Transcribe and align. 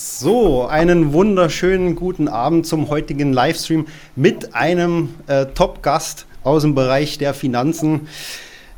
So, 0.00 0.64
einen 0.64 1.12
wunderschönen 1.12 1.96
guten 1.96 2.28
Abend 2.28 2.68
zum 2.68 2.88
heutigen 2.88 3.32
Livestream 3.32 3.86
mit 4.14 4.54
einem 4.54 5.08
äh, 5.26 5.46
Top-Gast 5.46 6.26
aus 6.44 6.62
dem 6.62 6.76
Bereich 6.76 7.18
der 7.18 7.34
Finanzen. 7.34 8.06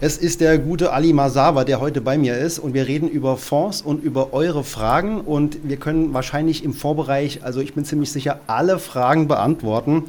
Es 0.00 0.16
ist 0.16 0.40
der 0.40 0.56
gute 0.56 0.94
Ali 0.94 1.12
Masawa, 1.12 1.64
der 1.64 1.78
heute 1.78 2.00
bei 2.00 2.16
mir 2.16 2.38
ist 2.38 2.58
und 2.58 2.72
wir 2.72 2.88
reden 2.88 3.06
über 3.06 3.36
Fonds 3.36 3.82
und 3.82 4.02
über 4.02 4.32
eure 4.32 4.64
Fragen 4.64 5.20
und 5.20 5.58
wir 5.62 5.76
können 5.76 6.14
wahrscheinlich 6.14 6.64
im 6.64 6.72
Vorbereich, 6.72 7.44
also 7.44 7.60
ich 7.60 7.74
bin 7.74 7.84
ziemlich 7.84 8.10
sicher, 8.10 8.40
alle 8.46 8.78
Fragen 8.78 9.28
beantworten 9.28 10.04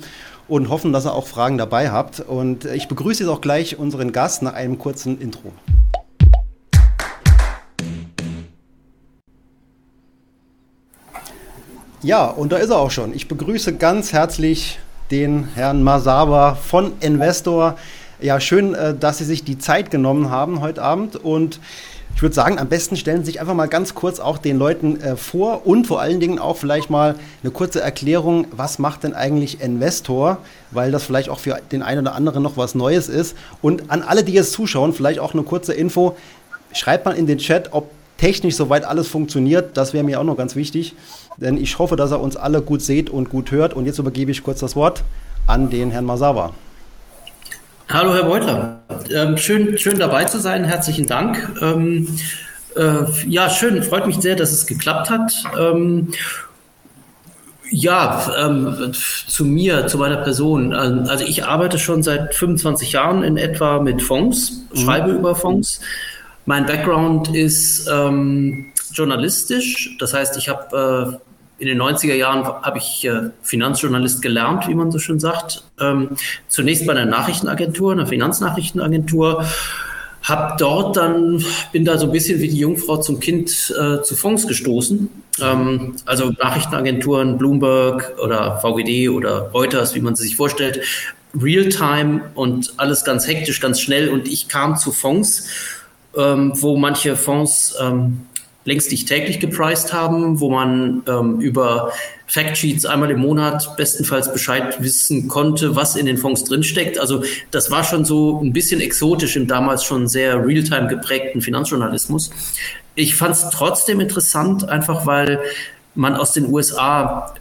und 0.47 0.69
hoffen, 0.69 0.93
dass 0.93 1.05
ihr 1.05 1.13
auch 1.13 1.27
Fragen 1.27 1.57
dabei 1.57 1.91
habt. 1.91 2.21
Und 2.21 2.63
ich 2.63 2.87
begrüße 2.87 3.23
jetzt 3.23 3.29
auch 3.29 3.41
gleich 3.41 3.77
unseren 3.77 4.13
Gast 4.13 4.43
nach 4.43 4.53
einem 4.53 4.77
kurzen 4.79 5.19
Intro. 5.19 5.51
Ja, 12.03 12.25
und 12.25 12.51
da 12.51 12.57
ist 12.57 12.71
er 12.71 12.79
auch 12.79 12.89
schon. 12.89 13.13
Ich 13.13 13.27
begrüße 13.27 13.75
ganz 13.75 14.11
herzlich 14.11 14.79
den 15.11 15.49
Herrn 15.53 15.83
Masawa 15.83 16.55
von 16.55 16.93
Investor. 16.99 17.77
Ja, 18.19 18.39
schön, 18.39 18.73
äh, 18.73 18.95
dass 18.95 19.19
Sie 19.19 19.23
sich 19.23 19.43
die 19.43 19.59
Zeit 19.59 19.91
genommen 19.91 20.31
haben 20.31 20.61
heute 20.61 20.81
Abend 20.81 21.15
und 21.15 21.59
ich 22.15 22.23
würde 22.23 22.33
sagen, 22.33 22.57
am 22.57 22.69
besten 22.69 22.95
stellen 22.95 23.19
Sie 23.19 23.27
sich 23.27 23.39
einfach 23.39 23.53
mal 23.53 23.67
ganz 23.67 23.93
kurz 23.93 24.19
auch 24.19 24.39
den 24.39 24.57
Leuten 24.57 24.99
äh, 24.99 25.15
vor 25.15 25.67
und 25.67 25.85
vor 25.85 26.01
allen 26.01 26.19
Dingen 26.19 26.39
auch 26.39 26.57
vielleicht 26.57 26.89
mal 26.89 27.13
eine 27.43 27.51
kurze 27.51 27.81
Erklärung, 27.81 28.47
was 28.49 28.79
macht 28.79 29.03
denn 29.03 29.13
eigentlich 29.13 29.61
Investor, 29.61 30.39
weil 30.71 30.91
das 30.91 31.03
vielleicht 31.03 31.29
auch 31.29 31.39
für 31.39 31.59
den 31.71 31.83
einen 31.83 32.01
oder 32.01 32.15
anderen 32.15 32.41
noch 32.41 32.57
was 32.57 32.73
Neues 32.73 33.09
ist. 33.09 33.37
Und 33.61 33.91
an 33.91 34.01
alle, 34.01 34.23
die 34.23 34.33
jetzt 34.33 34.53
zuschauen, 34.53 34.93
vielleicht 34.93 35.19
auch 35.19 35.35
eine 35.35 35.43
kurze 35.43 35.73
Info. 35.73 36.17
Schreibt 36.73 37.05
mal 37.05 37.11
in 37.11 37.27
den 37.27 37.37
Chat, 37.37 37.73
ob 37.73 37.91
technisch 38.17 38.55
soweit 38.55 38.85
alles 38.85 39.07
funktioniert. 39.07 39.77
Das 39.77 39.93
wäre 39.93 40.03
mir 40.03 40.19
auch 40.19 40.23
noch 40.23 40.37
ganz 40.37 40.55
wichtig. 40.55 40.95
Denn 41.37 41.57
ich 41.57 41.79
hoffe, 41.79 41.95
dass 41.95 42.11
er 42.11 42.19
uns 42.19 42.35
alle 42.35 42.61
gut 42.61 42.81
sieht 42.81 43.09
und 43.09 43.29
gut 43.29 43.51
hört. 43.51 43.73
Und 43.73 43.85
jetzt 43.85 43.99
übergebe 43.99 44.31
ich 44.31 44.43
kurz 44.43 44.59
das 44.59 44.75
Wort 44.75 45.03
an 45.47 45.69
den 45.69 45.91
Herrn 45.91 46.05
Masawa. 46.05 46.53
Hallo, 47.89 48.13
Herr 48.13 48.23
Beutler. 48.23 48.79
Ähm, 49.13 49.37
schön, 49.37 49.77
schön 49.77 49.99
dabei 49.99 50.25
zu 50.25 50.39
sein. 50.39 50.63
Herzlichen 50.63 51.07
Dank. 51.07 51.51
Ähm, 51.61 52.07
äh, 52.75 53.03
ja, 53.27 53.49
schön. 53.49 53.83
Freut 53.83 54.07
mich 54.07 54.17
sehr, 54.17 54.35
dass 54.35 54.51
es 54.51 54.65
geklappt 54.65 55.09
hat. 55.09 55.33
Ähm, 55.59 56.13
ja, 57.71 58.31
ähm, 58.37 58.91
zu 59.27 59.45
mir, 59.45 59.87
zu 59.87 59.97
meiner 59.97 60.17
Person. 60.17 60.73
Ähm, 60.73 61.05
also 61.07 61.25
ich 61.25 61.45
arbeite 61.45 61.79
schon 61.79 62.03
seit 62.03 62.35
25 62.35 62.91
Jahren 62.91 63.23
in 63.23 63.37
etwa 63.37 63.79
mit 63.79 64.01
Fonds, 64.01 64.65
mhm. 64.73 64.77
schreibe 64.77 65.11
über 65.11 65.35
Fonds. 65.35 65.79
Mein 66.45 66.65
Background 66.65 67.33
ist 67.33 67.89
ähm, 67.91 68.70
journalistisch. 68.93 69.95
Das 69.99 70.13
heißt, 70.13 70.37
ich 70.37 70.49
habe 70.49 71.19
äh, 71.19 71.61
in 71.61 71.67
den 71.67 71.79
90er 71.79 72.15
Jahren 72.15 72.43
habe 72.43 72.79
ich 72.79 73.05
äh, 73.05 73.29
Finanzjournalist 73.43 74.23
gelernt, 74.23 74.67
wie 74.67 74.73
man 74.73 74.91
so 74.91 74.97
schön 74.97 75.19
sagt. 75.19 75.63
Ähm, 75.79 76.09
zunächst 76.47 76.87
bei 76.87 76.93
einer 76.93 77.05
Nachrichtenagentur, 77.05 77.91
einer 77.91 78.07
Finanznachrichtenagentur. 78.07 79.45
Hab 80.23 80.57
dort 80.57 80.97
dann, 80.97 81.43
bin 81.71 81.85
da 81.85 81.99
so 81.99 82.07
ein 82.07 82.11
bisschen 82.11 82.41
wie 82.41 82.47
die 82.47 82.57
Jungfrau 82.57 82.97
zum 82.97 83.19
Kind 83.19 83.73
äh, 83.79 84.01
zu 84.01 84.15
Fonds 84.15 84.47
gestoßen. 84.47 85.09
Ähm, 85.39 85.95
also 86.05 86.31
Nachrichtenagenturen, 86.31 87.37
Bloomberg 87.37 88.13
oder 88.19 88.59
VGD 88.59 89.09
oder 89.09 89.51
Reuters, 89.51 89.93
wie 89.93 90.01
man 90.01 90.15
sie 90.15 90.23
sich 90.23 90.35
vorstellt. 90.35 90.81
Realtime 91.39 92.21
und 92.33 92.73
alles 92.77 93.05
ganz 93.05 93.27
hektisch, 93.27 93.59
ganz 93.61 93.79
schnell. 93.79 94.09
Und 94.09 94.27
ich 94.27 94.47
kam 94.47 94.77
zu 94.77 94.91
Fonds, 94.91 95.47
ähm, 96.17 96.53
wo 96.55 96.75
manche 96.75 97.15
Fonds 97.15 97.75
ähm, 97.79 98.21
längst 98.63 98.91
nicht 98.91 99.07
täglich 99.07 99.39
gepriced 99.39 99.91
haben, 99.91 100.39
wo 100.39 100.49
man 100.49 101.03
ähm, 101.07 101.39
über 101.39 101.91
Factsheets 102.27 102.85
einmal 102.85 103.11
im 103.11 103.19
Monat 103.19 103.75
bestenfalls 103.75 104.31
Bescheid 104.31 104.81
wissen 104.81 105.27
konnte, 105.27 105.75
was 105.75 105.95
in 105.95 106.05
den 106.05 106.17
Fonds 106.17 106.43
drinsteckt. 106.43 106.99
Also 106.99 107.23
das 107.49 107.71
war 107.71 107.83
schon 107.83 108.05
so 108.05 108.39
ein 108.41 108.53
bisschen 108.53 108.79
exotisch 108.79 109.35
im 109.35 109.47
damals 109.47 109.83
schon 109.83 110.07
sehr 110.07 110.45
realtime 110.45 110.87
geprägten 110.87 111.41
Finanzjournalismus. 111.41 112.29
Ich 112.95 113.15
fand 113.15 113.35
es 113.35 113.49
trotzdem 113.49 113.99
interessant, 113.99 114.69
einfach 114.69 115.05
weil 115.05 115.39
man 115.95 116.15
aus 116.15 116.33
den 116.33 116.47
USA 116.51 117.33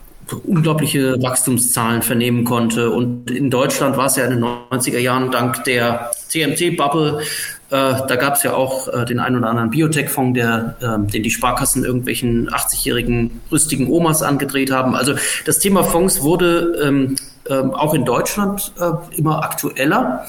unglaubliche 0.45 1.21
Wachstumszahlen 1.23 2.03
vernehmen 2.03 2.45
konnte. 2.45 2.91
Und 2.91 3.31
in 3.31 3.51
Deutschland 3.51 3.97
war 3.97 4.07
es 4.07 4.17
ja 4.17 4.25
in 4.25 4.31
den 4.31 4.45
90er 4.45 4.99
Jahren 4.99 5.31
dank 5.31 5.65
der 5.65 6.11
TMT-Bubble 6.31 7.23
da 7.71 8.17
gab 8.17 8.35
es 8.35 8.43
ja 8.43 8.55
auch 8.55 8.89
äh, 8.89 9.05
den 9.05 9.21
einen 9.21 9.37
oder 9.37 9.49
anderen 9.49 9.71
Biotech-Fonds, 9.71 10.35
der, 10.35 10.75
äh, 10.81 11.11
den 11.11 11.23
die 11.23 11.31
Sparkassen 11.31 11.85
irgendwelchen 11.85 12.51
80-jährigen 12.51 13.41
rüstigen 13.51 13.89
Omas 13.89 14.23
angedreht 14.23 14.73
haben. 14.73 14.97
Also 14.97 15.15
das 15.47 15.61
Thema 15.61 15.85
Fonds 15.85 16.23
wurde 16.23 16.81
ähm, 16.85 17.17
ähm, 17.49 17.73
auch 17.73 17.95
in 17.95 18.05
Deutschland 18.05 18.73
äh, 18.81 19.17
immer 19.17 19.45
aktueller. 19.45 20.27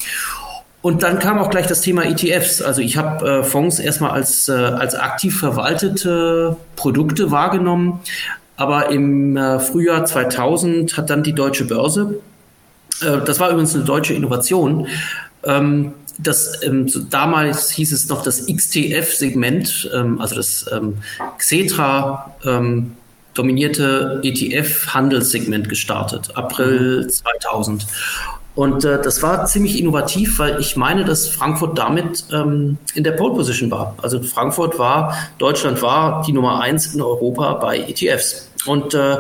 Und 0.81 1.03
dann 1.03 1.19
kam 1.19 1.37
auch 1.37 1.49
gleich 1.49 1.67
das 1.67 1.81
Thema 1.81 2.05
ETFs. 2.05 2.61
Also 2.61 2.81
ich 2.81 2.97
habe 2.97 3.27
äh, 3.27 3.43
Fonds 3.43 3.79
erstmal 3.79 4.11
als, 4.11 4.47
äh, 4.47 4.53
als 4.53 4.95
aktiv 4.95 5.39
verwaltete 5.39 6.57
Produkte 6.75 7.31
wahrgenommen. 7.31 8.01
Aber 8.55 8.89
im 8.89 9.37
äh, 9.37 9.59
Frühjahr 9.59 10.05
2000 10.05 10.97
hat 10.97 11.09
dann 11.09 11.23
die 11.23 11.33
deutsche 11.33 11.65
Börse, 11.65 12.19
äh, 13.01 13.17
das 13.25 13.39
war 13.39 13.49
übrigens 13.49 13.75
eine 13.75 13.83
deutsche 13.83 14.13
Innovation, 14.13 14.87
ähm, 15.43 15.93
das 16.23 16.61
ähm, 16.63 16.87
so 16.87 16.99
damals 16.99 17.71
hieß 17.71 17.91
es 17.91 18.09
noch 18.09 18.23
das 18.23 18.45
XTF-Segment, 18.47 19.89
ähm, 19.93 20.19
also 20.21 20.35
das 20.35 20.65
ähm, 20.71 20.97
Xetra 21.37 22.35
ähm, 22.45 22.95
dominierte 23.33 24.19
ETF-Handelssegment 24.23 25.69
gestartet, 25.69 26.35
April 26.35 27.07
2000. 27.07 27.83
Mhm. 27.83 27.87
Und 28.53 28.83
äh, 28.83 29.01
das 29.01 29.23
war 29.23 29.45
ziemlich 29.45 29.79
innovativ, 29.79 30.39
weil 30.39 30.59
ich 30.59 30.75
meine, 30.75 31.05
dass 31.05 31.27
Frankfurt 31.27 31.77
damit 31.77 32.25
ähm, 32.33 32.77
in 32.93 33.03
der 33.03 33.13
Pole 33.13 33.33
Position 33.33 33.71
war. 33.71 33.95
Also 34.01 34.21
Frankfurt 34.21 34.77
war, 34.77 35.15
Deutschland 35.37 35.81
war 35.81 36.21
die 36.25 36.33
Nummer 36.33 36.59
eins 36.59 36.93
in 36.93 37.01
Europa 37.01 37.53
bei 37.53 37.79
ETFs. 37.79 38.49
Und 38.65 38.93
äh, 38.93 39.17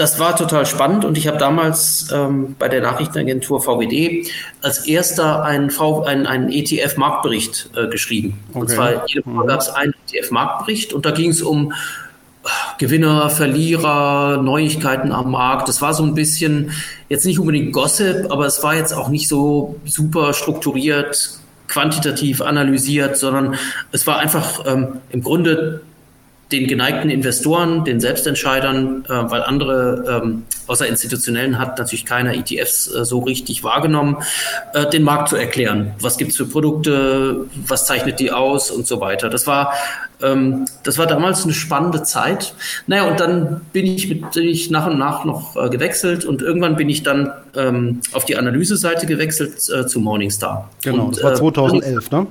das 0.00 0.18
war 0.18 0.34
total 0.34 0.64
spannend 0.64 1.04
und 1.04 1.18
ich 1.18 1.28
habe 1.28 1.36
damals 1.36 2.08
ähm, 2.10 2.56
bei 2.58 2.68
der 2.68 2.80
Nachrichtenagentur 2.80 3.60
VWD 3.60 4.26
als 4.62 4.86
erster 4.86 5.44
einen, 5.44 5.70
v, 5.70 6.04
einen, 6.04 6.26
einen 6.26 6.50
ETF-Marktbericht 6.50 7.68
äh, 7.76 7.86
geschrieben. 7.86 8.40
Okay. 8.48 8.58
Und 8.58 8.70
zwar 8.70 9.06
jede 9.08 9.26
Woche 9.26 9.44
mhm. 9.44 9.46
gab 9.46 9.60
es 9.60 9.68
einen 9.68 9.92
ETF-Marktbericht 10.08 10.94
und 10.94 11.04
da 11.04 11.10
ging 11.10 11.30
es 11.30 11.42
um 11.42 11.72
äh, 11.72 12.48
Gewinner, 12.78 13.28
Verlierer, 13.28 14.40
Neuigkeiten 14.42 15.12
am 15.12 15.32
Markt. 15.32 15.68
Das 15.68 15.82
war 15.82 15.92
so 15.92 16.02
ein 16.02 16.14
bisschen 16.14 16.72
jetzt 17.10 17.26
nicht 17.26 17.38
unbedingt 17.38 17.74
Gossip, 17.74 18.30
aber 18.30 18.46
es 18.46 18.62
war 18.62 18.74
jetzt 18.74 18.94
auch 18.94 19.10
nicht 19.10 19.28
so 19.28 19.78
super 19.84 20.32
strukturiert, 20.32 21.38
quantitativ 21.68 22.40
analysiert, 22.40 23.18
sondern 23.18 23.56
es 23.92 24.06
war 24.06 24.18
einfach 24.18 24.64
ähm, 24.66 25.00
im 25.10 25.22
Grunde 25.22 25.82
den 26.52 26.66
geneigten 26.66 27.10
Investoren, 27.10 27.84
den 27.84 28.00
Selbstentscheidern, 28.00 29.04
äh, 29.04 29.08
weil 29.08 29.42
andere 29.42 30.22
ähm, 30.22 30.44
außer 30.66 30.86
institutionellen 30.86 31.58
hat 31.58 31.78
natürlich 31.78 32.04
keiner 32.04 32.34
ETFs 32.34 32.92
äh, 32.92 33.04
so 33.04 33.20
richtig 33.20 33.64
wahrgenommen, 33.64 34.16
äh, 34.74 34.88
den 34.88 35.02
Markt 35.02 35.28
zu 35.28 35.36
erklären. 35.36 35.92
Was 36.00 36.16
gibt's 36.16 36.36
für 36.36 36.46
Produkte, 36.46 37.46
was 37.66 37.86
zeichnet 37.86 38.20
die 38.20 38.32
aus 38.32 38.70
und 38.70 38.86
so 38.86 39.00
weiter. 39.00 39.28
Das 39.28 39.46
war 39.46 39.72
ähm, 40.22 40.66
das 40.82 40.98
war 40.98 41.06
damals 41.06 41.44
eine 41.44 41.52
spannende 41.52 42.02
Zeit. 42.02 42.54
Naja, 42.86 43.04
und 43.04 43.20
dann 43.20 43.62
bin 43.72 43.86
ich, 43.86 44.08
mit, 44.08 44.32
bin 44.32 44.48
ich 44.48 44.70
nach 44.70 44.86
und 44.86 44.98
nach 44.98 45.24
noch 45.24 45.56
äh, 45.56 45.68
gewechselt 45.68 46.24
und 46.24 46.42
irgendwann 46.42 46.76
bin 46.76 46.88
ich 46.88 47.02
dann 47.02 47.32
ähm, 47.56 48.00
auf 48.12 48.24
die 48.24 48.36
Analyseseite 48.36 49.06
gewechselt 49.06 49.68
äh, 49.68 49.86
zu 49.86 50.00
Morningstar. 50.00 50.68
Genau, 50.82 51.06
und, 51.06 51.16
das 51.16 51.24
war 51.24 51.34
2011, 51.34 52.06
äh, 52.12 52.14
ne? 52.14 52.26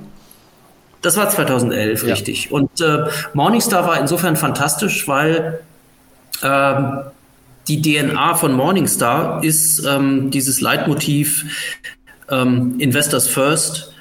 Das 1.02 1.16
war 1.16 1.28
2011, 1.30 2.02
ja. 2.02 2.14
richtig. 2.14 2.52
Und 2.52 2.80
äh, 2.80 3.04
Morningstar 3.32 3.86
war 3.86 3.98
insofern 3.98 4.36
fantastisch, 4.36 5.08
weil 5.08 5.60
ähm, 6.42 7.00
die 7.68 7.80
DNA 7.80 8.34
von 8.34 8.52
Morningstar 8.52 9.42
ist 9.44 9.84
ähm, 9.86 10.30
dieses 10.30 10.60
Leitmotiv 10.60 11.44
ähm, 12.30 12.76
Investors 12.78 13.28
First 13.28 13.92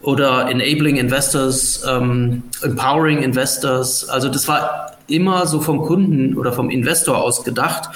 oder 0.00 0.48
Enabling 0.48 0.96
Investors, 0.96 1.82
ähm, 1.88 2.44
Empowering 2.62 3.22
Investors. 3.22 4.08
Also 4.08 4.28
das 4.28 4.46
war 4.48 4.96
immer 5.08 5.46
so 5.46 5.60
vom 5.60 5.82
Kunden 5.82 6.36
oder 6.36 6.52
vom 6.52 6.70
Investor 6.70 7.18
aus 7.18 7.44
gedacht. 7.44 7.88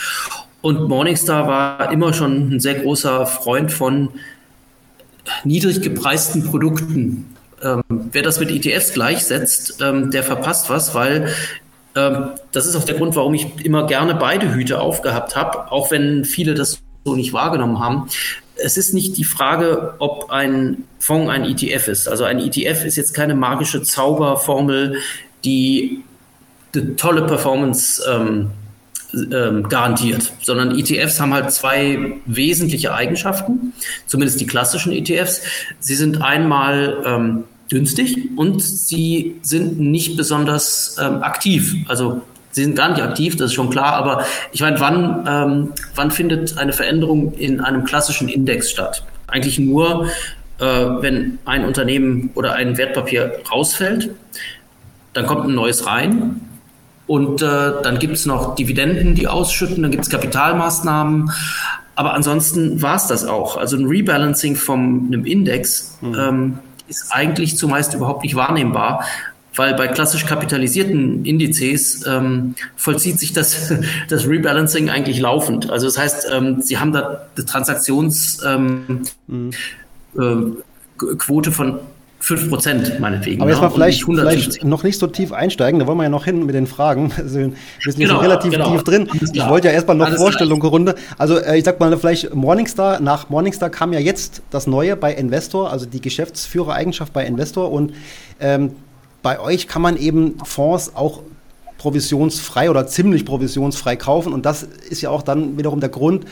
Und 0.62 0.88
Morningstar 0.88 1.46
war 1.46 1.92
immer 1.92 2.12
schon 2.12 2.54
ein 2.54 2.60
sehr 2.60 2.76
großer 2.76 3.26
Freund 3.26 3.72
von 3.72 4.08
niedrig 5.44 5.82
gepreisten 5.82 6.44
Produkten. 6.44 7.34
Ähm, 7.62 7.82
wer 7.88 8.22
das 8.22 8.40
mit 8.40 8.50
ETFs 8.50 8.92
gleichsetzt, 8.92 9.80
ähm, 9.80 10.10
der 10.10 10.22
verpasst 10.22 10.68
was, 10.70 10.94
weil 10.94 11.32
ähm, 11.94 12.30
das 12.52 12.66
ist 12.66 12.76
auch 12.76 12.84
der 12.84 12.96
Grund, 12.96 13.16
warum 13.16 13.34
ich 13.34 13.64
immer 13.64 13.86
gerne 13.86 14.14
beide 14.14 14.54
Hüte 14.54 14.80
aufgehabt 14.80 15.36
habe, 15.36 15.70
auch 15.70 15.90
wenn 15.90 16.24
viele 16.24 16.54
das 16.54 16.80
so 17.04 17.14
nicht 17.14 17.32
wahrgenommen 17.32 17.78
haben. 17.78 18.08
Es 18.56 18.76
ist 18.76 18.94
nicht 18.94 19.16
die 19.16 19.24
Frage, 19.24 19.94
ob 19.98 20.30
ein 20.30 20.84
Fonds 20.98 21.30
ein 21.30 21.44
ETF 21.44 21.88
ist. 21.88 22.08
Also 22.08 22.24
ein 22.24 22.38
ETF 22.38 22.84
ist 22.84 22.96
jetzt 22.96 23.12
keine 23.12 23.34
magische 23.34 23.82
Zauberformel, 23.82 24.98
die 25.44 26.02
eine 26.74 26.96
tolle 26.96 27.26
Performance 27.26 28.02
ähm, 28.08 28.50
ähm, 29.14 29.68
garantiert, 29.68 30.32
sondern 30.40 30.78
ETFs 30.78 31.20
haben 31.20 31.34
halt 31.34 31.50
zwei 31.50 32.14
wesentliche 32.24 32.94
Eigenschaften, 32.94 33.74
zumindest 34.06 34.40
die 34.40 34.46
klassischen 34.46 34.92
ETFs. 34.92 35.42
Sie 35.80 35.94
sind 35.94 36.22
einmal 36.22 37.02
ähm, 37.04 37.44
günstig 37.72 38.28
und 38.36 38.62
sie 38.62 39.36
sind 39.42 39.80
nicht 39.80 40.16
besonders 40.16 40.96
ähm, 41.00 41.22
aktiv. 41.22 41.74
Also 41.88 42.20
sie 42.50 42.64
sind 42.64 42.76
gar 42.76 42.90
nicht 42.90 43.02
aktiv, 43.02 43.36
das 43.36 43.46
ist 43.46 43.54
schon 43.54 43.70
klar, 43.70 43.94
aber 43.94 44.26
ich 44.52 44.60
meine, 44.60 44.78
wann, 44.78 45.26
ähm, 45.26 45.72
wann 45.94 46.10
findet 46.10 46.58
eine 46.58 46.72
Veränderung 46.72 47.32
in 47.32 47.60
einem 47.60 47.84
klassischen 47.84 48.28
Index 48.28 48.70
statt? 48.70 49.04
Eigentlich 49.26 49.58
nur, 49.58 50.08
äh, 50.58 50.64
wenn 50.64 51.38
ein 51.46 51.64
Unternehmen 51.64 52.30
oder 52.34 52.52
ein 52.54 52.76
Wertpapier 52.76 53.40
rausfällt, 53.50 54.10
dann 55.14 55.26
kommt 55.26 55.48
ein 55.48 55.54
neues 55.54 55.86
rein 55.86 56.40
und 57.06 57.40
äh, 57.40 57.46
dann 57.82 57.98
gibt 57.98 58.14
es 58.14 58.26
noch 58.26 58.54
Dividenden, 58.54 59.14
die 59.14 59.28
ausschütten, 59.28 59.82
dann 59.82 59.90
gibt 59.90 60.04
es 60.04 60.10
Kapitalmaßnahmen. 60.10 61.30
Aber 61.94 62.14
ansonsten 62.14 62.80
war 62.80 62.96
es 62.96 63.06
das 63.06 63.26
auch. 63.26 63.56
Also 63.56 63.76
ein 63.76 63.86
Rebalancing 63.86 64.56
von 64.56 65.04
einem 65.06 65.24
Index 65.24 65.98
mhm. 66.00 66.14
ähm, 66.18 66.58
ist 66.88 67.06
eigentlich 67.10 67.56
zumeist 67.56 67.94
überhaupt 67.94 68.22
nicht 68.22 68.34
wahrnehmbar, 68.34 69.04
weil 69.54 69.74
bei 69.74 69.88
klassisch 69.88 70.26
kapitalisierten 70.26 71.24
Indizes 71.24 72.06
ähm, 72.06 72.54
vollzieht 72.76 73.18
sich 73.18 73.32
das, 73.32 73.72
das 74.08 74.26
Rebalancing 74.26 74.90
eigentlich 74.90 75.20
laufend. 75.20 75.70
Also 75.70 75.86
das 75.86 75.98
heißt, 75.98 76.28
ähm, 76.32 76.62
sie 76.62 76.78
haben 76.78 76.92
da 76.92 77.26
eine 77.36 77.44
Transaktionsquote 77.44 78.48
ähm, 78.54 79.02
mhm. 79.26 79.50
äh, 80.18 81.50
von 81.50 81.80
5 82.22 82.48
Prozent 82.48 83.00
meinetwegen. 83.00 83.42
Aber 83.42 83.50
jetzt 83.50 83.60
mal 83.60 83.70
vielleicht, 83.70 84.04
vielleicht, 84.04 84.64
noch 84.64 84.84
nicht 84.84 84.96
so 84.96 85.08
tief 85.08 85.32
einsteigen, 85.32 85.80
da 85.80 85.88
wollen 85.88 85.98
wir 85.98 86.04
ja 86.04 86.08
noch 86.08 86.24
hin 86.24 86.46
mit 86.46 86.54
den 86.54 86.66
Fragen. 86.66 87.12
Also 87.22 87.38
wir 87.38 87.52
sind 87.84 87.98
genau, 87.98 88.14
schon 88.14 88.20
relativ 88.20 88.52
genau. 88.52 88.72
tief 88.72 88.84
drin. 88.84 89.08
Ich 89.32 89.48
wollte 89.48 89.68
ja 89.68 89.74
erstmal 89.74 89.96
noch 89.96 90.06
Alles 90.06 90.18
Vorstellung 90.18 90.60
Runde. 90.62 90.94
Also 91.18 91.38
äh, 91.38 91.58
ich 91.58 91.64
sag 91.64 91.78
mal 91.80 91.96
vielleicht 91.96 92.34
Morningstar, 92.34 93.00
nach 93.00 93.28
Morningstar 93.30 93.70
kam 93.70 93.92
ja 93.92 94.00
jetzt 94.00 94.42
das 94.50 94.66
Neue 94.66 94.96
bei 94.96 95.14
Investor, 95.14 95.70
also 95.70 95.86
die 95.86 96.00
Geschäftsführereigenschaft 96.00 97.12
bei 97.12 97.24
Investor 97.26 97.70
und 97.70 97.92
ähm, 98.40 98.72
bei 99.22 99.38
euch 99.40 99.68
kann 99.68 99.82
man 99.82 99.96
eben 99.96 100.38
Fonds 100.44 100.92
auch 100.94 101.22
provisionsfrei 101.78 102.70
oder 102.70 102.86
ziemlich 102.86 103.24
provisionsfrei 103.24 103.96
kaufen 103.96 104.32
und 104.32 104.46
das 104.46 104.62
ist 104.62 105.00
ja 105.00 105.10
auch 105.10 105.22
dann 105.22 105.58
wiederum 105.58 105.80
der 105.80 105.90
Grund, 105.90 106.24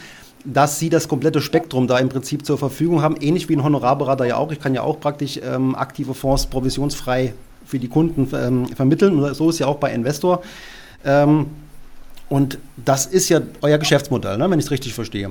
dass 0.44 0.78
sie 0.78 0.88
das 0.88 1.08
komplette 1.08 1.40
Spektrum 1.40 1.86
da 1.86 1.98
im 1.98 2.08
Prinzip 2.08 2.46
zur 2.46 2.58
Verfügung 2.58 3.02
haben, 3.02 3.16
ähnlich 3.20 3.48
wie 3.48 3.56
ein 3.56 3.64
Honorarberater 3.64 4.24
ja 4.24 4.36
auch. 4.36 4.52
Ich 4.52 4.60
kann 4.60 4.74
ja 4.74 4.82
auch 4.82 5.00
praktisch 5.00 5.38
ähm, 5.42 5.74
aktive 5.74 6.14
Fonds 6.14 6.46
provisionsfrei 6.46 7.34
für 7.66 7.78
die 7.78 7.88
Kunden 7.88 8.28
ähm, 8.34 8.66
vermitteln. 8.68 9.34
So 9.34 9.50
ist 9.50 9.58
ja 9.58 9.66
auch 9.66 9.76
bei 9.76 9.92
Investor. 9.92 10.42
Ähm, 11.04 11.46
und 12.28 12.58
das 12.76 13.06
ist 13.06 13.28
ja 13.28 13.40
euer 13.60 13.78
Geschäftsmodell, 13.78 14.38
ne, 14.38 14.50
wenn 14.50 14.58
ich 14.58 14.66
es 14.66 14.70
richtig 14.70 14.94
verstehe. 14.94 15.30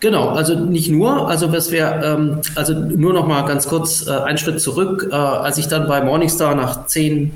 Genau, 0.00 0.30
also 0.30 0.58
nicht 0.58 0.90
nur, 0.90 1.28
also 1.28 1.52
was 1.52 1.70
wir, 1.70 2.00
ähm, 2.04 2.40
also 2.56 2.74
nur 2.74 3.12
noch 3.12 3.26
mal 3.26 3.42
ganz 3.42 3.68
kurz 3.68 4.06
äh, 4.06 4.10
einen 4.10 4.38
Schritt 4.38 4.60
zurück, 4.60 5.08
äh, 5.10 5.14
als 5.14 5.58
ich 5.58 5.68
dann 5.68 5.86
bei 5.86 6.02
Morningstar 6.02 6.54
nach 6.56 6.86
zehn, 6.86 7.32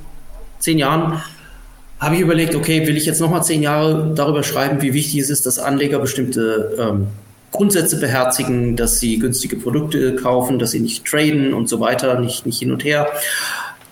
zehn 0.58 0.78
Jahren 0.78 1.22
habe 1.98 2.14
ich 2.16 2.20
überlegt, 2.20 2.54
okay, 2.54 2.87
will 2.87 2.96
ich 2.96 3.06
jetzt 3.06 3.20
nochmal 3.20 3.43
zehn 3.43 3.62
Jahre 3.62 4.12
darüber 4.14 4.43
schreiben, 4.43 4.82
wie 4.82 4.93
wichtig 4.93 5.20
es 5.20 5.31
ist, 5.31 5.46
dass 5.46 5.58
Anleger 5.58 5.98
bestimmte 5.98 6.76
ähm, 6.78 7.06
Grundsätze 7.52 7.98
beherzigen, 7.98 8.76
dass 8.76 9.00
sie 9.00 9.19
günstige 9.19 9.56
Produkte 9.56 10.14
kaufen, 10.16 10.58
dass 10.58 10.72
sie 10.72 10.81
nicht 10.81 11.06
traden 11.06 11.54
und 11.54 11.69
so 11.69 11.81
weiter, 11.81 12.20
nicht, 12.20 12.44
nicht 12.44 12.58
hin 12.58 12.70
und 12.70 12.84
her. 12.84 13.08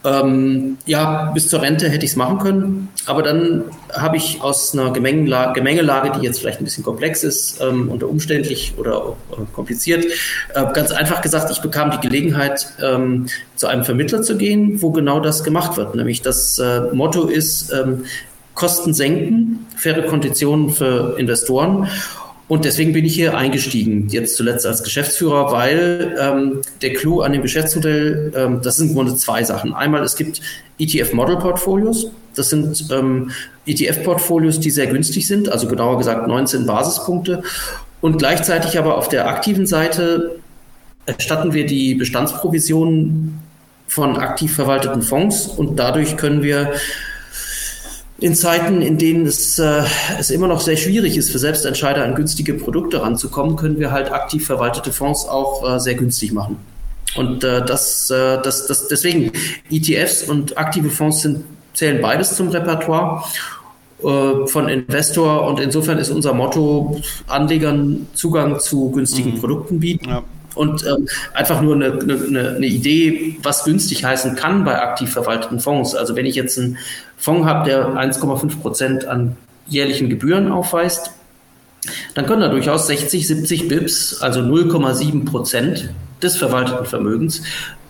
Ähm, 0.05 0.77
ja, 0.85 1.31
bis 1.33 1.49
zur 1.49 1.63
Rente 1.63 1.89
hätte 1.89 2.05
ich 2.05 2.11
es 2.11 2.17
machen 2.17 2.39
können, 2.39 2.89
aber 3.07 3.23
dann 3.23 3.65
habe 3.93 4.19
ich 4.19 4.43
aus 4.43 4.75
einer 4.75 4.93
Gemengelage, 4.93 5.55
Gemengelage, 5.55 6.13
die 6.19 6.25
jetzt 6.27 6.41
vielleicht 6.41 6.61
ein 6.61 6.65
bisschen 6.65 6.85
komplex 6.85 7.25
ist 7.25 7.61
ähm, 7.63 7.89
und 7.89 8.03
umständlich 8.03 8.75
oder 8.77 9.17
äh, 9.33 9.37
kompliziert, 9.55 10.05
äh, 10.55 10.73
ganz 10.75 10.91
einfach 10.91 11.23
gesagt, 11.23 11.51
ich 11.51 11.63
bekam 11.63 11.91
die 11.91 12.01
Gelegenheit, 12.01 12.67
ähm, 12.83 13.27
zu 13.57 13.67
einem 13.67 13.85
Vermittler 13.85 14.21
zu 14.21 14.37
gehen, 14.37 14.83
wo 14.83 14.91
genau 14.91 15.21
das 15.21 15.43
gemacht 15.43 15.79
wird. 15.79 15.95
Nämlich 15.95 16.21
das 16.21 16.59
äh, 16.59 16.83
Motto 16.93 17.27
ist, 17.27 17.73
ähm, 17.73 18.05
Kosten 18.55 18.95
senken, 18.95 19.67
faire 19.77 20.03
Konditionen 20.03 20.71
für 20.71 21.17
Investoren. 21.19 21.89
Und 22.47 22.67
deswegen 22.67 22.93
bin 22.93 23.07
ich 23.07 23.15
hier 23.15 23.37
eingestiegen, 23.37 24.09
jetzt 24.11 24.37
zuletzt 24.37 24.67
als 24.67 24.83
Geschäftsführer, 24.83 25.51
weil 25.51 26.15
ähm, 26.21 26.61
der 26.83 26.93
Clou 26.93 27.23
an 27.23 27.33
dem 27.33 27.41
Geschäftsmodell, 27.41 28.33
ähm, 28.37 28.61
das 28.63 28.77
sind 28.77 28.89
im 28.89 28.95
Grunde 28.95 29.17
zwei 29.17 29.43
Sachen. 29.43 29.73
Einmal, 29.73 30.03
es 30.03 30.15
gibt 30.15 30.43
ETF-Model-Portfolios. 30.79 32.11
Das 32.35 32.51
sind 32.51 32.87
ähm, 32.91 33.31
ETF-Portfolios, 33.67 34.61
die 34.61 34.71
sehr 34.71 34.89
günstig 34.89 35.27
sind, 35.27 35.49
also 35.49 35.69
genauer 35.69 35.97
gesagt 35.97 36.27
19 36.27 36.67
Basispunkte. 36.67 37.43
Und 38.03 38.19
gleichzeitig 38.19 38.79
aber 38.79 38.99
auf 38.99 39.09
der 39.09 39.27
aktiven 39.27 39.67
Seite 39.67 40.37
erstatten 41.07 41.55
wir 41.55 41.65
die 41.65 41.95
Bestandsprovisionen 41.95 43.41
von 43.87 44.17
aktiv 44.17 44.55
verwalteten 44.55 45.03
Fonds 45.03 45.47
und 45.47 45.79
dadurch 45.79 46.17
können 46.17 46.43
wir 46.43 46.73
in 48.19 48.35
Zeiten, 48.35 48.81
in 48.81 48.97
denen 48.97 49.27
es, 49.27 49.59
äh, 49.59 49.83
es 50.19 50.31
immer 50.31 50.47
noch 50.47 50.61
sehr 50.61 50.77
schwierig 50.77 51.17
ist, 51.17 51.31
für 51.31 51.39
Selbstentscheider 51.39 52.05
an 52.05 52.15
günstige 52.15 52.55
Produkte 52.55 53.03
ranzukommen, 53.03 53.57
können 53.57 53.79
wir 53.79 53.91
halt 53.91 54.13
aktiv 54.13 54.47
verwaltete 54.47 54.93
Fonds 54.93 55.27
auch 55.27 55.69
äh, 55.69 55.81
sehr 55.81 55.95
günstig 55.95 56.33
machen. 56.33 56.57
Und 57.17 57.45
äh, 57.45 57.65
das, 57.65 58.11
äh, 58.11 58.41
das, 58.43 58.67
das, 58.67 58.89
deswegen 58.89 59.33
ETFs 59.71 60.25
und 60.25 60.57
aktive 60.59 60.91
Fonds 60.91 61.23
sind, 61.23 61.45
zählen 61.73 62.01
beides 62.01 62.37
zum 62.37 62.49
Repertoire 62.49 63.25
äh, 64.03 64.47
von 64.47 64.69
Investor 64.69 65.47
und 65.47 65.61
insofern 65.61 65.99
ist 65.99 66.11
unser 66.11 66.35
Motto, 66.35 67.01
Anlegern 67.27 68.07
Zugang 68.15 68.61
zu 68.61 68.91
günstigen 68.91 69.35
mhm. 69.35 69.41
Produkten 69.41 69.81
bieten. 69.81 70.09
Ja 70.09 70.23
und 70.55 70.85
ähm, 70.87 71.09
einfach 71.33 71.61
nur 71.61 71.75
eine, 71.75 71.93
eine, 71.93 72.55
eine, 72.57 72.67
Idee, 72.67 73.37
was 73.43 73.65
günstig 73.65 74.05
heißen 74.05 74.37
kann 74.37 74.65
bei 74.65 74.81
aktiv 74.81 75.11
verwalteten 75.11 75.61
Fonds. 75.61 75.95
Also 75.95 76.17
wenn 76.17 76.27
ich 76.27 76.37
jetzt 76.37 76.59
einen 76.59 76.79
Fonds 77.25 77.67
der 77.67 77.89
1,5 77.95 78.61
Prozent 78.61 79.07
an 79.07 79.37
jährlichen 79.67 80.11
Gebühren 80.11 80.53
aufweist, 80.53 81.13
dann 82.15 82.27
können 82.27 82.43
da 82.43 82.49
durchaus 82.49 82.87
60, 82.87 83.27
70 83.27 83.69
BIPs, 83.69 84.21
also 84.21 84.41
0,7 84.41 85.25
Prozent 85.25 85.89
des 86.23 86.37
verwalteten 86.37 86.85
Vermögens, 86.85 87.43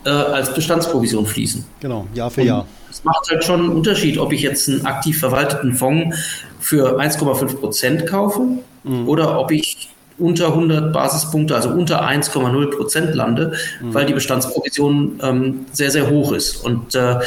äh, 0.05 0.09
als 0.09 0.53
Bestandsprovision 0.53 1.25
fließen. 1.25 1.65
Genau, 1.81 2.07
Jahr 2.13 2.31
für 2.31 2.43
Jahr. 2.43 2.65
Es 2.89 3.03
macht 3.03 3.29
halt 3.29 3.43
schon 3.43 3.59
einen 3.59 3.69
Unterschied, 3.69 4.17
ob 4.19 4.31
ich 4.31 4.41
jetzt 4.41 4.69
einen 4.69 4.85
aktiv 4.85 5.19
verwalteten 5.19 5.73
Fonds 5.73 6.17
für 6.61 6.97
1,5 6.97 7.57
Prozent 7.57 8.07
kaufe 8.07 8.41
mhm. 8.85 9.09
oder 9.09 9.37
ob 9.37 9.51
ich 9.51 9.89
unter 10.17 10.47
100 10.47 10.93
Basispunkte, 10.93 11.55
also 11.55 11.69
unter 11.69 12.07
1,0 12.07 12.75
Prozent 12.75 13.15
lande, 13.15 13.53
mhm. 13.81 13.93
weil 13.93 14.05
die 14.05 14.13
Bestandsprovision 14.13 15.19
ähm, 15.21 15.65
sehr, 15.73 15.91
sehr 15.91 16.09
hoch 16.09 16.31
ist. 16.31 16.63
Und 16.63 16.95
äh, 16.95 17.19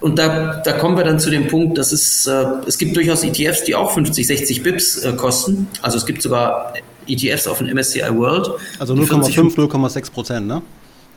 und 0.00 0.18
da, 0.18 0.62
da 0.64 0.72
kommen 0.72 0.96
wir 0.96 1.04
dann 1.04 1.18
zu 1.18 1.30
dem 1.30 1.48
Punkt, 1.48 1.78
dass 1.78 1.92
es, 1.92 2.26
äh, 2.26 2.44
es 2.66 2.78
gibt 2.78 2.96
durchaus 2.96 3.24
ETFs, 3.24 3.64
die 3.64 3.74
auch 3.74 3.92
50, 3.92 4.26
60 4.26 4.62
Bips 4.62 5.04
äh, 5.04 5.12
kosten. 5.12 5.68
Also 5.82 5.96
es 5.96 6.06
gibt 6.06 6.22
sogar 6.22 6.74
ETFs 7.06 7.46
auf 7.46 7.58
dem 7.58 7.68
MSCI 7.74 8.02
World. 8.16 8.50
Also 8.78 8.94
0,5, 8.94 9.54
0,6 9.56 10.12
Prozent, 10.12 10.46
ne? 10.46 10.62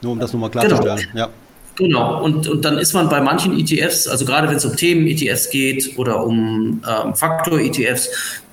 Nur 0.01 0.13
um 0.13 0.19
das 0.19 0.31
nochmal 0.31 0.49
klarzustellen. 0.49 0.99
Genau. 1.11 1.25
Ja. 1.25 1.29
Genau, 1.75 2.21
und, 2.23 2.45
und 2.49 2.65
dann 2.65 2.77
ist 2.77 2.93
man 2.93 3.07
bei 3.07 3.21
manchen 3.21 3.57
ETFs, 3.57 4.05
also 4.09 4.25
gerade 4.25 4.49
wenn 4.49 4.57
es 4.57 4.65
um 4.65 4.75
Themen-ETFs 4.75 5.49
geht 5.49 5.97
oder 5.97 6.25
um 6.25 6.81
ähm, 6.85 7.15
Faktor-ETFs, 7.15 8.09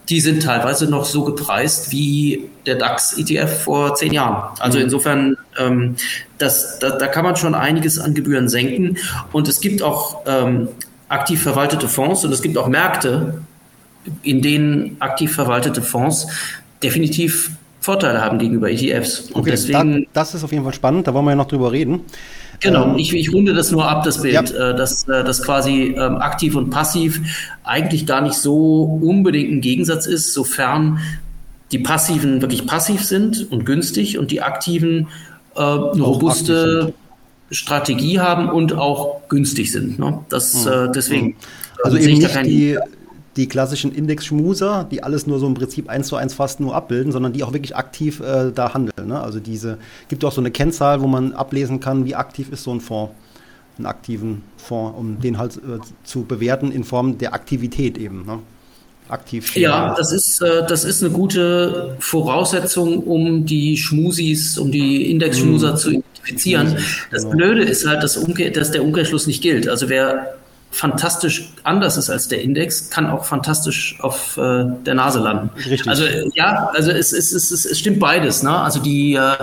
die 0.09 0.21
sind 0.21 0.43
teilweise 0.43 0.89
noch 0.89 1.05
so 1.05 1.25
gepreist 1.25 1.91
wie 1.91 2.49
der 2.65 2.77
DAX-ETF 2.77 3.65
vor 3.65 3.95
zehn 3.95 4.13
Jahren. 4.13 4.57
Also 4.61 4.79
mhm. 4.79 4.85
insofern, 4.85 5.37
ähm, 5.59 5.97
das, 6.39 6.79
da, 6.79 6.91
da 6.91 7.07
kann 7.09 7.25
man 7.25 7.37
schon 7.37 7.55
einiges 7.55 7.99
an 7.99 8.15
Gebühren 8.15 8.49
senken. 8.49 8.99
Und 9.33 9.49
es 9.49 9.61
gibt 9.61 9.83
auch 9.83 10.23
ähm, 10.27 10.69
aktiv 11.09 11.43
verwaltete 11.43 11.89
Fonds 11.89 12.25
und 12.25 12.33
es 12.33 12.43
gibt 12.43 12.57
auch 12.57 12.69
Märkte, 12.69 13.43
in 14.23 14.43
denen 14.43 14.97
aktiv 15.01 15.35
verwaltete 15.35 15.83
Fonds 15.83 16.29
definitiv 16.83 17.51
Vorteile 17.81 18.21
haben 18.21 18.39
gegenüber 18.39 18.71
ETFs. 18.71 19.31
Und 19.31 19.43
okay, 19.43 19.51
deswegen, 19.51 20.07
das 20.13 20.35
ist 20.35 20.43
auf 20.43 20.51
jeden 20.51 20.65
Fall 20.65 20.75
spannend, 20.75 21.07
da 21.07 21.15
wollen 21.15 21.25
wir 21.25 21.31
ja 21.31 21.37
noch 21.37 21.47
drüber 21.47 21.71
reden. 21.71 22.01
Genau, 22.61 22.91
ähm, 22.91 22.99
ich, 22.99 23.13
ich 23.13 23.33
runde 23.33 23.55
das 23.55 23.71
nur 23.71 23.89
ab, 23.89 24.05
das 24.05 24.23
Bild, 24.23 24.35
ja. 24.35 24.71
äh, 24.71 24.77
dass, 24.77 25.07
äh, 25.09 25.25
dass 25.25 25.43
quasi 25.43 25.95
ähm, 25.97 26.17
aktiv 26.17 26.55
und 26.57 26.71
passiv 26.71 27.21
eigentlich 27.65 28.07
gar 28.07 28.21
nicht 28.21 28.35
so 28.35 28.83
unbedingt 29.03 29.53
ein 29.53 29.61
Gegensatz 29.61 30.07
ist, 30.07 30.33
sofern 30.33 30.99
die 31.73 31.79
Passiven 31.79 32.41
wirklich 32.41 32.67
passiv 32.67 33.05
sind 33.05 33.51
und 33.51 33.67
günstig 33.67 34.19
und 34.19 34.31
die 34.31 34.43
Aktiven 34.43 35.09
äh, 35.57 35.61
eine 35.61 36.03
robuste 36.03 36.95
Strategie 37.51 38.21
haben 38.21 38.49
und 38.49 38.73
auch 38.73 39.29
günstig 39.29 39.73
sind. 39.73 39.99
Ne? 39.99 40.21
Das, 40.29 40.65
mhm. 40.65 40.73
äh, 40.73 40.93
deswegen. 40.95 41.37
Also 41.83 41.99
eben 41.99 42.19
nicht 42.19 42.47
die, 42.47 42.79
die 43.37 43.49
klassischen 43.49 43.93
Index-Schmuser, 43.95 44.87
die 44.91 45.03
alles 45.03 45.27
nur 45.27 45.39
so 45.39 45.47
im 45.47 45.55
Prinzip 45.55 45.89
eins 45.89 46.09
zu 46.09 46.17
eins 46.17 46.35
fast 46.35 46.61
nur 46.61 46.75
abbilden, 46.75 47.13
sondern 47.13 47.33
die 47.33 47.45
auch 47.45 47.53
wirklich 47.53 47.77
aktiv 47.77 48.21
äh, 48.21 48.51
da 48.53 48.73
handeln. 48.73 49.09
Ne? 49.09 49.21
Also 49.21 49.41
diese, 49.41 49.79
gibt 50.09 50.25
auch 50.25 50.33
so 50.33 50.41
eine 50.41 50.51
Kennzahl, 50.51 51.03
wo 51.03 51.07
man 51.07 51.33
ablesen 51.33 51.81
kann, 51.81 52.05
wie 52.05 52.15
aktiv 52.15 52.51
ist 52.51 52.65
so 52.65 52.73
ein 52.73 52.81
Fonds. 52.81 53.13
einen 53.77 53.87
aktiven 53.87 54.43
Fonds, 54.57 54.99
um 54.99 55.21
den 55.21 55.39
halt 55.39 55.57
äh, 55.57 55.79
zu 56.05 56.25
bewerten 56.25 56.73
in 56.73 56.85
Form 56.85 57.19
der 57.19 57.35
Aktivität 57.35 57.99
eben. 57.99 58.25
Ne? 58.25 58.39
Aktiv. 59.09 59.55
Ja, 59.55 59.95
das 59.95 60.13
ist, 60.13 60.41
äh, 60.43 60.67
das 60.67 60.85
ist 60.85 61.05
eine 61.05 61.13
gute 61.13 61.97
Voraussetzung, 62.01 63.01
um 63.01 63.47
die 63.47 63.77
Schmusis, 63.77 64.59
um 64.59 64.73
die 64.73 65.11
Indexschmuser 65.11 65.73
mhm. 65.73 65.77
zu 65.77 65.91
identifizieren. 65.91 66.77
Das 67.13 67.23
genau. 67.23 67.37
Blöde 67.37 67.63
ist 67.63 67.87
halt, 67.87 68.03
dass, 68.03 68.17
Umkehr, 68.17 68.51
dass 68.51 68.73
der 68.73 68.83
Umkehrschluss 68.83 69.27
nicht 69.29 69.43
gilt. 69.43 69.69
Also 69.69 69.89
wer 69.89 70.37
fantastisch 70.77 71.49
anders 71.65 71.97
ist 71.97 72.11
als 72.11 72.29
der 72.29 72.43
Index, 72.43 72.91
kann 72.91 73.07
auch 73.07 73.25
fantastisch 73.25 73.99
auf 74.01 74.37
äh, 74.37 74.67
der 74.85 74.95
Nase 74.95 75.21
landen. 75.21 75.49
Richtig. 75.57 75.89
Also 75.89 76.05
ja, 76.35 76.71
also 76.75 76.91
es, 76.91 77.13
es, 77.13 77.33
es, 77.33 77.51
es 77.51 77.79
stimmt 77.79 77.99
beides. 77.99 78.43
Ne? 78.43 78.51
Also 78.51 78.81
die 78.81 79.15
äh, 79.15 79.37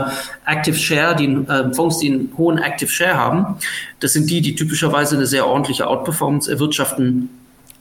Active 0.45 0.77
Share, 0.77 1.15
die 1.15 1.25
äh, 1.25 1.73
Fonds, 1.73 1.97
die 1.97 2.11
einen 2.11 2.33
hohen 2.37 2.59
Active 2.59 2.89
Share 2.89 3.17
haben, 3.17 3.57
das 3.99 4.13
sind 4.13 4.29
die, 4.29 4.41
die 4.41 4.53
typischerweise 4.53 5.15
eine 5.15 5.25
sehr 5.25 5.47
ordentliche 5.47 5.87
Outperformance 5.87 6.51
erwirtschaften 6.51 7.29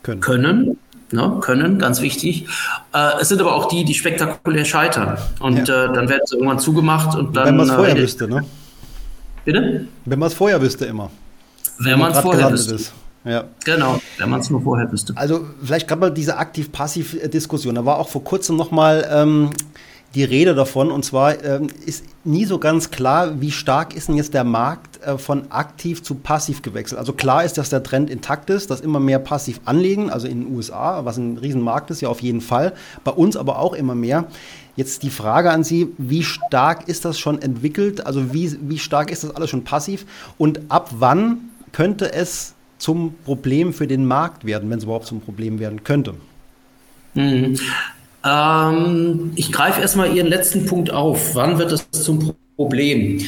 können. 0.03 0.21
können. 0.21 0.79
Ne, 1.11 1.41
können, 1.43 1.79
ganz 1.79 2.01
wichtig. 2.01 2.47
Äh, 2.95 3.21
es 3.21 3.29
sind 3.29 3.39
aber 3.43 3.55
auch 3.55 3.69
die, 3.69 3.85
die 3.85 3.93
spektakulär 3.93 4.65
scheitern. 4.65 5.19
Und 5.41 5.69
ja. 5.69 5.85
äh, 5.85 5.93
dann 5.93 6.09
werden 6.09 6.23
sie 6.25 6.37
irgendwann 6.37 6.59
zugemacht 6.59 7.15
und 7.19 7.37
dann. 7.37 7.49
Wenn 7.49 7.57
man 7.57 7.69
es 7.69 7.75
vorher 7.75 7.97
äh, 7.97 8.01
wüsste, 8.01 8.29
ne? 8.29 8.47
Bitte? 9.45 9.87
Wenn 10.07 10.19
man 10.19 10.29
es 10.29 10.35
vorher 10.35 10.63
wüsste 10.63 10.87
immer. 10.87 11.11
Wenn 11.79 11.99
man 11.99 12.13
es 12.13 12.19
vorher 12.19 12.51
wüsste. 12.51 12.77
Ist. 12.77 12.95
Ja. 13.25 13.45
Genau, 13.65 14.01
wenn 14.19 14.31
man 14.31 14.41
es 14.41 14.51
nur 14.51 14.63
vorher 14.63 14.91
wüsste. 14.91 15.15
Also 15.17 15.47
vielleicht 15.63 15.87
gerade 15.87 16.01
mal 16.01 16.11
diese 16.11 16.39
aktiv-passiv-Diskussion. 16.39 17.75
Da 17.75 17.85
war 17.85 17.99
auch 17.99 18.09
vor 18.09 18.25
kurzem 18.25 18.57
noch 18.57 18.71
mal 18.71 19.09
ähm, 19.11 19.51
die 20.15 20.25
Rede 20.25 20.55
davon. 20.55 20.91
Und 20.91 21.05
zwar 21.05 21.43
ähm, 21.45 21.69
ist 21.87 22.05
nie 22.25 22.45
so 22.45 22.59
ganz 22.59 22.91
klar, 22.91 23.41
wie 23.41 23.51
stark 23.51 23.95
ist 23.95 24.09
denn 24.09 24.17
jetzt 24.17 24.35
der 24.35 24.45
Markt 24.45 25.03
äh, 25.05 25.19
von 25.19 25.51
aktiv 25.51 26.03
zu 26.03 26.17
passiv 26.17 26.63
gewechselt. 26.63 26.99
Also 26.99 27.13
klar 27.13 27.45
ist, 27.45 27.59
dass 27.59 27.71
der 27.71 27.83
Trend 27.83 28.11
intakt 28.11 28.51
ist, 28.51 28.71
dass 28.71 28.81
immer 28.81 29.01
mehr 29.01 29.19
passiv 29.19 29.61
anlegen, 29.65 30.11
also 30.11 30.27
in 30.27 30.45
den 30.45 30.55
USA, 30.55 31.05
was 31.05 31.17
ein 31.17 31.39
Riesenmarkt 31.39 31.91
ist, 31.91 32.01
ja 32.01 32.09
auf 32.09 32.21
jeden 32.21 32.41
Fall. 32.41 32.75
Bei 33.05 33.13
uns 33.13 33.37
aber 33.37 33.59
auch 33.59 33.73
immer 33.73 33.95
mehr. 33.95 34.27
Jetzt 34.75 35.03
die 35.03 35.11
Frage 35.11 35.51
an 35.51 35.65
Sie, 35.65 35.93
wie 35.99 36.25
stark 36.25 36.89
ist 36.89 37.05
das 37.05 37.19
schon 37.19 37.41
entwickelt? 37.43 38.07
Also 38.07 38.33
wie, 38.33 38.57
wie 38.63 38.79
stark 38.79 39.11
ist 39.11 39.23
das 39.23 39.37
alles 39.37 39.51
schon 39.51 39.65
passiv? 39.65 40.07
Und 40.39 40.61
ab 40.71 40.91
wann 40.99 41.51
könnte 41.73 42.13
es 42.13 42.55
zum 42.83 43.15
Problem 43.25 43.73
für 43.73 43.87
den 43.87 44.05
Markt 44.07 44.45
werden, 44.45 44.69
wenn 44.69 44.79
es 44.79 44.85
überhaupt 44.85 45.07
zum 45.07 45.21
Problem 45.21 45.61
werden 45.61 45.85
könnte? 45.85 46.15
Mhm. 47.15 47.57
Ähm, 48.25 49.33
ich 49.37 49.53
greife 49.53 49.81
erstmal 49.81 50.15
Ihren 50.15 50.27
letzten 50.27 50.67
Punkt 50.67 50.91
auf. 50.91 51.37
Wann 51.37 51.59
wird 51.59 51.71
es 51.71 51.89
zum 51.93 52.35
Problem? 52.57 53.21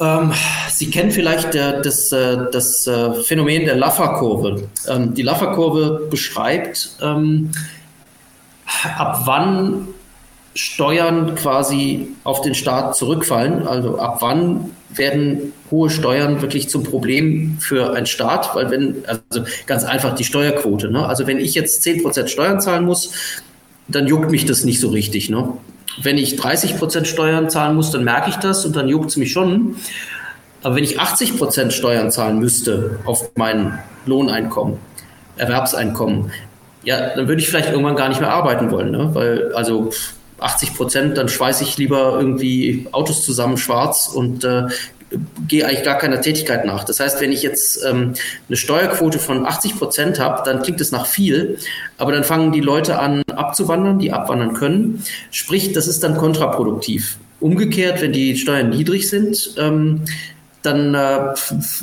Ähm, 0.00 0.32
Sie 0.70 0.90
kennen 0.90 1.10
vielleicht 1.10 1.54
äh, 1.54 1.82
das, 1.82 2.10
äh, 2.10 2.38
das 2.50 2.86
äh, 2.86 3.22
Phänomen 3.22 3.66
der 3.66 3.76
Laffer-Kurve. 3.76 4.68
Ähm, 4.88 5.12
die 5.12 5.22
Laffer-Kurve 5.22 6.06
beschreibt, 6.10 6.96
ähm, 7.02 7.50
ab 8.96 9.22
wann 9.26 9.88
Steuern 10.60 11.34
quasi 11.36 12.08
auf 12.22 12.42
den 12.42 12.54
Staat 12.54 12.94
zurückfallen. 12.94 13.66
Also 13.66 13.98
ab 13.98 14.18
wann 14.20 14.70
werden 14.90 15.54
hohe 15.70 15.88
Steuern 15.88 16.42
wirklich 16.42 16.68
zum 16.68 16.82
Problem 16.82 17.56
für 17.60 17.94
einen 17.94 18.04
Staat? 18.04 18.54
Weil 18.54 18.70
wenn, 18.70 18.96
also 19.06 19.44
ganz 19.66 19.84
einfach 19.84 20.14
die 20.14 20.24
Steuerquote, 20.24 20.90
ne? 20.90 21.06
also 21.06 21.26
wenn 21.26 21.38
ich 21.38 21.54
jetzt 21.54 21.82
10% 21.86 22.28
Steuern 22.28 22.60
zahlen 22.60 22.84
muss, 22.84 23.12
dann 23.88 24.06
juckt 24.06 24.30
mich 24.30 24.44
das 24.44 24.64
nicht 24.64 24.80
so 24.80 24.90
richtig. 24.90 25.30
Ne? 25.30 25.50
Wenn 26.02 26.18
ich 26.18 26.38
30% 26.38 27.06
Steuern 27.06 27.48
zahlen 27.48 27.74
muss, 27.74 27.90
dann 27.90 28.04
merke 28.04 28.28
ich 28.28 28.36
das 28.36 28.66
und 28.66 28.76
dann 28.76 28.86
juckt 28.86 29.10
es 29.10 29.16
mich 29.16 29.32
schon. 29.32 29.76
Aber 30.62 30.76
wenn 30.76 30.84
ich 30.84 31.00
80% 31.00 31.70
Steuern 31.70 32.10
zahlen 32.10 32.38
müsste 32.38 32.98
auf 33.06 33.30
mein 33.34 33.78
Lohneinkommen, 34.04 34.76
Erwerbseinkommen, 35.38 36.32
ja, 36.82 37.14
dann 37.14 37.28
würde 37.28 37.40
ich 37.40 37.48
vielleicht 37.48 37.70
irgendwann 37.70 37.96
gar 37.96 38.10
nicht 38.10 38.20
mehr 38.20 38.30
arbeiten 38.30 38.70
wollen, 38.70 38.90
ne? 38.90 39.10
weil 39.14 39.54
also 39.54 39.90
80 40.40 40.74
Prozent, 40.74 41.18
dann 41.18 41.28
schweiße 41.28 41.64
ich 41.64 41.76
lieber 41.76 42.16
irgendwie 42.18 42.86
Autos 42.92 43.24
zusammen 43.24 43.56
schwarz 43.56 44.08
und 44.08 44.44
äh, 44.44 44.68
gehe 45.48 45.66
eigentlich 45.66 45.82
gar 45.82 45.98
keiner 45.98 46.20
Tätigkeit 46.20 46.64
nach. 46.64 46.84
Das 46.84 47.00
heißt, 47.00 47.20
wenn 47.20 47.32
ich 47.32 47.42
jetzt 47.42 47.84
ähm, 47.84 48.14
eine 48.48 48.56
Steuerquote 48.56 49.18
von 49.18 49.46
80 49.46 49.76
Prozent 49.76 50.20
habe, 50.20 50.42
dann 50.44 50.62
klingt 50.62 50.80
es 50.80 50.92
nach 50.92 51.06
viel, 51.06 51.58
aber 51.98 52.12
dann 52.12 52.24
fangen 52.24 52.52
die 52.52 52.60
Leute 52.60 52.98
an 52.98 53.22
abzuwandern, 53.34 53.98
die 53.98 54.12
abwandern 54.12 54.54
können. 54.54 55.02
Sprich, 55.30 55.72
das 55.72 55.88
ist 55.88 56.02
dann 56.04 56.16
kontraproduktiv. 56.16 57.18
Umgekehrt, 57.40 58.00
wenn 58.02 58.12
die 58.12 58.36
Steuern 58.36 58.70
niedrig 58.70 59.08
sind, 59.08 59.54
ähm, 59.58 60.02
dann 60.62 60.94
äh, 60.94 61.34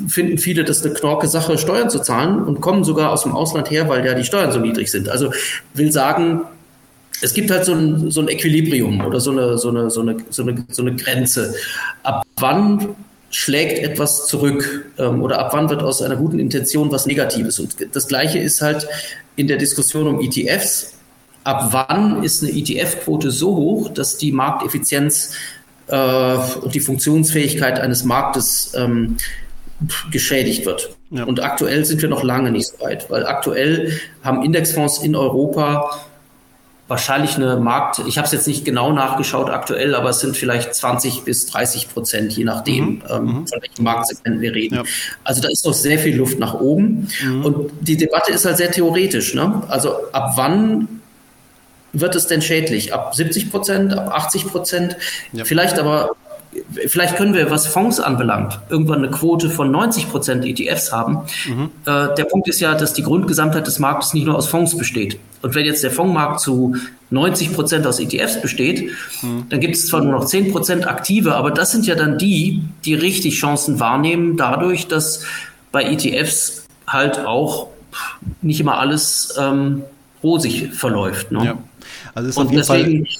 finden 0.07 0.37
viele 0.37 0.63
das 0.63 0.83
eine 0.83 0.93
knorke 0.93 1.27
Sache, 1.27 1.57
Steuern 1.57 1.89
zu 1.89 1.99
zahlen 1.99 2.43
und 2.43 2.61
kommen 2.61 2.83
sogar 2.83 3.11
aus 3.11 3.23
dem 3.23 3.33
Ausland 3.33 3.71
her, 3.71 3.89
weil 3.89 4.05
ja 4.05 4.13
die 4.13 4.23
Steuern 4.23 4.51
so 4.51 4.59
niedrig 4.59 4.91
sind. 4.91 5.09
Also 5.09 5.33
will 5.73 5.91
sagen, 5.91 6.41
es 7.21 7.33
gibt 7.33 7.49
halt 7.51 7.65
so 7.65 7.73
ein, 7.73 8.11
so 8.11 8.21
ein 8.21 8.27
Equilibrium 8.27 9.03
oder 9.05 9.19
so 9.19 9.31
eine, 9.31 9.57
so, 9.57 9.69
eine, 9.69 9.89
so, 9.89 10.01
eine, 10.01 10.17
so, 10.29 10.43
eine, 10.43 10.65
so 10.69 10.81
eine 10.81 10.95
Grenze. 10.95 11.55
Ab 12.03 12.23
wann 12.37 12.95
schlägt 13.29 13.79
etwas 13.79 14.27
zurück 14.27 14.85
ähm, 14.97 15.21
oder 15.21 15.39
ab 15.39 15.49
wann 15.53 15.69
wird 15.69 15.83
aus 15.83 16.01
einer 16.01 16.15
guten 16.15 16.39
Intention 16.39 16.91
was 16.91 17.05
Negatives? 17.05 17.59
Und 17.59 17.75
das 17.93 18.07
Gleiche 18.07 18.39
ist 18.39 18.61
halt 18.61 18.87
in 19.35 19.47
der 19.47 19.57
Diskussion 19.57 20.07
um 20.07 20.21
ETFs. 20.21 20.93
Ab 21.43 21.69
wann 21.71 22.23
ist 22.23 22.43
eine 22.43 22.51
ETF-Quote 22.51 23.31
so 23.31 23.55
hoch, 23.55 23.89
dass 23.89 24.17
die 24.17 24.31
Markteffizienz 24.31 25.31
äh, 25.87 26.37
und 26.61 26.75
die 26.75 26.79
Funktionsfähigkeit 26.79 27.79
eines 27.79 28.03
Marktes 28.03 28.73
ähm, 28.75 29.17
geschädigt 30.11 30.65
wird? 30.65 30.89
Ja. 31.09 31.23
Und 31.23 31.41
aktuell 31.41 31.85
sind 31.85 32.01
wir 32.01 32.09
noch 32.09 32.23
lange 32.23 32.51
nicht 32.51 32.67
so 32.67 32.79
weit, 32.83 33.09
weil 33.09 33.25
aktuell 33.25 33.99
haben 34.23 34.43
Indexfonds 34.43 34.99
in 34.99 35.15
Europa 35.15 36.06
wahrscheinlich 36.87 37.35
eine 37.35 37.57
Markt, 37.57 37.99
ich 38.07 38.17
habe 38.17 38.25
es 38.25 38.31
jetzt 38.31 38.47
nicht 38.47 38.63
genau 38.63 38.93
nachgeschaut 38.93 39.49
aktuell, 39.49 39.93
aber 39.93 40.09
es 40.09 40.19
sind 40.21 40.37
vielleicht 40.37 40.73
20 40.73 41.23
bis 41.23 41.45
30 41.47 41.93
Prozent, 41.93 42.33
je 42.33 42.45
nachdem, 42.45 42.85
mhm. 42.85 43.03
ähm, 43.09 43.23
mhm. 43.23 43.47
von 43.47 43.61
welchem 43.61 43.83
Marktsegment 43.83 44.41
wir 44.41 44.53
reden. 44.53 44.75
Ja. 44.75 44.83
Also 45.23 45.41
da 45.41 45.49
ist 45.49 45.65
noch 45.65 45.73
sehr 45.73 45.99
viel 45.99 46.15
Luft 46.15 46.39
nach 46.39 46.53
oben. 46.53 47.09
Mhm. 47.23 47.45
Und 47.45 47.71
die 47.81 47.97
Debatte 47.97 48.31
ist 48.31 48.45
halt 48.45 48.57
sehr 48.57 48.71
theoretisch. 48.71 49.33
Ne? 49.33 49.63
Also 49.67 50.11
ab 50.13 50.33
wann 50.35 50.87
wird 51.93 52.15
es 52.15 52.27
denn 52.27 52.41
schädlich? 52.41 52.93
Ab 52.93 53.15
70 53.15 53.51
Prozent, 53.51 53.93
ab 53.97 54.09
80 54.13 54.47
Prozent? 54.47 54.97
Ja. 55.33 55.43
Vielleicht 55.43 55.79
aber 55.79 56.11
vielleicht 56.87 57.15
können 57.15 57.33
wir, 57.33 57.49
was 57.51 57.67
Fonds 57.67 57.99
anbelangt, 57.99 58.59
irgendwann 58.69 58.99
eine 58.99 59.09
Quote 59.09 59.49
von 59.49 59.71
90 59.71 60.09
Prozent 60.09 60.45
ETFs 60.45 60.91
haben. 60.91 61.19
Mhm. 61.47 61.69
Äh, 61.85 62.15
der 62.15 62.25
Punkt 62.25 62.47
ist 62.47 62.59
ja, 62.59 62.75
dass 62.75 62.93
die 62.93 63.03
Grundgesamtheit 63.03 63.67
des 63.67 63.79
Marktes 63.79 64.13
nicht 64.13 64.25
nur 64.25 64.35
aus 64.35 64.47
Fonds 64.47 64.77
besteht. 64.77 65.19
Und 65.41 65.55
wenn 65.55 65.65
jetzt 65.65 65.83
der 65.83 65.91
Fondsmarkt 65.91 66.39
zu 66.39 66.75
90 67.09 67.53
Prozent 67.53 67.87
aus 67.87 67.99
ETFs 67.99 68.41
besteht, 68.41 68.91
mhm. 69.21 69.45
dann 69.49 69.59
gibt 69.59 69.75
es 69.75 69.87
zwar 69.87 70.01
nur 70.01 70.13
noch 70.13 70.25
10 70.25 70.51
Prozent 70.51 70.87
aktive, 70.87 71.35
aber 71.35 71.51
das 71.51 71.71
sind 71.71 71.85
ja 71.85 71.95
dann 71.95 72.17
die, 72.17 72.63
die 72.85 72.95
richtig 72.95 73.35
Chancen 73.39 73.79
wahrnehmen, 73.79 74.37
dadurch, 74.37 74.87
dass 74.87 75.23
bei 75.71 75.83
ETFs 75.83 76.65
halt 76.87 77.19
auch 77.19 77.67
nicht 78.41 78.59
immer 78.59 78.79
alles 78.79 79.35
ähm, 79.39 79.83
rosig 80.23 80.73
verläuft. 80.73 81.31
Ne? 81.31 81.45
Ja. 81.45 81.57
Also 82.13 82.29
ist 82.29 82.37
Und 82.37 82.47
auf 82.47 82.51
jeden 82.51 82.63
deswegen, 82.65 83.05
Fall 83.05 83.15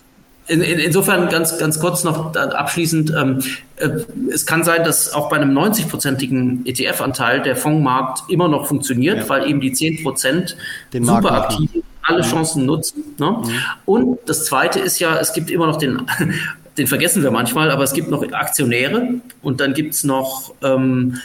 in, 0.48 0.62
in, 0.62 0.80
insofern 0.80 1.30
ganz, 1.30 1.58
ganz 1.58 1.80
kurz 1.80 2.04
noch 2.04 2.36
abschließend, 2.36 3.14
ähm, 3.18 3.44
äh, 3.78 3.90
es 4.32 4.46
kann 4.46 4.64
sein, 4.64 4.84
dass 4.84 5.14
auch 5.14 5.30
bei 5.30 5.38
einem 5.38 5.58
90-prozentigen 5.58 6.66
ETF-Anteil 6.66 7.42
der 7.42 7.56
Fondsmarkt 7.56 8.30
immer 8.30 8.48
noch 8.48 8.68
funktioniert, 8.68 9.18
ja. 9.18 9.30
weil 9.30 9.50
eben 9.50 9.60
die 9.60 9.74
10 9.74 10.04
Prozent 10.04 10.56
super 10.92 11.32
aktiv 11.32 11.70
alle 12.08 12.22
Chancen 12.22 12.66
nutzen. 12.66 13.04
Ne? 13.18 13.32
Mhm. 13.32 13.52
Und 13.86 14.20
das 14.26 14.46
Zweite 14.46 14.80
ist 14.80 15.00
ja, 15.00 15.18
es 15.20 15.34
gibt 15.34 15.52
immer 15.52 15.68
noch 15.68 15.78
den, 15.78 16.02
den 16.78 16.88
vergessen 16.88 17.22
wir 17.22 17.32
manchmal, 17.32 17.70
aber 17.70 17.84
es 17.84 17.94
gibt 17.94 18.10
noch 18.10 18.24
Aktionäre 18.32 19.16
und 19.42 19.60
dann 19.60 19.74
gibt 19.74 19.94
es 19.94 20.04
noch 20.04 20.54
ähm, 20.64 21.20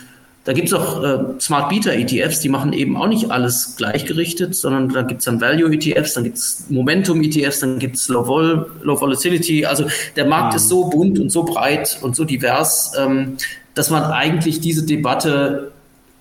da 0.45 0.53
gibt 0.53 0.69
es 0.69 0.75
auch 0.75 1.03
äh, 1.03 1.19
Smart 1.41 1.69
Beta 1.69 1.91
ETFs, 1.93 2.41
die 2.41 2.49
machen 2.49 2.73
eben 2.73 2.97
auch 2.97 3.07
nicht 3.07 3.31
alles 3.31 3.77
gleichgerichtet, 3.77 4.57
sondern 4.57 4.89
da 4.89 5.03
gibt 5.03 5.21
es 5.21 5.27
dann 5.27 5.41
Value 5.41 5.73
ETFs, 5.73 6.15
dann 6.15 6.25
gibt 6.25 6.39
es 6.39 6.67
Momentum 6.69 7.23
ETFs, 7.23 7.61
dann 7.61 7.79
gibt 7.79 7.97
es 7.97 8.09
Low, 8.09 8.27
Vol 8.27 8.71
Low 8.83 9.01
Volatility. 9.01 9.65
Also 9.65 9.87
der 10.17 10.25
Markt 10.25 10.53
mhm. 10.53 10.57
ist 10.57 10.69
so 10.69 10.91
bunt 10.91 11.21
und 11.21 11.31
so 11.31 11.45
breit 11.45 11.99
und 12.03 12.17
so 12.17 12.25
divers, 12.25 12.93
ähm, 12.99 13.37
dass 13.75 13.91
man 13.91 14.03
eigentlich 14.03 14.61
diese 14.61 14.85
Debatte, 14.85 15.71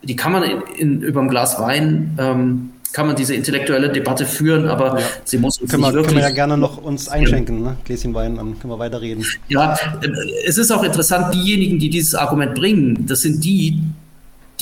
die 0.04 0.16
kann 0.16 0.32
man 0.32 0.44
in, 0.44 0.62
in, 0.78 1.02
über 1.02 1.22
ein 1.22 1.28
Glas 1.28 1.60
Wein 1.60 2.16
ähm, 2.20 2.72
kann 2.94 3.08
man 3.08 3.16
diese 3.16 3.34
intellektuelle 3.34 3.90
Debatte 3.90 4.26
führen, 4.26 4.68
aber 4.68 5.00
ja. 5.00 5.06
sie 5.24 5.38
muss 5.38 5.60
uns 5.60 5.72
können 5.72 5.84
nicht 5.84 5.92
wir, 5.92 5.96
wirklich... 5.96 6.14
Können 6.14 6.24
wir 6.24 6.30
ja 6.30 6.36
gerne 6.36 6.58
noch 6.58 6.78
uns 6.78 7.08
einschenken, 7.08 7.64
ne? 7.64 7.78
Gläschen 7.86 8.14
Wein, 8.14 8.36
dann 8.36 8.60
können 8.60 8.74
wir 8.74 8.80
weiterreden. 8.80 9.26
Ja, 9.48 9.76
äh, 10.02 10.10
es 10.46 10.58
ist 10.58 10.72
auch 10.72 10.84
interessant, 10.84 11.34
diejenigen, 11.34 11.80
die 11.80 11.90
dieses 11.90 12.16
Argument 12.16 12.54
bringen, 12.54 13.06
das 13.08 13.22
sind 13.22 13.44
die, 13.44 13.82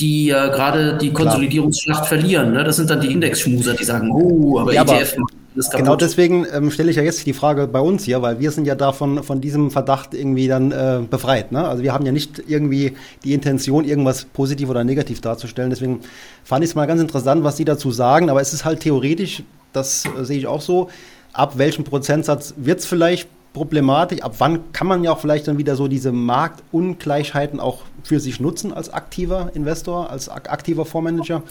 die 0.00 0.30
äh, 0.30 0.50
gerade 0.50 0.96
die 0.98 1.12
Konsolidierungsschlacht 1.12 2.06
verlieren. 2.06 2.52
Ne? 2.52 2.64
Das 2.64 2.76
sind 2.76 2.90
dann 2.90 3.00
die 3.00 3.12
Indexschmuser, 3.12 3.74
die 3.74 3.84
sagen, 3.84 4.10
oh, 4.10 4.58
aber 4.58 4.72
ja, 4.72 4.82
ETF 4.82 5.16
aber 5.16 5.26
ist 5.54 5.70
kaputt. 5.70 5.84
Genau 5.84 5.96
deswegen 5.96 6.46
ähm, 6.52 6.70
stelle 6.70 6.90
ich 6.90 6.96
ja 6.96 7.02
jetzt 7.02 7.26
die 7.26 7.32
Frage 7.32 7.66
bei 7.66 7.80
uns 7.80 8.04
hier, 8.04 8.22
weil 8.22 8.40
wir 8.40 8.50
sind 8.50 8.66
ja 8.66 8.74
davon 8.74 9.22
von 9.22 9.40
diesem 9.40 9.70
Verdacht 9.70 10.14
irgendwie 10.14 10.48
dann 10.48 10.72
äh, 10.72 11.00
befreit. 11.08 11.52
Ne? 11.52 11.66
Also 11.66 11.82
wir 11.82 11.92
haben 11.92 12.06
ja 12.06 12.12
nicht 12.12 12.42
irgendwie 12.46 12.94
die 13.24 13.34
Intention, 13.34 13.84
irgendwas 13.84 14.24
positiv 14.24 14.70
oder 14.70 14.84
negativ 14.84 15.20
darzustellen. 15.20 15.70
Deswegen 15.70 16.00
fand 16.44 16.64
ich 16.64 16.70
es 16.70 16.74
mal 16.74 16.86
ganz 16.86 17.00
interessant, 17.00 17.44
was 17.44 17.56
Sie 17.56 17.64
dazu 17.64 17.90
sagen. 17.90 18.30
Aber 18.30 18.40
es 18.40 18.52
ist 18.52 18.64
halt 18.64 18.80
theoretisch, 18.80 19.42
das 19.72 20.04
äh, 20.06 20.24
sehe 20.24 20.38
ich 20.38 20.46
auch 20.46 20.60
so, 20.62 20.88
ab 21.32 21.58
welchem 21.58 21.84
Prozentsatz 21.84 22.54
wird 22.56 22.80
es 22.80 22.86
vielleicht 22.86 23.28
problematisch? 23.52 24.22
Ab 24.22 24.36
wann 24.38 24.72
kann 24.72 24.86
man 24.86 25.04
ja 25.04 25.12
auch 25.12 25.20
vielleicht 25.20 25.48
dann 25.48 25.58
wieder 25.58 25.76
so 25.76 25.88
diese 25.88 26.12
Marktungleichheiten 26.12 27.60
auch 27.60 27.82
für 28.02 28.20
sich 28.20 28.40
nutzen 28.40 28.72
als 28.72 28.92
aktiver 28.92 29.50
Investor, 29.54 30.10
als 30.10 30.28
aktiver 30.28 30.84
Fondsmanager? 30.84 31.42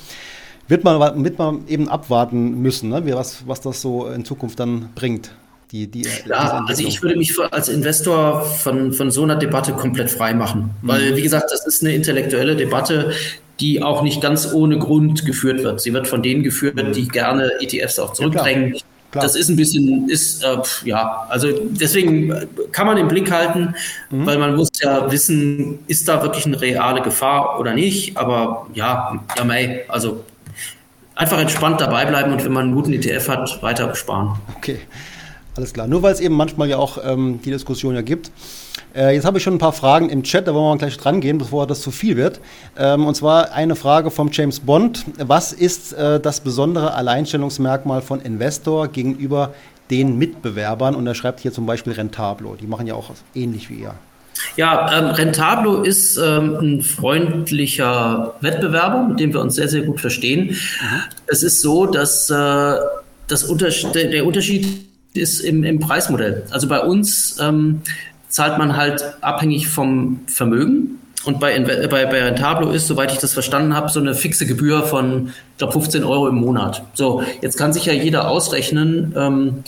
Wird 0.67 0.83
man, 0.83 1.23
wird 1.23 1.39
man 1.39 1.67
eben 1.67 1.89
abwarten 1.89 2.61
müssen, 2.61 2.89
ne? 2.89 3.03
was, 3.15 3.47
was 3.47 3.59
das 3.61 3.81
so 3.81 4.07
in 4.07 4.23
Zukunft 4.23 4.59
dann 4.59 4.89
bringt. 4.93 5.31
Die, 5.71 5.85
die, 5.85 6.07
ja, 6.27 6.63
also 6.67 6.83
ich 6.83 7.03
würde 7.03 7.15
mich 7.15 7.35
als 7.51 7.69
Investor 7.69 8.41
von, 8.41 8.91
von 8.91 9.11
so 9.11 9.21
einer 9.21 9.35
Debatte 9.35 9.73
komplett 9.73 10.09
frei 10.09 10.33
machen. 10.33 10.71
Mhm. 10.81 10.87
Weil, 10.87 11.15
wie 11.15 11.21
gesagt, 11.21 11.51
das 11.51 11.65
ist 11.67 11.83
eine 11.83 11.93
intellektuelle 11.93 12.55
Debatte, 12.55 13.11
die 13.59 13.83
auch 13.83 14.01
nicht 14.01 14.21
ganz 14.21 14.51
ohne 14.51 14.79
Grund 14.79 15.25
geführt 15.25 15.63
wird. 15.63 15.81
Sie 15.81 15.93
wird 15.93 16.07
von 16.07 16.23
denen 16.23 16.43
geführt, 16.43 16.79
die 16.95 17.07
gerne 17.07 17.51
ETFs 17.59 17.99
auch 17.99 18.13
zurückdrängen. 18.13 18.75
Ja, 18.75 18.81
Klar. 19.11 19.23
Das 19.23 19.35
ist 19.35 19.49
ein 19.49 19.55
bisschen, 19.55 20.07
ist, 20.07 20.43
äh, 20.43 20.57
ja, 20.85 21.25
also 21.29 21.47
deswegen 21.71 22.47
kann 22.71 22.85
man 22.85 22.97
im 22.97 23.07
Blick 23.07 23.31
halten, 23.31 23.73
mhm. 24.11 24.25
weil 24.25 24.37
man 24.37 24.55
muss 24.55 24.69
ja 24.81 25.11
wissen, 25.11 25.79
ist 25.87 26.07
da 26.07 26.21
wirklich 26.21 26.45
eine 26.45 26.61
reale 26.61 27.01
Gefahr 27.01 27.59
oder 27.59 27.73
nicht. 27.73 28.17
Aber 28.17 28.67
ja, 28.73 29.19
ja, 29.35 29.43
mei, 29.43 29.83
also 29.87 30.23
einfach 31.15 31.39
entspannt 31.39 31.81
dabei 31.81 32.05
bleiben 32.05 32.31
und 32.31 32.45
wenn 32.45 32.53
man 32.53 32.65
einen 32.65 32.75
guten 32.75 32.93
ETF 32.93 33.29
hat, 33.29 33.63
weiter 33.63 33.95
sparen. 33.95 34.37
Okay, 34.57 34.79
alles 35.59 35.73
klar. 35.73 35.87
Nur 35.87 36.01
weil 36.01 36.13
es 36.13 36.21
eben 36.21 36.35
manchmal 36.35 36.69
ja 36.69 36.77
auch 36.77 36.97
ähm, 37.03 37.41
die 37.43 37.51
Diskussion 37.51 37.93
ja 37.93 38.01
gibt. 38.01 38.31
Äh, 38.95 39.13
jetzt 39.13 39.25
habe 39.25 39.37
ich 39.37 39.43
schon 39.43 39.55
ein 39.55 39.59
paar 39.59 39.73
Fragen 39.73 40.09
im 40.09 40.23
Chat, 40.23 40.47
da 40.47 40.53
wollen 40.53 40.75
wir 40.75 40.77
gleich 40.77 40.97
dran 40.97 41.19
gehen, 41.19 41.37
bevor 41.37 41.67
das 41.67 41.81
zu 41.81 41.91
viel 41.91 42.15
wird. 42.15 42.39
Ähm, 42.77 43.05
und 43.05 43.15
zwar 43.15 43.51
eine 43.51 43.75
Frage 43.75 44.09
vom 44.09 44.29
James 44.31 44.61
Bond. 44.61 45.05
Was 45.17 45.51
ist 45.51 45.93
äh, 45.93 46.19
das 46.19 46.39
besondere 46.39 46.93
Alleinstellungsmerkmal 46.93 48.01
von 48.01 48.21
Investor 48.21 48.87
gegenüber 48.87 49.53
den 49.91 50.17
Mitbewerbern? 50.17 50.95
Und 50.95 51.05
er 51.05 51.13
schreibt 51.13 51.41
hier 51.41 51.51
zum 51.51 51.65
Beispiel 51.65 51.91
Rentablo. 51.93 52.55
Die 52.55 52.67
machen 52.67 52.87
ja 52.87 52.95
auch 52.95 53.11
ähnlich 53.35 53.69
wie 53.69 53.81
ihr. 53.81 53.93
Ja, 54.55 54.97
ähm, 54.97 55.07
Rentablo 55.07 55.81
ist 55.81 56.15
ähm, 56.15 56.55
ein 56.61 56.81
freundlicher 56.81 58.35
Wettbewerber, 58.39 59.03
mit 59.09 59.19
dem 59.19 59.33
wir 59.33 59.41
uns 59.41 59.55
sehr, 59.55 59.67
sehr 59.67 59.81
gut 59.81 59.99
verstehen. 59.99 60.51
Mhm. 60.51 61.01
Es 61.27 61.43
ist 61.43 61.61
so, 61.61 61.85
dass 61.85 62.29
äh, 62.29 62.75
das 63.27 63.43
Unters 63.43 63.85
der 63.93 64.25
Unterschied 64.25 64.88
ist 65.13 65.39
im, 65.39 65.63
im 65.63 65.79
Preismodell. 65.79 66.43
Also 66.51 66.67
bei 66.67 66.81
uns 66.81 67.37
ähm, 67.39 67.81
zahlt 68.27 68.57
man 68.57 68.77
halt 68.77 69.03
abhängig 69.21 69.67
vom 69.67 70.21
Vermögen. 70.27 70.99
Und 71.25 71.39
bei, 71.39 71.59
bei, 71.59 72.05
bei 72.05 72.23
Rentablo 72.23 72.71
ist, 72.71 72.87
soweit 72.87 73.11
ich 73.11 73.17
das 73.17 73.33
verstanden 73.33 73.75
habe, 73.75 73.89
so 73.89 73.99
eine 73.99 74.15
fixe 74.15 74.45
Gebühr 74.45 74.83
von, 74.83 75.27
ich 75.51 75.57
glaube, 75.57 75.73
15 75.73 76.03
Euro 76.03 76.29
im 76.29 76.35
Monat. 76.35 76.83
So, 76.93 77.23
jetzt 77.41 77.57
kann 77.57 77.73
sich 77.73 77.85
ja 77.85 77.93
jeder 77.93 78.29
ausrechnen, 78.29 79.13
ähm, 79.17 79.63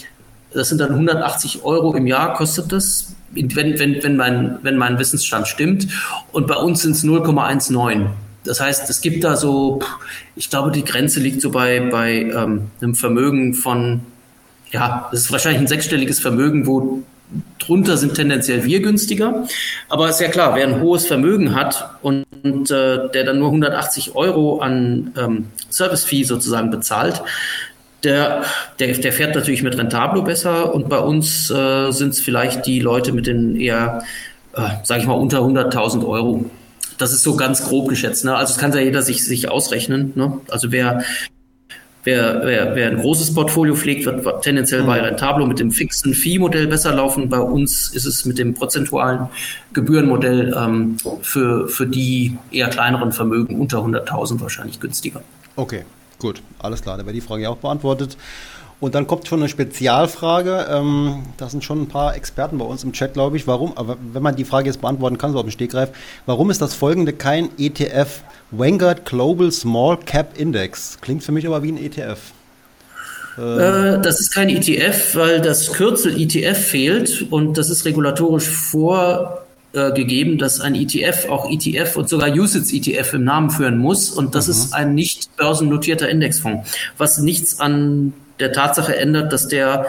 das 0.54 0.70
sind 0.70 0.80
dann 0.80 0.92
180 0.92 1.64
Euro 1.64 1.94
im 1.94 2.08
Jahr, 2.08 2.34
kostet 2.34 2.72
das, 2.72 3.16
wenn, 3.32 3.80
wenn, 3.80 4.04
wenn, 4.04 4.16
mein, 4.18 4.60
wenn 4.64 4.78
mein 4.78 5.00
Wissensstand 5.00 5.48
stimmt. 5.48 5.88
Und 6.32 6.48
bei 6.48 6.56
uns 6.56 6.82
sind 6.82 6.92
es 6.92 7.04
0,19. 7.04 8.08
Das 8.44 8.60
heißt, 8.60 8.90
es 8.90 9.02
gibt 9.02 9.24
da 9.24 9.36
so, 9.36 9.80
ich 10.36 10.50
glaube, 10.50 10.72
die 10.72 10.84
Grenze 10.84 11.20
liegt 11.20 11.42
so 11.42 11.52
bei, 11.52 11.80
bei 11.80 12.24
ähm, 12.24 12.72
einem 12.82 12.96
Vermögen 12.96 13.54
von, 13.54 14.02
ja, 14.72 15.10
das 15.12 15.22
ist 15.22 15.32
wahrscheinlich 15.32 15.62
ein 15.62 15.68
sechsstelliges 15.68 16.20
Vermögen, 16.20 16.66
wo 16.66 17.04
drunter 17.60 17.98
sind 17.98 18.16
tendenziell 18.16 18.66
wir 18.66 18.82
günstiger. 18.82 19.48
Aber 19.90 20.10
ist 20.10 20.22
ja 20.22 20.28
klar, 20.28 20.56
wer 20.56 20.68
ein 20.68 20.82
hohes 20.82 21.06
Vermögen 21.06 21.56
hat 21.56 21.90
und, 22.02 22.26
und 22.44 22.72
äh, 22.72 23.10
der 23.14 23.24
dann 23.24 23.40
nur 23.40 23.48
180 23.48 24.16
Euro 24.16 24.60
an 24.60 25.14
ähm, 25.18 25.48
Service-Fee 25.70 26.24
sozusagen 26.24 26.72
bezahlt, 26.72 27.22
der, 28.04 28.44
der, 28.80 28.94
der 28.94 29.14
fährt 29.14 29.36
natürlich 29.36 29.62
mit 29.62 29.78
Rentablo 29.78 30.24
besser 30.24 30.74
und 30.74 30.90
bei 30.90 30.98
uns 30.98 31.52
äh, 31.52 31.92
sind 31.92 32.10
es 32.10 32.20
vielleicht 32.20 32.66
die 32.66 32.80
Leute 32.80 33.12
mit 33.12 33.28
den 33.28 33.56
eher, 33.56 34.04
äh, 34.54 34.62
sage 34.84 35.02
ich 35.02 35.08
mal, 35.08 35.14
unter 35.14 35.40
100.000 35.40 36.06
Euro. 36.08 36.50
Das 36.98 37.14
ist 37.14 37.24
so 37.24 37.36
ganz 37.36 37.64
grob 37.64 37.90
geschätzt. 37.90 38.26
Ne? 38.26 38.36
Also 38.36 38.54
das 38.54 38.60
kann 38.60 38.74
ja 38.74 38.80
jeder 38.80 39.02
sich, 39.04 39.24
sich 39.24 39.50
ausrechnen. 39.50 40.14
Ne? 40.16 40.40
Also 40.50 40.72
wer 40.72 41.04
Wer, 42.04 42.42
wer, 42.44 42.76
wer 42.76 42.90
ein 42.90 42.98
großes 42.98 43.34
Portfolio 43.34 43.76
pflegt, 43.76 44.06
wird 44.06 44.42
tendenziell 44.42 44.84
bei 44.84 44.98
mhm. 44.98 45.06
Rentablo 45.06 45.46
mit 45.46 45.60
dem 45.60 45.72
fixen 45.72 46.16
Fee-Modell 46.16 46.68
besser 46.68 46.94
laufen. 46.94 47.30
Bei 47.30 47.40
uns 47.40 47.90
ist 47.90 48.06
es 48.06 48.26
mit 48.26 48.40
dem 48.40 48.56
prozentualen 48.56 49.28
Gebührenmodell 49.74 50.56
ähm, 50.58 50.98
für, 51.22 51.68
für 51.68 51.86
die 51.86 52.38
eher 52.52 52.70
kleineren 52.70 53.12
Vermögen 53.12 53.60
unter 53.60 53.80
100.000 53.80 54.42
wahrscheinlich 54.42 54.80
günstiger. 54.80 55.22
Okay, 55.56 55.84
gut, 56.18 56.42
alles 56.58 56.82
klar. 56.82 56.98
Da 56.98 57.06
wäre 57.06 57.14
die 57.14 57.22
Frage 57.22 57.48
auch 57.48 57.58
beantwortet. 57.58 58.18
Und 58.82 58.96
dann 58.96 59.06
kommt 59.06 59.28
schon 59.28 59.40
eine 59.40 59.48
Spezialfrage. 59.48 60.66
Ähm, 60.70 61.22
da 61.38 61.48
sind 61.50 61.64
schon 61.64 61.84
ein 61.84 61.88
paar 61.88 62.16
Experten 62.16 62.58
bei 62.58 62.66
uns 62.66 62.84
im 62.84 62.94
Chat, 62.94 63.14
glaube 63.14 63.38
ich. 63.38 63.46
Warum, 63.46 63.78
aber 63.78 63.96
wenn 64.12 64.24
man 64.24 64.36
die 64.36 64.44
Frage 64.44 64.66
jetzt 64.68 64.82
beantworten 64.82 65.20
kann, 65.20 65.32
so 65.32 65.38
auf 65.38 65.46
dem 65.46 65.52
Stegreif, 65.52 65.90
warum 66.26 66.50
ist 66.50 66.62
das 66.64 66.74
folgende 66.74 67.14
kein 67.14 67.50
ETF? 67.60 68.24
Vanguard 68.50 69.06
Global 69.06 69.52
Small 69.52 69.98
Cap 69.98 70.38
Index. 70.38 70.98
Klingt 71.00 71.24
für 71.24 71.32
mich 71.32 71.46
aber 71.46 71.62
wie 71.62 71.72
ein 71.72 71.78
ETF. 71.78 72.18
Äh, 73.38 74.02
das 74.02 74.20
ist 74.20 74.34
kein 74.34 74.50
ETF, 74.50 75.16
weil 75.16 75.42
das 75.42 75.72
Kürzel 75.72 76.20
ETF 76.20 76.58
fehlt 76.58 77.28
und 77.30 77.60
das 77.60 77.70
ist 77.70 77.86
regulatorisch 77.86 78.50
vorgegeben, 78.50 80.40
dass 80.40 80.60
ein 80.60 80.74
ETF 80.74 81.30
auch 81.30 81.50
ETF 81.50 81.98
und 81.98 82.10
sogar 82.10 82.30
USITS 82.30 82.74
ETF 82.74 83.14
im 83.14 83.26
Namen 83.26 83.52
führen 83.52 83.78
muss 83.78 84.10
und 84.10 84.34
das 84.34 84.48
mhm. 84.48 84.52
ist 84.52 84.74
ein 84.74 84.96
nicht 84.96 85.36
börsennotierter 85.38 86.10
Indexfonds, 86.10 86.70
was 86.98 87.20
nichts 87.20 87.60
an 87.60 88.14
der 88.42 88.52
Tatsache 88.52 88.96
ändert, 88.98 89.32
dass 89.32 89.48
der 89.48 89.88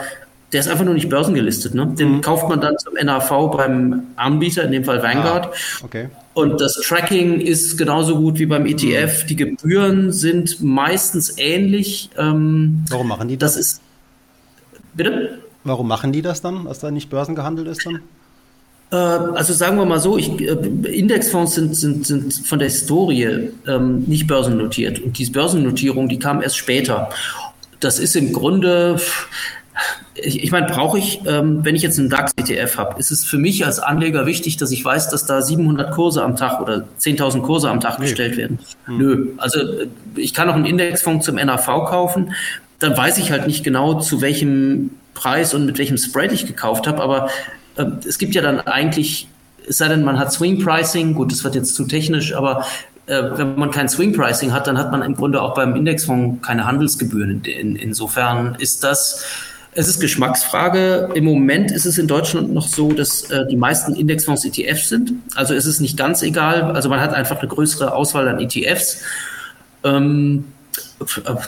der 0.53 0.59
ist 0.59 0.67
einfach 0.67 0.85
nur 0.85 0.93
nicht 0.93 1.09
börsengelistet. 1.09 1.73
Ne? 1.73 1.87
Den 1.97 2.17
mhm. 2.17 2.21
kauft 2.21 2.47
man 2.47 2.61
dann 2.61 2.77
zum 2.77 2.93
NAV 2.93 3.51
beim 3.51 4.03
Anbieter, 4.15 4.63
in 4.63 4.71
dem 4.71 4.83
Fall 4.83 5.01
Vanguard. 5.01 5.47
Ah, 5.47 5.83
okay. 5.85 6.09
Und 6.35 6.61
das 6.61 6.75
Tracking 6.75 7.41
ist 7.41 7.75
genauso 7.77 8.17
gut 8.17 8.37
wie 8.37 8.45
beim 8.45 8.67
ETF. 8.67 9.23
Mhm. 9.23 9.27
Die 9.27 9.35
Gebühren 9.35 10.11
sind 10.11 10.61
meistens 10.61 11.37
ähnlich. 11.37 12.11
Ähm, 12.17 12.85
Warum 12.89 13.07
machen 13.07 13.27
die 13.27 13.37
das? 13.37 13.55
Das 13.55 13.59
ist. 13.59 13.81
Bitte? 14.93 15.39
Warum 15.63 15.87
machen 15.87 16.11
die 16.11 16.21
das 16.21 16.41
dann, 16.41 16.65
dass 16.65 16.79
da 16.79 16.91
nicht 16.91 17.09
börsengehandelt 17.09 17.67
ist 17.67 17.85
dann? 17.85 18.01
Äh, 18.91 18.95
also 18.95 19.53
sagen 19.53 19.77
wir 19.77 19.85
mal 19.85 19.99
so, 19.99 20.17
ich, 20.17 20.39
äh, 20.39 20.51
Indexfonds 20.51 21.55
sind, 21.55 21.75
sind, 21.75 22.05
sind 22.05 22.33
von 22.45 22.59
der 22.59 22.67
Historie 22.67 23.49
ähm, 23.67 24.03
nicht 24.05 24.27
börsennotiert. 24.27 24.99
Und 24.99 25.17
diese 25.17 25.31
Börsennotierung, 25.31 26.09
die 26.09 26.19
kam 26.19 26.43
erst 26.43 26.57
später. 26.57 27.09
Das 27.83 27.99
ist 27.99 28.15
im 28.15 28.31
Grunde, 28.31 28.99
ich, 30.15 30.43
ich 30.43 30.51
meine, 30.51 30.67
brauche 30.67 30.97
ich, 30.97 31.21
ähm, 31.25 31.65
wenn 31.65 31.75
ich 31.75 31.81
jetzt 31.81 31.99
einen 31.99 32.09
DAX-ETF 32.09 32.77
habe, 32.77 32.99
ist 32.99 33.11
es 33.11 33.25
für 33.25 33.37
mich 33.37 33.65
als 33.65 33.79
Anleger 33.79 34.25
wichtig, 34.25 34.57
dass 34.57 34.71
ich 34.71 34.83
weiß, 34.85 35.09
dass 35.09 35.25
da 35.25 35.41
700 35.41 35.91
Kurse 35.91 36.23
am 36.23 36.35
Tag 36.35 36.61
oder 36.61 36.85
10.000 36.99 37.41
Kurse 37.41 37.69
am 37.69 37.79
Tag 37.79 37.99
nee. 37.99 38.05
gestellt 38.05 38.37
werden? 38.37 38.59
Hm. 38.85 38.97
Nö. 38.97 39.27
Also 39.37 39.59
ich 40.15 40.33
kann 40.33 40.49
auch 40.49 40.55
einen 40.55 40.65
Indexfonds 40.65 41.25
zum 41.25 41.35
NAV 41.35 41.65
kaufen, 41.65 42.33
dann 42.79 42.95
weiß 42.95 43.17
ich 43.17 43.31
halt 43.31 43.47
nicht 43.47 43.63
genau, 43.63 43.99
zu 43.99 44.21
welchem 44.21 44.91
Preis 45.13 45.53
und 45.53 45.65
mit 45.65 45.77
welchem 45.77 45.97
Spread 45.97 46.31
ich 46.31 46.45
gekauft 46.45 46.87
habe, 46.87 47.01
aber 47.01 47.29
äh, 47.75 47.85
es 48.07 48.17
gibt 48.17 48.35
ja 48.35 48.41
dann 48.41 48.61
eigentlich, 48.61 49.27
es 49.67 49.77
sei 49.77 49.87
denn, 49.87 50.03
man 50.03 50.19
hat 50.19 50.31
Swing 50.31 50.63
Pricing, 50.63 51.13
gut, 51.13 51.31
das 51.31 51.43
wird 51.43 51.55
jetzt 51.55 51.75
zu 51.75 51.85
technisch, 51.85 52.33
aber 52.33 52.65
äh, 53.07 53.21
wenn 53.35 53.55
man 53.55 53.71
kein 53.71 53.89
Swing 53.89 54.13
Pricing 54.13 54.53
hat, 54.53 54.67
dann 54.67 54.77
hat 54.77 54.91
man 54.91 55.01
im 55.01 55.15
Grunde 55.15 55.41
auch 55.41 55.53
beim 55.53 55.75
Indexfonds 55.75 56.45
keine 56.45 56.65
Handelsgebühren. 56.65 57.43
In, 57.43 57.75
insofern 57.75 58.55
ist 58.59 58.83
das 58.83 59.23
es 59.75 59.87
ist 59.87 59.99
Geschmacksfrage. 59.99 61.09
Im 61.15 61.25
Moment 61.25 61.71
ist 61.71 61.85
es 61.85 61.97
in 61.97 62.07
Deutschland 62.07 62.53
noch 62.53 62.67
so, 62.67 62.91
dass 62.91 63.29
äh, 63.31 63.47
die 63.47 63.55
meisten 63.55 63.95
Indexfonds 63.95 64.45
ETFs 64.45 64.89
sind. 64.89 65.13
Also 65.35 65.53
ist 65.53 65.65
es 65.65 65.79
nicht 65.79 65.97
ganz 65.97 66.21
egal. 66.21 66.63
Also 66.63 66.89
man 66.89 66.99
hat 66.99 67.13
einfach 67.13 67.39
eine 67.39 67.47
größere 67.47 67.93
Auswahl 67.93 68.27
an 68.27 68.39
ETFs. 68.39 69.01
Ähm, 69.83 70.45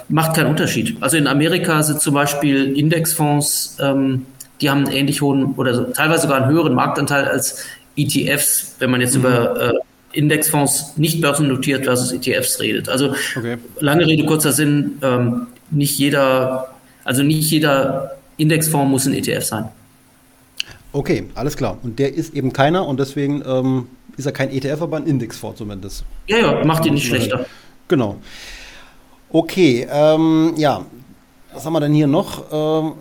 macht 0.10 0.36
keinen 0.36 0.48
Unterschied. 0.48 0.98
Also 1.02 1.18
in 1.18 1.28
Amerika 1.28 1.84
sind 1.84 2.02
zum 2.02 2.13
Beispiel 2.13 2.78
Indexfonds, 2.78 3.78
ähm, 3.80 4.26
die 4.62 4.70
haben 4.70 4.86
einen 4.86 4.96
ähnlich 4.96 5.22
hohen 5.22 5.54
oder 5.56 5.74
so, 5.74 5.84
teilweise 5.84 6.24
sogar 6.24 6.41
einen 6.41 6.52
höheren 6.52 6.74
Marktanteil 6.74 7.26
als 7.26 7.63
ETFs, 7.96 8.76
wenn 8.80 8.89
man 8.89 9.02
jetzt 9.02 9.15
mhm. 9.15 9.22
über 9.22 9.70
äh, 9.70 9.74
Indexfonds 10.15 10.97
nicht 10.97 11.21
börsennotiert 11.21 11.86
versus 11.86 12.12
ETFs 12.12 12.60
redet. 12.60 12.89
Also 12.89 13.13
okay. 13.36 13.58
lange 13.80 14.08
Rede, 14.08 14.25
kurzer 14.25 14.51
Sinn, 14.51 14.99
ähm, 15.01 15.47
nicht 15.71 15.97
jeder 15.97 16.75
also 17.06 17.21
nicht 17.23 17.49
jeder 17.51 18.17
Indexfonds 18.36 18.89
muss 18.89 19.06
ein 19.06 19.13
ETF 19.13 19.45
sein. 19.45 19.69
Okay, 20.91 21.25
alles 21.36 21.56
klar. 21.56 21.78
Und 21.84 21.99
der 21.99 22.13
ist 22.13 22.34
eben 22.34 22.51
keiner 22.51 22.86
und 22.86 22.99
deswegen 22.99 23.43
ähm, 23.45 23.88
ist 24.17 24.25
er 24.25 24.32
kein 24.32 24.49
ETF, 24.49 24.82
aber 24.82 24.97
ein 24.97 25.06
Indexfonds 25.06 25.60
zumindest. 25.60 26.04
Ja, 26.28 26.38
ja, 26.38 26.65
macht 26.65 26.86
ihn 26.86 26.95
nicht 26.95 27.06
schlechter. 27.06 27.45
Genau. 27.88 28.17
Okay, 29.30 29.88
ähm, 29.89 30.54
ja. 30.58 30.84
was 31.54 31.65
haben 31.65 31.73
wir 31.73 31.80
denn 31.80 31.93
hier 31.93 32.08
noch? 32.08 32.45
Ähm, 32.51 32.93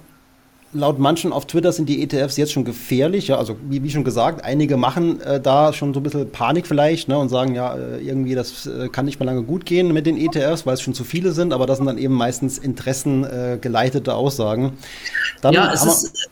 laut 0.75 0.99
manchen 0.99 1.33
auf 1.33 1.47
Twitter 1.47 1.73
sind 1.73 1.89
die 1.89 2.03
ETFs 2.03 2.37
jetzt 2.37 2.53
schon 2.53 2.65
gefährlich. 2.65 3.29
Ja, 3.29 3.39
also 3.39 3.57
wie, 3.69 3.83
wie 3.83 3.91
schon 3.91 4.05
gesagt, 4.05 4.45
einige 4.45 4.77
machen 4.77 5.21
äh, 5.21 5.41
da 5.41 5.73
schon 5.73 5.95
so 5.95 6.01
ein 6.01 6.03
bisschen 6.03 6.31
Panik 6.31 6.67
vielleicht 6.67 7.09
ne, 7.09 7.17
und 7.17 7.29
sagen, 7.29 7.55
ja, 7.55 7.75
äh, 7.75 8.01
irgendwie 8.01 8.35
das 8.35 8.67
äh, 8.67 8.89
kann 8.89 9.07
nicht 9.07 9.21
mehr 9.21 9.27
lange 9.27 9.45
gut 9.45 9.65
gehen 9.65 9.93
mit 9.93 10.07
den 10.07 10.19
ETFs, 10.19 10.67
weil 10.67 10.75
es 10.75 10.83
schon 10.83 10.95
zu 10.95 11.05
viele 11.05 11.33
sind, 11.33 11.53
aber 11.53 11.67
das 11.67 11.79
sind 11.79 11.87
dann 11.87 11.99
eben 11.99 12.15
meistens 12.15 12.59
interessengeleitete 12.59 14.11
äh, 14.11 14.15
Aussagen. 14.15 14.77
Dann 15.41 15.55
ja, 15.55 15.73
es 15.73 15.85
ist 15.85 16.29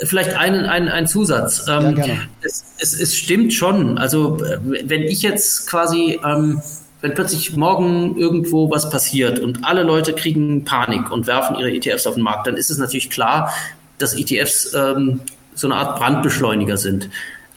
äh, 0.00 0.06
vielleicht 0.06 0.34
einen, 0.34 0.66
einen, 0.66 0.88
einen 0.88 1.06
Zusatz. 1.06 1.66
Ähm, 1.68 1.96
ja, 1.96 2.04
es, 2.42 2.64
es, 2.78 3.00
es, 3.00 3.16
stimmt 3.16 3.54
schon. 3.54 3.98
Also 3.98 4.38
wenn 4.38 5.02
ich 5.02 5.22
jetzt 5.22 5.68
quasi... 5.70 6.20
Ähm, 6.24 6.60
wenn 7.02 7.14
plötzlich 7.14 7.54
morgen 7.56 8.16
irgendwo 8.16 8.70
was 8.70 8.88
passiert 8.88 9.38
und 9.38 9.64
alle 9.64 9.82
Leute 9.82 10.12
kriegen 10.14 10.64
Panik 10.64 11.10
und 11.10 11.26
werfen 11.26 11.56
ihre 11.56 11.70
ETFs 11.70 12.06
auf 12.06 12.14
den 12.14 12.22
Markt, 12.22 12.46
dann 12.46 12.56
ist 12.56 12.70
es 12.70 12.78
natürlich 12.78 13.10
klar, 13.10 13.52
dass 13.98 14.14
ETFs 14.14 14.74
ähm, 14.74 15.20
so 15.54 15.66
eine 15.66 15.76
Art 15.76 15.98
Brandbeschleuniger 15.98 16.76
sind. 16.76 17.10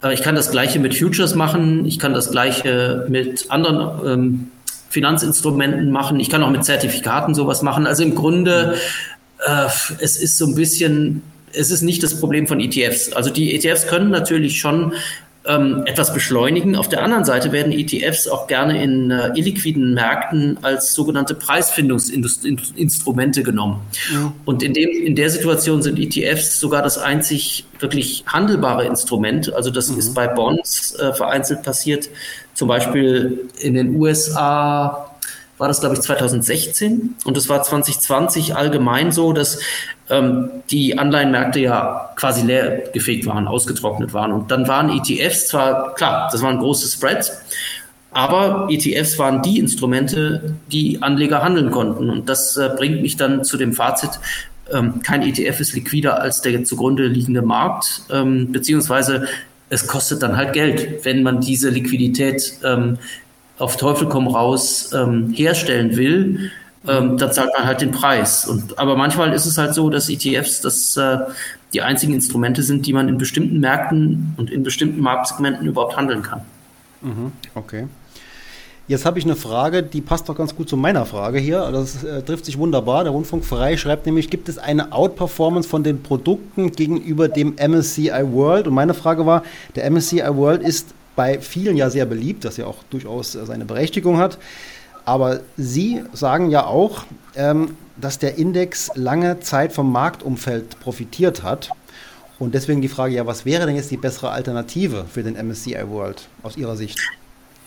Äh, 0.03 0.13
ich 0.13 0.21
kann 0.21 0.35
das 0.35 0.51
Gleiche 0.51 0.79
mit 0.79 0.97
Futures 0.97 1.35
machen, 1.35 1.85
ich 1.85 1.99
kann 1.99 2.13
das 2.13 2.31
Gleiche 2.31 3.05
mit 3.09 3.49
anderen 3.49 4.07
ähm, 4.07 4.51
Finanzinstrumenten 4.89 5.91
machen, 5.91 6.19
ich 6.19 6.29
kann 6.29 6.43
auch 6.43 6.49
mit 6.49 6.65
Zertifikaten 6.65 7.35
sowas 7.35 7.61
machen. 7.61 7.85
Also 7.85 8.03
im 8.03 8.15
Grunde, 8.15 8.75
äh, 9.45 9.67
es 9.99 10.17
ist 10.17 10.37
so 10.37 10.47
ein 10.47 10.55
bisschen, 10.55 11.21
es 11.53 11.71
ist 11.71 11.81
nicht 11.81 12.01
das 12.03 12.19
Problem 12.19 12.47
von 12.47 12.59
ETFs. 12.59 13.13
Also 13.13 13.29
die 13.29 13.55
ETFs 13.55 13.87
können 13.87 14.09
natürlich 14.09 14.59
schon 14.59 14.93
ähm, 15.45 15.83
etwas 15.85 16.13
beschleunigen. 16.13 16.75
Auf 16.75 16.89
der 16.89 17.03
anderen 17.03 17.23
Seite 17.23 17.51
werden 17.51 17.71
ETFs 17.71 18.27
auch 18.27 18.47
gerne 18.47 18.83
in 18.83 19.09
äh, 19.09 19.31
illiquiden 19.35 19.93
Märkten 19.93 20.57
als 20.63 20.93
sogenannte 20.93 21.33
Preisfindungsinstrumente 21.33 23.43
genommen. 23.43 23.81
Ja. 24.13 24.33
Und 24.45 24.63
in, 24.63 24.73
dem, 24.73 24.89
in 24.89 25.15
der 25.15 25.29
Situation 25.29 25.81
sind 25.81 25.97
ETFs 25.97 26.59
sogar 26.59 26.81
das 26.81 26.97
einzig 26.97 27.65
wirklich 27.79 28.25
handelbare 28.27 28.85
Instrument. 28.85 29.53
Also 29.53 29.71
das 29.71 29.89
mhm. 29.89 29.99
ist 29.99 30.13
bei 30.13 30.27
Bonds 30.27 30.95
äh, 30.95 31.13
vereinzelt 31.13 31.63
passiert. 31.63 32.09
Zum 32.53 32.67
Beispiel 32.67 33.49
in 33.61 33.75
den 33.75 33.95
USA 33.95 35.05
war 35.57 35.67
das, 35.67 35.81
glaube 35.81 35.95
ich, 35.95 36.01
2016 36.01 37.15
und 37.25 37.37
es 37.37 37.49
war 37.49 37.63
2020 37.63 38.55
allgemein 38.55 39.11
so, 39.11 39.33
dass 39.33 39.59
ähm, 40.09 40.49
die 40.69 40.97
Anleihenmärkte 40.97 41.59
ja 41.59 42.11
quasi 42.15 42.45
leer 42.45 42.83
gefegt 42.93 43.25
waren, 43.25 43.47
ausgetrocknet 43.47 44.13
waren. 44.13 44.31
Und 44.31 44.51
dann 44.51 44.67
waren 44.67 44.89
ETFs 44.89 45.47
zwar, 45.47 45.93
klar, 45.95 46.29
das 46.31 46.41
waren 46.41 46.59
große 46.59 46.87
Spreads, 46.87 47.31
aber 48.11 48.67
ETFs 48.71 49.19
waren 49.19 49.41
die 49.41 49.59
Instrumente, 49.59 50.55
die 50.71 51.01
Anleger 51.01 51.43
handeln 51.43 51.71
konnten. 51.71 52.09
Und 52.09 52.27
das 52.27 52.57
äh, 52.57 52.69
bringt 52.75 53.01
mich 53.01 53.17
dann 53.17 53.43
zu 53.43 53.57
dem 53.57 53.73
Fazit, 53.73 54.11
ähm, 54.71 55.01
kein 55.01 55.23
ETF 55.23 55.59
ist 55.59 55.73
liquider 55.73 56.21
als 56.21 56.41
der 56.41 56.63
zugrunde 56.63 57.07
liegende 57.07 57.41
Markt, 57.41 58.03
ähm, 58.11 58.51
beziehungsweise 58.51 59.27
es 59.69 59.87
kostet 59.87 60.23
dann 60.23 60.37
halt 60.37 60.53
Geld, 60.53 61.05
wenn 61.05 61.23
man 61.23 61.41
diese 61.41 61.69
Liquidität 61.69 62.53
ähm, 62.63 62.97
auf 63.57 63.77
Teufel 63.77 64.07
komm 64.07 64.27
raus 64.27 64.91
ähm, 64.93 65.31
herstellen 65.35 65.95
will 65.95 66.51
ähm, 66.87 67.17
da 67.17 67.31
zahlt 67.31 67.51
man 67.57 67.65
halt 67.65 67.81
den 67.81 67.91
Preis. 67.91 68.45
Und, 68.45 68.79
aber 68.79 68.95
manchmal 68.95 69.33
ist 69.33 69.45
es 69.45 69.57
halt 69.57 69.73
so, 69.73 69.89
dass 69.89 70.09
ETFs 70.09 70.61
das, 70.61 70.95
äh, 70.97 71.17
die 71.73 71.81
einzigen 71.81 72.13
Instrumente 72.13 72.63
sind, 72.63 72.85
die 72.85 72.93
man 72.93 73.09
in 73.09 73.17
bestimmten 73.17 73.59
Märkten 73.59 74.33
und 74.37 74.49
in 74.49 74.63
bestimmten 74.63 75.01
Marktsegmenten 75.01 75.67
überhaupt 75.67 75.97
handeln 75.97 76.23
kann. 76.23 76.41
Mhm, 77.01 77.31
okay. 77.55 77.87
Jetzt 78.87 79.05
habe 79.05 79.19
ich 79.19 79.25
eine 79.25 79.35
Frage, 79.35 79.83
die 79.83 80.01
passt 80.01 80.29
doch 80.29 80.35
ganz 80.35 80.55
gut 80.55 80.67
zu 80.67 80.75
meiner 80.75 81.05
Frage 81.05 81.37
hier. 81.37 81.69
Das 81.71 82.03
äh, 82.03 82.23
trifft 82.23 82.45
sich 82.45 82.57
wunderbar. 82.57 83.03
Der 83.03 83.13
Rundfunk 83.13 83.45
frei 83.45 83.77
schreibt 83.77 84.07
nämlich, 84.07 84.31
gibt 84.31 84.49
es 84.49 84.57
eine 84.57 84.93
Outperformance 84.93 85.69
von 85.69 85.83
den 85.83 86.01
Produkten 86.01 86.71
gegenüber 86.71 87.27
dem 87.27 87.53
MSCI 87.55 88.09
World? 88.31 88.67
Und 88.67 88.73
meine 88.73 88.95
Frage 88.95 89.27
war, 89.27 89.43
der 89.75 89.91
MSCI 89.91 90.23
World 90.29 90.63
ist 90.63 90.87
bei 91.15 91.39
vielen 91.39 91.77
ja 91.77 91.91
sehr 91.91 92.07
beliebt, 92.07 92.45
das 92.45 92.57
ja 92.57 92.65
auch 92.65 92.77
durchaus 92.89 93.35
äh, 93.35 93.45
seine 93.45 93.65
Berechtigung 93.65 94.17
hat. 94.17 94.39
Aber 95.09 95.39
Sie 95.57 96.03
sagen 96.13 96.51
ja 96.51 96.67
auch, 96.67 97.05
ähm, 97.35 97.75
dass 97.97 98.19
der 98.19 98.37
Index 98.37 98.91
lange 98.93 99.39
Zeit 99.39 99.73
vom 99.73 99.91
Marktumfeld 99.91 100.79
profitiert 100.81 101.41
hat. 101.41 101.71
Und 102.37 102.53
deswegen 102.53 102.79
die 102.83 102.89
Frage, 102.89 103.15
ja, 103.15 103.25
was 103.25 103.43
wäre 103.43 103.65
denn 103.65 103.75
jetzt 103.75 103.89
die 103.89 103.97
bessere 103.97 104.29
Alternative 104.29 105.05
für 105.11 105.23
den 105.23 105.33
MSCI 105.33 105.79
World 105.87 106.27
aus 106.43 106.57
Ihrer 106.57 106.77
Sicht? 106.77 106.99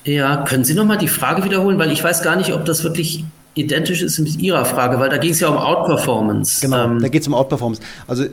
Ja, 0.05 0.45
können 0.45 0.63
Sie 0.63 0.75
nochmal 0.75 0.99
die 0.99 1.09
Frage 1.09 1.43
wiederholen, 1.43 1.81
weil 1.81 1.91
ich 1.91 2.05
weiß 2.05 2.23
gar 2.23 2.37
nicht, 2.37 2.53
ob 2.53 2.65
das 2.65 2.85
wirklich 2.85 3.25
identisch 3.55 4.03
ist 4.03 4.21
mit 4.21 4.39
Ihrer 4.39 4.65
Frage, 4.65 5.01
weil 5.01 5.11
da 5.11 5.17
ging 5.17 5.33
es 5.33 5.41
ja 5.41 5.49
um 5.49 5.57
Outperformance. 5.57 6.61
Genau, 6.61 6.85
ähm, 6.85 7.03
da 7.03 7.09
geht 7.09 7.23
es 7.23 7.29
um 7.29 7.35
Outperformance. 7.35 7.83
Also, 8.07 8.27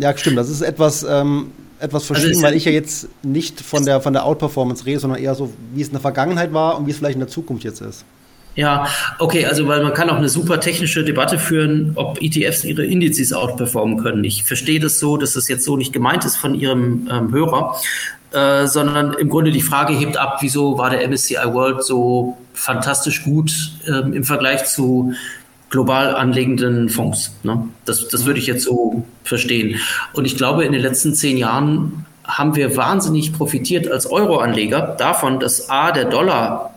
ja, 0.00 0.16
stimmt, 0.16 0.38
das 0.38 0.48
ist 0.48 0.60
etwas, 0.60 1.02
ähm, 1.02 1.50
etwas 1.80 2.02
also 2.02 2.14
verschieden, 2.14 2.36
also 2.36 2.42
weil 2.46 2.54
ich 2.54 2.64
ja 2.64 2.70
jetzt 2.70 3.08
nicht 3.24 3.60
von 3.60 3.84
der, 3.84 4.00
von 4.00 4.12
der 4.12 4.24
Outperformance 4.24 4.86
rede, 4.86 5.00
sondern 5.00 5.20
eher 5.20 5.34
so, 5.34 5.52
wie 5.74 5.80
es 5.80 5.88
in 5.88 5.94
der 5.94 6.00
Vergangenheit 6.00 6.52
war 6.52 6.78
und 6.78 6.86
wie 6.86 6.92
es 6.92 6.98
vielleicht 6.98 7.16
in 7.16 7.20
der 7.20 7.28
Zukunft 7.28 7.64
jetzt 7.64 7.80
ist. 7.80 8.04
Ja, 8.54 8.86
okay, 9.18 9.46
also 9.46 9.66
weil 9.66 9.82
man 9.82 9.94
kann 9.94 10.10
auch 10.10 10.16
eine 10.16 10.28
super 10.28 10.60
technische 10.60 11.04
Debatte 11.04 11.38
führen, 11.38 11.92
ob 11.94 12.20
ETFs 12.20 12.64
ihre 12.64 12.84
Indizes 12.84 13.32
outperformen 13.32 14.02
können. 14.02 14.24
Ich 14.24 14.44
verstehe 14.44 14.78
das 14.78 14.98
so, 14.98 15.16
dass 15.16 15.32
das 15.32 15.48
jetzt 15.48 15.64
so 15.64 15.76
nicht 15.76 15.92
gemeint 15.92 16.24
ist 16.24 16.36
von 16.36 16.54
Ihrem 16.54 17.08
ähm, 17.10 17.32
Hörer, 17.32 17.80
äh, 18.32 18.66
sondern 18.66 19.14
im 19.14 19.30
Grunde 19.30 19.52
die 19.52 19.62
Frage 19.62 19.94
hebt 19.94 20.18
ab, 20.18 20.38
wieso 20.40 20.76
war 20.76 20.90
der 20.90 21.06
MSCI 21.08 21.36
World 21.46 21.82
so 21.82 22.36
fantastisch 22.52 23.24
gut 23.24 23.52
ähm, 23.88 24.12
im 24.12 24.24
Vergleich 24.24 24.64
zu 24.66 25.14
global 25.70 26.14
anlegenden 26.14 26.90
Fonds. 26.90 27.34
Ne? 27.44 27.68
Das, 27.86 28.08
das 28.08 28.26
würde 28.26 28.38
ich 28.38 28.46
jetzt 28.46 28.64
so 28.64 29.06
verstehen. 29.24 29.80
Und 30.12 30.26
ich 30.26 30.36
glaube, 30.36 30.64
in 30.64 30.72
den 30.72 30.82
letzten 30.82 31.14
zehn 31.14 31.38
Jahren 31.38 32.04
haben 32.24 32.54
wir 32.54 32.76
wahnsinnig 32.76 33.32
profitiert 33.32 33.90
als 33.90 34.06
Euroanleger 34.06 34.94
davon, 34.98 35.40
dass 35.40 35.70
A, 35.70 35.90
der 35.90 36.04
Dollar 36.04 36.74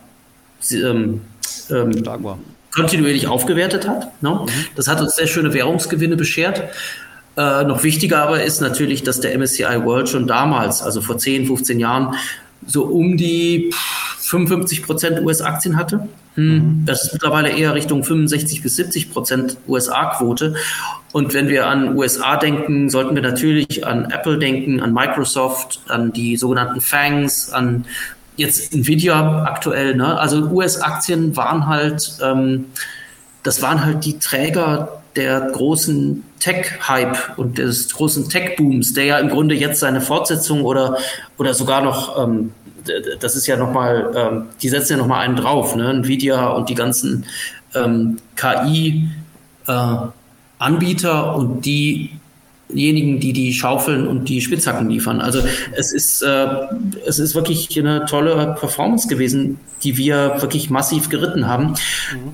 ähm, 0.72 1.20
ähm, 1.70 2.02
kontinuierlich 2.74 3.26
aufgewertet 3.26 3.88
hat. 3.88 4.22
Ne? 4.22 4.30
Mhm. 4.30 4.48
Das 4.74 4.88
hat 4.88 5.00
uns 5.00 5.16
sehr 5.16 5.26
schöne 5.26 5.52
Währungsgewinne 5.54 6.16
beschert. 6.16 6.62
Äh, 7.36 7.64
noch 7.64 7.82
wichtiger 7.82 8.22
aber 8.22 8.42
ist 8.42 8.60
natürlich, 8.60 9.02
dass 9.02 9.20
der 9.20 9.36
MSCI 9.36 9.84
World 9.84 10.08
schon 10.08 10.26
damals, 10.26 10.82
also 10.82 11.00
vor 11.00 11.18
10, 11.18 11.46
15 11.46 11.80
Jahren, 11.80 12.14
so 12.66 12.84
um 12.84 13.16
die 13.16 13.72
55 14.18 14.82
Prozent 14.82 15.20
US-Aktien 15.22 15.76
hatte. 15.76 16.08
Hm. 16.34 16.82
Das 16.84 17.04
ist 17.04 17.12
mittlerweile 17.12 17.50
eher 17.50 17.74
Richtung 17.74 18.04
65 18.04 18.62
bis 18.62 18.76
70 18.76 19.12
Prozent 19.12 19.56
USA-Quote. 19.68 20.54
Und 21.12 21.32
wenn 21.32 21.48
wir 21.48 21.66
an 21.66 21.96
USA 21.96 22.36
denken, 22.36 22.90
sollten 22.90 23.14
wir 23.14 23.22
natürlich 23.22 23.86
an 23.86 24.10
Apple 24.10 24.38
denken, 24.38 24.80
an 24.80 24.92
Microsoft, 24.92 25.80
an 25.88 26.12
die 26.12 26.36
sogenannten 26.36 26.80
FANGs, 26.80 27.50
an 27.50 27.86
jetzt 28.36 28.74
Nvidia 28.74 29.44
aktuell, 29.44 29.94
ne? 29.94 30.18
Also 30.18 30.38
US-Aktien 30.50 31.36
waren 31.36 31.66
halt, 31.66 32.18
ähm, 32.22 32.66
das 33.42 33.62
waren 33.62 33.84
halt 33.84 34.04
die 34.04 34.18
Träger 34.18 35.02
der 35.16 35.40
großen 35.40 36.22
Tech-Hype 36.40 37.38
und 37.38 37.58
des 37.58 37.88
großen 37.94 38.28
Tech-Booms, 38.28 38.92
der 38.92 39.04
ja 39.06 39.18
im 39.18 39.30
Grunde 39.30 39.54
jetzt 39.54 39.80
seine 39.80 40.00
Fortsetzung 40.00 40.62
oder, 40.62 40.98
oder 41.38 41.54
sogar 41.54 41.82
noch, 41.82 42.22
ähm, 42.22 42.52
das 43.18 43.34
ist 43.34 43.46
ja 43.46 43.56
nochmal, 43.56 44.12
ähm, 44.14 44.44
die 44.60 44.68
setzen 44.68 44.92
ja 44.92 44.98
nochmal 44.98 45.24
einen 45.24 45.36
drauf, 45.36 45.74
ne? 45.74 45.90
Nvidia 45.90 46.48
und 46.48 46.68
die 46.68 46.74
ganzen 46.74 47.24
ähm, 47.74 48.18
KI-Anbieter 48.36 49.14
äh, 51.26 51.36
und 51.36 51.64
die 51.64 52.10
diejenigen, 52.68 53.20
die 53.20 53.32
die 53.32 53.52
Schaufeln 53.52 54.06
und 54.06 54.28
die 54.28 54.40
Spitzhacken 54.40 54.88
liefern. 54.90 55.20
Also 55.20 55.40
es 55.72 55.92
ist, 55.92 56.22
äh, 56.22 56.46
es 57.06 57.18
ist 57.18 57.34
wirklich 57.34 57.78
eine 57.78 58.04
tolle 58.06 58.56
Performance 58.58 59.08
gewesen, 59.08 59.60
die 59.82 59.96
wir 59.96 60.36
wirklich 60.40 60.70
massiv 60.70 61.08
geritten 61.08 61.46
haben. 61.46 61.74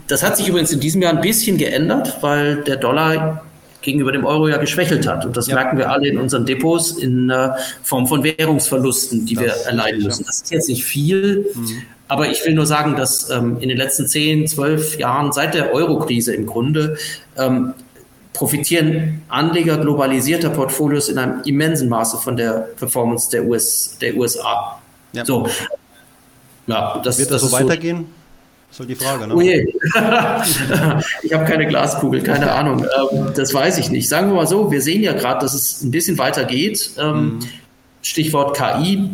Das 0.08 0.22
hat 0.22 0.36
sich 0.36 0.48
übrigens 0.48 0.72
in 0.72 0.80
diesem 0.80 1.02
Jahr 1.02 1.12
ein 1.12 1.20
bisschen 1.20 1.58
geändert, 1.58 2.18
weil 2.22 2.56
der 2.64 2.76
Dollar 2.76 3.42
gegenüber 3.82 4.12
dem 4.12 4.24
Euro 4.24 4.48
ja 4.48 4.56
geschwächelt 4.56 5.06
hat. 5.06 5.26
Und 5.26 5.36
das 5.36 5.48
ja. 5.48 5.56
merken 5.56 5.76
wir 5.76 5.90
alle 5.90 6.08
in 6.08 6.18
unseren 6.18 6.46
Depots 6.46 6.92
in 6.92 7.30
äh, 7.30 7.50
Form 7.82 8.06
von 8.06 8.22
Währungsverlusten, 8.24 9.26
die 9.26 9.34
das 9.34 9.44
wir 9.44 9.52
erleiden 9.66 10.02
müssen. 10.02 10.24
Das 10.24 10.36
ist 10.42 10.50
jetzt 10.50 10.68
nicht 10.68 10.84
viel, 10.84 11.46
mhm. 11.54 11.82
aber 12.08 12.30
ich 12.30 12.44
will 12.46 12.54
nur 12.54 12.66
sagen, 12.66 12.96
dass 12.96 13.28
ähm, 13.30 13.58
in 13.60 13.68
den 13.68 13.76
letzten 13.76 14.06
zehn, 14.06 14.46
zwölf 14.46 14.98
Jahren 14.98 15.32
seit 15.32 15.54
der 15.54 15.74
Euro-Krise 15.74 16.32
im 16.34 16.46
Grunde 16.46 16.96
ähm, 17.36 17.74
profitieren 18.32 19.22
Anleger 19.28 19.78
globalisierter 19.78 20.50
Portfolios 20.50 21.08
in 21.08 21.18
einem 21.18 21.42
immensen 21.44 21.88
Maße 21.88 22.18
von 22.18 22.36
der 22.36 22.68
Performance 22.76 23.30
der, 23.30 23.44
US, 23.44 23.96
der 24.00 24.16
USA. 24.16 24.80
Ja. 25.12 25.24
So. 25.24 25.46
Ja, 26.66 27.00
das, 27.04 27.18
Wird 27.18 27.30
das, 27.30 27.42
das 27.42 27.50
so 27.50 27.56
weitergehen? 27.56 28.06
Das 28.68 28.76
ist 28.76 28.80
halt 28.80 28.90
die 28.90 29.04
Frage, 29.04 29.26
ne? 29.26 29.34
Oh 29.34 29.40
je. 29.40 29.66
ich 31.22 31.32
habe 31.34 31.44
keine 31.44 31.66
Glaskugel, 31.66 32.22
keine 32.22 32.50
Ahnung. 32.52 32.86
Ähm, 33.12 33.32
das 33.36 33.52
weiß 33.52 33.76
ich 33.78 33.90
nicht. 33.90 34.08
Sagen 34.08 34.28
wir 34.28 34.36
mal 34.36 34.46
so, 34.46 34.70
wir 34.70 34.80
sehen 34.80 35.02
ja 35.02 35.12
gerade, 35.12 35.40
dass 35.40 35.52
es 35.52 35.82
ein 35.82 35.90
bisschen 35.90 36.16
weiter 36.16 36.44
geht. 36.44 36.92
Ähm, 36.98 37.34
mhm. 37.34 37.40
Stichwort 38.00 38.56
KI, 38.56 39.10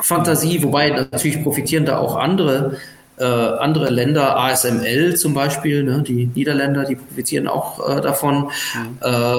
Fantasie, 0.00 0.62
wobei 0.62 0.90
natürlich 0.90 1.42
profitieren 1.42 1.84
da 1.84 1.98
auch 1.98 2.16
andere 2.16 2.78
äh, 3.20 3.24
andere 3.24 3.90
Länder, 3.90 4.36
ASML 4.38 5.14
zum 5.16 5.34
Beispiel, 5.34 5.82
ne, 5.84 6.02
die 6.02 6.30
Niederländer, 6.34 6.84
die 6.84 6.96
profitieren 6.96 7.48
auch 7.48 7.96
äh, 7.96 8.00
davon. 8.00 8.44
Mhm. 8.74 8.98
Äh, 9.02 9.36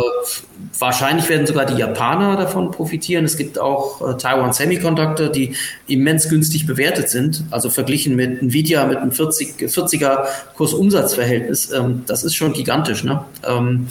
wahrscheinlich 0.77 1.27
werden 1.29 1.47
sogar 1.47 1.65
die 1.65 1.75
Japaner 1.75 2.37
davon 2.37 2.71
profitieren. 2.71 3.25
Es 3.25 3.37
gibt 3.37 3.59
auch 3.59 4.07
äh, 4.07 4.17
Taiwan 4.17 4.53
Semiconductor, 4.53 5.29
die 5.29 5.55
immens 5.87 6.29
günstig 6.29 6.67
bewertet 6.67 7.09
sind. 7.09 7.43
Also 7.49 7.69
verglichen 7.69 8.15
mit 8.15 8.41
Nvidia 8.41 8.85
mit 8.85 8.97
einem 8.97 9.11
40, 9.11 9.55
40er 9.59 10.25
Kursumsatzverhältnis, 10.55 11.71
ähm, 11.71 12.03
das 12.05 12.23
ist 12.23 12.35
schon 12.35 12.53
gigantisch. 12.53 13.03
Ne? 13.03 13.25
Ähm, 13.47 13.87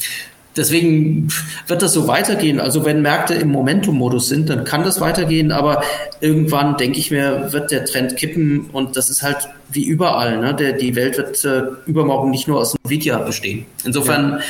Deswegen 0.57 1.29
wird 1.69 1.83
das 1.83 1.93
so 1.93 2.09
weitergehen. 2.09 2.59
Also 2.59 2.85
wenn 2.85 3.03
Märkte 3.03 3.35
im 3.35 3.51
Momentum-Modus 3.51 4.29
sind, 4.29 4.51
dann 4.51 4.65
kann 4.65 4.83
das 4.83 5.01
weitergehen, 5.01 5.53
aber 5.53 5.83
irgendwann, 6.21 6.77
denke 6.77 6.99
ich 6.99 7.11
mir, 7.11 7.53
wird 7.53 7.71
der 7.71 7.85
Trend 7.85 8.17
kippen 8.17 8.69
und 8.73 8.97
das 8.97 9.11
ist 9.11 9.23
halt 9.23 9.49
wie 9.71 9.85
überall. 9.85 10.39
Ne? 10.39 10.55
Der, 10.55 10.73
die 10.73 10.97
Welt 10.97 11.17
wird 11.19 11.45
äh, 11.45 11.63
übermorgen 11.87 12.31
nicht 12.31 12.49
nur 12.49 12.59
aus 12.59 12.75
Nvidia 12.85 13.19
bestehen. 13.19 13.67
Insofern, 13.85 14.33
ja. 14.33 14.41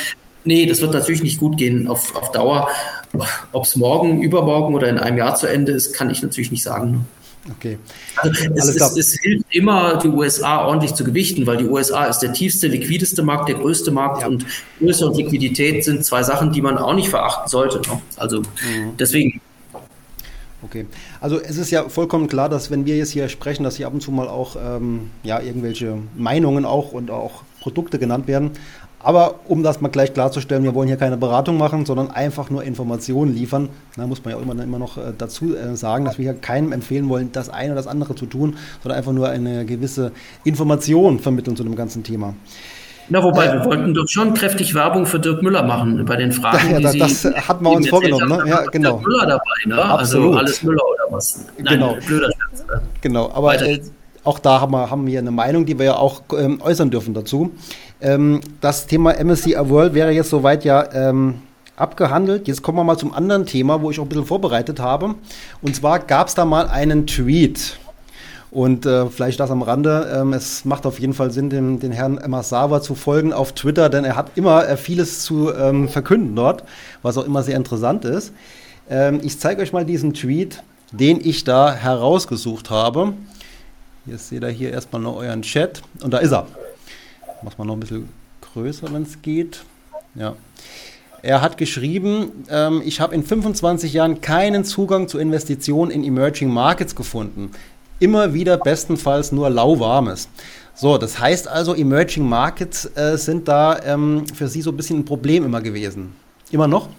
nee, 0.43 0.65
das 0.65 0.81
wird 0.81 0.93
natürlich 0.93 1.21
nicht 1.21 1.39
gut 1.39 1.57
gehen 1.57 1.87
auf, 1.87 2.15
auf 2.15 2.31
Dauer. 2.31 2.69
Ob 3.51 3.65
es 3.65 3.75
morgen, 3.75 4.21
übermorgen 4.23 4.73
oder 4.73 4.89
in 4.89 4.97
einem 4.97 5.17
Jahr 5.17 5.35
zu 5.35 5.45
Ende 5.45 5.73
ist, 5.73 5.93
kann 5.93 6.09
ich 6.09 6.23
natürlich 6.23 6.51
nicht 6.51 6.63
sagen. 6.63 7.05
Okay. 7.49 7.79
Also 8.17 8.41
es, 8.53 8.67
es, 8.75 8.97
es, 8.97 9.19
hilft 9.19 9.45
immer, 9.49 9.97
die 9.97 10.09
USA 10.09 10.63
ordentlich 10.65 10.93
zu 10.93 11.03
gewichten, 11.03 11.47
weil 11.47 11.57
die 11.57 11.65
USA 11.65 12.05
ist 12.05 12.19
der 12.19 12.33
tiefste, 12.33 12.67
liquideste 12.67 13.23
Markt, 13.23 13.49
der 13.49 13.55
größte 13.55 13.89
Markt 13.89 14.21
ja. 14.21 14.27
und 14.27 14.45
Größe 14.79 15.07
und 15.07 15.17
Liquidität 15.17 15.83
sind 15.83 16.05
zwei 16.05 16.21
Sachen, 16.21 16.51
die 16.51 16.61
man 16.61 16.77
auch 16.77 16.93
nicht 16.93 17.09
verachten 17.09 17.47
sollte. 17.47 17.79
Ne? 17.89 17.99
Also 18.17 18.41
mhm. 18.41 18.95
deswegen. 18.99 19.41
Okay, 20.63 20.85
also 21.19 21.39
es 21.39 21.57
ist 21.57 21.71
ja 21.71 21.89
vollkommen 21.89 22.27
klar, 22.27 22.47
dass 22.47 22.69
wenn 22.69 22.85
wir 22.85 22.95
jetzt 22.95 23.09
hier 23.09 23.27
sprechen, 23.29 23.63
dass 23.63 23.77
hier 23.77 23.87
ab 23.87 23.93
und 23.93 24.01
zu 24.01 24.11
mal 24.11 24.27
auch 24.27 24.55
ähm, 24.55 25.09
ja, 25.23 25.41
irgendwelche 25.41 25.97
Meinungen 26.15 26.65
auch 26.65 26.91
und 26.91 27.09
auch 27.09 27.41
Produkte 27.61 27.97
genannt 27.97 28.27
werden. 28.27 28.51
Aber 29.03 29.35
um 29.47 29.63
das 29.63 29.81
mal 29.81 29.89
gleich 29.89 30.13
klarzustellen, 30.13 30.63
wir 30.63 30.75
wollen 30.75 30.87
hier 30.87 30.97
keine 30.97 31.17
Beratung 31.17 31.57
machen, 31.57 31.85
sondern 31.85 32.11
einfach 32.11 32.49
nur 32.49 32.63
Informationen 32.63 33.33
liefern. 33.33 33.69
Da 33.95 34.05
muss 34.07 34.23
man 34.23 34.33
ja 34.33 34.39
immer, 34.39 34.61
immer 34.61 34.79
noch 34.79 34.97
äh, 34.97 35.13
dazu 35.17 35.55
äh, 35.55 35.75
sagen, 35.75 36.05
dass 36.05 36.17
wir 36.17 36.23
hier 36.23 36.33
keinem 36.33 36.71
empfehlen 36.71 37.09
wollen, 37.09 37.31
das 37.31 37.49
eine 37.49 37.73
oder 37.73 37.81
das 37.81 37.87
andere 37.87 38.15
zu 38.15 38.25
tun, 38.25 38.57
sondern 38.83 38.97
einfach 38.97 39.11
nur 39.11 39.29
eine 39.29 39.65
gewisse 39.65 40.11
Information 40.43 41.19
vermitteln 41.19 41.55
zu 41.55 41.63
dem 41.63 41.75
ganzen 41.75 42.03
Thema. 42.03 42.33
Na, 43.09 43.21
wobei, 43.23 43.47
äh, 43.47 43.53
wir 43.53 43.65
wollten 43.65 43.93
doch 43.93 44.07
schon 44.07 44.33
kräftig 44.33 44.73
Werbung 44.73 45.05
für 45.05 45.19
Dirk 45.19 45.41
Müller 45.41 45.63
machen 45.63 46.05
bei 46.05 46.15
den 46.15 46.31
Fragen. 46.31 46.71
Ja, 46.71 46.79
das, 46.79 46.97
das 46.97 47.21
Sie, 47.23 47.33
hatten 47.33 47.63
wir 47.65 47.71
uns 47.71 47.89
vorgenommen, 47.89 48.29
ne? 48.29 48.43
Ja, 48.47 48.61
genau. 48.67 48.97
Dirk 48.97 49.07
Müller 49.07 49.25
dabei, 49.25 49.65
ne? 49.65 49.75
Also 49.75 49.93
Absolut. 49.93 50.27
Also 50.27 50.39
alles 50.39 50.63
Müller 50.63 50.83
oder 50.83 51.15
was? 51.15 51.45
Nein, 51.57 51.65
genau. 51.73 51.97
blöder 52.05 52.27
Scherz. 52.27 52.81
Genau, 53.01 53.31
aber 53.33 53.61
äh, 53.61 53.81
auch 54.23 54.39
da 54.39 54.61
haben 54.61 54.71
wir, 54.71 54.89
haben 54.89 55.07
wir 55.07 55.19
eine 55.19 55.31
Meinung, 55.31 55.65
die 55.65 55.77
wir 55.77 55.85
ja 55.85 55.95
auch 55.95 56.21
ähm, 56.37 56.61
äußern 56.61 56.89
dürfen 56.89 57.13
dazu. 57.13 57.51
Ähm, 58.01 58.41
das 58.59 58.87
Thema 58.87 59.13
MSCI 59.23 59.55
World 59.69 59.93
wäre 59.93 60.11
jetzt 60.11 60.29
soweit 60.29 60.65
ja 60.65 60.91
ähm, 60.93 61.35
abgehandelt. 61.75 62.47
Jetzt 62.47 62.61
kommen 62.61 62.77
wir 62.77 62.83
mal 62.83 62.97
zum 62.97 63.13
anderen 63.13 63.45
Thema, 63.45 63.81
wo 63.81 63.91
ich 63.91 63.99
auch 63.99 64.03
ein 64.03 64.09
bisschen 64.09 64.25
vorbereitet 64.25 64.79
habe. 64.79 65.15
Und 65.61 65.75
zwar 65.75 65.99
gab 65.99 66.27
es 66.27 66.35
da 66.35 66.45
mal 66.45 66.67
einen 66.67 67.07
Tweet. 67.07 67.77
Und 68.49 68.85
äh, 68.85 69.05
vielleicht 69.05 69.39
das 69.39 69.49
am 69.49 69.61
Rande. 69.61 70.11
Ähm, 70.13 70.33
es 70.33 70.65
macht 70.65 70.85
auf 70.85 70.99
jeden 70.99 71.13
Fall 71.13 71.31
Sinn, 71.31 71.49
dem, 71.49 71.79
den 71.79 71.93
Herrn 71.93 72.19
Massawa 72.27 72.81
zu 72.81 72.95
folgen 72.95 73.31
auf 73.31 73.53
Twitter, 73.53 73.87
denn 73.87 74.03
er 74.03 74.17
hat 74.17 74.31
immer 74.35 74.67
äh, 74.67 74.75
vieles 74.75 75.23
zu 75.23 75.53
ähm, 75.53 75.87
verkünden 75.87 76.35
dort, 76.35 76.63
was 77.01 77.17
auch 77.17 77.25
immer 77.25 77.43
sehr 77.43 77.55
interessant 77.55 78.03
ist. 78.03 78.33
Ähm, 78.89 79.21
ich 79.23 79.39
zeige 79.39 79.61
euch 79.61 79.71
mal 79.71 79.85
diesen 79.85 80.13
Tweet, 80.13 80.63
den 80.91 81.21
ich 81.23 81.45
da 81.45 81.73
herausgesucht 81.73 82.69
habe. 82.69 83.13
Jetzt 84.05 84.27
seht 84.27 84.43
ihr 84.43 84.49
hier 84.49 84.71
erstmal 84.71 85.01
noch 85.01 85.15
euren 85.15 85.43
Chat. 85.43 85.81
Und 86.03 86.11
da 86.11 86.17
ist 86.17 86.33
er. 86.33 86.45
Macht 87.43 87.57
man 87.57 87.67
noch 87.67 87.75
ein 87.75 87.79
bisschen 87.79 88.09
größer, 88.53 88.91
wenn 88.93 89.03
es 89.03 89.21
geht. 89.21 89.63
Ja. 90.15 90.35
Er 91.23 91.41
hat 91.41 91.57
geschrieben, 91.57 92.31
ähm, 92.49 92.81
ich 92.83 92.99
habe 92.99 93.13
in 93.13 93.23
25 93.23 93.93
Jahren 93.93 94.21
keinen 94.21 94.65
Zugang 94.65 95.07
zu 95.07 95.19
Investitionen 95.19 95.91
in 95.91 96.03
Emerging 96.03 96.49
Markets 96.49 96.95
gefunden. 96.95 97.51
Immer 97.99 98.33
wieder 98.33 98.57
bestenfalls 98.57 99.31
nur 99.31 99.49
lauwarmes. 99.49 100.27
So, 100.73 100.97
das 100.97 101.19
heißt 101.19 101.47
also, 101.47 101.75
Emerging 101.75 102.27
Markets 102.27 102.89
äh, 102.95 103.17
sind 103.17 103.47
da 103.47 103.79
ähm, 103.83 104.25
für 104.33 104.47
Sie 104.47 104.61
so 104.61 104.71
ein 104.71 104.77
bisschen 104.77 104.99
ein 104.99 105.05
Problem 105.05 105.45
immer 105.45 105.61
gewesen. 105.61 106.13
Immer 106.49 106.67
noch? 106.67 106.89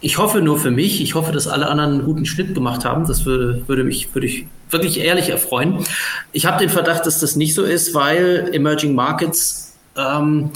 Ich 0.00 0.18
hoffe 0.18 0.40
nur 0.40 0.58
für 0.58 0.70
mich. 0.70 1.00
Ich 1.00 1.14
hoffe, 1.14 1.30
dass 1.30 1.46
alle 1.46 1.68
anderen 1.68 1.94
einen 1.94 2.04
guten 2.04 2.26
Schnitt 2.26 2.54
gemacht 2.54 2.84
haben. 2.84 3.06
Das 3.06 3.24
würde, 3.24 3.62
würde 3.68 3.84
mich 3.84 4.12
würde 4.14 4.26
ich 4.26 4.46
wirklich 4.72 5.00
ehrlich 5.00 5.28
erfreuen. 5.28 5.84
Ich 6.32 6.46
habe 6.46 6.58
den 6.58 6.68
Verdacht, 6.68 7.06
dass 7.06 7.20
das 7.20 7.36
nicht 7.36 7.54
so 7.54 7.64
ist, 7.64 7.94
weil 7.94 8.50
Emerging 8.52 8.94
Markets, 8.94 9.74
ähm, 9.96 10.50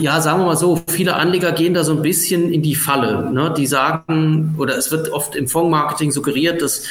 ja, 0.00 0.20
sagen 0.20 0.40
wir 0.40 0.46
mal 0.46 0.56
so, 0.56 0.82
viele 0.88 1.14
Anleger 1.14 1.52
gehen 1.52 1.74
da 1.74 1.84
so 1.84 1.92
ein 1.92 2.02
bisschen 2.02 2.52
in 2.52 2.62
die 2.62 2.74
Falle. 2.74 3.30
Ne? 3.30 3.52
Die 3.56 3.66
sagen, 3.66 4.54
oder 4.58 4.76
es 4.76 4.90
wird 4.90 5.10
oft 5.10 5.36
im 5.36 5.48
Fondsmarketing 5.48 6.10
suggeriert, 6.10 6.62
dass 6.62 6.84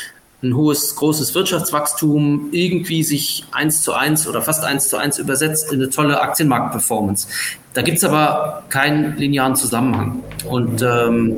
ein 0.44 0.56
hohes, 0.56 0.96
großes 0.96 1.34
Wirtschaftswachstum 1.36 2.50
irgendwie 2.52 3.02
sich 3.04 3.46
eins 3.52 3.82
zu 3.82 3.94
eins 3.94 4.28
oder 4.28 4.42
fast 4.42 4.64
eins 4.66 4.90
zu 4.90 4.98
eins 4.98 5.18
übersetzt 5.18 5.72
in 5.72 5.82
eine 5.82 5.90
tolle 5.90 6.22
Aktienmarktperformance. 6.22 7.28
Da 7.74 7.82
gibt's 7.82 8.04
aber 8.04 8.64
keinen 8.70 9.18
linearen 9.18 9.56
Zusammenhang. 9.56 10.22
Und 10.46 10.82
ähm, 10.82 11.38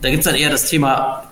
da 0.00 0.10
gibt's 0.10 0.24
dann 0.24 0.34
eher 0.34 0.50
das 0.50 0.68
Thema 0.68 1.24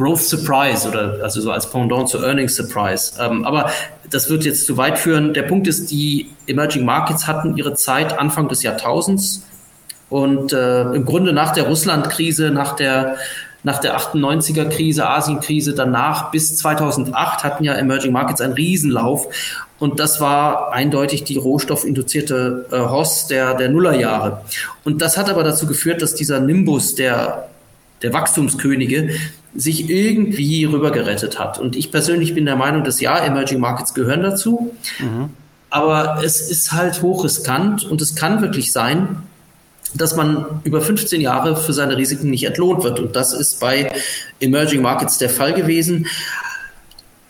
Growth 0.00 0.22
Surprise 0.22 0.88
oder 0.88 1.18
also 1.22 1.42
so 1.42 1.52
als 1.52 1.68
Pendant 1.68 2.08
zu 2.08 2.24
Earnings 2.24 2.56
Surprise. 2.56 3.12
Ähm, 3.20 3.44
aber 3.44 3.70
das 4.08 4.30
wird 4.30 4.44
jetzt 4.44 4.64
zu 4.64 4.78
weit 4.78 4.98
führen. 4.98 5.34
Der 5.34 5.42
Punkt 5.42 5.68
ist, 5.68 5.90
die 5.90 6.30
Emerging 6.46 6.84
Markets 6.86 7.26
hatten 7.26 7.56
ihre 7.56 7.74
Zeit 7.74 8.18
Anfang 8.18 8.48
des 8.48 8.62
Jahrtausends 8.62 9.44
und 10.08 10.54
äh, 10.54 10.82
im 10.82 11.04
Grunde 11.04 11.34
nach 11.34 11.52
der 11.52 11.64
Russland-Krise, 11.68 12.50
nach 12.50 12.74
der 12.76 13.16
nach 13.62 13.78
der 13.78 13.98
98er 13.98 14.70
Krise, 14.70 15.06
Asien-Krise, 15.06 15.74
danach 15.74 16.30
bis 16.30 16.56
2008 16.56 17.44
hatten 17.44 17.62
ja 17.62 17.74
Emerging 17.74 18.10
Markets 18.10 18.40
einen 18.40 18.54
Riesenlauf. 18.54 19.28
Und 19.78 20.00
das 20.00 20.18
war 20.18 20.72
eindeutig 20.72 21.24
die 21.24 21.36
rohstoffinduzierte 21.36 22.64
äh, 22.70 22.78
Hoss 22.78 23.26
der, 23.26 23.52
der 23.52 23.68
Nullerjahre. 23.68 24.40
Und 24.84 25.02
das 25.02 25.18
hat 25.18 25.28
aber 25.28 25.44
dazu 25.44 25.66
geführt, 25.66 26.00
dass 26.00 26.14
dieser 26.14 26.40
Nimbus 26.40 26.94
der, 26.94 27.48
der 28.02 28.12
Wachstumskönige 28.12 29.10
sich 29.54 29.90
irgendwie 29.90 30.64
rübergerettet 30.64 31.38
hat. 31.38 31.58
Und 31.58 31.76
ich 31.76 31.90
persönlich 31.90 32.34
bin 32.34 32.46
der 32.46 32.56
Meinung, 32.56 32.84
dass 32.84 33.00
ja, 33.00 33.18
Emerging 33.18 33.60
Markets 33.60 33.94
gehören 33.94 34.22
dazu. 34.22 34.74
Mhm. 34.98 35.30
Aber 35.70 36.22
es 36.24 36.50
ist 36.50 36.72
halt 36.72 37.02
hochriskant 37.02 37.84
und 37.84 38.00
es 38.00 38.14
kann 38.14 38.42
wirklich 38.42 38.72
sein, 38.72 39.22
dass 39.94 40.16
man 40.16 40.60
über 40.64 40.80
15 40.80 41.20
Jahre 41.20 41.56
für 41.56 41.72
seine 41.72 41.96
Risiken 41.96 42.30
nicht 42.30 42.44
entlohnt 42.44 42.84
wird. 42.84 43.00
Und 43.00 43.16
das 43.16 43.32
ist 43.32 43.60
bei 43.60 43.90
Emerging 44.40 44.82
Markets 44.82 45.18
der 45.18 45.30
Fall 45.30 45.52
gewesen. 45.52 46.06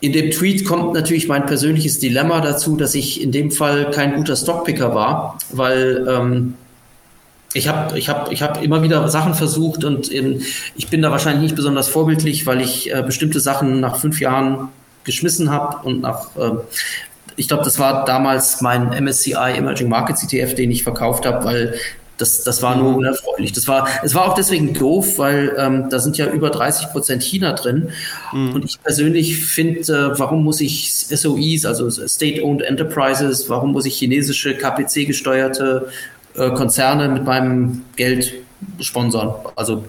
In 0.01 0.13
dem 0.13 0.31
Tweet 0.31 0.65
kommt 0.65 0.95
natürlich 0.95 1.29
mein 1.29 1.47
persönliches 1.47 1.99
Dilemma 1.99 2.41
dazu, 2.41 2.77
dass 2.77 2.95
ich 2.95 3.21
in 3.21 3.33
dem 3.33 3.51
Fall 3.51 3.91
kein 3.91 4.15
guter 4.15 4.37
Stockpicker 4.37 4.95
war, 4.95 5.39
weil 5.51 6.07
ähm, 6.09 6.55
ich 7.53 7.69
habe 7.69 7.99
ich 7.99 8.09
hab, 8.09 8.31
ich 8.31 8.43
hab 8.43 8.63
immer 8.63 8.83
wieder 8.83 9.09
Sachen 9.09 9.35
versucht 9.35 9.85
und 9.85 10.11
eben, 10.11 10.43
ich 10.77 10.89
bin 10.89 11.03
da 11.03 11.11
wahrscheinlich 11.11 11.43
nicht 11.43 11.57
besonders 11.57 11.89
vorbildlich, 11.89 12.47
weil 12.47 12.61
ich 12.61 12.93
äh, 12.93 13.03
bestimmte 13.03 13.41
Sachen 13.41 13.81
nach 13.81 13.97
fünf 13.97 14.21
Jahren 14.21 14.69
geschmissen 15.05 15.51
habe 15.51 15.87
und 15.87 16.03
nach 16.03 16.37
äh, 16.37 16.53
ich 17.37 17.49
glaube, 17.49 17.65
das 17.65 17.79
war 17.79 18.05
damals 18.05 18.61
mein 18.61 18.91
MSCI 19.03 19.33
Emerging 19.57 19.89
Markets 19.89 20.23
ETF, 20.25 20.55
den 20.55 20.71
ich 20.71 20.83
verkauft 20.83 21.25
habe, 21.25 21.45
weil 21.45 21.75
das, 22.19 22.45
das 22.45 22.61
war 22.61 22.77
nur 22.77 22.97
unerfreulich. 22.97 23.53
Das 23.53 23.67
war, 23.67 23.89
es 24.03 24.15
war 24.15 24.29
auch 24.29 24.35
deswegen 24.35 24.75
doof, 24.75 25.17
weil 25.17 25.55
ähm, 25.57 25.89
da 25.89 26.01
sind 26.01 26.19
ja 26.19 26.27
über 26.27 26.51
30 26.51 26.91
Prozent 26.91 27.23
China 27.23 27.55
drin. 27.55 27.91
Mhm. 28.33 28.53
Und 28.53 28.65
ich 28.67 28.83
persönlich 28.83 29.43
finde, 29.43 29.81
äh, 29.81 30.19
warum 30.19 30.45
muss 30.45 30.61
ich 30.61 30.93
SOEs, 30.93 31.65
also 31.65 31.89
State-Owned 31.89 32.61
Enterprises, 32.61 33.49
warum 33.49 33.73
muss 33.73 33.87
ich 33.87 33.97
chinesische 33.97 34.55
KPC-gesteuerte 34.55 35.89
äh, 36.35 36.51
Konzerne 36.51 37.09
mit 37.09 37.25
meinem 37.25 37.83
Geld 37.97 38.35
sponsern? 38.81 39.35
Also 39.57 39.85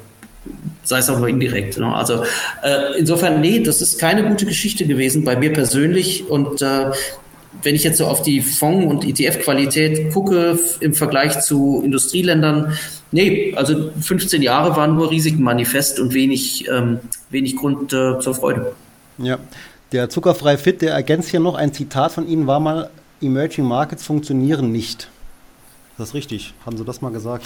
sei 0.84 1.00
es 1.00 1.10
auch 1.10 1.20
nur 1.20 1.28
indirekt. 1.28 1.78
Ne? 1.78 1.94
Also 1.94 2.24
äh, 2.64 2.98
insofern, 2.98 3.42
nee, 3.42 3.60
das 3.60 3.82
ist 3.82 4.00
keine 4.00 4.28
gute 4.28 4.46
Geschichte 4.46 4.86
gewesen 4.86 5.24
bei 5.24 5.36
mir 5.36 5.54
persönlich 5.54 6.30
und 6.30 6.62
äh, 6.62 6.92
wenn 7.64 7.76
ich 7.76 7.84
jetzt 7.84 7.98
so 7.98 8.06
auf 8.06 8.24
die 8.24 8.42
Fonds- 8.42 8.92
und 8.92 9.06
ETF-Qualität 9.06 10.12
gucke 10.14 10.58
im 10.80 10.94
Vergleich 10.94 11.42
zu 11.42 11.82
Industrieländern, 11.84 12.74
nee, 13.12 13.54
also 13.56 13.92
15 14.00 14.42
Jahre 14.42 14.76
waren 14.76 14.96
nur 14.96 15.12
Risikenmanifest 15.12 16.00
und 16.00 16.14
wenig, 16.14 16.68
ähm, 16.70 17.00
wenig 17.30 17.58
Grund 17.58 17.94
äh, 17.94 18.20
zur 18.20 18.34
Freude. 18.34 18.74
Ja, 19.18 19.38
der 19.92 20.10
Zuckerfrei 20.10 20.58
Fit, 20.58 20.82
der 20.82 20.94
ergänzt 20.94 21.30
hier 21.30 21.40
noch, 21.40 21.56
ein 21.56 21.74
Zitat 21.74 22.14
von 22.14 22.28
Ihnen 22.28 22.48
war 22.48 22.60
mal, 22.60 22.90
Emerging 23.22 23.66
Markets 23.66 24.06
funktionieren 24.06 24.72
nicht. 24.72 25.10
Das 26.02 26.10
ist 26.10 26.16
richtig. 26.16 26.56
Haben 26.66 26.78
Sie 26.78 26.84
das 26.84 27.02
mal 27.02 27.12
gesagt? 27.12 27.46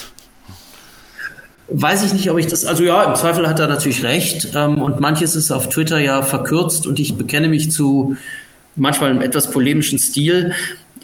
Weiß 1.67 2.05
ich 2.05 2.13
nicht, 2.13 2.31
ob 2.31 2.37
ich 2.37 2.47
das, 2.47 2.63
also 2.63 2.85
ja, 2.85 3.03
im 3.03 3.13
Zweifel 3.13 3.49
hat 3.49 3.59
er 3.59 3.67
natürlich 3.67 4.01
recht. 4.01 4.47
Ähm, 4.55 4.81
und 4.81 5.01
manches 5.01 5.35
ist 5.35 5.51
auf 5.51 5.67
Twitter 5.67 5.99
ja 5.99 6.21
verkürzt 6.21 6.87
und 6.87 6.97
ich 6.97 7.17
bekenne 7.17 7.49
mich 7.49 7.69
zu 7.69 8.15
manchmal 8.77 9.11
im 9.11 9.19
etwas 9.19 9.51
polemischen 9.51 9.99
Stil, 9.99 10.53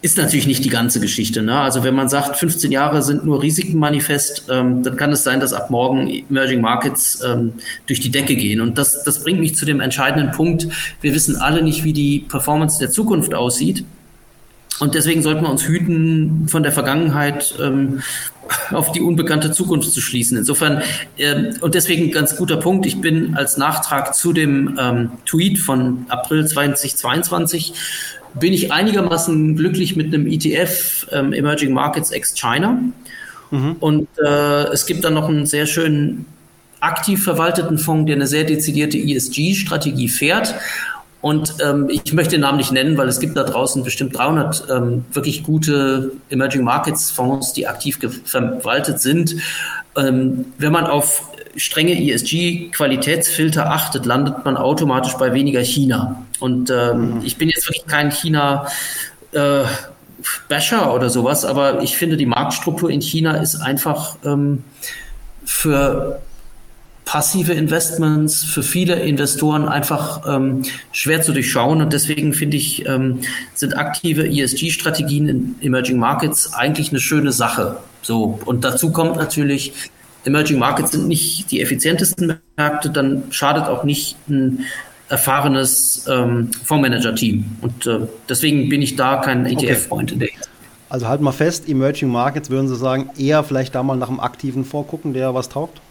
ist 0.02 0.18
natürlich 0.18 0.48
nicht 0.48 0.64
die 0.64 0.70
ganze 0.70 1.02
Geschichte. 1.02 1.42
Ne? 1.42 1.60
Also 1.60 1.84
wenn 1.84 1.94
man 1.94 2.08
sagt, 2.08 2.38
15 2.38 2.72
Jahre 2.72 3.02
sind 3.02 3.26
nur 3.26 3.44
Risikenmanifest, 3.44 4.46
ähm, 4.50 4.82
dann 4.82 4.96
kann 4.96 5.12
es 5.12 5.24
sein, 5.24 5.42
dass 5.42 5.52
ab 5.52 5.70
morgen 5.72 6.08
Emerging 6.08 6.62
Markets 6.62 7.22
ähm, 7.22 7.56
durch 7.86 8.00
die 8.00 8.12
Decke 8.12 8.38
gehen. 8.38 8.62
Und 8.62 8.78
das, 8.78 9.04
das 9.04 9.26
bringt 9.26 9.42
mich 9.42 9.58
zu 9.58 9.66
dem 9.66 9.82
entscheidenden 9.82 10.32
Punkt. 10.32 10.70
Wir 11.02 11.14
wissen 11.14 11.36
alle 11.36 11.64
nicht, 11.64 11.84
wie 11.84 11.92
die 11.92 12.20
Performance 12.20 12.80
der 12.80 12.92
Zukunft 12.92 13.34
aussieht. 13.34 13.84
Und 14.82 14.96
deswegen 14.96 15.22
sollten 15.22 15.44
wir 15.44 15.52
uns 15.52 15.68
hüten, 15.68 16.48
von 16.48 16.64
der 16.64 16.72
Vergangenheit 16.72 17.54
ähm, 17.62 18.02
auf 18.72 18.92
die 18.92 19.02
unbekannte 19.02 19.52
Zukunft 19.52 19.92
zu 19.92 20.02
schließen. 20.02 20.40
Insofern, 20.40 20.82
ähm, 21.20 21.54
und 21.62 21.76
deswegen 21.76 22.12
ganz 22.12 22.36
guter 22.36 22.58
Punkt, 22.58 22.88
ich 22.88 23.00
bin 23.00 23.36
als 23.36 23.58
Nachtrag 23.58 24.16
zu 24.16 24.34
dem 24.34 24.80
ähm, 24.80 25.12
Tweet 25.28 25.60
von 25.60 26.08
April 26.10 26.48
2022 26.48 27.74
bin 28.34 28.54
ich 28.54 28.72
einigermaßen 28.72 29.56
glücklich 29.56 29.96
mit 29.96 30.08
einem 30.08 30.26
ETF 30.26 31.06
ähm, 31.12 31.32
Emerging 31.32 31.74
Markets 31.74 32.10
ex 32.10 32.34
China. 32.34 32.80
Mhm. 33.52 33.76
Und 33.80 34.08
äh, 34.18 34.64
es 34.74 34.88
gibt 34.88 35.04
dann 35.04 35.14
noch 35.14 35.30
einen 35.30 35.46
sehr 35.46 35.68
schönen 35.68 36.26
aktiv 36.80 37.24
verwalteten 37.24 37.78
Fonds, 37.78 38.08
der 38.08 38.16
eine 38.16 38.26
sehr 38.26 38.46
dezidierte 38.46 38.98
ESG-Strategie 38.98 40.10
fährt. 40.10 40.56
Und 41.22 41.56
ähm, 41.64 41.88
ich 41.90 42.14
möchte 42.14 42.32
den 42.32 42.42
Namen 42.42 42.58
nicht 42.58 42.72
nennen, 42.72 42.98
weil 42.98 43.08
es 43.08 43.20
gibt 43.20 43.38
da 43.38 43.44
draußen 43.44 43.84
bestimmt 43.84 44.18
300 44.18 44.66
ähm, 44.70 45.06
wirklich 45.14 45.44
gute 45.44 46.14
Emerging 46.30 46.64
Markets 46.64 47.12
Fonds, 47.12 47.54
die 47.54 47.68
aktiv 47.68 48.00
verwaltet 48.26 49.00
sind. 49.00 49.36
Ähm, 49.96 50.46
wenn 50.58 50.72
man 50.72 50.88
auf 50.88 51.30
strenge 51.56 51.94
ESG-Qualitätsfilter 51.94 53.70
achtet, 53.70 54.06
landet 54.06 54.44
man 54.46 54.58
automatisch 54.58 55.14
bei 55.14 55.34
weniger 55.34 55.62
China. 55.62 56.26
Und 56.40 56.72
ähm, 56.72 57.16
mhm. 57.16 57.22
ich 57.24 57.38
bin 57.38 57.50
jetzt 57.50 57.68
wirklich 57.68 57.86
kein 57.86 58.12
China. 58.12 58.68
Äh, 59.32 59.64
Basher 60.50 60.94
oder 60.94 61.10
sowas, 61.10 61.46
aber 61.46 61.82
ich 61.82 61.98
finde, 61.98 62.16
die 62.16 62.28
Marktstruktur 62.28 62.92
in 62.92 63.02
China 63.02 63.38
ist 63.38 63.56
einfach 63.56 64.18
ähm, 64.24 64.64
für 65.46 66.22
passive 67.12 67.52
Investments 67.52 68.42
für 68.42 68.64
viele 68.64 68.96
Investoren 68.96 69.68
einfach 69.68 70.22
ähm, 70.26 70.62
schwer 70.94 71.22
zu 71.22 71.34
durchschauen. 71.34 71.82
Und 71.82 71.92
deswegen 71.92 72.34
finde 72.34 72.56
ich, 72.56 72.86
ähm, 72.88 73.20
sind 73.54 73.78
aktive 73.78 74.26
ESG-Strategien 74.26 75.28
in 75.28 75.56
Emerging 75.60 76.00
Markets 76.00 76.54
eigentlich 76.54 76.92
eine 76.92 77.02
schöne 77.02 77.34
Sache. 77.34 77.80
So. 78.02 78.40
Und 78.46 78.64
dazu 78.64 78.94
kommt 78.94 79.18
natürlich, 79.18 79.74
Emerging 80.24 80.58
Markets 80.58 80.92
sind 80.92 81.10
nicht 81.10 81.52
die 81.52 81.60
effizientesten 81.60 82.40
Märkte, 82.56 82.90
dann 82.90 83.24
schadet 83.30 83.66
auch 83.66 83.84
nicht 83.84 84.16
ein 84.30 84.64
erfahrenes 85.10 86.06
ähm, 86.10 86.52
Fondsmanager-Team. 86.64 87.58
Und 87.60 87.88
äh, 87.88 88.08
deswegen 88.30 88.70
bin 88.70 88.82
ich 88.82 88.96
da 88.96 89.18
kein 89.18 89.46
ETF-Freund 89.46 90.14
in 90.14 90.20
der 90.20 90.30
Also 90.88 91.10
halten 91.10 91.26
wir 91.26 91.34
fest, 91.34 91.68
Emerging 91.68 92.08
Markets 92.08 92.50
würden 92.50 92.70
Sie 92.70 92.78
sagen, 92.78 93.10
eher 93.18 93.44
vielleicht 93.44 93.76
da 93.76 93.84
mal 93.84 93.98
nach 93.98 94.08
einem 94.08 94.22
aktiven 94.22 94.64
Vorgucken, 94.64 95.14
der 95.14 95.34
was 95.34 95.50
taugt? 95.50 95.82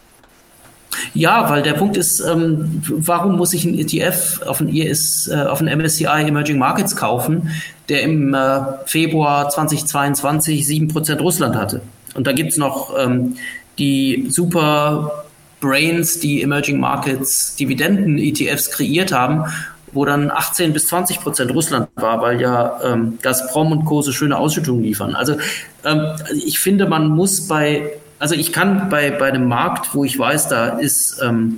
Ja, 1.13 1.49
weil 1.49 1.61
der 1.61 1.73
Punkt 1.73 1.97
ist, 1.97 2.21
ähm, 2.21 2.81
warum 2.87 3.35
muss 3.35 3.53
ich 3.53 3.65
einen 3.65 3.77
ETF 3.77 4.41
auf 4.45 4.61
einen, 4.61 4.73
ES, 4.73 5.27
äh, 5.27 5.41
auf 5.41 5.59
einen 5.59 5.77
MSCI 5.77 6.05
Emerging 6.05 6.57
Markets 6.57 6.95
kaufen, 6.95 7.49
der 7.89 8.03
im 8.03 8.33
äh, 8.33 8.61
Februar 8.85 9.49
2022 9.49 10.65
7% 10.65 11.19
Russland 11.19 11.55
hatte? 11.55 11.81
Und 12.15 12.27
da 12.27 12.31
gibt's 12.31 12.57
noch 12.57 12.93
ähm, 12.97 13.35
die 13.77 14.27
super 14.29 15.25
Brains, 15.59 16.19
die 16.19 16.41
Emerging 16.41 16.79
Markets 16.79 17.55
Dividenden-ETFs 17.55 18.71
kreiert 18.71 19.11
haben, 19.11 19.45
wo 19.93 20.05
dann 20.05 20.31
18 20.31 20.73
bis 20.73 20.87
20 20.87 21.19
Prozent 21.19 21.53
Russland 21.53 21.89
war, 21.95 22.21
weil 22.21 22.41
ja 22.41 22.79
ähm, 22.83 23.19
Gazprom 23.21 23.71
und 23.71 23.85
Co. 23.85 24.01
so 24.01 24.11
schöne 24.11 24.37
Ausschüttungen 24.37 24.83
liefern. 24.83 25.15
Also 25.15 25.35
ähm, 25.85 26.05
ich 26.45 26.59
finde, 26.59 26.87
man 26.87 27.09
muss 27.09 27.47
bei, 27.47 27.91
also 28.21 28.35
ich 28.35 28.53
kann 28.53 28.89
bei, 28.89 29.09
bei 29.09 29.29
einem 29.29 29.47
Markt, 29.47 29.95
wo 29.95 30.05
ich 30.05 30.17
weiß, 30.17 30.47
da 30.47 30.77
ist 30.77 31.19
ähm, 31.23 31.57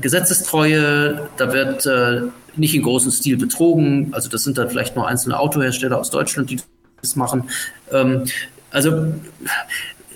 Gesetzestreue, 0.00 1.28
da 1.36 1.52
wird 1.52 1.84
äh, 1.84 2.22
nicht 2.56 2.74
in 2.74 2.82
großem 2.82 3.10
Stil 3.10 3.36
betrogen, 3.36 4.08
also 4.12 4.30
das 4.30 4.42
sind 4.42 4.56
dann 4.56 4.70
vielleicht 4.70 4.96
nur 4.96 5.06
einzelne 5.06 5.38
Autohersteller 5.38 5.98
aus 5.98 6.08
Deutschland, 6.08 6.48
die 6.48 6.60
das 7.02 7.14
machen. 7.14 7.44
Ähm, 7.92 8.24
also 8.70 9.12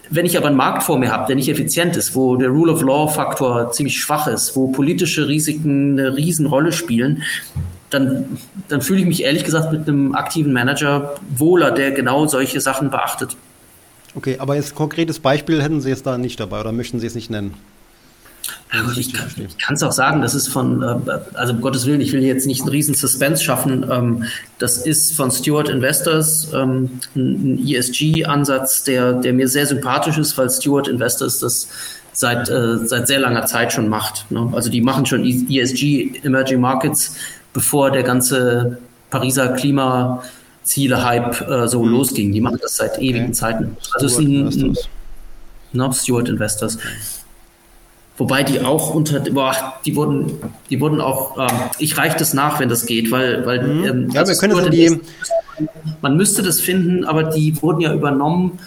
wenn 0.08 0.24
ich 0.24 0.38
aber 0.38 0.46
einen 0.46 0.56
Markt 0.56 0.82
vor 0.82 0.98
mir 0.98 1.12
habe, 1.12 1.26
der 1.26 1.36
nicht 1.36 1.50
effizient 1.50 1.94
ist, 1.96 2.14
wo 2.14 2.36
der 2.36 2.48
Rule 2.48 2.72
of 2.72 2.80
Law 2.80 3.08
Faktor 3.08 3.70
ziemlich 3.72 4.00
schwach 4.00 4.28
ist, 4.28 4.56
wo 4.56 4.68
politische 4.68 5.28
Risiken 5.28 6.00
eine 6.00 6.16
Riesenrolle 6.16 6.72
spielen, 6.72 7.22
dann, 7.90 8.38
dann 8.68 8.80
fühle 8.80 9.00
ich 9.00 9.06
mich 9.06 9.22
ehrlich 9.24 9.44
gesagt 9.44 9.72
mit 9.72 9.86
einem 9.86 10.14
aktiven 10.14 10.54
Manager 10.54 11.16
wohler, 11.36 11.70
der 11.70 11.90
genau 11.90 12.26
solche 12.26 12.62
Sachen 12.62 12.88
beachtet. 12.88 13.36
Okay, 14.16 14.37
aber 14.38 14.57
jetzt 14.57 14.74
konkretes 14.74 15.20
Beispiel 15.20 15.62
hätten 15.62 15.81
Sie 15.81 15.90
jetzt 15.90 16.07
da 16.07 16.16
nicht 16.16 16.40
dabei 16.40 16.61
oder 16.61 16.72
möchten 16.72 16.98
Sie 16.98 17.07
es 17.07 17.14
nicht 17.14 17.31
nennen? 17.31 17.55
Ja, 18.72 18.81
ich 18.96 19.12
kann 19.59 19.74
es 19.74 19.83
auch 19.83 19.92
sagen, 19.92 20.22
das 20.22 20.35
ist 20.35 20.48
von, 20.48 20.83
äh, 20.83 20.96
also 21.35 21.52
um 21.52 21.61
Gottes 21.61 21.87
Willen, 21.87 22.00
ich 22.00 22.12
will 22.12 22.22
jetzt 22.22 22.46
nicht 22.46 22.62
einen 22.62 22.70
riesen 22.70 22.94
Suspense 22.94 23.42
schaffen. 23.42 23.87
Ähm, 23.90 24.24
das 24.59 24.79
ist 24.79 25.16
von 25.16 25.31
Stewart 25.31 25.68
Investors 25.68 26.48
ähm, 26.55 27.00
ein 27.14 27.64
ESG-Ansatz, 27.64 28.85
der, 28.85 29.14
der 29.14 29.33
mir 29.33 29.48
sehr 29.48 29.66
sympathisch 29.66 30.18
ist, 30.18 30.37
weil 30.38 30.48
Stewart 30.50 30.88
Investors 30.88 31.38
das 31.40 31.68
seit, 32.12 32.48
äh, 32.48 32.79
seit 32.87 33.07
sehr 33.07 33.20
langer 33.20 33.46
Zeit 33.46 33.72
schon 33.72 33.88
macht. 33.88 34.31
Ne? 34.31 34.48
Also 34.52 34.70
die 34.70 34.81
machen 34.81 35.07
schon 35.07 35.24
ESG 35.24 36.20
Emerging 36.22 36.61
Markets, 36.61 37.16
bevor 37.52 37.90
der 37.90 38.02
ganze 38.02 38.79
Pariser 39.11 39.48
Klimaziele-Hype 40.66 41.48
äh, 41.48 41.68
so 41.68 41.83
mhm. 41.83 41.92
losging. 41.92 42.33
Die 42.33 42.40
machen 42.40 42.59
das 42.61 42.76
seit 42.76 42.98
ewigen 42.98 43.26
okay. 43.26 43.33
Zeiten. 43.33 43.76
Also 43.94 44.07
es 44.07 44.18
ein, 44.18 44.76
no, 45.72 45.92
Stewart 45.92 46.29
Investors. 46.29 46.79
Wobei 48.18 48.42
die 48.42 48.61
auch 48.61 48.94
unter, 48.94 49.20
boah, 49.20 49.55
die 49.85 49.94
wurden, 49.94 50.33
die 50.70 50.81
wurden 50.81 51.00
auch, 51.00 51.38
ähm, 51.38 51.57
ich 51.79 51.98
reiche 51.98 52.16
das 52.18 52.33
nach, 52.33 52.61
wenn 52.61 52.68
das 52.68 52.87
geht, 52.87 53.11
weil, 53.11 53.44
weil 53.44 53.62
mhm. 53.62 53.85
ähm, 53.85 54.11
ja, 54.11 54.26
wir 54.26 54.35
können 54.37 54.59
es 54.59 54.70
die 54.70 55.00
man 56.02 56.18
müsste 56.18 56.42
das 56.42 56.61
finden, 56.61 57.05
aber 57.05 57.24
die 57.24 57.62
wurden 57.62 57.81
ja 57.81 57.94
übernommen 57.94 58.59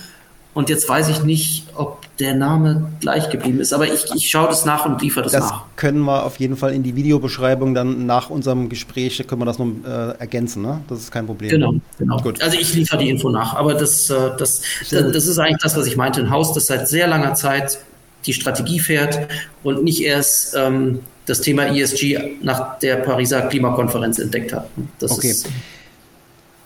und 0.54 0.70
jetzt 0.70 0.90
weiß 0.90 1.10
ich 1.10 1.24
nicht, 1.24 1.68
ob 1.76 2.00
der 2.18 2.34
Name 2.34 2.92
gleich 3.00 3.30
geblieben 3.30 3.60
ist, 3.60 3.72
aber 3.72 3.86
ich, 3.86 4.06
ich 4.16 4.30
schaue 4.30 4.48
das 4.48 4.66
nach 4.66 4.86
und 4.86 5.02
liefere 5.02 5.24
das, 5.24 5.32
das 5.32 5.44
nach. 5.44 5.62
Das 5.62 5.76
können 5.76 6.02
wir 6.02 6.26
auf 6.26 6.38
jeden 6.40 6.58
Fall 6.58 6.74
in 6.74 6.84
die 6.84 6.96
Videobeschreibung 6.96 7.74
dann 7.74 8.06
nach 8.06 8.30
unserem 8.30 8.68
Gespräch, 8.68 9.24
können 9.28 9.42
wir 9.42 9.46
das 9.46 9.60
noch 9.60 9.68
äh, 9.86 10.18
ergänzen, 10.20 10.64
ne? 10.64 10.82
Das 10.90 11.00
ist 11.00 11.12
kein 11.12 11.28
Problem. 11.28 11.52
Genau, 11.52 11.76
genau. 11.98 12.18
Gut. 12.18 12.42
Also 12.42 12.58
ich 12.58 12.74
liefere 12.74 12.98
die 12.98 13.10
Info 13.10 13.30
nach, 13.30 13.54
aber 13.54 13.76
das, 13.76 14.10
äh, 14.10 14.32
das, 14.38 14.62
das, 14.90 15.12
das 15.12 15.28
ist 15.28 15.38
eigentlich 15.38 15.62
das, 15.62 15.78
was 15.78 15.86
ich 15.86 15.96
meinte. 15.96 16.20
Ein 16.20 16.32
Haus, 16.32 16.54
das 16.54 16.66
seit 16.66 16.88
sehr 16.88 17.08
langer 17.08 17.36
Zeit 17.36 17.80
die 18.26 18.34
Strategie 18.34 18.80
fährt 18.80 19.28
und 19.64 19.84
nicht 19.84 20.02
erst 20.02 20.56
ähm, 20.56 21.00
das 21.26 21.42
Thema 21.42 21.68
ESG 21.68 22.38
nach 22.42 22.80
der 22.80 22.98
Pariser 22.98 23.44
Klimakonferenz 23.44 24.20
entdeckt 24.20 24.52
hat. 24.52 24.68
Das 24.98 25.12
okay. 25.12 25.34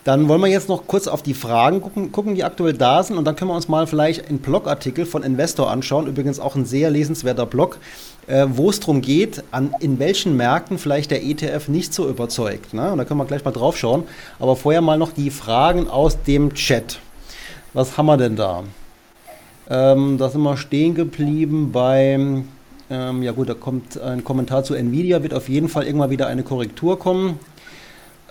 Dann 0.04 0.28
wollen 0.28 0.42
wir 0.42 0.48
jetzt 0.48 0.68
noch 0.68 0.86
kurz 0.86 1.08
auf 1.08 1.22
die 1.22 1.34
Fragen 1.34 1.82
gucken, 1.82 2.12
gucken, 2.12 2.36
die 2.36 2.44
aktuell 2.44 2.74
da 2.74 3.02
sind. 3.02 3.18
Und 3.18 3.26
dann 3.26 3.36
können 3.36 3.50
wir 3.50 3.56
uns 3.56 3.70
mal 3.70 3.88
vielleicht 3.88 4.28
einen 4.28 4.40
Blogartikel 4.40 5.06
von 5.06 5.24
Investor 5.24 5.72
anschauen. 5.72 6.08
Übrigens 6.08 6.40
auch 6.40 6.56
ein 6.56 6.66
sehr 6.66 6.90
lesenswerter 6.90 7.46
Blog, 7.46 7.78
äh, 8.28 8.46
wo 8.50 8.70
es 8.70 8.82
darum 8.82 9.02
geht, 9.02 9.44
an, 9.52 9.74
in 9.80 10.00
welchen 10.00 10.36
Märkten 10.36 10.78
vielleicht 10.78 11.12
der 11.12 11.24
ETF 11.24 11.70
nicht 11.70 11.94
so 11.94 12.10
überzeugt. 12.10 12.74
Ne? 12.74 12.92
Und 12.92 12.98
da 12.98 13.06
können 13.06 13.20
wir 13.20 13.26
gleich 13.26 13.46
mal 13.46 13.52
drauf 13.52 13.78
schauen. 13.78 14.04
Aber 14.40 14.58
vorher 14.58 14.82
mal 14.82 14.98
noch 14.98 15.14
die 15.14 15.30
Fragen 15.30 15.88
aus 15.88 16.22
dem 16.24 16.54
Chat. 16.54 17.00
Was 17.74 17.98
haben 17.98 18.08
wir 18.08 18.18
denn 18.18 18.36
da? 18.36 18.64
Ähm, 19.70 20.18
da 20.18 20.30
sind 20.30 20.42
wir 20.42 20.58
stehen 20.58 20.96
geblieben 20.96 21.72
beim, 21.72 22.50
ähm, 22.90 23.24
ja 23.24 23.32
gut, 23.32 23.48
da 23.48 23.54
kommt 23.54 24.00
ein 24.00 24.26
Kommentar 24.26 24.66
zu 24.66 24.74
Nvidia, 24.74 25.24
wird 25.24 25.34
auf 25.34 25.48
jeden 25.48 25.70
Fall 25.70 25.86
irgendwann 25.86 26.10
wieder 26.10 26.28
eine 26.28 26.44
Korrektur 26.44 27.00
kommen. 27.00 27.40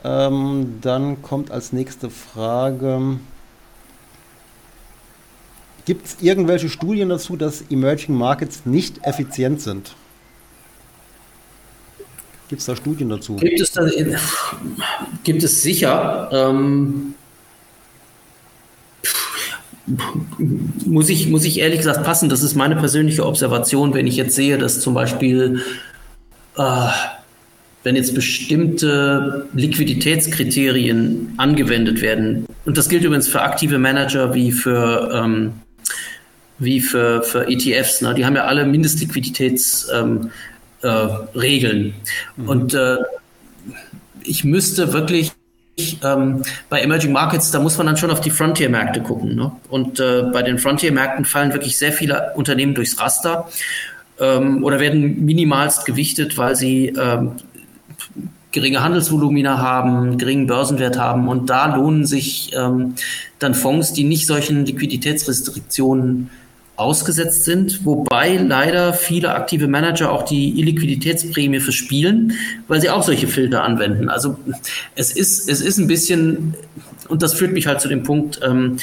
Ähm, 0.04 0.78
dann 0.80 1.22
kommt 1.22 1.50
als 1.50 1.72
nächste 1.72 2.10
Frage, 2.10 3.18
gibt 5.84 6.06
es 6.06 6.16
irgendwelche 6.20 6.68
Studien 6.68 7.08
dazu, 7.08 7.36
dass 7.36 7.62
Emerging 7.70 8.16
Markets 8.16 8.66
nicht 8.66 9.04
effizient 9.06 9.60
sind? 9.60 9.94
Gibt 12.48 12.60
es 12.60 12.66
da 12.66 12.76
Studien 12.76 13.08
dazu? 13.08 13.36
Gibt 13.36 13.60
es, 13.60 13.72
da, 13.72 13.88
gibt 15.24 15.42
es 15.42 15.62
sicher. 15.62 16.28
Ähm, 16.30 17.14
muss 20.84 21.08
ich, 21.08 21.28
muss 21.28 21.44
ich 21.44 21.60
ehrlich 21.60 21.78
gesagt 21.78 22.04
passen. 22.04 22.28
Das 22.28 22.42
ist 22.42 22.54
meine 22.54 22.76
persönliche 22.76 23.26
Observation, 23.26 23.94
wenn 23.94 24.06
ich 24.06 24.16
jetzt 24.16 24.34
sehe, 24.34 24.58
dass 24.58 24.80
zum 24.80 24.94
Beispiel, 24.94 25.62
äh, 26.56 26.88
wenn 27.82 27.96
jetzt 27.96 28.14
bestimmte 28.14 29.48
Liquiditätskriterien 29.54 31.34
angewendet 31.36 32.00
werden, 32.00 32.46
und 32.64 32.78
das 32.78 32.88
gilt 32.88 33.04
übrigens 33.04 33.28
für 33.28 33.42
aktive 33.42 33.78
Manager 33.78 34.34
wie 34.34 34.52
für, 34.52 35.10
ähm, 35.12 35.52
wie 36.58 36.80
für, 36.80 37.22
für 37.22 37.48
ETFs, 37.48 38.00
ne? 38.00 38.14
die 38.14 38.24
haben 38.24 38.36
ja 38.36 38.44
alle 38.44 38.64
Mindestliquiditätsregeln. 38.66 40.30
Ähm, 40.84 41.94
äh, 42.36 42.40
mhm. 42.40 42.48
Und 42.48 42.74
äh, 42.74 42.98
ich 44.24 44.44
müsste 44.44 44.92
wirklich 44.92 45.32
ähm, 46.02 46.42
bei 46.68 46.80
Emerging 46.80 47.12
Markets, 47.12 47.50
da 47.50 47.58
muss 47.58 47.76
man 47.78 47.86
dann 47.86 47.96
schon 47.96 48.10
auf 48.10 48.20
die 48.20 48.30
Frontier-Märkte 48.30 49.00
gucken. 49.00 49.34
Ne? 49.34 49.52
Und 49.68 50.00
äh, 50.00 50.22
bei 50.32 50.42
den 50.42 50.58
Frontier-Märkten 50.58 51.24
fallen 51.24 51.52
wirklich 51.52 51.78
sehr 51.78 51.92
viele 51.92 52.32
Unternehmen 52.34 52.74
durchs 52.74 53.00
Raster 53.00 53.48
ähm, 54.20 54.62
oder 54.64 54.80
werden 54.80 55.24
minimalst 55.24 55.84
gewichtet, 55.84 56.36
weil 56.36 56.56
sie 56.56 56.88
ähm, 56.88 57.32
geringe 58.52 58.82
Handelsvolumina 58.82 59.58
haben, 59.58 60.18
geringen 60.18 60.46
Börsenwert 60.46 60.98
haben. 60.98 61.28
Und 61.28 61.50
da 61.50 61.74
lohnen 61.74 62.06
sich 62.06 62.52
ähm, 62.54 62.94
dann 63.38 63.54
Fonds, 63.54 63.92
die 63.92 64.04
nicht 64.04 64.26
solchen 64.26 64.64
Liquiditätsrestriktionen 64.64 66.30
ausgesetzt 66.76 67.44
sind, 67.44 67.84
wobei 67.84 68.36
leider 68.36 68.92
viele 68.92 69.34
aktive 69.34 69.68
Manager 69.68 70.10
auch 70.10 70.22
die 70.22 70.58
Illiquiditätsprämie 70.58 71.60
verspielen, 71.60 72.34
weil 72.66 72.80
sie 72.80 72.90
auch 72.90 73.02
solche 73.02 73.28
Filter 73.28 73.62
anwenden. 73.62 74.08
Also 74.08 74.38
es 74.94 75.12
ist, 75.12 75.48
es 75.48 75.60
ist 75.60 75.78
ein 75.78 75.86
bisschen, 75.86 76.54
und 77.08 77.22
das 77.22 77.34
führt 77.34 77.52
mich 77.52 77.66
halt 77.66 77.80
zu 77.80 77.88
dem 77.88 78.02
Punkt, 78.02 78.40
ähm, 78.42 78.78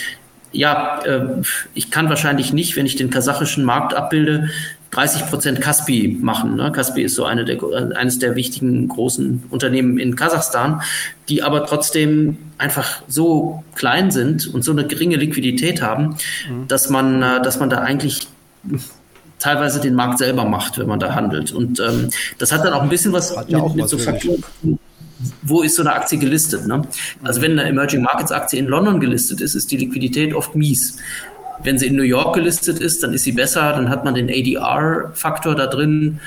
ja, 0.51 1.01
äh, 1.03 1.41
ich 1.74 1.91
kann 1.91 2.09
wahrscheinlich 2.09 2.53
nicht, 2.53 2.76
wenn 2.76 2.86
ich 2.86 2.95
den 2.95 3.09
kasachischen 3.09 3.63
Markt 3.65 3.93
abbilde, 3.93 4.49
30 4.92 5.28
Prozent 5.28 5.62
Kaspi 5.62 6.18
machen. 6.22 6.56
Ne? 6.56 6.72
Kaspi 6.72 7.04
ist 7.04 7.16
so 7.16 7.26
eine 7.26 7.46
der, 7.46 7.60
eines 7.96 8.20
der 8.20 8.36
wichtigen 8.36 8.88
großen 8.88 9.44
Unternehmen 9.50 10.00
in 10.00 10.16
Kasachstan, 10.16 10.82
die 11.28 11.44
aber 11.44 11.66
trotzdem 11.66 12.38
einfach 12.58 13.04
so 13.08 13.64
klein 13.76 14.10
sind 14.12 14.48
und 14.48 14.64
so 14.64 14.72
eine 14.72 14.88
geringe 14.88 15.18
Liquidität 15.18 15.82
haben, 15.82 16.18
mhm. 16.50 16.68
dass 16.68 16.90
man, 16.90 17.22
äh, 17.22 17.42
dass 17.42 17.60
man 17.60 17.70
da 17.70 17.80
eigentlich 17.80 18.28
teilweise 19.38 19.80
den 19.80 19.96
Markt 19.96 20.18
selber 20.18 20.46
macht, 20.46 20.78
wenn 20.78 20.88
man 20.88 21.00
da 21.00 21.16
handelt. 21.16 21.52
Und 21.52 21.80
ähm, 21.80 22.10
das 22.38 22.52
hat 22.52 22.66
dann 22.66 22.74
auch 22.74 22.82
ein 22.82 22.90
bisschen 22.90 23.14
was 23.14 23.36
ja 23.48 23.64
mit, 23.64 23.76
mit 23.76 23.86
was 23.86 23.92
so 23.92 23.98
Faktoren. 23.98 24.44
Wo 25.42 25.62
ist 25.62 25.76
so 25.76 25.82
eine 25.82 25.94
Aktie 25.94 26.18
gelistet? 26.18 26.66
Ne? 26.66 26.82
Also 27.24 27.42
wenn 27.42 27.52
eine 27.52 27.68
Emerging 27.68 28.04
Markets 28.04 28.32
Aktie 28.32 28.58
in 28.58 28.68
London 28.68 29.00
gelistet 29.00 29.42
ist, 29.42 29.54
ist 29.54 29.70
die 29.70 29.78
Liquidität 29.78 30.34
oft 30.34 30.56
mies. 30.56 30.98
Wenn 31.64 31.78
sie 31.78 31.88
in 31.88 31.95
New 31.95 32.03
York 32.03 32.36
gelistet 32.36 32.80
ist, 32.80 33.03
dann 33.03 33.14
ist 33.14 33.24
sie 33.24 33.32
besser, 33.32 33.74
dann 33.74 33.89
hat 33.89 34.05
man 34.05 34.16
den 34.16 34.30
ADR-Faktor 34.30 35.55
da 35.55 35.68
drin. 35.68 36.20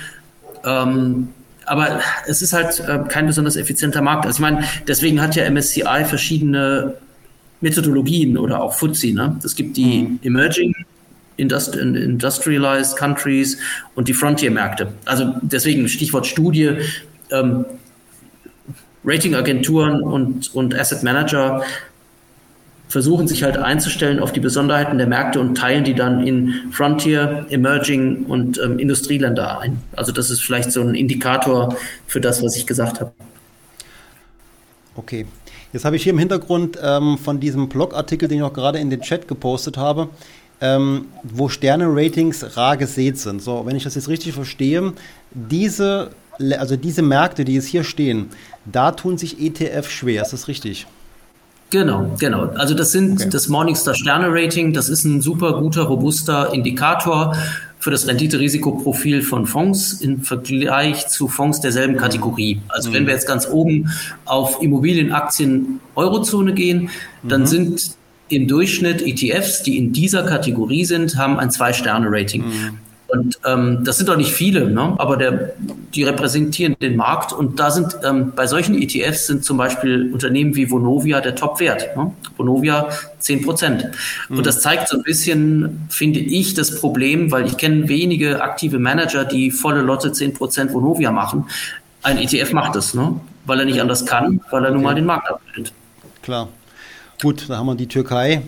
Ähm, 0.65 1.29
aber 1.67 2.01
es 2.27 2.43
ist 2.43 2.53
halt 2.53 2.81
äh, 2.81 2.99
kein 3.09 3.27
besonders 3.27 3.57
effizienter 3.57 4.03
Markt. 4.03 4.27
Also 4.27 4.37
ich 4.37 4.41
meine, 4.41 4.65
deswegen 4.87 5.21
hat 5.21 5.37
ja 5.37 5.49
MSCI 5.49 6.05
verschiedene 6.05 6.95
Methodologien 7.61 8.37
oder 8.37 8.61
auch 8.61 8.75
FTSE. 8.75 9.13
Ne? 9.13 9.39
Es 9.45 9.55
gibt 9.55 9.77
die 9.77 10.03
mhm. 10.03 10.21
Emerging 10.23 10.75
Indust 11.37 11.77
Industrialized 11.77 12.97
Countries 12.97 13.59
und 13.95 14.09
die 14.09 14.13
Frontier-Märkte. 14.13 14.89
Also 15.05 15.35
deswegen 15.41 15.89
Stichwort 15.89 16.27
Studie. 16.27 16.79
Ähm, 17.31 17.65
Ratingagenturen 19.05 20.03
und, 20.03 20.55
und 20.55 20.79
Asset 20.79 21.03
Manager 21.03 21.63
versuchen 22.93 23.27
sich 23.27 23.43
halt 23.43 23.57
einzustellen 23.57 24.21
auf 24.21 24.33
die 24.33 24.41
Besonderheiten 24.41 24.99
der 24.99 25.07
Märkte 25.07 25.41
und 25.41 25.57
teilen 25.57 25.83
die 25.83 25.95
dann 25.95 26.27
in 26.27 26.71
Frontier, 26.73 27.47
Emerging 27.49 28.27
und 28.27 28.61
ähm, 28.63 28.79
Industrieländer 28.79 29.61
ein. 29.61 29.79
Also 29.97 30.13
das 30.13 30.29
ist 30.29 30.43
vielleicht 30.43 30.71
so 30.73 30.83
ein 30.83 30.95
Indikator 30.95 31.75
für 32.07 32.21
das, 32.21 32.43
was 32.43 32.55
ich 32.55 32.67
gesagt 32.67 33.01
habe. 33.01 33.13
Okay. 34.95 35.25
Jetzt 35.73 35.87
habe 35.87 35.97
ich 35.97 36.03
hier 36.03 36.13
im 36.13 36.19
Hintergrund 36.19 36.79
ähm, 36.83 37.17
von 37.17 37.41
diesem 37.41 37.71
Blogartikel, 37.71 38.29
den 38.29 38.39
ich 38.39 38.45
auch 38.45 38.53
gerade 38.53 38.79
in 38.79 38.91
den 38.91 39.01
Chat 39.01 39.27
gepostet 39.27 39.79
habe, 39.79 40.11
ähm, 40.61 41.07
wo 41.23 41.49
Sterne-Ratings 41.49 42.59
rar 42.59 42.77
gesät 42.77 43.17
sind. 43.17 43.41
So, 43.41 43.65
wenn 43.65 43.75
ich 43.75 43.85
das 43.85 43.95
jetzt 43.95 44.11
richtig 44.11 44.35
verstehe, 44.35 44.93
diese, 45.31 46.11
also 46.59 46.77
diese 46.77 47.01
Märkte, 47.01 47.47
die 47.47 47.55
jetzt 47.55 47.69
hier 47.69 47.85
stehen, 47.85 48.29
da 48.67 48.93
tun 48.93 49.17
sich 49.17 49.41
ETF 49.41 49.89
schwer. 49.89 50.21
Ist 50.21 50.35
das 50.35 50.47
richtig? 50.47 50.87
Genau, 51.73 52.15
genau. 52.19 52.51
Also 52.57 52.75
das 52.75 52.93
sind 52.93 53.23
okay. 53.23 53.31
das 53.31 53.49
Morningstar 53.49 53.95
Sterne 53.95 54.27
Rating. 54.29 54.75
Das 54.75 54.91
ist 54.91 55.05
ein 55.05 55.23
super 55.23 55.59
guter, 55.59 55.85
robuster 55.85 56.53
Indikator 56.53 57.35
für 57.79 57.91
das 57.91 58.07
Rendite-Risikoprofil 58.07 59.23
von 59.23 59.47
Fonds 59.47 59.95
im 60.03 60.21
Vergleich 60.21 61.09
zu 61.09 61.29
Fonds 61.29 61.63
derselben 61.63 61.97
Kategorie. 61.97 62.61
Also 62.69 62.91
mhm. 62.91 62.95
wenn 62.95 63.07
wir 63.07 63.15
jetzt 63.15 63.27
ganz 63.27 63.49
oben 63.49 63.91
auf 64.27 64.63
Immobilienaktien 64.63 65.81
Eurozone 65.95 66.53
gehen, 66.53 66.91
dann 67.23 67.41
mhm. 67.41 67.47
sind 67.47 67.97
im 68.29 68.49
Durchschnitt 68.49 69.01
ETFs, 69.01 69.63
die 69.63 69.79
in 69.79 69.95
dieser 69.95 70.25
Kategorie 70.25 70.85
sind, 70.85 71.17
haben 71.17 71.39
ein 71.39 71.51
Zwei-Sterne-Rating. 71.51 72.43
Mhm. 72.43 72.79
Und 73.13 73.39
ähm, 73.45 73.85
das 73.85 73.99
sind 73.99 74.09
doch 74.09 74.17
nicht 74.17 74.33
viele, 74.33 74.71
ne? 74.71 74.95
aber 74.97 75.19
der, 75.19 75.53
die 75.95 76.03
repräsentieren 76.03 76.75
den 76.81 76.97
Markt. 76.97 77.35
Und 77.35 77.61
da 77.61 77.71
sind 77.71 77.95
ähm, 78.05 78.33
bei 78.35 78.47
solchen 78.47 78.75
ETFs 78.81 79.27
sind 79.27 79.45
zum 79.45 79.59
Beispiel 79.59 80.11
Unternehmen 80.11 80.57
wie 80.57 80.71
Vonovia 80.71 81.21
der 81.21 81.35
Top-Wert. 81.35 81.95
Ne? 81.95 82.11
Vonovia 82.39 82.89
10 83.19 83.43
Prozent. 83.43 83.87
Mhm. 84.31 84.39
Und 84.39 84.47
das 84.47 84.63
zeigt 84.63 84.89
so 84.89 84.97
ein 84.97 85.03
bisschen, 85.03 85.87
finde 85.91 86.21
ich, 86.21 86.55
das 86.55 86.81
Problem, 86.81 87.31
weil 87.31 87.45
ich 87.45 87.59
kenne 87.59 87.87
wenige 87.87 88.41
aktive 88.41 88.79
Manager, 88.79 89.27
die 89.27 89.51
volle 89.51 89.83
Lotte 89.83 90.13
10 90.13 90.33
Prozent 90.33 90.73
Vonovia 90.73 91.13
machen. 91.13 91.45
Ein 92.03 92.17
ETF 92.17 92.55
macht 92.55 92.75
das, 92.77 92.95
ne? 92.95 93.21
weil 93.45 93.61
er 93.61 93.67
nicht 93.67 93.83
anders 93.83 94.07
kann, 94.07 94.41
weil 94.51 94.63
er 94.65 94.71
okay. 94.71 94.75
nun 94.75 94.83
mal 94.85 94.95
den 94.95 95.05
Markt 95.05 95.29
abbildet. 95.29 95.75
Klar. 96.23 96.49
Gut, 97.21 97.45
da 97.51 97.59
haben 97.59 97.67
wir 97.67 97.75
die 97.75 97.89
Türkei. 97.89 98.41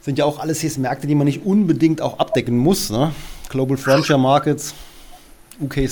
Sind 0.00 0.18
ja 0.18 0.24
auch 0.24 0.40
alles 0.40 0.62
jetzt 0.62 0.78
Märkte, 0.78 1.06
die 1.06 1.14
man 1.14 1.26
nicht 1.26 1.44
unbedingt 1.46 2.02
auch 2.02 2.18
abdecken 2.18 2.58
muss. 2.58 2.90
Ne? 2.90 3.12
Global 3.48 3.76
Frontier 3.76 4.18
Markets, 4.18 4.74
UK, 5.60 5.76
äh, 5.76 5.86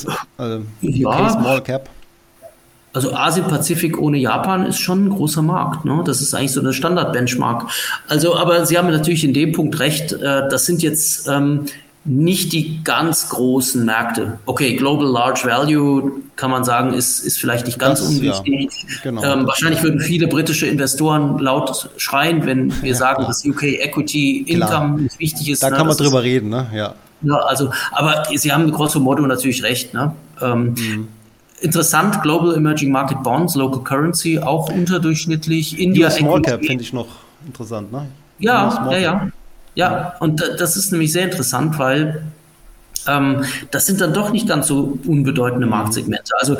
UK 0.82 1.30
Small 1.30 1.62
Cap. 1.62 1.88
Also 2.92 3.12
Asien-Pazifik 3.12 3.98
ohne 3.98 4.16
Japan 4.16 4.64
ist 4.64 4.78
schon 4.78 5.04
ein 5.04 5.10
großer 5.10 5.42
Markt. 5.42 5.84
Ne? 5.84 6.02
Das 6.06 6.22
ist 6.22 6.34
eigentlich 6.34 6.52
so 6.52 6.60
eine 6.60 6.72
Standard-Benchmark. 6.72 7.66
Also, 8.08 8.36
aber 8.36 8.64
Sie 8.64 8.78
haben 8.78 8.90
natürlich 8.90 9.22
in 9.22 9.34
dem 9.34 9.52
Punkt 9.52 9.78
recht. 9.80 10.12
Äh, 10.12 10.48
das 10.48 10.64
sind 10.64 10.82
jetzt 10.82 11.28
ähm, 11.28 11.66
nicht 12.06 12.54
die 12.54 12.82
ganz 12.84 13.28
großen 13.28 13.84
Märkte. 13.84 14.38
Okay, 14.46 14.76
Global 14.76 15.06
Large 15.06 15.42
Value 15.44 16.12
kann 16.36 16.50
man 16.50 16.64
sagen, 16.64 16.94
ist, 16.94 17.20
ist 17.20 17.38
vielleicht 17.38 17.66
nicht 17.66 17.78
ganz 17.78 17.98
das, 17.98 18.08
unwichtig. 18.08 18.70
Ja, 18.88 18.94
genau. 19.02 19.24
ähm, 19.24 19.46
wahrscheinlich 19.46 19.82
würden 19.82 20.00
viele 20.00 20.28
britische 20.28 20.66
Investoren 20.66 21.38
laut 21.38 21.90
schreien, 21.98 22.46
wenn 22.46 22.70
wir 22.80 22.92
ja, 22.92 22.96
sagen, 22.96 23.24
klar. 23.24 23.28
dass 23.28 23.44
UK 23.44 23.64
Equity 23.64 24.44
Income 24.46 24.96
klar. 24.96 25.18
wichtig 25.18 25.50
ist. 25.50 25.62
Da 25.62 25.70
ne? 25.70 25.76
kann 25.76 25.86
man 25.86 25.96
das 25.96 26.06
drüber 26.06 26.22
reden, 26.22 26.48
ne? 26.48 26.68
Ja. 26.72 26.94
Ja, 27.22 27.36
also, 27.36 27.70
aber 27.92 28.24
Sie 28.34 28.52
haben 28.52 28.70
grosso 28.70 29.00
modo 29.00 29.26
natürlich 29.26 29.62
recht. 29.62 29.94
Ne? 29.94 30.14
Ähm, 30.40 30.74
mhm. 30.74 31.08
Interessant, 31.60 32.22
Global 32.22 32.54
Emerging 32.54 32.92
Market 32.92 33.22
Bonds, 33.22 33.54
Local 33.54 33.82
Currency, 33.82 34.38
auch 34.38 34.68
unterdurchschnittlich. 34.68 35.78
India 35.78 36.10
Small 36.10 36.42
Cap 36.42 36.62
finde 36.64 36.82
ich 36.82 36.92
noch 36.92 37.08
interessant, 37.46 37.90
ne? 37.90 38.06
Ja, 38.38 38.90
ja, 38.90 38.98
ja. 38.98 39.30
Ja, 39.74 40.14
und 40.20 40.42
das 40.58 40.76
ist 40.76 40.90
nämlich 40.90 41.12
sehr 41.12 41.24
interessant, 41.24 41.78
weil 41.78 42.22
ähm, 43.06 43.44
das 43.70 43.86
sind 43.86 44.00
dann 44.00 44.14
doch 44.14 44.32
nicht 44.32 44.48
ganz 44.48 44.66
so 44.66 44.98
unbedeutende 45.06 45.66
mhm. 45.66 45.70
Marktsegmente. 45.70 46.32
Also 46.38 46.56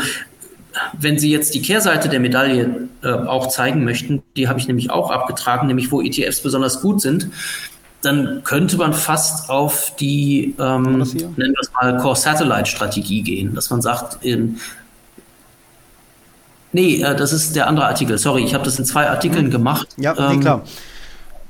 wenn 0.92 1.18
Sie 1.18 1.30
jetzt 1.30 1.54
die 1.54 1.62
Kehrseite 1.62 2.08
der 2.08 2.20
Medaille 2.20 2.88
äh, 3.02 3.08
auch 3.08 3.48
zeigen 3.48 3.84
möchten, 3.84 4.22
die 4.36 4.48
habe 4.48 4.58
ich 4.58 4.68
nämlich 4.68 4.90
auch 4.90 5.10
abgetragen, 5.10 5.66
nämlich 5.66 5.90
wo 5.90 6.02
ETFs 6.02 6.40
besonders 6.40 6.82
gut 6.82 7.00
sind, 7.00 7.30
dann 8.06 8.42
könnte 8.44 8.76
man 8.76 8.92
fast 8.92 9.50
auf 9.50 9.94
die, 9.96 10.54
ähm, 10.58 10.82
nennen 10.82 11.36
wir 11.36 11.60
es 11.60 11.70
mal, 11.72 11.98
Core-Satellite-Strategie 11.98 13.22
gehen, 13.22 13.54
dass 13.54 13.70
man 13.70 13.82
sagt, 13.82 14.24
in, 14.24 14.58
nee, 16.72 17.02
äh, 17.02 17.14
das 17.16 17.32
ist 17.32 17.56
der 17.56 17.66
andere 17.66 17.86
Artikel, 17.86 18.16
sorry, 18.18 18.44
ich 18.44 18.54
habe 18.54 18.64
das 18.64 18.78
in 18.78 18.84
zwei 18.84 19.08
Artikeln 19.10 19.46
mhm. 19.46 19.50
gemacht. 19.50 19.88
Ja, 19.96 20.14
nee, 20.14 20.34
ähm, 20.34 20.40
klar. 20.40 20.62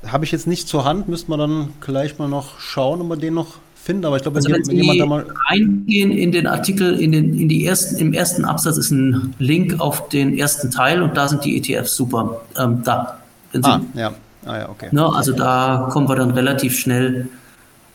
Habe 0.05 0.25
ich 0.25 0.31
jetzt 0.31 0.47
nicht 0.47 0.67
zur 0.67 0.85
Hand, 0.85 1.07
müsste 1.07 1.29
man 1.29 1.39
dann 1.39 1.69
gleich 1.81 2.17
mal 2.17 2.27
noch 2.27 2.59
schauen, 2.59 3.01
ob 3.01 3.07
man 3.07 3.19
den 3.19 3.33
noch 3.33 3.55
findet. 3.87 4.05
Aber 4.05 4.17
ich 4.17 4.21
glaube, 4.21 4.37
also 4.37 4.49
wenn, 4.51 4.67
wenn 4.67 4.75
jemand 4.75 4.99
da 4.99 5.05
mal. 5.05 5.25
Reingehen 5.49 6.11
in 6.11 6.31
den 6.31 6.45
Artikel, 6.45 6.99
in 6.99 7.11
den, 7.11 7.37
in 7.39 7.49
die 7.49 7.65
ersten, 7.65 7.97
im 7.97 8.13
ersten 8.13 8.45
Absatz 8.45 8.77
ist 8.77 8.91
ein 8.91 9.33
Link 9.39 9.79
auf 9.79 10.09
den 10.09 10.37
ersten 10.37 10.69
Teil 10.69 11.01
und 11.01 11.17
da 11.17 11.27
sind 11.27 11.43
die 11.45 11.57
ETFs 11.57 11.95
super. 11.95 12.41
Ähm, 12.57 12.83
da. 12.83 13.19
ah, 13.63 13.79
ja. 13.95 14.13
Ah 14.47 14.57
ja, 14.57 14.69
okay. 14.69 14.89
Ne, 14.91 15.05
also 15.13 15.33
da 15.33 15.89
kommen 15.91 16.07
wir 16.07 16.15
dann 16.15 16.31
relativ 16.31 16.77
schnell. 16.77 17.27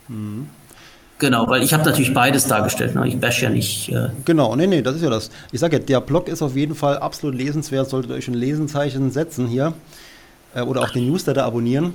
Mhm. 0.07 0.47
Genau, 1.19 1.47
weil 1.47 1.63
ich 1.63 1.73
habe 1.73 1.85
natürlich 1.85 2.13
beides 2.13 2.47
dargestellt. 2.47 2.95
Ne? 2.95 3.07
Ich 3.07 3.17
bash 3.17 3.41
ja 3.41 3.49
nicht. 3.49 3.89
Äh 3.89 4.09
genau, 4.25 4.55
nee, 4.55 4.67
nee, 4.67 4.81
das 4.81 4.95
ist 4.95 5.03
ja 5.03 5.09
das. 5.09 5.29
Ich 5.51 5.59
sage 5.59 5.77
ja, 5.77 5.83
der 5.83 6.01
Blog 6.01 6.27
ist 6.27 6.41
auf 6.41 6.55
jeden 6.55 6.75
Fall 6.75 6.97
absolut 6.97 7.35
lesenswert. 7.35 7.89
Solltet 7.89 8.11
ihr 8.11 8.17
euch 8.17 8.27
ein 8.27 8.33
Lesenzeichen 8.33 9.11
setzen 9.11 9.47
hier. 9.47 9.73
Äh, 10.53 10.61
oder 10.61 10.81
auch 10.81 10.89
den 10.89 11.07
Newsletter 11.09 11.45
abonnieren. 11.45 11.93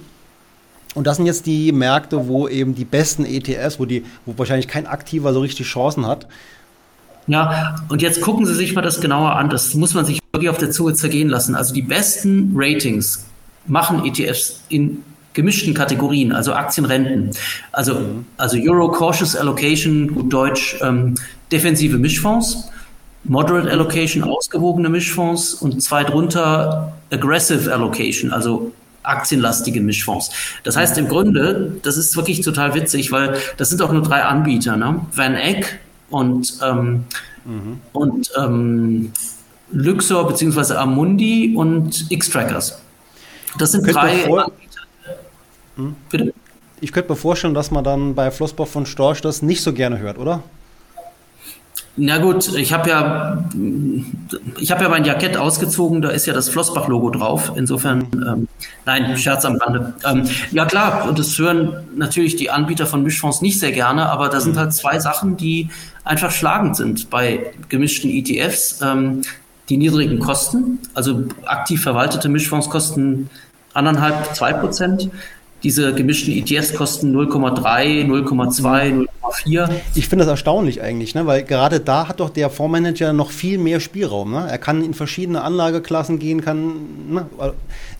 Und 0.95 1.07
das 1.07 1.17
sind 1.17 1.27
jetzt 1.27 1.47
die 1.47 1.73
Märkte, 1.73 2.29
wo 2.29 2.49
eben 2.49 2.75
die 2.75 2.85
besten 2.85 3.25
ETFs, 3.25 3.79
wo, 3.79 3.85
die, 3.85 4.05
wo 4.25 4.39
wahrscheinlich 4.39 4.69
kein 4.69 4.87
Aktiver 4.87 5.33
so 5.33 5.41
richtig 5.41 5.67
Chancen 5.67 6.07
hat. 6.07 6.27
Ja, 7.27 7.77
und 7.91 8.01
jetzt 8.01 8.23
gucken 8.23 8.47
Sie 8.47 8.55
sich 8.55 8.75
mal 8.75 8.81
das 8.81 9.01
genauer 9.01 9.37
an. 9.37 9.51
Das 9.51 9.75
muss 9.75 9.93
man 9.93 10.07
sich 10.07 10.21
wirklich 10.33 10.49
auf 10.49 10.57
der 10.57 10.71
Zunge 10.71 10.95
zergehen 10.95 11.29
lassen. 11.29 11.55
Also 11.55 11.75
die 11.75 11.83
besten 11.83 12.53
Ratings 12.57 13.27
machen 13.69 14.05
ETFs 14.05 14.63
in 14.69 15.03
gemischten 15.35 15.73
Kategorien, 15.75 16.33
also 16.33 16.53
Aktienrenten. 16.53 17.31
Also, 17.73 17.95
mhm. 17.95 18.27
also 18.37 18.59
Euro 18.59 18.91
Cautious 18.91 19.37
Allocation, 19.37 20.13
gut 20.13 20.33
Deutsch, 20.33 20.77
ähm, 20.83 21.15
defensive 21.53 21.97
Mischfonds, 21.97 22.69
Moderate 23.25 23.71
Allocation, 23.71 24.25
ausgewogene 24.25 24.89
Mischfonds 24.89 25.55
und 25.55 25.83
zwei 25.83 26.03
drunter 26.03 26.93
Aggressive 27.13 27.73
Allocation, 27.73 28.33
also 28.33 28.73
aktienlastige 29.03 29.81
Mischfonds. 29.81 30.31
Das 30.65 30.77
heißt 30.77 30.99
im 30.99 31.09
Grunde, 31.09 31.77
das 31.83 31.97
ist 31.97 32.17
wirklich 32.17 32.41
total 32.41 32.75
witzig, 32.75 33.13
weil 33.13 33.39
das 33.57 33.71
sind 33.71 33.81
auch 33.83 33.93
nur 33.93 34.03
drei 34.03 34.23
Anbieter, 34.25 34.77
ne? 34.77 35.01
Van 35.15 35.35
Eck 35.35 35.79
und, 36.11 36.59
ähm, 36.63 37.05
mhm. 37.45 37.81
und 37.93 38.31
ähm, 38.37 39.13
Luxor 39.71 40.27
bzw. 40.27 40.75
Amundi 40.75 41.55
und 41.57 42.11
X-Trackers. 42.11 42.81
Das 43.57 43.73
sind 43.73 43.87
drei 43.87 44.25
Anbieter. 44.25 44.51
Hm? 45.77 45.97
Bitte? 46.11 46.35
Ich 46.81 46.93
könnte 46.93 47.11
mir 47.11 47.17
vorstellen, 47.17 47.55
dass 47.55 47.71
man 47.71 47.85
dann 47.85 48.15
bei 48.15 48.31
Flossbach 48.31 48.67
von 48.67 48.87
Storch 48.87 49.21
das 49.21 49.43
nicht 49.43 49.63
so 49.63 49.73
gerne 49.73 49.99
hört, 49.99 50.19
oder? 50.19 50.43
Na 52.01 52.19
gut, 52.19 52.55
ich 52.55 52.73
habe 52.73 52.91
ja, 52.91 53.45
ich 54.57 54.71
habe 54.71 54.85
ja 54.85 54.89
mein 54.89 55.05
Jackett 55.05 55.37
ausgezogen, 55.37 56.01
da 56.01 56.11
ist 56.11 56.27
ja 56.27 56.33
das 56.33 56.49
Flossbach-Logo 56.49 57.11
drauf. 57.11 57.53
Insofern, 57.57 58.07
ähm, 58.13 58.49
nein, 58.87 59.17
Scherz 59.19 59.45
am 59.45 59.57
Rande. 59.57 59.95
Ähm, 60.05 60.23
ja 60.53 60.65
klar, 60.65 61.09
und 61.09 61.19
das 61.19 61.37
hören 61.37 61.89
natürlich 61.97 62.37
die 62.37 62.51
Anbieter 62.51 62.87
von 62.87 63.03
Mischfonds 63.03 63.43
nicht 63.43 63.59
sehr 63.59 63.73
gerne, 63.73 64.09
aber 64.11 64.29
da 64.29 64.39
sind 64.39 64.57
halt 64.57 64.73
zwei 64.75 65.01
Sachen, 65.01 65.37
die 65.37 65.71
einfach 66.05 66.31
schlagend 66.31 66.77
sind 66.77 67.11
bei 67.11 67.53
gemischten 67.69 68.11
ETFs. 68.11 68.81
Ähm, 68.81 69.23
die 69.69 69.77
niedrigen 69.77 70.19
Kosten, 70.19 70.79
also 70.95 71.25
aktiv 71.45 71.83
verwaltete 71.83 72.29
Mischfonds 72.29 72.71
kosten 72.71 73.31
anderthalb, 73.75 74.35
zwei 74.35 74.53
Prozent 74.53 75.11
diese 75.63 75.93
gemischten 75.93 76.33
ETFs 76.33 76.75
kosten 76.75 77.17
0,3, 77.17 78.07
0,2, 78.07 79.07
0,4. 79.25 79.71
Ich 79.95 80.09
finde 80.09 80.25
das 80.25 80.31
erstaunlich 80.31 80.83
eigentlich, 80.83 81.15
ne? 81.15 81.27
weil 81.27 81.43
gerade 81.43 81.81
da 81.81 82.07
hat 82.07 82.21
doch 82.21 82.31
der 82.31 82.49
Fondsmanager 82.49 83.13
noch 83.13 83.31
viel 83.31 83.59
mehr 83.59 83.81
Spielraum. 83.81 84.33
Ne? 84.33 84.47
Er 84.49 84.59
kann 84.59 84.85
in 84.85 84.95
verschiedene 84.95 85.43
Anlageklassen 85.43 86.21
gehen, 86.21 86.43
kann, 86.43 87.13
ne? 87.13 87.27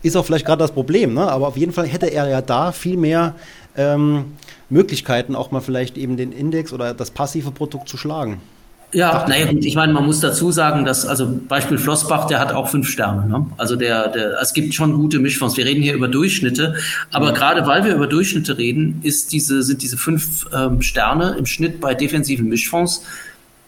ist 0.03 0.15
auch 0.15 0.25
vielleicht 0.25 0.45
gerade 0.45 0.59
das 0.61 0.71
Problem, 0.71 1.13
ne? 1.13 1.29
aber 1.29 1.47
auf 1.47 1.57
jeden 1.57 1.73
Fall 1.73 1.85
hätte 1.85 2.07
er 2.07 2.29
ja 2.29 2.41
da 2.41 2.71
viel 2.71 2.95
mehr 2.95 3.35
ähm, 3.75 4.25
Möglichkeiten, 4.69 5.35
auch 5.35 5.51
mal 5.51 5.61
vielleicht 5.61 5.97
eben 5.97 6.15
den 6.15 6.31
Index 6.31 6.71
oder 6.71 6.93
das 6.93 7.11
passive 7.11 7.51
Produkt 7.51 7.89
zu 7.89 7.97
schlagen. 7.97 8.39
Ja, 8.91 9.27
naja, 9.27 9.51
gut, 9.51 9.65
ich 9.65 9.75
meine, 9.75 9.93
man 9.93 10.05
muss 10.05 10.19
dazu 10.19 10.51
sagen, 10.51 10.83
dass, 10.83 11.05
also 11.05 11.39
Beispiel 11.47 11.77
Flossbach, 11.77 12.25
der 12.25 12.39
hat 12.39 12.53
auch 12.53 12.69
fünf 12.69 12.89
Sterne. 12.89 13.27
Ne? 13.27 13.45
Also 13.57 13.75
der, 13.75 14.07
der, 14.07 14.41
es 14.41 14.53
gibt 14.53 14.73
schon 14.73 14.93
gute 14.93 15.19
Mischfonds. 15.19 15.57
Wir 15.57 15.65
reden 15.65 15.83
hier 15.83 15.93
über 15.93 16.07
Durchschnitte, 16.07 16.75
aber 17.11 17.29
mhm. 17.31 17.35
gerade 17.35 17.67
weil 17.67 17.85
wir 17.85 17.93
über 17.93 18.07
Durchschnitte 18.07 18.57
reden, 18.57 18.99
ist 19.03 19.31
diese, 19.31 19.61
sind 19.61 19.83
diese 19.83 19.97
fünf 19.97 20.47
ähm, 20.55 20.81
Sterne 20.81 21.35
im 21.37 21.45
Schnitt 21.45 21.79
bei 21.79 21.93
defensiven 21.93 22.49
Mischfonds 22.49 23.03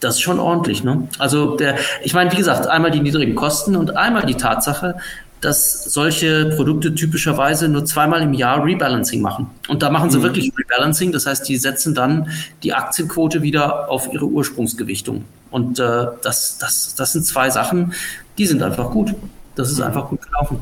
das 0.02 0.16
ist 0.16 0.22
schon 0.22 0.40
ordentlich, 0.40 0.82
ne? 0.82 1.08
Also 1.18 1.56
der, 1.56 1.76
ich 2.02 2.12
meine, 2.12 2.32
wie 2.32 2.36
gesagt, 2.36 2.66
einmal 2.66 2.90
die 2.90 3.00
niedrigen 3.00 3.34
Kosten 3.34 3.76
und 3.76 3.96
einmal 3.96 4.26
die 4.26 4.34
Tatsache, 4.34 4.96
dass 5.42 5.84
solche 5.84 6.50
Produkte 6.56 6.94
typischerweise 6.94 7.68
nur 7.68 7.84
zweimal 7.84 8.22
im 8.22 8.32
Jahr 8.32 8.64
Rebalancing 8.64 9.20
machen. 9.20 9.50
Und 9.68 9.82
da 9.82 9.90
machen 9.90 10.10
sie 10.10 10.18
mhm. 10.18 10.22
wirklich 10.22 10.52
Rebalancing, 10.56 11.12
das 11.12 11.26
heißt, 11.26 11.46
die 11.48 11.56
setzen 11.56 11.94
dann 11.94 12.28
die 12.62 12.72
Aktienquote 12.72 13.42
wieder 13.42 13.90
auf 13.90 14.12
ihre 14.12 14.24
Ursprungsgewichtung. 14.24 15.24
Und 15.50 15.80
äh, 15.80 16.06
das, 16.22 16.58
das, 16.58 16.94
das 16.94 17.12
sind 17.12 17.26
zwei 17.26 17.50
Sachen, 17.50 17.92
die 18.38 18.46
sind 18.46 18.62
einfach 18.62 18.90
gut. 18.90 19.14
Das 19.56 19.70
ist 19.70 19.80
einfach 19.80 20.08
gut 20.08 20.22
gelaufen. 20.22 20.60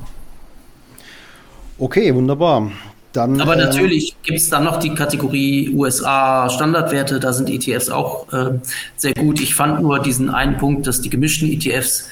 Okay, 1.78 2.14
wunderbar. 2.14 2.72
Dann, 3.12 3.40
Aber 3.40 3.54
äh, 3.54 3.64
natürlich 3.64 4.16
gibt 4.22 4.38
es 4.38 4.48
dann 4.48 4.64
noch 4.64 4.78
die 4.78 4.94
Kategorie 4.94 5.74
USA 5.74 6.48
Standardwerte, 6.48 7.20
da 7.20 7.32
sind 7.32 7.50
ETFs 7.50 7.90
auch 7.90 8.32
äh, 8.32 8.58
sehr 8.96 9.14
gut. 9.14 9.40
Ich 9.40 9.54
fand 9.54 9.82
nur 9.82 9.98
diesen 9.98 10.30
einen 10.30 10.56
Punkt, 10.56 10.86
dass 10.86 11.00
die 11.02 11.10
gemischten 11.10 11.50
ETFs 11.50 12.08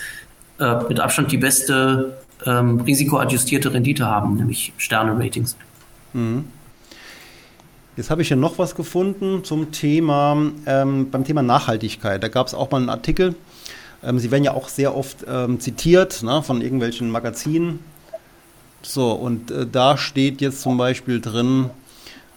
äh, 0.59 0.75
mit 0.89 1.01
Abstand 1.01 1.33
die 1.33 1.39
beste 1.39 2.19
ähm, 2.47 2.81
risikoadjustierte 2.81 3.73
Rendite 3.73 4.07
haben, 4.07 4.37
nämlich 4.37 4.73
Sterne-Ratings. 4.77 5.57
Mhm. 6.13 6.45
Jetzt 7.97 8.11
habe 8.11 8.23
ich 8.23 8.29
hier 8.29 8.37
noch 8.37 8.59
was 8.59 8.77
gefunden 8.77 9.43
zum 9.43 9.73
Thema, 9.73 10.37
ähm, 10.67 11.11
beim 11.11 11.25
Thema 11.25 11.43
Nachhaltigkeit. 11.43 12.23
Da 12.23 12.29
gab 12.29 12.47
es 12.47 12.55
auch 12.55 12.71
mal 12.71 12.79
einen 12.79 12.91
Artikel. 12.91 13.35
Ähm, 14.05 14.21
Sie 14.21 14.31
werden 14.31 14.45
ja 14.45 14.53
auch 14.53 14.69
sehr 14.69 14.97
oft 14.97 15.25
ähm, 15.29 15.59
zitiert 15.59 16.23
ne, 16.23 16.43
von 16.43 16.63
irgendwelchen 16.63 17.11
Magazinen. 17.11 17.81
So, 18.83 19.11
und 19.13 19.51
äh, 19.51 19.67
da 19.67 19.97
steht 19.97 20.41
jetzt 20.41 20.63
zum 20.63 20.79
Beispiel 20.79 21.21
drin, 21.21 21.71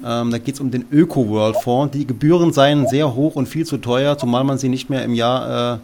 ähm, 0.04 0.32
da 0.32 0.40
geht 0.40 0.56
es 0.56 0.62
um 0.62 0.72
den 0.72 0.86
Öko-World-Fonds. 0.92 1.96
Die 1.96 2.08
Gebühren 2.08 2.54
seien 2.54 2.88
sehr 2.88 3.14
hoch 3.14 3.36
und 3.36 3.48
viel 3.48 3.66
zu 3.66 3.78
teuer, 3.78 4.18
zumal 4.18 4.44
man 4.44 4.58
sie 4.58 4.70
nicht 4.70 4.90
mehr 4.90 5.04
im 5.04 5.14
Jahr 5.14 5.76
äh, 5.76 5.80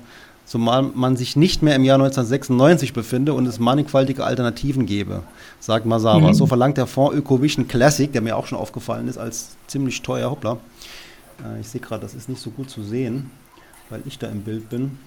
zumal 0.48 0.82
man 0.82 1.18
sich 1.18 1.36
nicht 1.36 1.62
mehr 1.62 1.76
im 1.76 1.84
Jahr 1.84 1.96
1996 1.96 2.94
befinde 2.94 3.34
und 3.34 3.46
es 3.46 3.60
mannigfaltige 3.60 4.24
Alternativen 4.24 4.86
gebe, 4.86 5.24
sagt 5.60 5.86
Masawa. 5.86 6.30
Mhm. 6.30 6.34
So 6.34 6.48
verlangt 6.48 6.78
der 6.78 6.88
Fonds 6.88 7.16
Ökovision 7.16 7.68
Classic, 7.68 8.12
der 8.12 8.22
mir 8.22 8.38
auch 8.38 8.48
schon 8.48 8.58
aufgefallen 8.58 9.10
ist, 9.10 9.18
als 9.18 9.58
ziemlich 9.68 10.02
teuer. 10.02 10.32
Hoppla. 10.32 10.58
Äh, 11.44 11.60
ich 11.60 11.68
sehe 11.68 11.82
gerade, 11.82 12.02
das 12.02 12.16
ist 12.16 12.30
nicht 12.30 12.42
so 12.42 12.50
gut 12.50 12.70
zu 12.70 12.82
sehen, 12.82 13.30
weil 13.90 14.02
ich 14.06 14.18
da 14.18 14.28
im 14.28 14.42
Bild 14.42 14.70
bin. 14.70 14.98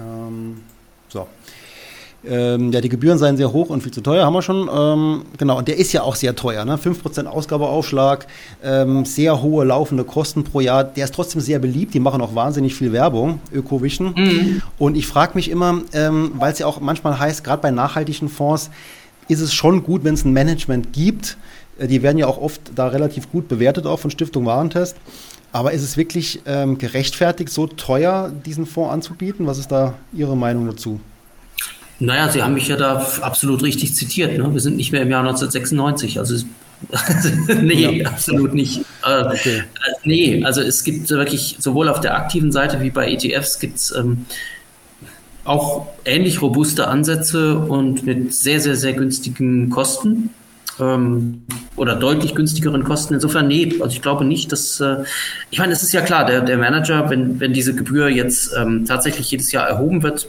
Ähm, 0.00 0.62
so. 1.08 1.28
Ähm, 2.28 2.72
ja, 2.72 2.80
die 2.80 2.88
Gebühren 2.88 3.18
seien 3.18 3.36
sehr 3.36 3.52
hoch 3.52 3.70
und 3.70 3.82
viel 3.82 3.92
zu 3.92 4.00
teuer, 4.00 4.24
haben 4.24 4.32
wir 4.32 4.42
schon. 4.42 4.68
Ähm, 4.72 5.22
genau, 5.38 5.58
und 5.58 5.68
der 5.68 5.76
ist 5.76 5.92
ja 5.92 6.02
auch 6.02 6.14
sehr 6.14 6.34
teuer. 6.34 6.64
Ne? 6.64 6.76
5% 6.76 7.26
Ausgabeaufschlag, 7.26 8.26
ähm, 8.62 9.04
sehr 9.04 9.42
hohe 9.42 9.64
laufende 9.64 10.04
Kosten 10.04 10.44
pro 10.44 10.60
Jahr. 10.60 10.84
Der 10.84 11.04
ist 11.04 11.14
trotzdem 11.14 11.40
sehr 11.40 11.58
beliebt. 11.58 11.94
Die 11.94 12.00
machen 12.00 12.20
auch 12.20 12.34
wahnsinnig 12.34 12.74
viel 12.74 12.92
Werbung, 12.92 13.40
Ökovision. 13.52 14.14
Mhm. 14.16 14.62
Und 14.78 14.96
ich 14.96 15.06
frage 15.06 15.32
mich 15.34 15.50
immer, 15.50 15.82
ähm, 15.92 16.32
weil 16.34 16.52
es 16.52 16.58
ja 16.58 16.66
auch 16.66 16.80
manchmal 16.80 17.18
heißt, 17.18 17.44
gerade 17.44 17.62
bei 17.62 17.70
nachhaltigen 17.70 18.28
Fonds, 18.28 18.70
ist 19.28 19.40
es 19.40 19.54
schon 19.54 19.82
gut, 19.82 20.04
wenn 20.04 20.14
es 20.14 20.24
ein 20.24 20.32
Management 20.32 20.92
gibt. 20.92 21.36
Äh, 21.78 21.86
die 21.86 22.02
werden 22.02 22.18
ja 22.18 22.26
auch 22.26 22.38
oft 22.38 22.60
da 22.74 22.88
relativ 22.88 23.30
gut 23.30 23.48
bewertet, 23.48 23.86
auch 23.86 23.98
von 23.98 24.10
Stiftung 24.10 24.46
Warentest. 24.46 24.96
Aber 25.52 25.72
ist 25.72 25.82
es 25.82 25.96
wirklich 25.96 26.40
ähm, 26.44 26.76
gerechtfertigt, 26.76 27.50
so 27.50 27.66
teuer 27.66 28.32
diesen 28.44 28.66
Fonds 28.66 28.92
anzubieten? 28.92 29.46
Was 29.46 29.58
ist 29.58 29.72
da 29.72 29.94
Ihre 30.12 30.36
Meinung 30.36 30.66
dazu? 30.66 31.00
Naja, 31.98 32.28
Sie 32.28 32.42
haben 32.42 32.54
mich 32.54 32.68
ja 32.68 32.76
da 32.76 33.06
absolut 33.22 33.62
richtig 33.62 33.94
zitiert. 33.94 34.36
Ne? 34.36 34.52
Wir 34.52 34.60
sind 34.60 34.76
nicht 34.76 34.92
mehr 34.92 35.02
im 35.02 35.10
Jahr 35.10 35.20
1996. 35.20 36.18
Also 36.18 36.44
nee, 37.62 38.00
ja. 38.02 38.08
absolut 38.08 38.54
nicht. 38.54 38.84
Äh, 39.04 39.22
okay. 39.24 39.62
Nee, 40.04 40.44
also 40.44 40.60
es 40.60 40.84
gibt 40.84 41.08
wirklich 41.08 41.56
sowohl 41.58 41.88
auf 41.88 42.00
der 42.00 42.16
aktiven 42.16 42.52
Seite 42.52 42.82
wie 42.82 42.90
bei 42.90 43.10
ETFs 43.10 43.58
gibt 43.58 43.76
es 43.76 43.94
ähm, 43.94 44.26
auch 45.44 45.86
ähnlich 46.04 46.42
robuste 46.42 46.88
Ansätze 46.88 47.56
und 47.58 48.04
mit 48.04 48.34
sehr, 48.34 48.60
sehr, 48.60 48.76
sehr 48.76 48.92
günstigen 48.92 49.70
Kosten 49.70 50.30
ähm, 50.80 51.42
oder 51.76 51.96
deutlich 51.96 52.34
günstigeren 52.34 52.84
Kosten. 52.84 53.14
Insofern, 53.14 53.48
nee, 53.48 53.72
also 53.80 53.94
ich 53.94 54.02
glaube 54.02 54.24
nicht, 54.24 54.52
dass, 54.52 54.80
äh, 54.80 55.04
ich 55.50 55.58
meine, 55.58 55.72
es 55.72 55.82
ist 55.82 55.92
ja 55.92 56.02
klar, 56.02 56.26
der, 56.26 56.40
der 56.40 56.58
Manager, 56.58 57.08
wenn, 57.10 57.40
wenn 57.40 57.52
diese 57.52 57.74
Gebühr 57.74 58.08
jetzt 58.08 58.52
ähm, 58.56 58.84
tatsächlich 58.86 59.30
jedes 59.30 59.52
Jahr 59.52 59.68
erhoben 59.68 60.02
wird, 60.02 60.28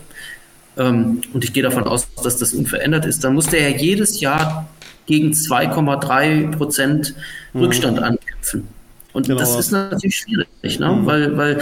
ähm, 0.78 1.22
und 1.34 1.44
ich 1.44 1.54
gehe 1.54 1.64
davon 1.64 1.84
aus, 1.84 2.08
dass 2.24 2.38
das 2.38 2.54
unverändert 2.54 3.06
ist, 3.06 3.24
dann 3.24 3.34
muss 3.34 3.48
der 3.48 3.70
ja 3.70 3.78
jedes 3.78 4.20
Jahr 4.20 4.68
gegen 5.06 5.32
2,3 5.32 6.52
Prozent 6.56 7.16
mhm. 7.54 7.62
Rückstand 7.62 7.98
mhm. 7.98 8.04
ankämpfen. 8.04 8.68
Und 9.14 9.28
genau. 9.28 9.40
das 9.40 9.58
ist 9.58 9.72
natürlich 9.72 10.18
schwierig, 10.18 10.80
ne? 10.80 10.92
Mhm. 10.92 11.06
weil, 11.06 11.38
weil 11.38 11.62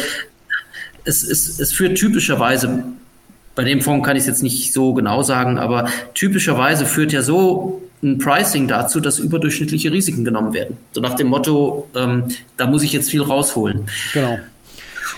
es, 1.06 1.24
es, 1.24 1.60
es 1.60 1.72
führt 1.72 1.98
typischerweise, 1.98 2.84
bei 3.54 3.64
dem 3.64 3.82
Fonds 3.82 4.06
kann 4.06 4.18
ich 4.18 4.22
es 4.22 4.28
jetzt 4.28 4.44
nicht 4.44 4.74
so 4.74 4.94
genau 4.94 5.24
sagen, 5.24 5.58
aber 5.58 5.88
typischerweise 6.14 6.86
führt 6.86 7.14
ja 7.14 7.22
so 7.22 7.82
ein 8.04 8.18
Pricing 8.18 8.68
dazu, 8.68 9.00
dass 9.00 9.20
überdurchschnittliche 9.20 9.92
Risiken 9.92 10.26
genommen 10.26 10.54
werden. 10.54 10.78
So 10.92 11.02
nach 11.02 11.16
dem 11.16 11.28
Motto, 11.28 11.88
ähm, 11.96 12.26
da 12.58 12.68
muss 12.68 12.84
ich 12.84 12.92
jetzt 12.92 13.10
viel 13.10 13.22
rausholen. 13.22 13.86
Genau. 14.14 14.38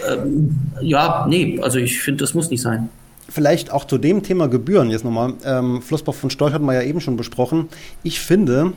Ähm, 0.08 0.56
ja, 0.82 1.26
nee, 1.28 1.60
also 1.62 1.80
ich 1.80 2.00
finde, 2.00 2.24
das 2.24 2.34
muss 2.34 2.50
nicht 2.50 2.62
sein. 2.62 2.90
Vielleicht 3.30 3.72
auch 3.72 3.86
zu 3.86 3.98
dem 3.98 4.24
Thema 4.24 4.48
Gebühren 4.48 4.90
jetzt 4.90 5.04
nochmal. 5.04 5.34
Ähm, 5.44 5.82
Flossbach 5.82 6.14
von 6.14 6.30
Storch 6.30 6.54
hatten 6.54 6.66
wir 6.66 6.74
ja 6.74 6.84
eben 6.84 7.02
schon 7.02 7.18
besprochen. 7.18 7.68
Ich 8.04 8.20
finde, 8.20 8.74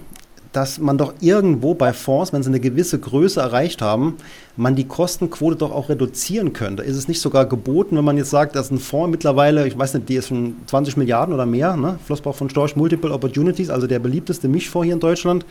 dass 0.52 0.78
man 0.78 0.98
doch 0.98 1.14
irgendwo 1.20 1.74
bei 1.74 1.92
Fonds, 1.92 2.32
wenn 2.32 2.42
sie 2.42 2.48
eine 2.48 2.60
gewisse 2.60 2.98
Größe 2.98 3.40
erreicht 3.40 3.82
haben, 3.82 4.16
man 4.56 4.74
die 4.74 4.86
Kostenquote 4.86 5.56
doch 5.56 5.70
auch 5.70 5.88
reduzieren 5.88 6.52
könnte. 6.52 6.82
Ist 6.82 6.96
es 6.96 7.06
nicht 7.06 7.20
sogar 7.20 7.46
geboten, 7.46 7.96
wenn 7.96 8.04
man 8.04 8.16
jetzt 8.16 8.30
sagt, 8.30 8.56
dass 8.56 8.70
ein 8.70 8.78
Fonds 8.78 9.10
mittlerweile, 9.12 9.66
ich 9.68 9.78
weiß 9.78 9.94
nicht, 9.94 10.08
die 10.08 10.16
ist 10.16 10.28
schon 10.28 10.56
20 10.66 10.96
Milliarden 10.96 11.34
oder 11.34 11.46
mehr, 11.46 11.76
ne? 11.76 11.98
Flossbach 12.04 12.34
von 12.34 12.50
Storch 12.50 12.74
Multiple 12.74 13.12
Opportunities, 13.12 13.70
also 13.70 13.86
der 13.86 14.00
beliebteste 14.00 14.48
Mischfonds 14.48 14.86
hier 14.86 14.94
in 14.94 15.00
Deutschland, 15.00 15.46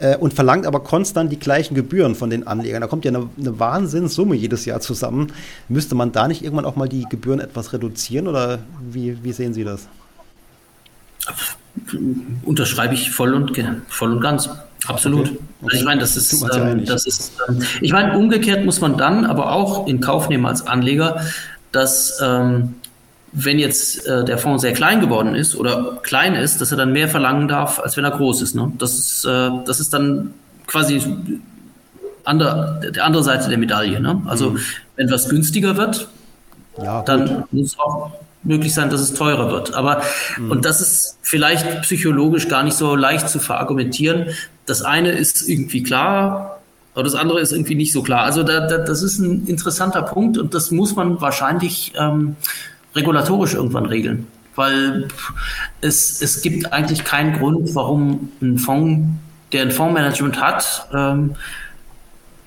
äh, 0.00 0.16
und 0.16 0.34
verlangt 0.34 0.66
aber 0.66 0.80
konstant 0.80 1.30
die 1.30 1.38
gleichen 1.38 1.74
Gebühren 1.74 2.14
von 2.14 2.30
den 2.30 2.46
Anlegern. 2.46 2.80
Da 2.80 2.88
kommt 2.88 3.04
ja 3.04 3.10
eine, 3.10 3.28
eine 3.38 3.58
Wahnsinnssumme 3.58 4.34
jedes 4.34 4.64
Jahr 4.64 4.80
zusammen. 4.80 5.32
Müsste 5.68 5.94
man 5.94 6.10
da 6.10 6.26
nicht 6.26 6.42
irgendwann 6.42 6.64
auch 6.64 6.76
mal 6.76 6.88
die 6.88 7.04
Gebühren 7.08 7.40
etwas 7.40 7.72
reduzieren 7.72 8.26
oder 8.26 8.60
wie, 8.90 9.22
wie 9.22 9.32
sehen 9.32 9.54
Sie 9.54 9.62
das? 9.62 9.86
Unterschreibe 12.44 12.94
ich 12.94 13.10
voll 13.10 13.34
und, 13.34 13.52
voll 13.88 14.12
und 14.12 14.20
ganz. 14.20 14.48
Absolut. 14.86 15.28
Okay. 15.28 15.30
Okay. 15.30 15.64
Also 15.64 15.76
ich 15.76 15.84
meine, 15.84 16.00
das 16.00 16.16
ist, 16.16 16.46
ähm, 16.54 16.84
das 16.86 17.06
ist 17.06 17.32
ähm, 17.48 17.62
ich 17.82 17.92
meine, 17.92 18.16
umgekehrt 18.16 18.64
muss 18.64 18.80
man 18.80 18.96
dann 18.96 19.26
aber 19.26 19.52
auch 19.52 19.86
in 19.86 20.00
Kauf 20.00 20.30
nehmen 20.30 20.46
als 20.46 20.66
Anleger, 20.66 21.20
dass 21.70 22.18
ähm, 22.22 22.74
wenn 23.32 23.58
jetzt 23.58 24.06
äh, 24.06 24.24
der 24.24 24.38
Fonds 24.38 24.62
sehr 24.62 24.72
klein 24.72 25.00
geworden 25.00 25.34
ist 25.34 25.54
oder 25.54 25.98
klein 26.02 26.34
ist, 26.34 26.60
dass 26.60 26.72
er 26.72 26.78
dann 26.78 26.92
mehr 26.92 27.08
verlangen 27.08 27.48
darf, 27.48 27.78
als 27.78 27.96
wenn 27.96 28.04
er 28.04 28.10
groß 28.10 28.42
ist. 28.42 28.54
Ne? 28.54 28.72
Das, 28.78 28.98
ist 28.98 29.24
äh, 29.24 29.50
das 29.66 29.80
ist 29.80 29.92
dann 29.94 30.34
quasi 30.66 31.02
andere, 32.24 32.80
der 32.94 33.04
andere 33.04 33.22
Seite 33.22 33.48
der 33.48 33.58
Medaille. 33.58 34.00
Ne? 34.00 34.22
Also 34.26 34.50
mhm. 34.50 34.58
wenn 34.96 35.10
was 35.10 35.28
günstiger 35.28 35.76
wird, 35.76 36.08
ja, 36.82 37.02
dann 37.02 37.44
muss 37.50 37.72
es 37.72 37.78
auch 37.78 38.12
möglich 38.42 38.74
sein, 38.74 38.90
dass 38.90 39.00
es 39.00 39.14
teurer 39.14 39.50
wird. 39.50 39.74
Aber 39.74 40.02
mhm. 40.38 40.50
und 40.50 40.64
das 40.64 40.80
ist 40.80 41.18
vielleicht 41.22 41.82
psychologisch 41.82 42.48
gar 42.48 42.62
nicht 42.62 42.76
so 42.76 42.96
leicht 42.96 43.28
zu 43.28 43.38
verargumentieren. 43.38 44.26
Das 44.66 44.82
eine 44.82 45.12
ist 45.12 45.48
irgendwie 45.48 45.82
klar, 45.82 46.60
aber 46.94 47.04
das 47.04 47.14
andere 47.14 47.40
ist 47.40 47.52
irgendwie 47.52 47.74
nicht 47.74 47.92
so 47.92 48.02
klar. 48.02 48.24
Also 48.24 48.42
da, 48.42 48.66
da, 48.66 48.78
das 48.78 49.02
ist 49.02 49.18
ein 49.18 49.46
interessanter 49.46 50.02
Punkt 50.02 50.38
und 50.38 50.54
das 50.54 50.70
muss 50.70 50.96
man 50.96 51.20
wahrscheinlich 51.20 51.92
ähm, 51.96 52.36
regulatorisch 52.94 53.54
irgendwann 53.54 53.86
regeln. 53.86 54.26
Weil 54.56 55.08
es, 55.80 56.20
es 56.20 56.42
gibt 56.42 56.72
eigentlich 56.72 57.04
keinen 57.04 57.38
Grund, 57.38 57.74
warum 57.74 58.30
ein 58.42 58.58
Fonds, 58.58 59.08
der 59.52 59.62
ein 59.62 59.70
Fondsmanagement 59.70 60.40
hat 60.40 60.88
ähm, 60.92 61.34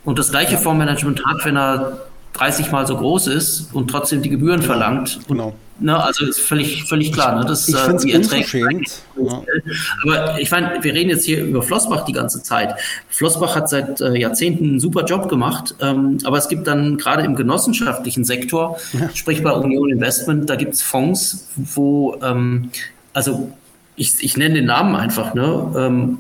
und 0.04 0.20
das 0.20 0.32
gleiche 0.32 0.58
Fondsmanagement 0.58 1.26
hat, 1.26 1.46
wenn 1.46 1.58
er 1.58 1.98
30 2.34 2.72
mal 2.72 2.86
so 2.88 2.98
groß 2.98 3.28
ist 3.28 3.74
und 3.74 3.90
trotzdem 3.90 4.22
die 4.22 4.30
Gebühren 4.30 4.60
genau. 4.60 4.74
verlangt. 4.74 5.20
Genau. 5.28 5.54
Ne, 5.80 6.02
also 6.02 6.26
ist 6.26 6.40
völlig, 6.40 6.84
völlig 6.86 7.12
klar. 7.12 7.38
Ne? 7.40 7.46
Das, 7.46 7.68
ich 7.68 7.76
finde 7.76 7.96
es 7.98 8.16
unverschämt. 8.16 9.02
Ja. 9.18 9.44
Aber 10.04 10.40
ich 10.40 10.52
meine, 10.52 10.84
wir 10.84 10.94
reden 10.94 11.10
jetzt 11.10 11.26
hier 11.26 11.44
über 11.44 11.64
Flossbach 11.64 12.06
die 12.06 12.14
ganze 12.14 12.44
Zeit. 12.44 12.76
Flossbach 13.10 13.56
hat 13.56 13.70
seit 13.70 14.00
äh, 14.00 14.16
Jahrzehnten 14.16 14.66
einen 14.66 14.80
super 14.80 15.04
Job 15.04 15.30
gemacht, 15.30 15.76
ähm, 15.82 16.20
aber 16.26 16.38
es 16.38 16.48
gibt 16.48 16.68
dann 16.68 16.98
gerade 16.98 17.24
im 17.24 17.36
genossenschaftlichen 17.36 18.24
Sektor, 18.24 18.78
ja. 18.94 19.10
sprich 19.14 19.44
bei 19.44 19.52
Union 19.52 19.90
Investment, 19.90 20.50
da 20.50 20.56
gibt 20.56 20.76
es 20.76 20.82
Fonds, 20.82 21.50
wo, 21.56 22.18
ähm, 22.22 22.70
also 23.14 23.52
ich, 23.96 24.16
ich 24.22 24.38
nenne 24.38 24.56
den 24.56 24.66
Namen 24.66 24.96
einfach, 24.96 25.34
ne? 25.34 25.74
Ähm, 25.76 26.18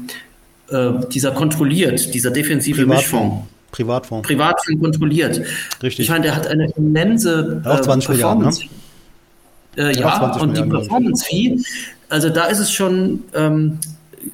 äh, 0.69 1.07
dieser 1.09 1.31
kontrolliert, 1.31 2.13
dieser 2.13 2.31
defensive 2.31 2.85
Mischfonds. 2.85 3.47
Privatfonds. 3.73 4.27
Privatfonds 4.27 4.81
kontrolliert. 4.81 5.41
Richtig. 5.81 6.05
Ich 6.05 6.09
meine, 6.09 6.23
der 6.23 6.35
hat 6.35 6.47
eine 6.47 6.71
immense 6.77 7.61
äh, 7.65 7.81
20 7.81 8.07
Performance. 8.07 8.61
Milliarden, 8.61 8.77
ne? 9.75 9.91
äh, 9.91 9.99
ja, 9.99 10.31
und 10.39 10.55
die 10.55 10.63
Performance-Fee, 10.63 11.59
also 12.09 12.29
da 12.29 12.45
ist 12.45 12.59
es 12.59 12.71
schon, 12.71 13.23
ähm, 13.33 13.79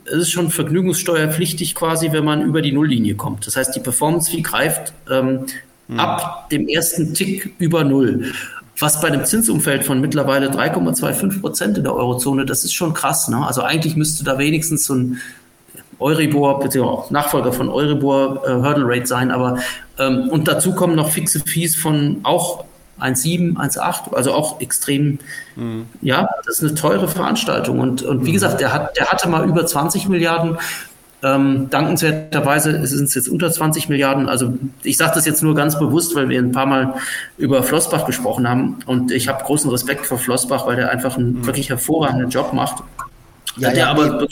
es 0.05 0.17
ist 0.17 0.31
schon 0.31 0.51
vergnügungssteuerpflichtig 0.51 1.73
quasi, 1.73 2.11
wenn 2.11 2.25
man 2.25 2.41
über 2.41 2.61
die 2.61 2.73
Nulllinie 2.73 3.15
kommt. 3.15 3.47
Das 3.47 3.55
heißt, 3.55 3.75
die 3.75 3.79
Performance-Fee 3.79 4.41
greift 4.41 4.93
ähm, 5.09 5.45
mhm. 5.87 5.99
ab 5.99 6.49
dem 6.49 6.67
ersten 6.67 7.13
Tick 7.13 7.53
über 7.57 7.83
Null. 7.83 8.33
Was 8.77 9.01
bei 9.01 9.09
einem 9.09 9.25
Zinsumfeld 9.25 9.85
von 9.85 9.99
mittlerweile 9.99 10.49
3,25 10.49 11.41
Prozent 11.41 11.77
in 11.77 11.83
der 11.83 11.93
Eurozone, 11.93 12.45
das 12.45 12.63
ist 12.63 12.73
schon 12.73 12.93
krass. 12.93 13.27
Ne? 13.27 13.45
Also 13.45 13.61
eigentlich 13.61 13.95
müsste 13.97 14.23
da 14.23 14.37
wenigstens 14.37 14.85
so 14.85 14.95
ein 14.95 15.19
Euribor, 15.99 16.59
beziehungsweise 16.59 17.13
Nachfolger 17.13 17.53
von 17.53 17.69
Euribor 17.69 18.43
äh, 18.45 18.51
Hurdle 18.51 18.85
Rate 18.87 19.05
sein, 19.05 19.31
aber 19.31 19.59
ähm, 19.97 20.29
und 20.29 20.47
dazu 20.47 20.73
kommen 20.73 20.95
noch 20.95 21.09
fixe 21.09 21.39
Fees 21.41 21.75
von 21.75 22.19
auch 22.23 22.63
1,7, 22.99 23.55
1,8, 23.55 24.13
also 24.13 24.33
auch 24.33 24.61
extrem, 24.61 25.19
mhm. 25.55 25.85
ja, 26.01 26.29
das 26.45 26.59
ist 26.59 26.63
eine 26.63 26.75
teure 26.75 27.07
Veranstaltung. 27.07 27.79
Und, 27.79 28.01
und 28.01 28.25
wie 28.25 28.29
mhm. 28.29 28.33
gesagt, 28.33 28.61
der, 28.61 28.73
hat, 28.73 28.97
der 28.97 29.07
hatte 29.07 29.29
mal 29.29 29.47
über 29.47 29.65
20 29.65 30.09
Milliarden. 30.09 30.57
Ähm, 31.21 31.69
dankenswerterweise 31.69 32.85
sind 32.87 33.05
es 33.05 33.15
jetzt 33.15 33.27
unter 33.27 33.51
20 33.51 33.89
Milliarden. 33.89 34.29
Also 34.29 34.53
ich 34.83 34.95
sage 34.95 35.11
das 35.15 35.25
jetzt 35.25 35.43
nur 35.43 35.53
ganz 35.53 35.77
bewusst, 35.77 36.15
weil 36.15 36.29
wir 36.29 36.39
ein 36.39 36.53
paar 36.53 36.65
Mal 36.65 36.95
über 37.37 37.61
Flossbach 37.63 38.05
gesprochen 38.05 38.47
haben. 38.47 38.79
Und 38.85 39.11
ich 39.11 39.27
habe 39.27 39.43
großen 39.43 39.69
Respekt 39.69 40.05
vor 40.05 40.17
Flossbach, 40.17 40.65
weil 40.65 40.77
der 40.77 40.91
einfach 40.91 41.17
einen 41.17 41.39
mhm. 41.39 41.45
wirklich 41.45 41.69
hervorragenden 41.69 42.29
Job 42.29 42.53
macht. 42.53 42.83
Ja, 43.57 43.69
der 43.71 43.79
ja, 43.79 43.91
aber 43.91 44.27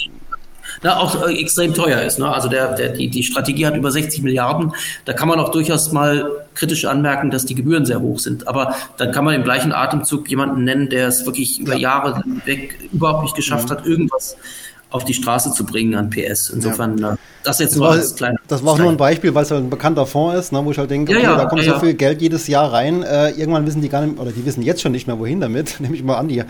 na, 0.84 0.98
auch 0.98 1.28
äh, 1.28 1.34
extrem 1.40 1.74
teuer 1.74 2.02
ist. 2.02 2.20
Ne? 2.20 2.32
Also 2.32 2.50
der, 2.50 2.76
der, 2.76 2.90
die, 2.90 3.10
die 3.10 3.24
Strategie 3.24 3.66
hat 3.66 3.76
über 3.76 3.92
60 3.92 4.22
Milliarden. 4.22 4.74
Da 5.06 5.14
kann 5.14 5.28
man 5.28 5.40
auch 5.40 5.50
durchaus 5.50 5.92
mal 5.92 6.30
kritisch 6.54 6.86
anmerken, 6.86 7.32
dass 7.32 7.46
die 7.46 7.56
Gebühren 7.56 7.86
sehr 7.86 8.02
hoch 8.02 8.20
sind. 8.20 8.48
Aber 8.48 8.76
dann 8.98 9.12
kann 9.12 9.26
man 9.26 9.36
im 9.36 9.44
gleichen 9.44 9.72
Atemzug 9.72 10.30
jemanden 10.30 10.64
nennen, 10.64 10.90
der 10.90 11.08
es 11.08 11.26
wirklich 11.26 11.60
über 11.60 11.76
Jahre 11.76 12.24
weg 12.46 12.78
überhaupt 12.92 13.24
nicht 13.24 13.36
geschafft 13.36 13.70
mhm. 13.70 13.72
hat, 13.72 13.86
irgendwas 13.86 14.38
auf 14.90 15.04
die 15.04 15.14
Straße 15.14 15.52
zu 15.52 15.66
bringen 15.66 15.96
an 15.96 16.10
PS. 16.10 16.50
Insofern, 16.50 16.98
ja. 16.98 17.14
Äh, 17.14 17.18
das 17.44 17.60
jetzt 17.60 17.72
das 17.72 17.78
nur 17.78 17.88
war, 17.88 17.96
als 17.96 18.16
kleiner. 18.16 18.40
Das 18.48 18.64
war 18.64 18.74
auch 18.74 18.78
nur 18.78 18.90
ein 18.90 18.98
Beispiel, 18.98 19.34
weil 19.36 19.44
es 19.44 19.52
halt 19.52 19.64
ein 19.64 19.70
bekannter 19.70 20.06
Fonds 20.06 20.40
ist, 20.40 20.52
ne, 20.52 20.64
wo 20.64 20.72
ich 20.72 20.78
halt 20.78 20.90
denke, 20.90 21.12
ja, 21.12 21.18
okay, 21.18 21.28
ja, 21.28 21.38
da 21.38 21.46
kommt 21.46 21.64
so 21.64 21.80
viel 21.80 21.94
Geld 21.94 22.22
jedes 22.22 22.48
Jahr 22.48 22.72
rein. 22.72 23.04
Äh, 23.04 23.32
irgendwann 23.32 23.66
wissen 23.66 23.82
die 23.82 23.90
gar 23.90 24.06
nicht, 24.06 24.20
oder 24.20 24.32
die 24.32 24.46
wissen 24.46 24.62
jetzt 24.62 24.82
schon 24.82 24.92
nicht 24.92 25.08
mehr, 25.08 25.20
wohin 25.20 25.42
damit. 25.42 25.78
Nehme 25.80 25.96
ich 25.96 26.04
mal 26.04 26.16
an, 26.16 26.28
die 26.28 26.44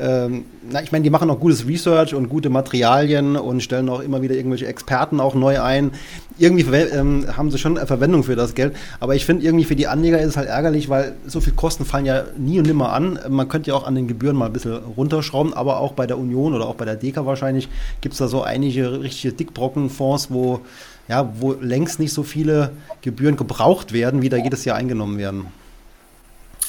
ähm, 0.00 0.44
na, 0.70 0.82
ich 0.82 0.92
meine, 0.92 1.02
die 1.02 1.10
machen 1.10 1.30
auch 1.30 1.38
gutes 1.38 1.66
Research 1.66 2.14
und 2.14 2.28
gute 2.28 2.48
Materialien 2.48 3.36
und 3.36 3.62
stellen 3.62 3.88
auch 3.88 4.00
immer 4.00 4.22
wieder 4.22 4.34
irgendwelche 4.34 4.66
Experten 4.66 5.20
auch 5.20 5.34
neu 5.34 5.60
ein. 5.60 5.92
Irgendwie 6.38 6.62
ähm, 6.62 7.26
haben 7.36 7.50
sie 7.50 7.58
schon 7.58 7.76
Verwendung 7.76 8.24
für 8.24 8.36
das 8.36 8.54
Geld, 8.54 8.74
aber 8.98 9.14
ich 9.14 9.26
finde 9.26 9.44
irgendwie 9.44 9.64
für 9.64 9.76
die 9.76 9.88
Anleger 9.88 10.18
ist 10.18 10.28
es 10.28 10.36
halt 10.36 10.48
ärgerlich, 10.48 10.88
weil 10.88 11.14
so 11.26 11.40
viel 11.40 11.52
Kosten 11.52 11.84
fallen 11.84 12.06
ja 12.06 12.24
nie 12.38 12.58
und 12.58 12.66
nimmer 12.66 12.92
an. 12.92 13.18
Man 13.28 13.48
könnte 13.48 13.70
ja 13.70 13.76
auch 13.76 13.86
an 13.86 13.94
den 13.94 14.08
Gebühren 14.08 14.36
mal 14.36 14.46
ein 14.46 14.52
bisschen 14.52 14.76
runterschrauben, 14.96 15.52
aber 15.52 15.80
auch 15.80 15.92
bei 15.92 16.06
der 16.06 16.18
Union 16.18 16.54
oder 16.54 16.66
auch 16.66 16.76
bei 16.76 16.84
der 16.84 16.96
DEKA 16.96 17.26
wahrscheinlich 17.26 17.68
gibt 18.00 18.14
es 18.14 18.18
da 18.18 18.28
so 18.28 18.42
einige 18.42 19.02
richtige 19.02 19.34
Dickbrockenfonds, 19.34 20.30
wo 20.30 20.60
ja, 21.08 21.28
wo 21.40 21.54
längst 21.54 21.98
nicht 21.98 22.14
so 22.14 22.22
viele 22.22 22.70
Gebühren 23.02 23.36
gebraucht 23.36 23.92
werden, 23.92 24.22
wie 24.22 24.28
da 24.28 24.36
jedes 24.36 24.64
Jahr 24.64 24.76
eingenommen 24.76 25.18
werden. 25.18 25.46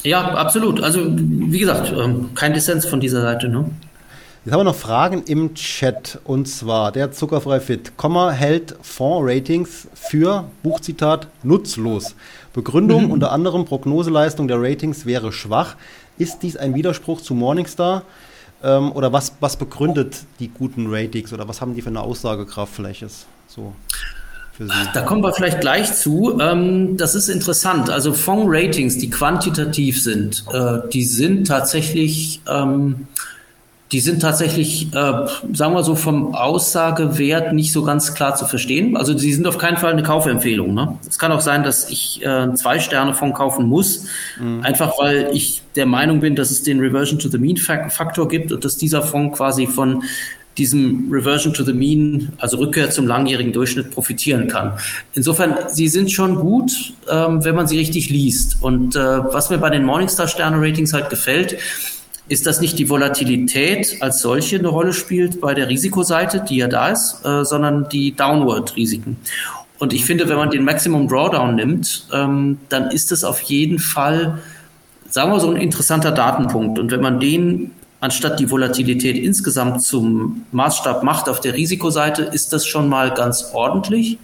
Ja, 0.02 0.34
absolut. 0.34 0.82
Also, 0.82 1.00
wie 1.06 1.58
gesagt, 1.58 1.92
ähm, 1.96 2.30
kein 2.34 2.54
Dissens 2.54 2.86
von 2.86 3.00
dieser 3.00 3.22
Seite. 3.22 3.48
Ne? 3.48 3.70
Jetzt 4.44 4.52
haben 4.52 4.60
wir 4.60 4.64
noch 4.64 4.74
Fragen 4.74 5.22
im 5.26 5.54
Chat. 5.54 6.18
Und 6.24 6.48
zwar 6.48 6.90
der 6.90 7.12
Zuckerfrei 7.12 7.60
Fit. 7.60 7.96
Komma 7.96 8.32
hält 8.32 8.74
Fonds-Ratings 8.82 9.86
für, 9.94 10.44
Buchzitat, 10.64 11.28
nutzlos. 11.44 12.16
Begründung 12.52 13.04
mhm. 13.04 13.10
unter 13.12 13.30
anderem 13.30 13.64
Prognoseleistung 13.64 14.48
der 14.48 14.60
Ratings 14.60 15.06
wäre 15.06 15.32
schwach. 15.32 15.76
Ist 16.18 16.42
dies 16.42 16.56
ein 16.56 16.74
Widerspruch 16.74 17.20
zu 17.20 17.34
Morningstar? 17.34 18.02
Ähm, 18.64 18.90
oder 18.92 19.12
was, 19.12 19.34
was 19.38 19.56
begründet 19.56 20.24
die 20.40 20.48
guten 20.48 20.86
Ratings? 20.88 21.32
Oder 21.32 21.46
was 21.46 21.60
haben 21.60 21.74
die 21.74 21.82
für 21.82 21.90
eine 21.90 22.00
Aussagekraft 22.00 22.74
vielleicht? 22.74 23.02
Ist 23.02 23.26
so 23.46 23.72
für 24.52 24.66
Sie? 24.66 24.72
Da 24.94 25.02
kommen 25.02 25.22
wir 25.22 25.32
vielleicht 25.32 25.60
gleich 25.60 25.92
zu. 25.94 26.38
Ähm, 26.40 26.96
das 26.96 27.14
ist 27.14 27.28
interessant. 27.28 27.90
Also 27.90 28.12
Fonds-Ratings, 28.12 28.98
die 28.98 29.10
quantitativ 29.10 30.02
sind, 30.02 30.44
äh, 30.52 30.88
die 30.92 31.04
sind 31.04 31.46
tatsächlich, 31.46 32.40
ähm, 32.48 33.06
die 33.90 34.00
sind 34.00 34.20
tatsächlich, 34.22 34.88
äh, 34.94 35.26
sagen 35.52 35.74
wir 35.74 35.82
so, 35.82 35.94
vom 35.94 36.34
Aussagewert 36.34 37.52
nicht 37.52 37.72
so 37.72 37.82
ganz 37.82 38.14
klar 38.14 38.34
zu 38.34 38.46
verstehen. 38.46 38.96
Also 38.96 39.16
sie 39.16 39.32
sind 39.34 39.46
auf 39.46 39.58
keinen 39.58 39.76
Fall 39.76 39.92
eine 39.92 40.02
Kaufempfehlung. 40.02 40.72
Ne? 40.72 40.98
Es 41.06 41.18
kann 41.18 41.30
auch 41.30 41.42
sein, 41.42 41.62
dass 41.62 41.90
ich 41.90 42.24
äh, 42.24 42.54
zwei 42.54 42.78
Sterne 42.78 43.12
Fonds 43.12 43.36
kaufen 43.36 43.66
muss, 43.66 44.06
mhm. 44.40 44.62
einfach 44.62 44.94
weil 44.98 45.30
ich 45.34 45.62
der 45.76 45.84
Meinung 45.84 46.20
bin, 46.20 46.36
dass 46.36 46.50
es 46.50 46.62
den 46.62 46.80
Reversion 46.80 47.18
to 47.18 47.28
the 47.28 47.38
Mean 47.38 47.56
Faktor 47.58 48.28
gibt 48.28 48.50
und 48.50 48.64
dass 48.64 48.78
dieser 48.78 49.02
Fonds 49.02 49.36
quasi 49.36 49.66
von 49.66 50.02
diesem 50.58 51.08
Reversion 51.10 51.54
to 51.54 51.64
the 51.64 51.72
Mean, 51.72 52.32
also 52.38 52.58
Rückkehr 52.58 52.90
zum 52.90 53.06
langjährigen 53.06 53.52
Durchschnitt, 53.52 53.90
profitieren 53.90 54.48
kann. 54.48 54.74
Insofern, 55.14 55.56
sie 55.68 55.88
sind 55.88 56.10
schon 56.12 56.36
gut, 56.36 56.72
ähm, 57.10 57.44
wenn 57.44 57.54
man 57.54 57.66
sie 57.66 57.78
richtig 57.78 58.10
liest. 58.10 58.58
Und 58.60 58.96
äh, 58.96 58.98
was 59.00 59.50
mir 59.50 59.58
bei 59.58 59.70
den 59.70 59.84
Morningstar-Sterne-Ratings 59.84 60.92
halt 60.92 61.10
gefällt, 61.10 61.56
ist, 62.28 62.46
dass 62.46 62.60
nicht 62.60 62.78
die 62.78 62.88
Volatilität 62.88 63.96
als 64.00 64.20
solche 64.20 64.58
eine 64.58 64.68
Rolle 64.68 64.92
spielt 64.92 65.40
bei 65.40 65.54
der 65.54 65.68
Risikoseite, 65.68 66.44
die 66.48 66.56
ja 66.56 66.68
da 66.68 66.88
ist, 66.88 67.24
äh, 67.24 67.44
sondern 67.44 67.88
die 67.88 68.14
Downward-Risiken. 68.14 69.16
Und 69.78 69.92
ich 69.92 70.04
finde, 70.04 70.28
wenn 70.28 70.36
man 70.36 70.50
den 70.50 70.64
Maximum 70.64 71.08
Drawdown 71.08 71.56
nimmt, 71.56 72.06
ähm, 72.12 72.58
dann 72.68 72.90
ist 72.90 73.10
das 73.10 73.24
auf 73.24 73.40
jeden 73.40 73.80
Fall, 73.80 74.38
sagen 75.10 75.32
wir 75.32 75.40
so, 75.40 75.50
ein 75.50 75.56
interessanter 75.56 76.12
Datenpunkt. 76.12 76.78
Und 76.78 76.92
wenn 76.92 77.00
man 77.00 77.18
den 77.18 77.72
anstatt 78.02 78.40
die 78.40 78.50
Volatilität 78.50 79.16
insgesamt 79.16 79.82
zum 79.82 80.44
Maßstab 80.50 81.04
macht 81.04 81.28
auf 81.28 81.40
der 81.40 81.54
Risikoseite, 81.54 82.22
ist 82.22 82.52
das 82.52 82.66
schon 82.66 82.88
mal 82.88 83.14
ganz 83.14 83.50
ordentlich. 83.54 84.18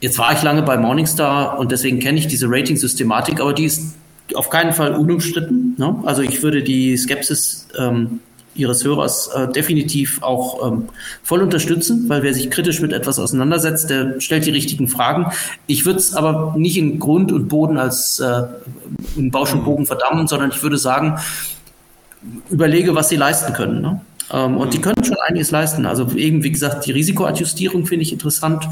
Jetzt 0.00 0.18
war 0.18 0.32
ich 0.32 0.42
lange 0.42 0.62
bei 0.62 0.78
Morningstar 0.78 1.58
und 1.58 1.72
deswegen 1.72 2.00
kenne 2.00 2.18
ich 2.18 2.26
diese 2.26 2.46
Rating-Systematik, 2.48 3.38
aber 3.38 3.52
die 3.52 3.66
ist 3.66 3.94
auf 4.34 4.48
keinen 4.48 4.72
Fall 4.72 4.94
unumstritten. 4.94 5.74
Ne? 5.76 5.94
Also 6.04 6.22
ich 6.22 6.42
würde 6.42 6.62
die 6.62 6.96
Skepsis 6.96 7.68
ähm, 7.78 8.20
Ihres 8.54 8.82
Hörers 8.82 9.28
äh, 9.28 9.48
definitiv 9.48 10.22
auch 10.22 10.66
ähm, 10.66 10.88
voll 11.22 11.42
unterstützen, 11.42 12.08
weil 12.08 12.22
wer 12.22 12.32
sich 12.32 12.50
kritisch 12.50 12.80
mit 12.80 12.94
etwas 12.94 13.18
auseinandersetzt, 13.18 13.90
der 13.90 14.20
stellt 14.20 14.46
die 14.46 14.50
richtigen 14.50 14.88
Fragen. 14.88 15.26
Ich 15.66 15.84
würde 15.84 15.98
es 15.98 16.14
aber 16.14 16.54
nicht 16.56 16.78
in 16.78 16.98
Grund 16.98 17.30
und 17.30 17.48
Boden 17.48 17.76
als 17.76 18.20
äh, 18.20 18.44
in 19.16 19.30
Bausch 19.30 19.52
und 19.52 19.64
Bogen 19.64 19.84
verdammen, 19.84 20.26
sondern 20.28 20.50
ich 20.50 20.62
würde 20.62 20.78
sagen, 20.78 21.18
überlege, 22.50 22.94
was 22.94 23.08
sie 23.08 23.16
leisten 23.16 23.52
können. 23.52 23.80
Ne? 23.80 24.00
Ähm, 24.32 24.56
und 24.56 24.68
mhm. 24.68 24.70
die 24.70 24.80
können 24.80 25.04
schon 25.04 25.16
einiges 25.26 25.50
leisten. 25.50 25.86
Also 25.86 26.08
eben, 26.12 26.42
wie 26.44 26.52
gesagt, 26.52 26.86
die 26.86 26.92
Risikoadjustierung 26.92 27.86
finde 27.86 28.02
ich 28.02 28.12
interessant. 28.12 28.68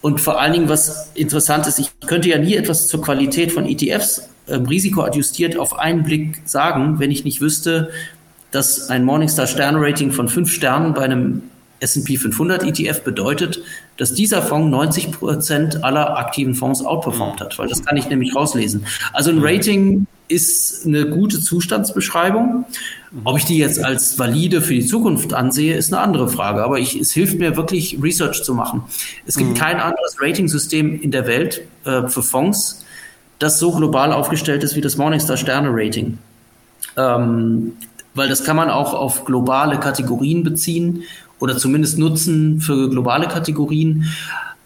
Und 0.00 0.20
vor 0.20 0.40
allen 0.40 0.52
Dingen, 0.52 0.68
was 0.68 1.10
interessant 1.14 1.66
ist, 1.66 1.78
ich 1.78 1.90
könnte 2.00 2.28
ja 2.28 2.38
nie 2.38 2.54
etwas 2.54 2.86
zur 2.86 3.02
Qualität 3.02 3.52
von 3.52 3.66
ETFs 3.66 4.28
ähm, 4.48 4.66
risikoadjustiert 4.66 5.58
auf 5.58 5.78
einen 5.78 6.04
Blick 6.04 6.42
sagen, 6.44 6.98
wenn 6.98 7.10
ich 7.10 7.24
nicht 7.24 7.40
wüsste, 7.40 7.90
dass 8.50 8.88
ein 8.88 9.04
Morningstar 9.04 9.46
Sterne-Rating 9.46 10.12
von 10.12 10.28
fünf 10.28 10.50
Sternen 10.52 10.94
bei 10.94 11.02
einem 11.02 11.42
S&P 11.80 12.16
500 12.16 12.64
ETF 12.64 13.02
bedeutet, 13.02 13.60
dass 13.98 14.14
dieser 14.14 14.42
Fonds 14.42 14.70
90 14.70 15.12
Prozent 15.12 15.84
aller 15.84 16.16
aktiven 16.16 16.54
Fonds 16.54 16.84
outperformt 16.84 17.40
hat, 17.40 17.58
weil 17.58 17.68
das 17.68 17.84
kann 17.84 17.96
ich 17.96 18.08
nämlich 18.08 18.34
rauslesen. 18.34 18.86
Also 19.12 19.30
ein 19.30 19.38
Rating 19.40 20.06
ist 20.28 20.86
eine 20.86 21.08
gute 21.08 21.40
Zustandsbeschreibung. 21.40 22.64
Ob 23.24 23.38
ich 23.38 23.46
die 23.46 23.56
jetzt 23.56 23.82
als 23.82 24.18
valide 24.18 24.60
für 24.60 24.74
die 24.74 24.86
Zukunft 24.86 25.32
ansehe, 25.32 25.74
ist 25.74 25.92
eine 25.92 26.02
andere 26.02 26.28
Frage. 26.28 26.62
Aber 26.62 26.78
ich, 26.78 26.94
es 26.96 27.12
hilft 27.12 27.38
mir 27.38 27.56
wirklich, 27.56 27.98
Research 28.02 28.42
zu 28.44 28.54
machen. 28.54 28.82
Es 29.26 29.36
gibt 29.36 29.50
mhm. 29.50 29.54
kein 29.54 29.80
anderes 29.80 30.16
Rating-System 30.20 31.00
in 31.00 31.10
der 31.10 31.26
Welt 31.26 31.62
äh, 31.84 32.06
für 32.08 32.22
Fonds, 32.22 32.84
das 33.38 33.58
so 33.58 33.72
global 33.72 34.12
aufgestellt 34.12 34.62
ist 34.62 34.76
wie 34.76 34.80
das 34.80 34.96
Morningstar 34.96 35.36
Sterne 35.36 35.70
Rating. 35.72 36.18
Ähm, 36.96 37.72
weil 38.14 38.28
das 38.28 38.44
kann 38.44 38.56
man 38.56 38.68
auch 38.68 38.94
auf 38.94 39.24
globale 39.24 39.78
Kategorien 39.78 40.42
beziehen 40.42 41.04
oder 41.38 41.56
zumindest 41.56 41.98
nutzen 41.98 42.60
für 42.60 42.90
globale 42.90 43.28
Kategorien. 43.28 44.08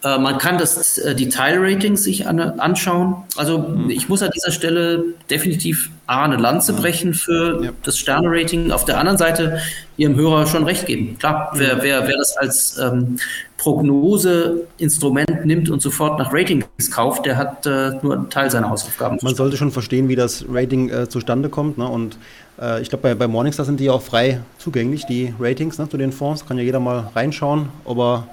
Äh, 0.05 0.19
man 0.19 0.39
kann 0.39 0.59
das 0.59 0.99
äh, 0.99 1.15
die 1.15 1.29
Teilratings 1.29 2.03
sich 2.03 2.27
an, 2.27 2.41
anschauen. 2.41 3.17
Also 3.37 3.59
mhm. 3.59 3.91
ich 3.91 4.09
muss 4.09 4.23
an 4.23 4.31
dieser 4.35 4.51
Stelle 4.51 5.05
definitiv 5.31 5.91
A, 6.07 6.25
eine 6.25 6.37
Lanze 6.37 6.73
brechen 6.73 7.15
für 7.15 7.65
ja. 7.65 7.71
das 7.85 7.99
Sterne-Rating. 7.99 8.73
Auf 8.73 8.85
der 8.85 8.99
anderen 8.99 9.19
Seite 9.19 9.61
Ihrem 9.97 10.17
Hörer 10.17 10.47
schon 10.47 10.65
recht 10.65 10.87
geben. 10.87 11.17
Klar, 11.19 11.53
wer, 11.55 11.83
wer, 11.83 12.09
wer 12.09 12.17
das 12.17 12.37
als 12.37 12.79
ähm, 12.79 13.19
Prognoseinstrument 13.59 15.45
nimmt 15.45 15.71
und 15.71 15.81
sofort 15.81 16.19
nach 16.19 16.33
Ratings 16.33 16.91
kauft, 16.91 17.27
der 17.27 17.37
hat 17.37 17.67
äh, 17.67 17.93
nur 18.03 18.15
einen 18.15 18.31
Teil 18.31 18.51
seiner 18.51 18.71
Hausaufgaben. 18.71 19.19
Man 19.23 19.35
sollte 19.37 19.57
schon 19.57 19.71
verstehen, 19.71 20.09
wie 20.09 20.17
das 20.17 20.45
Rating 20.51 20.89
äh, 20.91 21.09
zustande 21.09 21.49
kommt. 21.49 21.79
Ne? 21.79 21.87
Und 21.87 22.19
äh, 22.61 22.83
ich 22.83 22.89
glaube, 22.89 23.03
bei, 23.03 23.15
bei 23.15 23.29
Morningstar 23.29 23.65
sind 23.65 23.79
die 23.79 23.91
auch 23.91 24.03
frei 24.03 24.41
zugänglich, 24.59 25.07
die 25.07 25.33
Ratings 25.39 25.79
ne, 25.79 25.89
zu 25.89 25.97
den 25.97 26.11
Fonds. 26.11 26.45
Kann 26.45 26.59
ja 26.59 26.65
jeder 26.65 26.81
mal 26.81 27.11
reinschauen, 27.15 27.69
ob 27.85 27.99
er 27.99 28.27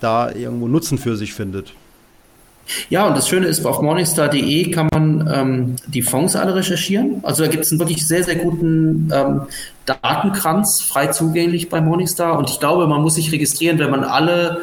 da 0.00 0.30
irgendwo 0.32 0.68
Nutzen 0.68 0.98
für 0.98 1.16
sich 1.16 1.34
findet. 1.34 1.74
Ja, 2.90 3.06
und 3.06 3.16
das 3.16 3.28
Schöne 3.28 3.46
ist, 3.46 3.64
auf 3.66 3.82
morningstar.de 3.82 4.70
kann 4.70 4.88
man 4.92 5.28
ähm, 5.32 5.76
die 5.86 6.02
Fonds 6.02 6.36
alle 6.36 6.54
recherchieren. 6.54 7.20
Also 7.22 7.42
da 7.42 7.50
gibt 7.50 7.64
es 7.64 7.72
einen 7.72 7.80
wirklich 7.80 8.06
sehr, 8.06 8.22
sehr 8.22 8.36
guten 8.36 9.10
ähm, 9.12 9.42
Datenkranz 9.84 10.80
frei 10.80 11.08
zugänglich 11.08 11.68
bei 11.68 11.80
Morningstar. 11.80 12.38
Und 12.38 12.48
ich 12.50 12.60
glaube, 12.60 12.86
man 12.86 13.02
muss 13.02 13.16
sich 13.16 13.32
registrieren, 13.32 13.78
wenn 13.78 13.90
man 13.90 14.04
alle 14.04 14.62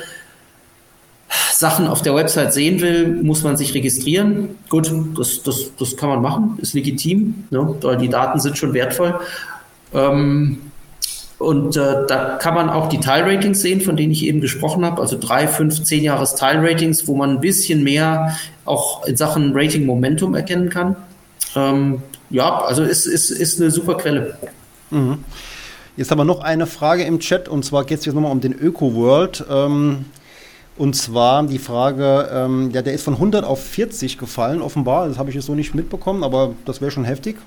Sachen 1.52 1.88
auf 1.88 2.02
der 2.02 2.16
Website 2.16 2.54
sehen 2.54 2.80
will, 2.82 3.22
muss 3.22 3.44
man 3.44 3.58
sich 3.58 3.74
registrieren. 3.74 4.56
Gut, 4.70 4.92
das, 5.18 5.44
das, 5.44 5.72
das 5.78 5.98
kann 5.98 6.10
man 6.10 6.22
machen, 6.22 6.58
ist 6.62 6.74
legitim, 6.74 7.44
ne? 7.50 7.76
weil 7.82 7.98
die 7.98 8.10
Daten 8.10 8.40
sind 8.40 8.58
schon 8.58 8.74
wertvoll. 8.74 9.20
Ähm, 9.94 10.69
und 11.40 11.78
äh, 11.78 12.06
da 12.08 12.38
kann 12.38 12.54
man 12.54 12.70
auch 12.70 12.90
die 12.90 13.00
Teilratings 13.00 13.62
sehen, 13.62 13.80
von 13.80 13.96
denen 13.96 14.12
ich 14.12 14.26
eben 14.26 14.42
gesprochen 14.42 14.84
habe. 14.84 15.02
Also 15.02 15.18
drei, 15.18 15.48
fünf, 15.48 15.84
zehn 15.84 16.04
Jahres 16.04 16.36
Teilratings, 16.36 17.08
wo 17.08 17.16
man 17.16 17.32
ein 17.32 17.40
bisschen 17.40 17.82
mehr 17.82 18.36
auch 18.66 19.06
in 19.06 19.16
Sachen 19.16 19.54
Rating 19.56 19.86
Momentum 19.86 20.36
erkennen 20.36 20.70
kann. 20.70 20.98
Ähm, 21.56 22.04
ja, 22.30 22.60
also 22.62 22.84
ist, 22.84 23.06
ist, 23.06 23.32
ist 23.32 23.60
eine 23.60 23.72
super 23.72 23.96
Quelle. 23.96 24.38
Mhm. 24.92 25.24
Jetzt 25.96 26.12
haben 26.12 26.18
wir 26.18 26.26
noch 26.26 26.42
eine 26.42 26.68
Frage 26.68 27.04
im 27.04 27.20
Chat 27.20 27.48
und 27.48 27.64
zwar 27.64 27.86
geht 27.86 28.00
es 28.00 28.06
jetzt 28.06 28.16
nochmal 28.16 28.32
um 28.32 28.42
den 28.42 28.54
Öko-World. 28.54 29.46
Ähm, 29.50 30.06
und 30.78 30.96
zwar 30.96 31.44
die 31.44 31.60
Frage, 31.60 32.30
ähm, 32.34 32.72
ja, 32.72 32.82
der 32.82 32.94
ist 32.94 33.04
von 33.04 33.16
100 33.16 33.46
auf 33.46 33.64
40 33.64 34.18
gefallen, 34.18 34.62
offenbar. 34.62 35.08
Das 35.08 35.18
habe 35.18 35.30
ich 35.30 35.36
jetzt 35.36 35.46
so 35.46 35.56
nicht 35.56 35.74
mitbekommen, 35.74 36.24
aber 36.24 36.54
das 36.66 36.82
wäre 36.82 36.92
schon 36.92 37.06
heftig. 37.06 37.38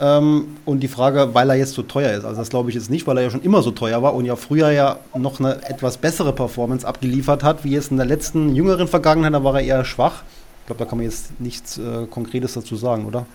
Ähm, 0.00 0.56
und 0.64 0.80
die 0.80 0.88
Frage, 0.88 1.34
weil 1.34 1.50
er 1.50 1.56
jetzt 1.56 1.74
so 1.74 1.82
teuer 1.82 2.10
ist. 2.12 2.24
Also 2.24 2.38
das 2.38 2.48
glaube 2.48 2.68
ich 2.68 2.74
jetzt 2.74 2.90
nicht, 2.90 3.06
weil 3.06 3.16
er 3.18 3.24
ja 3.24 3.30
schon 3.30 3.42
immer 3.42 3.62
so 3.62 3.70
teuer 3.70 4.02
war 4.02 4.14
und 4.14 4.24
ja 4.24 4.34
früher 4.34 4.70
ja 4.70 4.98
noch 5.16 5.38
eine 5.38 5.62
etwas 5.68 5.98
bessere 5.98 6.32
Performance 6.32 6.86
abgeliefert 6.86 7.44
hat, 7.44 7.64
wie 7.64 7.70
jetzt 7.70 7.90
in 7.92 7.96
der 7.96 8.06
letzten 8.06 8.56
jüngeren 8.56 8.88
Vergangenheit, 8.88 9.34
da 9.34 9.44
war 9.44 9.54
er 9.54 9.60
eher 9.60 9.84
schwach. 9.84 10.22
Ich 10.62 10.66
glaube, 10.66 10.78
da 10.80 10.84
kann 10.88 10.98
man 10.98 11.04
jetzt 11.04 11.40
nichts 11.40 11.78
äh, 11.78 12.06
Konkretes 12.10 12.54
dazu 12.54 12.74
sagen, 12.74 13.06
oder? 13.06 13.26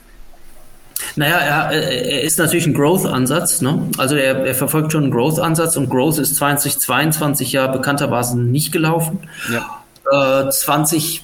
Naja, 1.16 1.38
er, 1.38 1.72
er 1.72 2.22
ist 2.22 2.39
natürlich 2.39 2.68
ein 2.68 2.74
Growth-Ansatz. 2.74 3.62
Ne? 3.62 3.84
Also 3.97 4.16
er, 4.16 4.45
er, 4.45 4.55
verfolgt 4.55 4.91
schon 4.91 5.03
einen 5.03 5.12
Growth-Ansatz 5.12 5.78
und 5.78 5.89
Growth 5.89 6.18
ist 6.18 6.36
2022 6.36 7.53
ja 7.53 7.68
bekanntermaßen 7.68 8.51
nicht 8.51 8.72
gelaufen. 8.72 9.20
Ja. 9.51 9.79
Äh, 10.12 10.49
20 10.49 11.24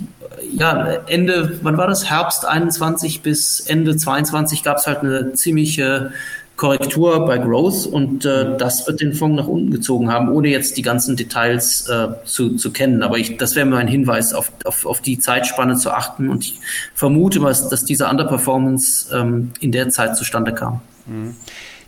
ja, 0.53 1.01
Ende, 1.07 1.59
wann 1.61 1.77
war 1.77 1.87
das? 1.87 2.09
Herbst 2.09 2.45
21 2.45 3.21
bis 3.21 3.59
Ende 3.59 3.97
22 3.97 4.63
gab 4.63 4.77
es 4.77 4.87
halt 4.87 4.99
eine 4.99 5.33
ziemliche 5.33 6.11
Korrektur 6.55 7.25
bei 7.25 7.37
Growth 7.37 7.85
und 7.85 8.23
äh, 8.23 8.57
das 8.57 8.87
wird 8.87 9.01
den 9.01 9.13
Fonds 9.13 9.41
nach 9.41 9.47
unten 9.47 9.71
gezogen 9.71 10.09
haben, 10.09 10.29
ohne 10.29 10.47
jetzt 10.47 10.77
die 10.77 10.81
ganzen 10.81 11.17
Details 11.17 11.89
äh, 11.89 12.07
zu, 12.23 12.55
zu 12.55 12.71
kennen. 12.71 13.03
Aber 13.03 13.17
ich, 13.17 13.37
das 13.37 13.55
wäre 13.55 13.65
mir 13.65 13.77
ein 13.77 13.89
Hinweis, 13.89 14.33
auf, 14.33 14.51
auf, 14.63 14.85
auf 14.85 15.01
die 15.01 15.19
Zeitspanne 15.19 15.75
zu 15.75 15.91
achten 15.91 16.29
und 16.29 16.45
ich 16.45 16.59
vermute, 16.93 17.41
was, 17.41 17.67
dass 17.67 17.83
diese 17.83 18.07
Underperformance 18.07 19.13
ähm, 19.13 19.51
in 19.59 19.73
der 19.73 19.89
Zeit 19.89 20.15
zustande 20.15 20.53
kam. 20.53 20.79
Mhm. 21.07 21.35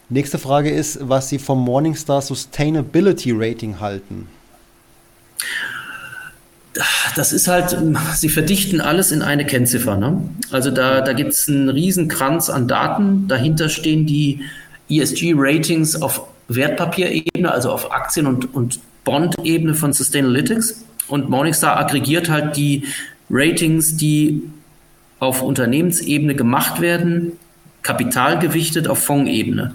Nächste 0.09 0.37
Frage 0.37 0.69
ist, 0.69 0.99
was 1.01 1.29
Sie 1.29 1.39
vom 1.39 1.63
Morningstar 1.63 2.21
Sustainability 2.21 3.33
Rating 3.33 3.79
halten 3.79 4.27
das 7.15 7.33
ist 7.33 7.47
halt, 7.47 7.75
sie 8.15 8.29
verdichten 8.29 8.81
alles 8.81 9.11
in 9.11 9.21
eine 9.21 9.45
Kennziffer. 9.45 9.97
Ne? 9.97 10.21
Also 10.51 10.71
da, 10.71 11.01
da 11.01 11.13
gibt 11.13 11.33
es 11.33 11.47
einen 11.47 11.69
riesen 11.69 12.07
Kranz 12.07 12.49
an 12.49 12.67
Daten. 12.67 13.27
Dahinter 13.27 13.69
stehen 13.69 14.05
die 14.05 14.41
ESG-Ratings 14.89 16.01
auf 16.01 16.27
Wertpapierebene, 16.47 17.51
also 17.51 17.71
auf 17.71 17.91
Aktien- 17.91 18.27
und, 18.27 18.53
und 18.53 18.79
Bond-Ebene 19.03 19.73
von 19.73 19.93
Sustainalytics. 19.93 20.83
Und 21.07 21.29
Morningstar 21.29 21.77
aggregiert 21.77 22.29
halt 22.29 22.57
die 22.57 22.85
Ratings, 23.29 23.97
die 23.97 24.43
auf 25.19 25.41
Unternehmensebene 25.41 26.35
gemacht 26.35 26.81
werden, 26.81 27.33
kapitalgewichtet 27.81 28.87
auf 28.87 28.99
Fondsebene. 28.99 29.73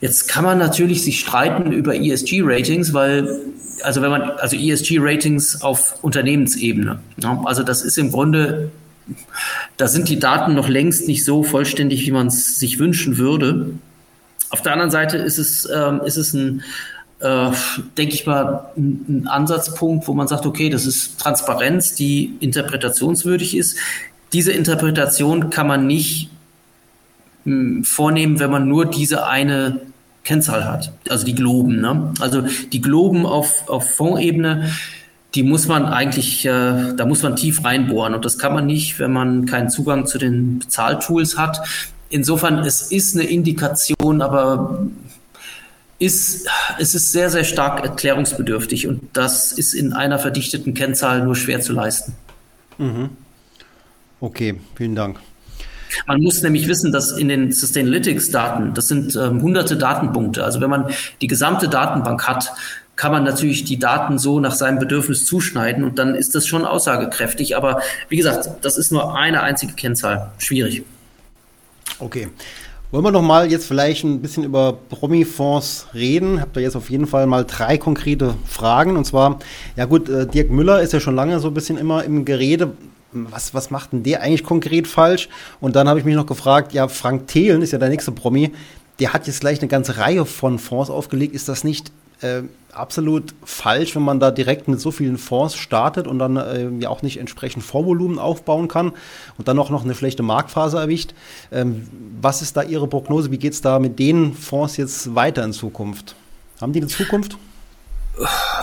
Jetzt 0.00 0.28
kann 0.28 0.44
man 0.44 0.58
natürlich 0.58 1.02
sich 1.02 1.20
streiten 1.20 1.72
über 1.72 1.94
ESG-Ratings, 1.94 2.92
weil 2.92 3.40
also 3.82 4.02
wenn 4.02 4.10
man, 4.10 4.22
also 4.22 4.56
ESG-Ratings 4.56 5.62
auf 5.62 6.02
Unternehmensebene. 6.02 6.98
Ja, 7.22 7.40
also 7.44 7.62
das 7.62 7.82
ist 7.82 7.98
im 7.98 8.10
Grunde, 8.10 8.70
da 9.76 9.88
sind 9.88 10.08
die 10.08 10.18
Daten 10.18 10.54
noch 10.54 10.68
längst 10.68 11.08
nicht 11.08 11.24
so 11.24 11.42
vollständig, 11.42 12.06
wie 12.06 12.10
man 12.10 12.28
es 12.28 12.58
sich 12.58 12.78
wünschen 12.78 13.18
würde. 13.18 13.70
Auf 14.50 14.62
der 14.62 14.72
anderen 14.72 14.90
Seite 14.90 15.16
ist 15.18 15.38
es, 15.38 15.68
ähm, 15.72 16.00
ist 16.04 16.16
es 16.16 16.32
ein, 16.34 16.62
äh, 17.20 17.50
denke 17.96 18.14
ich 18.14 18.26
mal, 18.26 18.70
ein, 18.76 19.04
ein 19.08 19.28
Ansatzpunkt, 19.28 20.06
wo 20.08 20.14
man 20.14 20.28
sagt, 20.28 20.46
okay, 20.46 20.70
das 20.70 20.86
ist 20.86 21.18
Transparenz, 21.20 21.94
die 21.94 22.36
interpretationswürdig 22.40 23.56
ist. 23.56 23.76
Diese 24.32 24.52
Interpretation 24.52 25.50
kann 25.50 25.66
man 25.66 25.86
nicht 25.86 26.30
vornehmen, 27.82 28.38
wenn 28.40 28.50
man 28.50 28.68
nur 28.68 28.86
diese 28.86 29.26
eine 29.26 29.80
Kennzahl 30.24 30.64
hat. 30.64 30.92
Also 31.08 31.24
die 31.24 31.34
Globen. 31.34 31.80
Ne? 31.80 32.12
Also 32.20 32.42
die 32.42 32.80
Globen 32.80 33.24
auf, 33.26 33.68
auf 33.68 33.94
Fondsebene, 33.94 34.70
die 35.34 35.42
muss 35.42 35.68
man 35.68 35.86
eigentlich, 35.86 36.44
äh, 36.44 36.94
da 36.96 37.06
muss 37.06 37.22
man 37.22 37.36
tief 37.36 37.64
reinbohren. 37.64 38.14
Und 38.14 38.24
das 38.24 38.38
kann 38.38 38.52
man 38.52 38.66
nicht, 38.66 38.98
wenn 38.98 39.12
man 39.12 39.46
keinen 39.46 39.70
Zugang 39.70 40.06
zu 40.06 40.18
den 40.18 40.58
Bezahltools 40.58 41.38
hat. 41.38 41.60
Insofern, 42.08 42.58
es 42.58 42.90
ist 42.90 43.14
eine 43.14 43.24
Indikation, 43.24 44.22
aber 44.22 44.86
ist, 45.98 46.48
es 46.78 46.94
ist 46.94 47.12
sehr, 47.12 47.30
sehr 47.30 47.44
stark 47.44 47.84
erklärungsbedürftig. 47.84 48.86
Und 48.86 49.02
das 49.12 49.52
ist 49.52 49.74
in 49.74 49.92
einer 49.92 50.18
verdichteten 50.18 50.74
Kennzahl 50.74 51.24
nur 51.24 51.36
schwer 51.36 51.60
zu 51.60 51.72
leisten. 51.72 52.14
Mhm. 52.78 53.10
Okay, 54.20 54.58
vielen 54.74 54.94
Dank. 54.94 55.20
Man 56.06 56.20
muss 56.20 56.42
nämlich 56.42 56.68
wissen, 56.68 56.92
dass 56.92 57.12
in 57.12 57.28
den 57.28 57.52
Sustainalytics-Daten, 57.52 58.74
das 58.74 58.88
sind 58.88 59.16
ähm, 59.16 59.42
hunderte 59.42 59.76
Datenpunkte. 59.76 60.44
Also 60.44 60.60
wenn 60.60 60.70
man 60.70 60.90
die 61.20 61.26
gesamte 61.26 61.68
Datenbank 61.68 62.26
hat, 62.26 62.52
kann 62.96 63.12
man 63.12 63.24
natürlich 63.24 63.64
die 63.64 63.78
Daten 63.78 64.18
so 64.18 64.40
nach 64.40 64.54
seinem 64.54 64.78
Bedürfnis 64.78 65.26
zuschneiden 65.26 65.84
und 65.84 65.98
dann 65.98 66.14
ist 66.14 66.34
das 66.34 66.46
schon 66.46 66.64
aussagekräftig. 66.64 67.56
Aber 67.56 67.80
wie 68.08 68.16
gesagt, 68.16 68.48
das 68.62 68.78
ist 68.78 68.90
nur 68.90 69.16
eine 69.16 69.42
einzige 69.42 69.74
Kennzahl. 69.74 70.30
Schwierig. 70.38 70.82
Okay. 71.98 72.28
Wollen 72.92 73.04
wir 73.04 73.10
noch 73.10 73.22
mal 73.22 73.50
jetzt 73.50 73.66
vielleicht 73.66 74.04
ein 74.04 74.22
bisschen 74.22 74.44
über 74.44 74.72
Promi-Fonds 74.72 75.88
reden? 75.92 76.40
Habt 76.40 76.56
ihr 76.56 76.62
jetzt 76.62 76.76
auf 76.76 76.88
jeden 76.88 77.06
Fall 77.06 77.26
mal 77.26 77.44
drei 77.44 77.78
konkrete 77.78 78.34
Fragen. 78.46 78.96
Und 78.96 79.04
zwar, 79.04 79.40
ja 79.76 79.86
gut, 79.86 80.08
äh, 80.08 80.26
Dirk 80.26 80.50
Müller 80.50 80.80
ist 80.80 80.92
ja 80.92 81.00
schon 81.00 81.16
lange 81.16 81.40
so 81.40 81.48
ein 81.48 81.54
bisschen 81.54 81.78
immer 81.78 82.04
im 82.04 82.24
Gerede 82.24 82.72
was, 83.12 83.54
was 83.54 83.70
macht 83.70 83.92
denn 83.92 84.02
der 84.02 84.22
eigentlich 84.22 84.44
konkret 84.44 84.86
falsch? 84.86 85.28
Und 85.60 85.76
dann 85.76 85.88
habe 85.88 85.98
ich 85.98 86.04
mich 86.04 86.16
noch 86.16 86.26
gefragt, 86.26 86.72
ja, 86.72 86.88
Frank 86.88 87.28
Thelen 87.28 87.62
ist 87.62 87.72
ja 87.72 87.78
der 87.78 87.88
nächste 87.88 88.12
Promi, 88.12 88.52
der 88.98 89.12
hat 89.12 89.26
jetzt 89.26 89.40
gleich 89.40 89.60
eine 89.60 89.68
ganze 89.68 89.98
Reihe 89.98 90.24
von 90.24 90.58
Fonds 90.58 90.90
aufgelegt. 90.90 91.34
Ist 91.34 91.48
das 91.48 91.64
nicht 91.64 91.92
äh, 92.22 92.42
absolut 92.72 93.34
falsch, 93.44 93.94
wenn 93.94 94.02
man 94.02 94.20
da 94.20 94.30
direkt 94.30 94.68
mit 94.68 94.80
so 94.80 94.90
vielen 94.90 95.18
Fonds 95.18 95.54
startet 95.54 96.06
und 96.06 96.18
dann 96.18 96.36
äh, 96.36 96.68
ja 96.80 96.88
auch 96.88 97.02
nicht 97.02 97.18
entsprechend 97.18 97.62
Vorvolumen 97.62 98.18
aufbauen 98.18 98.68
kann 98.68 98.92
und 99.38 99.48
dann 99.48 99.58
auch 99.58 99.70
noch 99.70 99.84
eine 99.84 99.94
schlechte 99.94 100.22
Marktphase 100.22 100.78
erwischt. 100.78 101.14
Ähm, 101.52 101.88
was 102.20 102.42
ist 102.42 102.56
da 102.56 102.62
Ihre 102.62 102.88
Prognose? 102.88 103.30
Wie 103.30 103.38
geht 103.38 103.52
es 103.52 103.60
da 103.60 103.78
mit 103.78 103.98
den 103.98 104.34
Fonds 104.34 104.76
jetzt 104.76 105.14
weiter 105.14 105.44
in 105.44 105.52
Zukunft? 105.52 106.14
Haben 106.60 106.72
die 106.72 106.80
eine 106.80 106.88
Zukunft? 106.88 107.36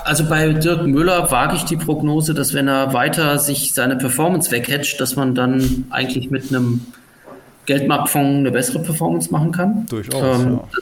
Also 0.03 0.25
bei 0.25 0.53
Dirk 0.53 0.85
Müller 0.87 1.29
wage 1.31 1.55
ich 1.55 1.63
die 1.63 1.77
Prognose, 1.77 2.33
dass 2.33 2.53
wenn 2.53 2.67
er 2.67 2.93
weiter 2.93 3.37
sich 3.39 3.73
seine 3.73 3.95
Performance 3.95 4.51
weghatcht, 4.51 4.99
dass 4.99 5.15
man 5.15 5.35
dann 5.35 5.85
eigentlich 5.91 6.31
mit 6.31 6.49
einem 6.49 6.81
Geldmarktfonds 7.65 8.39
eine 8.39 8.51
bessere 8.51 8.79
Performance 8.79 9.31
machen 9.31 9.51
kann. 9.51 9.85
Durchaus. 9.87 10.41
Ähm, 10.41 10.59
ja. 10.73 10.79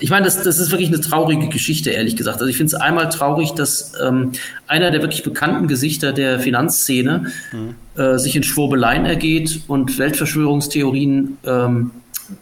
Ich 0.00 0.10
meine, 0.10 0.24
das, 0.24 0.42
das 0.42 0.58
ist 0.58 0.70
wirklich 0.70 0.88
eine 0.88 1.00
traurige 1.00 1.48
Geschichte, 1.48 1.90
ehrlich 1.90 2.16
gesagt. 2.16 2.36
Also 2.36 2.46
ich 2.46 2.56
finde 2.56 2.74
es 2.74 2.80
einmal 2.80 3.08
traurig, 3.10 3.52
dass 3.52 3.92
ähm, 4.02 4.32
einer 4.66 4.90
der 4.90 5.02
wirklich 5.02 5.22
bekannten 5.22 5.68
Gesichter 5.68 6.12
der 6.12 6.40
Finanzszene 6.40 7.30
mhm. 7.52 8.00
äh, 8.00 8.18
sich 8.18 8.34
in 8.34 8.42
Schwurbeleien 8.42 9.04
ergeht 9.04 9.60
und 9.66 9.98
Weltverschwörungstheorien 9.98 11.36
ähm, 11.44 11.90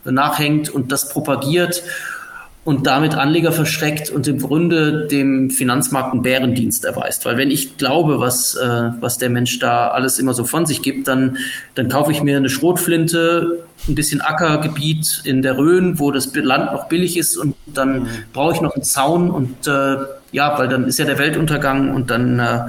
nachhängt 0.05 0.71
und 0.71 0.93
das 0.93 1.09
propagiert 1.09 1.83
und 2.65 2.87
damit 2.87 3.15
Anleger 3.15 3.51
verschreckt 3.51 4.11
und 4.11 4.29
im 4.29 4.39
Grunde 4.39 5.09
dem 5.09 5.51
Finanzmarkt 5.51 6.13
einen 6.13 6.23
Bärendienst 6.23 6.85
erweist. 6.85 7.25
Weil 7.25 7.37
wenn 7.37 7.51
ich 7.51 7.77
glaube, 7.77 8.21
was, 8.21 8.55
äh, 8.55 8.91
was 9.01 9.19
der 9.19 9.31
Mensch 9.31 9.59
da 9.59 9.89
alles 9.89 10.21
immer 10.21 10.33
so 10.33 10.45
von 10.45 10.65
sich 10.65 10.81
gibt, 10.81 11.09
dann, 11.09 11.39
dann 11.75 11.89
kaufe 11.89 12.13
ich 12.13 12.23
mir 12.23 12.37
eine 12.37 12.49
Schrotflinte, 12.49 13.65
ein 13.89 13.97
bisschen 13.97 14.21
Ackergebiet 14.21 15.23
in 15.25 15.43
der 15.43 15.59
Rhön, 15.59 15.99
wo 15.99 16.13
das 16.13 16.33
Land 16.35 16.73
noch 16.73 16.87
billig 16.87 17.17
ist 17.17 17.37
und 17.37 17.57
dann 17.67 18.03
mhm. 18.03 18.09
brauche 18.33 18.55
ich 18.55 18.61
noch 18.61 18.75
einen 18.77 18.85
Zaun 18.85 19.31
und 19.31 19.67
äh, 19.67 19.97
ja, 20.33 20.59
weil 20.59 20.69
dann 20.69 20.87
ist 20.87 20.99
ja 20.99 21.05
der 21.05 21.19
Weltuntergang 21.19 21.95
und 21.95 22.11
dann, 22.11 22.39
äh, 22.39 22.61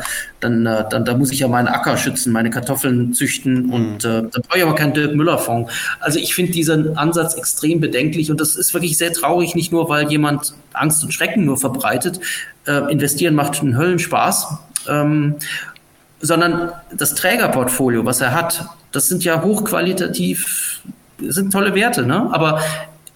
dann, 0.42 0.66
äh, 0.66 0.84
dann 0.90 1.06
da 1.06 1.16
muss 1.16 1.32
ich 1.32 1.40
ja 1.40 1.48
meinen 1.48 1.68
Acker 1.68 1.98
schützen, 1.98 2.34
meine 2.34 2.50
Kartoffeln 2.50 3.14
züchten 3.14 3.68
mhm. 3.68 3.74
und 3.74 4.06
äh, 4.06 4.22
da 4.22 4.40
brauche 4.42 4.58
ich 4.58 4.64
aber 4.64 4.76
keinen 4.76 4.94
Dirk 4.94 5.16
Müller-Fonds. 5.16 5.72
Also 6.00 6.20
ich 6.20 6.36
finde 6.36 6.52
diesen 6.52 6.98
Ansatz 6.98 7.36
extrem 7.36 7.80
bedenklich 7.80 8.30
und 8.30 8.40
das 8.40 8.56
ist 8.56 8.74
wirklich 8.74 8.98
sehr 8.98 9.14
traurig, 9.14 9.56
nicht 9.56 9.72
nur, 9.72 9.90
weil 9.90 10.12
jemand 10.12 10.54
Angst 10.74 11.04
und 11.04 11.14
Schrecken 11.14 11.46
nur 11.46 11.58
verbreitet. 11.58 12.20
Äh, 12.68 12.92
investieren 12.92 13.34
macht 13.34 13.62
einen 13.62 13.78
Höllenspaß. 13.78 14.48
Ähm, 14.90 15.36
sondern 16.20 16.72
das 16.96 17.16
Trägerportfolio, 17.16 18.06
was 18.06 18.22
er 18.22 18.34
hat, 18.34 18.66
das 18.94 19.10
sind 19.10 19.26
ja 19.26 19.42
hochqualitativ 19.42 20.82
sind 21.20 21.52
tolle 21.52 21.76
Werte, 21.76 22.06
ne? 22.06 22.30
aber 22.32 22.62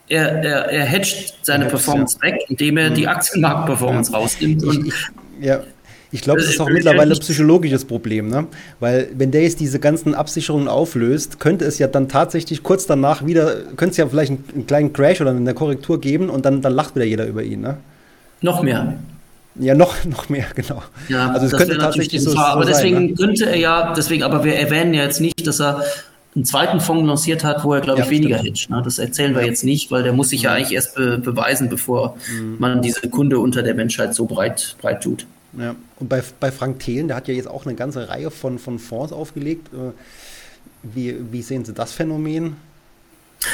er, 0.10 0.43
er, 0.43 0.66
er 0.72 0.86
hedgt 0.86 1.36
seine 1.41 1.66
er 1.66 1.70
Performance 1.70 2.18
ja. 2.22 2.32
weg, 2.32 2.45
indem 2.49 2.78
er 2.78 2.89
die. 2.89 3.08
Aktienmarktperformance 3.08 4.12
ja. 4.12 4.18
rausnimmt. 4.18 4.64
Und 4.64 4.88
ich, 4.88 4.93
ja. 5.41 5.62
Ich 6.10 6.22
glaube, 6.22 6.39
das 6.39 6.49
ist 6.49 6.62
auch 6.62 6.70
mittlerweile 6.70 7.14
ein 7.14 7.20
psychologisches 7.20 7.84
Problem, 7.84 8.30
ne? 8.30 8.47
Weil 8.80 9.10
wenn 9.14 9.32
der 9.32 9.43
jetzt 9.43 9.60
diese 9.60 9.78
ganzen 9.78 10.16
Absicherungen 10.16 10.70
auflöst, 10.70 11.39
könnte 11.39 11.66
es 11.66 11.80
ja 11.80 11.88
dann 11.88 12.08
tatsächlich 12.08 12.64
kurz 12.64 12.86
danach 12.86 13.26
wieder, 13.26 13.55
könnte 13.76 13.91
es 13.91 13.97
ja 13.97 14.08
vielleicht 14.08 14.32
einen, 14.32 14.43
einen, 14.53 14.68
kleinen 14.68 14.93
Crash 14.93 15.20
oder 15.20 15.32
eine 15.32 15.53
Korrektur 15.53 15.99
geben 15.99 16.30
und 16.30 16.45
dann, 16.45 16.62
dann 16.62 16.74
lacht 16.74 16.95
wieder 16.95 17.05
jeder 17.05 17.26
über 17.26 17.43
ihn, 17.43 17.60
ne? 17.60 17.78
Noch 18.41 18.64
mehr. 18.64 18.93
Ja, 19.60 19.76
noch, 19.76 19.95
noch 20.05 20.30
mehr, 20.30 20.45
genau. 20.55 20.82
Ja, 21.10 21.32
also 21.32 21.47
es 21.47 21.51
könnte 21.51 21.78
tatsächlich 21.78 22.22
so, 22.22 22.32
so 22.32 22.38
Aber 22.38 22.64
deswegen 22.64 22.95
sein, 22.95 23.05
ne? 23.08 23.14
könnte 23.16 23.45
er 23.45 23.58
ja, 23.58 23.93
deswegen, 23.93 24.24
aber 24.24 24.45
wir 24.45 24.55
erwähnen 24.55 24.93
ja 24.93 25.03
jetzt 25.03 25.20
nicht, 25.20 25.45
dass 25.45 25.60
er 25.60 25.84
einen 26.36 26.46
zweiten 26.46 26.80
Fonds 26.80 27.08
lanciert 27.08 27.44
hat, 27.44 27.64
wo 27.64 27.74
er, 27.74 27.82
glaube 27.82 28.00
ich, 28.00 28.06
ja, 28.06 28.12
weniger 28.12 28.38
hedgt. 28.38 28.70
Ne? 28.70 28.82
Das 28.84 29.00
erzählen 29.00 29.34
wir 29.34 29.42
ja. 29.42 29.48
jetzt 29.48 29.64
nicht, 29.64 29.90
weil 29.92 30.04
der 30.04 30.14
muss 30.14 30.30
sich 30.30 30.44
ja 30.44 30.54
eigentlich 30.54 30.74
erst 30.74 30.96
be 30.96 31.18
beweisen, 31.18 31.70
bevor 31.70 32.18
mhm. 32.32 32.58
man 32.60 32.82
diese 32.82 33.10
Kunde 33.10 33.40
unter 33.40 33.64
der 33.64 33.74
Menschheit 33.74 34.14
so 34.14 34.26
breit, 34.26 34.76
breit 34.82 35.02
tut. 35.02 35.26
Ja, 35.58 35.76
und 36.00 36.10
bei, 36.10 36.22
bei 36.40 36.52
Frank 36.52 36.80
Thelen, 36.80 37.08
der 37.08 37.18
hat 37.18 37.28
ja 37.28 37.34
jetzt 37.34 37.48
auch 37.48 37.66
eine 37.66 37.76
ganze 37.76 38.10
Reihe 38.10 38.30
von, 38.30 38.60
von 38.60 38.78
Fonds 38.78 39.12
aufgelegt. 39.12 39.70
Äh, 39.74 39.92
wie, 40.84 41.16
wie 41.32 41.42
sehen 41.42 41.66
Sie 41.66 41.74
das 41.74 41.94
Phänomen? 41.94 42.58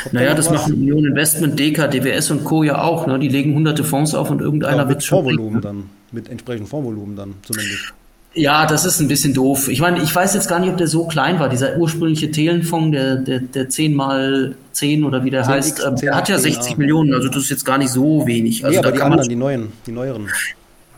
Kommt 0.03 0.13
naja, 0.13 0.33
das 0.33 0.49
was? 0.49 0.61
machen 0.61 0.73
Union 0.73 1.05
Investment, 1.05 1.59
DK, 1.59 1.89
DWS 1.89 2.31
und 2.31 2.43
Co. 2.43 2.63
ja 2.63 2.81
auch. 2.81 3.07
Ne? 3.07 3.19
Die 3.19 3.29
legen 3.29 3.53
hunderte 3.53 3.83
Fonds 3.83 4.13
auf 4.15 4.29
und 4.29 4.41
irgendeiner 4.41 4.83
ja, 4.83 4.89
wird 4.89 5.03
schon. 5.03 5.19
Vorvolumen 5.19 5.61
dann, 5.61 5.89
mit 6.11 6.29
entsprechendem 6.29 6.67
Vorvolumen 6.67 7.15
dann 7.15 7.35
zumindest. 7.43 7.93
Ja, 8.35 8.65
das 8.65 8.83
ist 8.83 8.99
ein 8.99 9.07
bisschen 9.07 9.33
doof. 9.33 9.67
Ich 9.67 9.79
meine, 9.79 10.01
ich 10.01 10.13
weiß 10.13 10.33
jetzt 10.33 10.49
gar 10.49 10.59
nicht, 10.59 10.69
ob 10.69 10.77
der 10.77 10.87
so 10.87 11.05
klein 11.05 11.39
war. 11.39 11.49
Dieser 11.49 11.77
ursprüngliche 11.77 12.31
Thelenfonds, 12.31 12.91
der, 12.91 13.15
der, 13.17 13.39
der 13.39 13.69
10 13.69 13.93
mal 13.93 14.55
10 14.71 15.03
oder 15.03 15.23
wie 15.23 15.29
der 15.29 15.43
10 15.43 15.53
heißt, 15.53 15.79
X, 15.79 16.01
der 16.01 16.15
hat 16.15 16.29
ja 16.29 16.39
60 16.39 16.71
ja. 16.71 16.77
Millionen, 16.77 17.13
also 17.13 17.27
das 17.27 17.43
ist 17.43 17.49
jetzt 17.51 17.65
gar 17.65 17.77
nicht 17.77 17.91
so 17.91 18.25
wenig. 18.25 18.65
Also 18.65 18.79
nee, 18.79 18.85
aber 18.85 18.91
die 18.95 19.01
anderen, 19.01 19.29
die 19.29 19.35
neuen, 19.35 19.71
die 19.85 19.91
neueren. 19.91 20.29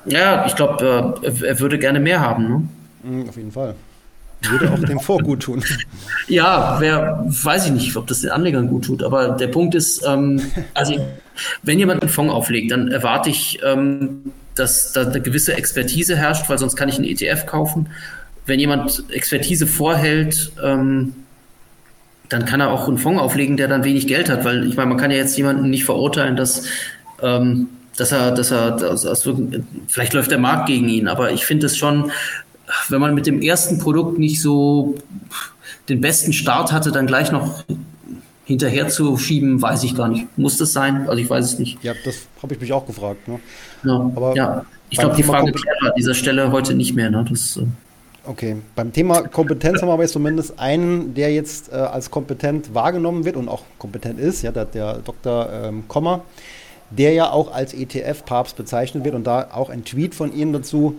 Ja, 0.06 0.46
ich 0.46 0.56
glaube, 0.56 1.18
äh, 1.24 1.46
er 1.46 1.60
würde 1.60 1.78
gerne 1.78 2.00
mehr 2.00 2.22
haben. 2.22 2.48
Ne? 2.48 2.70
Mhm, 3.04 3.30
auf 3.30 3.36
jeden 3.36 3.52
Fall. 3.52 3.76
Würde 4.50 4.72
auch 4.72 4.80
dem 4.80 5.00
Fonds 5.00 5.24
gut 5.24 5.42
tun. 5.42 5.64
Ja, 6.28 6.78
wer, 6.80 7.24
weiß 7.28 7.68
ich 7.68 7.72
nicht, 7.72 7.96
ob 7.96 8.08
das 8.08 8.22
den 8.22 8.32
Anlegern 8.32 8.68
gut 8.68 8.86
tut, 8.86 9.04
aber 9.04 9.30
der 9.30 9.48
Punkt 9.48 9.76
ist, 9.76 10.04
ähm, 10.08 10.42
also 10.74 10.96
wenn 11.62 11.78
jemand 11.78 12.02
einen 12.02 12.10
Fonds 12.10 12.34
auflegt, 12.34 12.72
dann 12.72 12.88
erwarte 12.88 13.30
ich, 13.30 13.60
ähm, 13.64 14.32
dass 14.56 14.94
da 14.94 15.02
eine 15.02 15.22
gewisse 15.22 15.56
Expertise 15.56 16.16
herrscht, 16.16 16.50
weil 16.50 16.58
sonst 16.58 16.76
kann 16.76 16.90
ich 16.90 16.96
einen 16.96 17.06
ETF 17.06 17.46
kaufen. 17.46 17.90
Wenn 18.46 18.60
jemand 18.60 19.04
Expertise 19.12 19.68
vorhält, 19.68 20.52
ähm, 20.64 21.14
dann 22.30 22.46
kann 22.46 22.60
er 22.60 22.72
auch 22.72 22.88
einen 22.88 22.98
Fonds 22.98 23.22
auflegen, 23.22 23.58
der 23.58 23.68
dann 23.68 23.84
wenig 23.84 24.08
Geld 24.08 24.30
hat, 24.30 24.46
weil 24.46 24.68
ich 24.68 24.76
meine, 24.76 24.90
man 24.90 24.98
kann 24.98 25.12
ja 25.12 25.18
jetzt 25.18 25.38
jemanden 25.38 25.70
nicht 25.70 25.86
verurteilen, 25.86 26.36
dass, 26.36 26.64
ähm, 27.22 27.68
dass 27.98 28.12
er, 28.12 28.32
dass 28.32 28.52
er, 28.52 28.72
dass, 28.72 29.02
dass, 29.02 29.30
vielleicht 29.88 30.14
läuft 30.14 30.32
der 30.32 30.40
Markt 30.40 30.68
gegen 30.68 30.90
ihn, 30.90 31.08
aber 31.08 31.32
ich 31.32 31.46
finde 31.46 31.68
es 31.68 31.78
schon, 31.78 32.12
wenn 32.90 33.00
man 33.00 33.14
mit 33.14 33.28
dem 33.28 33.42
ersten 33.42 33.78
Produkt 33.78 34.18
nicht 34.18 34.42
so 34.42 34.96
den 35.88 36.02
besten 36.02 36.34
Start 36.34 36.72
hatte, 36.72 36.92
dann 36.92 37.06
gleich 37.06 37.32
noch 37.32 37.64
hinterher 38.46 38.88
zu 38.88 39.18
schieben, 39.18 39.62
weiß 39.62 39.84
ich 39.84 39.96
gar 39.96 40.08
nicht. 40.08 40.38
Muss 40.38 40.58
das 40.58 40.72
sein? 40.72 41.10
Also 41.10 41.22
ich 41.22 41.30
weiß 41.30 41.44
es 41.46 41.60
nicht. 41.60 41.84
Ja, 41.84 41.94
das 42.06 42.28
habe 42.42 42.54
ich 42.54 42.62
mich 42.62 42.72
auch 42.72 42.86
gefragt. 42.86 43.28
Ne? 43.28 43.40
Ja, 43.84 44.12
Aber 44.16 44.36
ja. 44.36 44.66
ich 44.90 45.00
glaube, 45.00 45.16
die 45.16 45.24
Frage 45.24 45.52
klärt 45.52 45.78
an 45.82 45.92
dieser 45.98 46.14
Stelle 46.14 46.52
heute 46.52 46.76
nicht 46.76 46.96
mehr. 46.96 47.10
Ne? 47.10 47.26
Das, 47.28 47.58
äh 47.58 47.66
okay, 48.28 48.58
beim 48.76 48.94
Thema 48.94 49.24
Kompetenz 49.24 49.82
haben 49.82 49.90
wir 49.90 49.94
aber 49.94 50.04
jetzt 50.04 50.14
zumindest 50.14 50.60
einen, 50.60 51.16
der 51.16 51.34
jetzt 51.34 51.72
äh, 51.72 51.76
als 51.76 52.12
kompetent 52.12 52.74
wahrgenommen 52.74 53.26
wird 53.26 53.36
und 53.36 53.50
auch 53.50 53.64
kompetent 53.80 54.20
ist, 54.20 54.44
ja, 54.44 54.52
der, 54.52 54.66
der 54.66 55.00
Dr. 55.00 55.50
Ähm, 55.52 55.84
Kommer, 55.88 56.22
der 56.92 57.14
ja 57.14 57.32
auch 57.32 57.52
als 57.52 57.74
ETF-Papst 57.74 58.56
bezeichnet 58.56 59.04
wird 59.04 59.16
und 59.16 59.26
da 59.26 59.50
auch 59.54 59.70
ein 59.70 59.84
Tweet 59.86 60.14
von 60.14 60.34
Ihnen 60.34 60.54
dazu, 60.54 60.96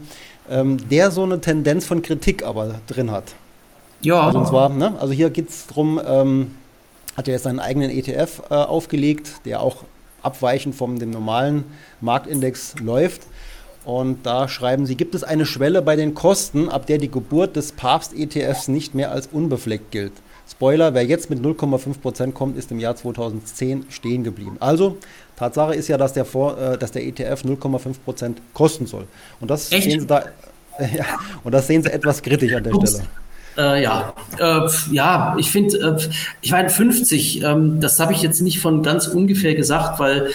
ähm, 0.51 0.79
der 0.91 1.13
so 1.13 1.23
eine 1.23 1.41
Tendenz 1.41 1.87
von 1.87 2.03
Kritik 2.03 2.45
aber 2.45 2.75
drin 2.89 3.11
hat. 3.13 3.35
Ja. 4.01 4.21
Also, 4.21 4.39
und 4.39 4.47
zwar, 4.47 4.69
ne, 4.69 4.95
also 5.01 5.13
hier 5.13 5.31
geht 5.31 5.49
es 5.49 5.67
darum, 5.69 6.01
ähm, 6.05 6.51
hat 7.17 7.27
ja 7.27 7.35
jetzt 7.35 7.45
seinen 7.45 7.61
eigenen 7.61 7.91
ETF 7.91 8.43
äh, 8.51 8.55
aufgelegt, 8.55 9.41
der 9.45 9.61
auch 9.61 9.85
abweichend 10.23 10.75
vom 10.75 10.99
dem 10.99 11.11
normalen 11.11 11.65
Marktindex 12.01 12.75
läuft. 12.81 13.23
Und 13.85 14.27
da 14.27 14.49
schreiben 14.49 14.85
sie, 14.85 14.97
gibt 14.97 15.15
es 15.15 15.23
eine 15.23 15.47
Schwelle 15.47 15.81
bei 15.81 15.95
den 15.95 16.15
Kosten, 16.15 16.69
ab 16.69 16.87
der 16.87 16.99
die 16.99 17.11
Geburt 17.11 17.55
des 17.55 17.73
Papst-ETFs 17.73 18.67
nicht 18.67 18.95
mehr 18.95 19.13
als 19.13 19.29
unbefleckt 19.29 19.93
gilt. 19.93 20.13
Spoiler, 20.49 20.95
wer 20.95 21.05
jetzt 21.05 21.31
mit 21.31 21.41
0,5% 21.41 22.33
kommt, 22.33 22.57
ist 22.57 22.71
im 22.71 22.81
Jahr 22.81 22.97
2010 22.97 23.87
stehen 23.89 24.25
geblieben. 24.25 24.57
Also, 24.61 24.97
Tatsache 25.37 25.75
ist 25.75 25.89
ja, 25.89 25.99
dass 25.99 26.13
der, 26.13 26.25
Vor, 26.25 26.59
äh, 26.59 26.79
dass 26.79 26.93
der 26.93 27.05
ETF 27.05 27.45
0,5% 27.45 28.37
kosten 28.55 28.87
soll. 28.87 29.07
Und 29.41 29.51
das 29.51 29.71
Echt? 29.73 29.85
sehen 29.85 30.01
sie 30.01 30.07
da, 30.07 30.25
ja, 30.79 31.05
und 31.45 31.53
das 31.53 31.67
sehen 31.67 31.83
sie 31.83 31.93
etwas 31.93 32.23
kritisch 32.23 32.53
an 32.55 32.65
der. 32.65 32.75
Stelle. 32.75 33.07
Äh, 33.57 33.83
ja, 33.83 34.13
äh, 34.39 34.69
ja, 34.91 35.35
ich 35.39 35.51
finde, 35.51 35.79
äh, 35.79 36.09
ich 36.43 36.53
meine 36.53 36.69
50, 36.69 37.43
ähm, 37.43 37.81
das 37.81 37.99
habe 37.99 38.13
ich 38.13 38.23
jetzt 38.23 38.43
nicht 38.43 38.61
von 38.61 38.83
ganz 38.83 39.07
ungefähr 39.07 39.55
gesagt, 39.55 39.99
weil 39.99 40.31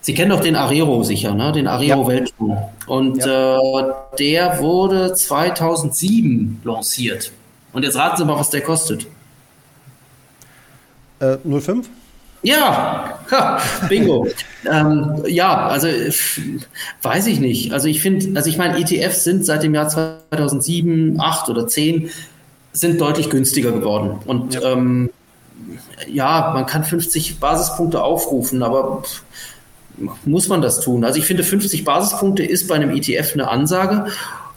Sie 0.00 0.12
kennen 0.12 0.32
doch 0.32 0.40
den 0.40 0.54
Arero 0.54 1.02
sicher, 1.02 1.34
ne? 1.34 1.50
den 1.50 1.66
Arero 1.66 2.02
ja. 2.02 2.06
Weltfonds. 2.06 2.60
Und 2.86 3.24
ja. 3.24 3.58
äh, 3.58 3.92
der 4.18 4.58
wurde 4.60 5.14
2007 5.14 6.60
lanciert. 6.62 7.32
Und 7.72 7.84
jetzt 7.84 7.96
raten 7.96 8.18
Sie 8.18 8.24
mal, 8.26 8.38
was 8.38 8.50
der 8.50 8.60
kostet. 8.60 9.06
Äh, 11.20 11.38
05? 11.38 11.88
Ja, 12.42 13.18
ha, 13.30 13.58
bingo. 13.88 14.28
ähm, 14.70 15.22
ja, 15.26 15.68
also 15.68 15.88
weiß 17.00 17.26
ich 17.26 17.40
nicht. 17.40 17.72
Also 17.72 17.88
ich 17.88 18.02
finde, 18.02 18.36
also 18.36 18.50
ich 18.50 18.58
meine, 18.58 18.78
ETFs 18.78 19.24
sind 19.24 19.46
seit 19.46 19.62
dem 19.62 19.74
Jahr 19.74 19.88
2007, 19.88 21.18
8 21.18 21.48
oder 21.48 21.66
10 21.66 22.10
sind 22.74 23.00
deutlich 23.00 23.30
günstiger 23.30 23.72
geworden. 23.72 24.18
Und 24.26 24.54
ja, 24.54 24.72
ähm, 24.72 25.10
ja 26.06 26.50
man 26.52 26.66
kann 26.66 26.84
50 26.84 27.40
Basispunkte 27.40 28.02
aufrufen, 28.02 28.62
aber 28.62 29.02
muss 30.24 30.48
man 30.48 30.60
das 30.60 30.80
tun? 30.80 31.04
Also 31.04 31.18
ich 31.18 31.24
finde, 31.24 31.44
50 31.44 31.84
Basispunkte 31.84 32.44
ist 32.44 32.66
bei 32.68 32.74
einem 32.74 32.90
ETF 32.90 33.32
eine 33.34 33.48
Ansage. 33.48 34.06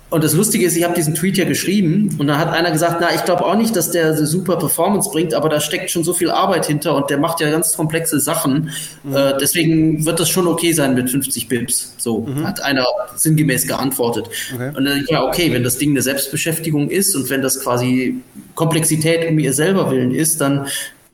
Und 0.09 0.23
das 0.23 0.33
Lustige 0.33 0.65
ist, 0.65 0.77
ich 0.77 0.85
habe 0.85 0.93
diesen 0.93 1.15
Tweet 1.15 1.37
ja 1.37 1.43
geschrieben 1.43 2.15
und 2.17 2.27
da 2.27 2.37
hat 2.37 2.49
einer 2.53 2.71
gesagt, 2.71 2.99
na, 3.01 3.13
ich 3.13 3.25
glaube 3.25 3.45
auch 3.45 3.57
nicht, 3.57 3.75
dass 3.75 3.91
der 3.91 4.15
super 4.25 4.55
Performance 4.55 5.09
bringt, 5.11 5.33
aber 5.33 5.49
da 5.49 5.59
steckt 5.59 5.91
schon 5.91 6.05
so 6.05 6.13
viel 6.13 6.31
Arbeit 6.31 6.65
hinter 6.65 6.95
und 6.95 7.09
der 7.09 7.17
macht 7.17 7.41
ja 7.41 7.49
ganz 7.49 7.75
komplexe 7.75 8.21
Sachen. 8.21 8.71
Mhm. 9.03 9.15
Äh, 9.15 9.33
deswegen 9.41 10.05
wird 10.05 10.21
das 10.21 10.29
schon 10.29 10.47
okay 10.47 10.71
sein 10.71 10.95
mit 10.95 11.09
50 11.09 11.49
Bips. 11.49 11.93
So 11.97 12.21
mhm. 12.21 12.47
hat 12.47 12.61
einer 12.63 12.85
sinngemäß 13.15 13.67
geantwortet. 13.67 14.29
Okay. 14.53 14.71
Und 14.77 14.85
dann 14.85 15.05
ja, 15.09 15.23
okay, 15.25 15.51
wenn 15.51 15.63
das 15.63 15.77
Ding 15.77 15.89
eine 15.89 16.01
Selbstbeschäftigung 16.01 16.89
ist 16.89 17.13
und 17.13 17.29
wenn 17.29 17.41
das 17.41 17.59
quasi 17.59 18.21
Komplexität 18.55 19.29
um 19.29 19.37
ihr 19.39 19.51
selber 19.51 19.91
willen 19.91 20.13
ist, 20.13 20.39
dann 20.39 20.67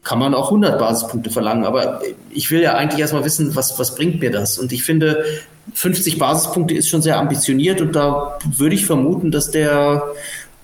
kann 0.04 0.20
man 0.20 0.34
auch 0.34 0.48
100 0.48 0.78
Basispunkte 0.78 1.30
verlangen. 1.30 1.66
Aber 1.66 2.02
ich 2.30 2.52
will 2.52 2.62
ja 2.62 2.76
eigentlich 2.76 3.00
erstmal 3.00 3.26
wissen, 3.26 3.56
was, 3.56 3.80
was 3.80 3.96
bringt 3.96 4.20
mir 4.20 4.32
das? 4.32 4.58
Und 4.58 4.72
ich 4.72 4.84
finde, 4.84 5.24
50 5.74 6.20
Basispunkte 6.20 6.74
ist 6.74 6.90
schon 6.90 7.02
sehr 7.02 7.18
ambitioniert 7.18 7.82
und 7.82 7.96
da 7.96 8.38
würde 8.46 8.76
ich 8.76 8.86
vermuten, 8.86 9.32
dass 9.32 9.50
der 9.50 10.04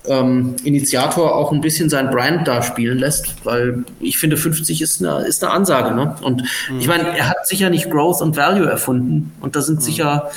ähm, 0.05 0.55
Initiator 0.63 1.35
auch 1.35 1.51
ein 1.51 1.61
bisschen 1.61 1.89
sein 1.89 2.09
Brand 2.09 2.47
da 2.47 2.61
spielen 2.61 2.97
lässt, 2.97 3.45
weil 3.45 3.83
ich 3.99 4.17
finde, 4.17 4.37
50 4.37 4.81
ist 4.81 5.01
eine, 5.03 5.25
ist 5.25 5.43
eine 5.43 5.53
Ansage. 5.53 5.95
Ne? 5.95 6.15
Und 6.21 6.43
mhm. 6.69 6.79
ich 6.79 6.87
meine, 6.87 7.17
er 7.17 7.29
hat 7.29 7.47
sicher 7.47 7.69
nicht 7.69 7.89
Growth 7.89 8.21
und 8.21 8.35
Value 8.35 8.69
erfunden 8.69 9.31
und 9.39 9.55
da 9.55 9.61
sind 9.61 9.77
mhm. 9.77 9.83
sicher, 9.83 10.31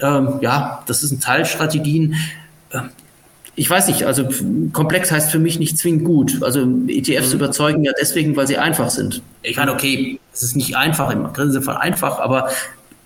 ähm, 0.00 0.38
ja, 0.40 0.82
das 0.86 1.02
ist 1.02 1.10
ein 1.10 1.20
Teilstrategien. 1.20 2.14
Ähm, 2.72 2.90
ich 3.58 3.68
weiß 3.68 3.88
nicht, 3.88 4.04
also 4.04 4.24
komplex 4.72 5.10
heißt 5.10 5.32
für 5.32 5.40
mich 5.40 5.58
nicht 5.58 5.76
zwingend 5.78 6.04
gut. 6.04 6.42
Also 6.44 6.60
ETFs 6.86 7.30
mhm. 7.30 7.40
überzeugen 7.40 7.82
ja 7.82 7.90
deswegen, 8.00 8.36
weil 8.36 8.46
sie 8.46 8.56
einfach 8.56 8.88
sind. 8.88 9.20
Ich 9.42 9.56
meine, 9.56 9.72
okay, 9.72 10.20
es 10.32 10.44
ist 10.44 10.54
nicht 10.54 10.76
einfach, 10.76 11.10
im 11.10 11.32
Fall 11.34 11.76
einfach, 11.76 12.20
aber 12.20 12.50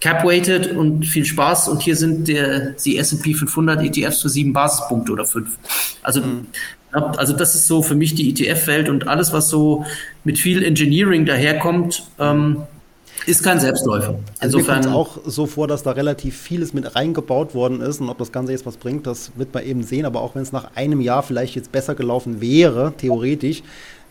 cap-weighted 0.00 0.76
und 0.76 1.06
viel 1.06 1.24
Spaß. 1.24 1.68
Und 1.68 1.80
hier 1.80 1.96
sind 1.96 2.28
der, 2.28 2.72
die 2.84 2.98
S&P 2.98 3.32
500 3.32 3.82
ETFs 3.82 4.20
für 4.20 4.28
sieben 4.28 4.52
Basispunkte 4.52 5.12
oder 5.12 5.24
fünf. 5.24 5.56
Also, 6.02 6.20
mhm. 6.20 6.46
also 6.92 7.32
das 7.32 7.54
ist 7.54 7.66
so 7.66 7.82
für 7.82 7.94
mich 7.94 8.14
die 8.14 8.28
ETF-Welt 8.28 8.90
und 8.90 9.08
alles, 9.08 9.32
was 9.32 9.48
so 9.48 9.86
mit 10.22 10.38
viel 10.38 10.62
Engineering 10.62 11.24
daherkommt, 11.24 12.04
ähm, 12.18 12.58
ist 13.26 13.42
kein 13.42 13.60
Selbstläufer. 13.60 14.18
Insofern 14.40 14.78
also 14.78 14.90
mir 14.90 14.96
auch 14.96 15.18
so 15.24 15.46
vor, 15.46 15.68
dass 15.68 15.82
da 15.82 15.92
relativ 15.92 16.36
vieles 16.36 16.74
mit 16.74 16.94
reingebaut 16.94 17.54
worden 17.54 17.80
ist 17.80 18.00
und 18.00 18.08
ob 18.08 18.18
das 18.18 18.32
Ganze 18.32 18.52
jetzt 18.52 18.66
was 18.66 18.76
bringt, 18.76 19.06
das 19.06 19.32
wird 19.36 19.54
man 19.54 19.64
eben 19.64 19.82
sehen. 19.82 20.06
Aber 20.06 20.20
auch 20.20 20.34
wenn 20.34 20.42
es 20.42 20.52
nach 20.52 20.74
einem 20.74 21.00
Jahr 21.00 21.22
vielleicht 21.22 21.54
jetzt 21.54 21.72
besser 21.72 21.94
gelaufen 21.94 22.40
wäre, 22.40 22.92
theoretisch, 22.96 23.62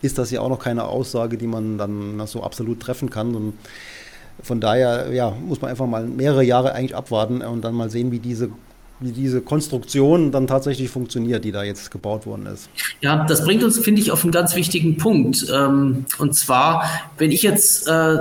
ist 0.01 0.18
das 0.18 0.32
ja 0.32 0.41
auch 0.41 0.49
noch 0.49 0.59
keine 0.59 0.86
Aussage, 0.86 1.38
die 1.38 1.47
man 1.47 1.78
dann 1.78 2.22
so 2.26 2.43
absolut 2.43 2.80
treffen 2.80 3.09
kann. 3.09 3.36
Und 3.36 3.53
von 4.41 4.59
daher 4.59 5.12
ja, 5.14 5.32
muss 5.45 5.62
man 5.62 5.70
einfach 5.72 5.88
mal 5.88 6.05
mehrere 6.05 6.43
Jahre 6.43 6.74
eigentlich 6.74 6.95
abwarten 6.95 7.41
und 7.41 7.62
dann 7.62 7.76
mal 7.76 7.89
sehen, 7.89 8.12
wie 8.12 8.20
diese 8.20 8.49
wie 9.01 9.12
diese 9.12 9.41
Konstruktion 9.41 10.32
dann 10.32 10.47
tatsächlich 10.47 10.89
funktioniert, 10.89 11.43
die 11.43 11.51
da 11.51 11.64
jetzt 11.64 11.89
gebaut 11.89 12.26
worden 12.26 12.45
ist. 12.45 12.70
Ja, 13.01 13.26
das 13.26 13.43
bringt 13.43 13.64
uns, 13.64 13.80
finde 13.80 13.99
ich, 13.99 14.12
auf 14.12 14.24
einen 14.24 14.32
ganz 14.32 14.55
wichtigen 14.55 14.97
Punkt. 14.97 15.47
Ähm, 15.51 16.05
und 16.20 16.36
zwar, 16.36 16.86
wenn 17.18 17.32
ich 17.32 17.41
jetzt 17.41 17.88
äh, 17.88 18.18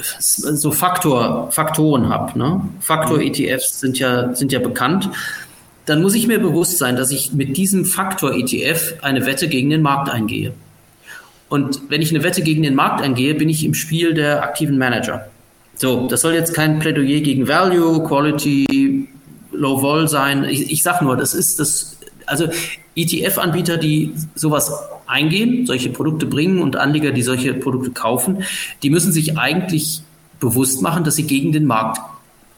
so 0.00 0.70
Faktor, 0.70 1.50
Faktoren 1.52 2.08
habe, 2.08 2.38
ne? 2.38 2.60
Faktor-ETFs 2.80 3.80
sind 3.80 3.98
ja, 3.98 4.34
sind 4.34 4.52
ja 4.52 4.58
bekannt, 4.58 5.08
dann 5.86 6.02
muss 6.02 6.14
ich 6.14 6.26
mir 6.26 6.38
bewusst 6.38 6.78
sein, 6.78 6.96
dass 6.96 7.10
ich 7.10 7.32
mit 7.32 7.56
diesem 7.56 7.84
Faktor-ETF 7.84 8.96
eine 9.02 9.24
Wette 9.24 9.48
gegen 9.48 9.70
den 9.70 9.82
Markt 9.82 10.10
eingehe. 10.10 10.52
Und 11.48 11.82
wenn 11.88 12.02
ich 12.02 12.10
eine 12.10 12.24
Wette 12.24 12.42
gegen 12.42 12.62
den 12.62 12.74
Markt 12.74 13.00
eingehe, 13.02 13.34
bin 13.34 13.48
ich 13.48 13.64
im 13.64 13.74
Spiel 13.74 14.12
der 14.12 14.42
aktiven 14.42 14.78
Manager. 14.78 15.28
So, 15.76 16.08
das 16.08 16.22
soll 16.22 16.34
jetzt 16.34 16.54
kein 16.54 16.78
Plädoyer 16.80 17.20
gegen 17.20 17.46
Value, 17.46 18.02
Quality, 18.02 19.08
Low 19.52 19.80
Vol 19.80 20.08
sein. 20.08 20.44
Ich, 20.44 20.72
ich 20.72 20.82
sag 20.82 21.02
nur, 21.02 21.16
das 21.16 21.34
ist 21.34 21.60
das, 21.60 21.98
also 22.26 22.48
ETF-Anbieter, 22.96 23.76
die 23.76 24.12
sowas 24.34 24.72
eingehen, 25.06 25.66
solche 25.66 25.90
Produkte 25.90 26.26
bringen 26.26 26.60
und 26.60 26.76
Anleger, 26.76 27.12
die 27.12 27.22
solche 27.22 27.54
Produkte 27.54 27.90
kaufen, 27.90 28.44
die 28.82 28.90
müssen 28.90 29.12
sich 29.12 29.38
eigentlich 29.38 30.02
bewusst 30.40 30.82
machen, 30.82 31.04
dass 31.04 31.16
sie 31.16 31.26
gegen 31.26 31.52
den 31.52 31.64
Markt 31.64 32.00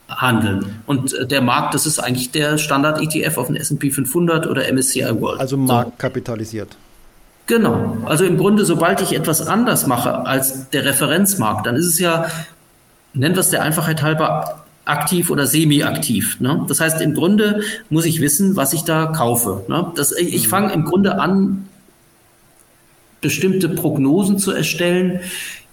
handeln. 0.09 0.81
Und 0.87 1.13
äh, 1.15 1.27
der 1.27 1.43
Markt, 1.43 1.75
das 1.75 1.87
ist 1.87 1.99
eigentlich 1.99 2.31
der 2.31 2.59
Standard-ETF 2.59 3.39
auf 3.39 3.47
den 3.49 3.57
S&P 3.57 3.91
500 3.91 4.47
oder 4.47 4.73
MSCI 4.73 5.21
World. 5.21 5.41
Also 5.41 5.57
marktkapitalisiert. 5.57 6.77
Genau. 7.47 7.99
Also 8.05 8.25
im 8.25 8.37
Grunde, 8.37 8.65
sobald 8.65 9.01
ich 9.01 9.15
etwas 9.15 9.47
anders 9.47 9.87
mache 9.87 10.27
als 10.27 10.71
der 10.71 10.85
Referenzmarkt, 10.85 11.67
dann 11.67 11.77
ist 11.77 11.87
es 11.87 11.99
ja 11.99 12.27
nennen 13.15 13.35
wir 13.35 13.41
es 13.41 13.51
der 13.51 13.63
Einfachheit 13.63 14.03
halber, 14.03 14.65
aktiv 14.85 15.31
oder 15.31 15.47
semi-aktiv. 15.47 16.41
Ne? 16.41 16.65
Das 16.67 16.81
heißt, 16.81 17.01
im 17.03 17.15
Grunde 17.15 17.63
muss 17.91 18.07
ich 18.07 18.21
wissen, 18.21 18.57
was 18.57 18.73
ich 18.73 18.85
da 18.85 19.07
kaufe. 19.07 19.65
Ne? 19.69 19.93
Das, 19.97 20.13
ich 20.13 20.47
mhm. 20.47 20.51
fange 20.51 20.73
im 20.73 20.85
Grunde 20.85 21.21
an, 21.21 21.69
bestimmte 23.21 23.69
Prognosen 23.69 24.39
zu 24.39 24.53
erstellen, 24.53 25.21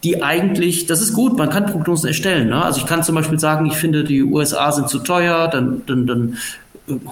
die 0.04 0.22
eigentlich, 0.22 0.86
das 0.86 1.02
ist 1.02 1.14
gut, 1.14 1.38
man 1.38 1.50
kann 1.50 1.66
Prognosen 1.66 2.08
erstellen. 2.08 2.50
Ne? 2.50 2.64
Also 2.64 2.80
ich 2.80 2.86
kann 2.86 3.04
zum 3.04 3.16
Beispiel 3.16 3.40
sagen, 3.40 3.66
ich 3.66 3.76
finde, 3.76 4.04
die 4.04 4.24
USA 4.24 4.72
sind 4.72 4.88
zu 4.88 5.00
teuer, 5.00 5.48
dann, 5.48 5.82
dann, 5.88 6.06
dann 6.06 6.38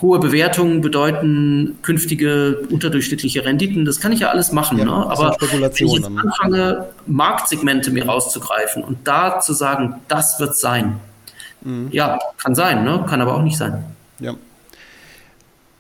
hohe 0.02 0.20
Bewertungen 0.20 0.82
bedeuten 0.82 1.80
künftige 1.82 2.60
unterdurchschnittliche 2.70 3.44
Renditen. 3.44 3.86
Das 3.86 4.00
kann 4.00 4.12
ich 4.12 4.20
ja 4.20 4.30
alles 4.30 4.52
machen. 4.52 4.78
Ja, 4.78 4.86
ne? 4.86 4.92
Aber 4.92 5.36
wenn 5.40 5.64
ich 5.72 5.80
jetzt 5.80 6.06
anfange, 6.06 6.86
Marktsegmente 7.08 7.90
mir 7.90 8.06
rauszugreifen 8.06 8.84
und 8.84 9.00
da 9.08 9.40
zu 9.40 9.54
sagen, 9.54 9.96
das 10.08 10.40
wird 10.40 10.56
sein. 10.56 11.00
Mhm. 11.62 11.88
Ja, 11.92 12.20
kann 12.38 12.54
sein, 12.54 12.84
ne? 12.84 13.04
kann 13.10 13.22
aber 13.22 13.36
auch 13.36 13.42
nicht 13.42 13.58
sein. 13.58 13.84
Ja. 14.20 14.36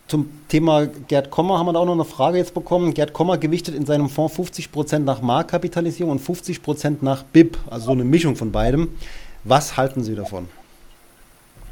Zum 0.07 0.29
Thema 0.53 0.85
Gerd 1.07 1.31
Kommer 1.31 1.57
haben 1.57 1.65
wir 1.65 1.73
da 1.73 1.79
auch 1.79 1.85
noch 1.87 1.93
eine 1.93 2.05
Frage 2.05 2.37
jetzt 2.37 2.53
bekommen. 2.53 2.93
Gerd 2.93 3.11
Kommer 3.11 3.39
gewichtet 3.39 3.73
in 3.73 3.87
seinem 3.87 4.07
Fonds 4.07 4.37
50% 4.37 4.99
nach 4.99 5.19
Marktkapitalisierung 5.19 6.11
und 6.11 6.21
50% 6.21 6.97
nach 7.01 7.23
BIP, 7.23 7.57
also 7.71 7.87
so 7.87 7.91
eine 7.93 8.03
Mischung 8.03 8.35
von 8.35 8.51
beidem. 8.51 8.89
Was 9.43 9.77
halten 9.77 10.03
Sie 10.03 10.13
davon? 10.13 10.45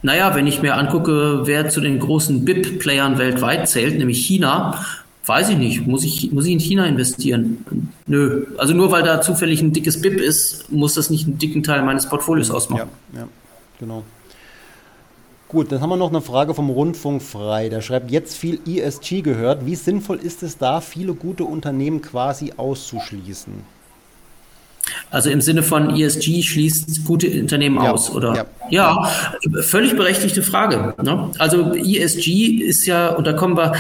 Naja, 0.01 0.33
wenn 0.33 0.47
ich 0.47 0.63
mir 0.63 0.77
angucke, 0.77 1.41
wer 1.43 1.69
zu 1.69 1.79
den 1.79 1.99
großen 1.99 2.43
BIP-Playern 2.43 3.19
weltweit 3.19 3.69
zählt, 3.69 3.99
nämlich 3.99 4.25
China, 4.25 4.83
weiß 5.27 5.49
ich 5.49 5.57
nicht. 5.57 5.85
Muss 5.85 6.03
ich, 6.03 6.31
muss 6.31 6.47
ich 6.47 6.53
in 6.53 6.59
China 6.59 6.87
investieren? 6.87 7.91
Nö. 8.07 8.47
Also 8.57 8.73
nur 8.73 8.91
weil 8.91 9.03
da 9.03 9.21
zufällig 9.21 9.61
ein 9.61 9.73
dickes 9.73 10.01
BIP 10.01 10.19
ist, 10.19 10.71
muss 10.71 10.95
das 10.95 11.11
nicht 11.11 11.27
einen 11.27 11.37
dicken 11.37 11.61
Teil 11.61 11.83
meines 11.83 12.09
Portfolios 12.09 12.49
ausmachen. 12.49 12.89
Ja, 13.13 13.19
ja 13.19 13.27
genau. 13.79 14.01
Gut, 15.51 15.69
dann 15.69 15.81
haben 15.81 15.89
wir 15.89 15.97
noch 15.97 16.11
eine 16.11 16.21
Frage 16.21 16.53
vom 16.53 16.69
Rundfunk 16.69 17.21
frei. 17.21 17.67
Der 17.67 17.81
schreibt, 17.81 18.09
jetzt 18.09 18.37
viel 18.37 18.61
ESG 18.65 19.21
gehört. 19.21 19.65
Wie 19.65 19.75
sinnvoll 19.75 20.17
ist 20.17 20.43
es 20.43 20.57
da, 20.57 20.79
viele 20.79 21.13
gute 21.13 21.43
Unternehmen 21.43 22.01
quasi 22.01 22.53
auszuschließen? 22.55 23.51
Also 25.09 25.29
im 25.29 25.41
Sinne 25.41 25.61
von 25.61 25.93
ESG 25.93 26.41
schließt 26.41 27.03
gute 27.03 27.27
Unternehmen 27.37 27.83
ja, 27.83 27.91
aus, 27.91 28.09
oder? 28.09 28.33
Ja. 28.33 28.45
ja. 28.69 29.11
völlig 29.61 29.97
berechtigte 29.97 30.41
Frage. 30.41 30.93
Ne? 31.03 31.31
Also 31.37 31.73
ESG 31.73 32.61
ist 32.61 32.85
ja, 32.85 33.09
und 33.09 33.27
da 33.27 33.33
kommen 33.33 33.57
wir, 33.57 33.73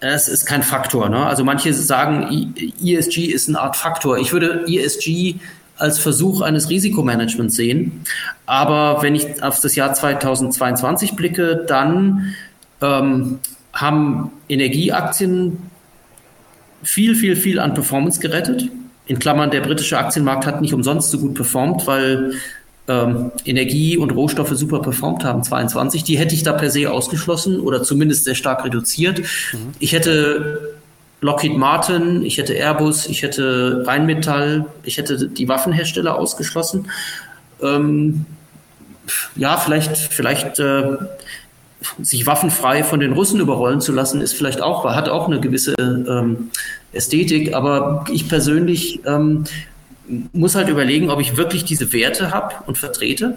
es 0.00 0.28
ist 0.28 0.44
kein 0.44 0.62
Faktor. 0.62 1.08
Ne? 1.08 1.24
Also 1.24 1.42
manche 1.42 1.72
sagen, 1.72 2.54
ESG 2.84 3.24
ist 3.24 3.48
eine 3.48 3.60
Art 3.60 3.76
Faktor. 3.76 4.18
Ich 4.18 4.34
würde 4.34 4.66
ESG 4.68 5.36
als 5.80 5.98
Versuch 5.98 6.40
eines 6.40 6.70
Risikomanagements 6.70 7.56
sehen. 7.56 8.04
Aber 8.46 9.02
wenn 9.02 9.14
ich 9.14 9.42
auf 9.42 9.60
das 9.60 9.76
Jahr 9.76 9.94
2022 9.94 11.16
blicke, 11.16 11.64
dann 11.66 12.34
ähm, 12.80 13.38
haben 13.72 14.32
Energieaktien 14.48 15.58
viel, 16.82 17.14
viel, 17.14 17.36
viel 17.36 17.58
an 17.58 17.74
Performance 17.74 18.20
gerettet 18.20 18.70
in 19.10 19.18
Klammern, 19.18 19.50
der 19.50 19.60
britische 19.60 19.98
Aktienmarkt 19.98 20.46
hat 20.46 20.60
nicht 20.60 20.72
umsonst 20.72 21.10
so 21.10 21.18
gut 21.18 21.34
performt, 21.34 21.88
weil 21.88 22.34
ähm, 22.86 23.32
Energie 23.44 23.96
und 23.96 24.12
Rohstoffe 24.12 24.52
super 24.52 24.78
performt 24.82 25.24
haben, 25.24 25.42
22. 25.42 26.04
Die 26.04 26.16
hätte 26.16 26.32
ich 26.36 26.44
da 26.44 26.52
per 26.52 26.70
se 26.70 26.88
ausgeschlossen 26.88 27.58
oder 27.58 27.82
zumindest 27.82 28.24
sehr 28.24 28.36
stark 28.36 28.64
reduziert. 28.64 29.18
Mhm. 29.18 29.72
Ich 29.80 29.94
hätte 29.94 30.76
Lockheed 31.20 31.56
Martin, 31.56 32.24
ich 32.24 32.38
hätte 32.38 32.54
Airbus, 32.54 33.06
ich 33.06 33.22
hätte 33.22 33.84
Rheinmetall, 33.86 34.66
ich 34.84 34.96
hätte 34.96 35.28
die 35.28 35.48
Waffenhersteller 35.48 36.18
ausgeschlossen. 36.18 36.90
Ähm, 37.62 38.24
ja, 39.36 39.56
vielleicht, 39.58 39.96
vielleicht 39.96 40.58
äh, 40.58 40.96
sich 42.00 42.26
waffenfrei 42.26 42.84
von 42.84 43.00
den 43.00 43.12
Russen 43.12 43.40
überrollen 43.40 43.80
zu 43.80 43.92
lassen, 43.92 44.20
ist 44.20 44.34
vielleicht 44.34 44.62
auch, 44.62 44.84
hat 44.84 45.08
auch 45.08 45.26
eine 45.26 45.40
gewisse 45.40 45.74
ähm, 45.78 46.50
Ästhetik, 46.92 47.54
aber 47.54 48.04
ich 48.10 48.28
persönlich 48.28 49.00
ähm, 49.06 49.44
muss 50.32 50.54
halt 50.54 50.68
überlegen, 50.68 51.10
ob 51.10 51.20
ich 51.20 51.36
wirklich 51.36 51.64
diese 51.64 51.92
Werte 51.92 52.32
habe 52.32 52.54
und 52.66 52.78
vertrete 52.78 53.34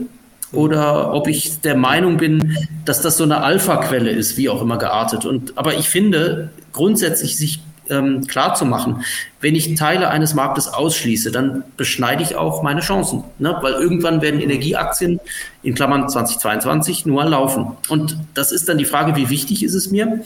oder 0.52 1.14
ob 1.14 1.28
ich 1.28 1.62
der 1.62 1.76
Meinung 1.76 2.18
bin, 2.18 2.58
dass 2.86 3.02
das 3.02 3.18
so 3.18 3.24
eine 3.24 3.42
Alpha-Quelle 3.42 4.10
ist, 4.10 4.38
wie 4.38 4.50
auch 4.50 4.62
immer 4.62 4.78
geartet. 4.78 5.26
Und, 5.26 5.58
aber 5.58 5.76
ich 5.76 5.90
finde 5.90 6.50
grundsätzlich 6.72 7.38
sich 7.38 7.60
ähm, 7.90 8.26
klar 8.28 8.56
zu 8.56 8.66
machen. 8.66 9.04
Wenn 9.42 9.56
ich 9.56 9.76
Teile 9.76 10.10
eines 10.10 10.34
Marktes 10.34 10.68
ausschließe, 10.68 11.32
dann 11.32 11.64
beschneide 11.78 12.24
ich 12.24 12.36
auch 12.36 12.64
meine 12.64 12.82
Chancen, 12.82 13.24
ne? 13.40 13.58
weil 13.62 13.74
irgendwann 13.74 14.22
werden 14.22 14.40
Energieaktien 14.40 15.20
in 15.64 15.76
Klammern 15.76 16.08
2022 16.08 17.06
nur 17.06 17.26
laufen. 17.26 17.68
Und 17.90 18.18
das 18.34 18.52
ist 18.52 18.70
dann 18.70 18.78
die 18.78 18.86
Frage, 18.86 19.16
wie 19.16 19.30
wichtig 19.30 19.64
ist 19.64 19.74
es 19.74 19.92
mir? 19.92 20.22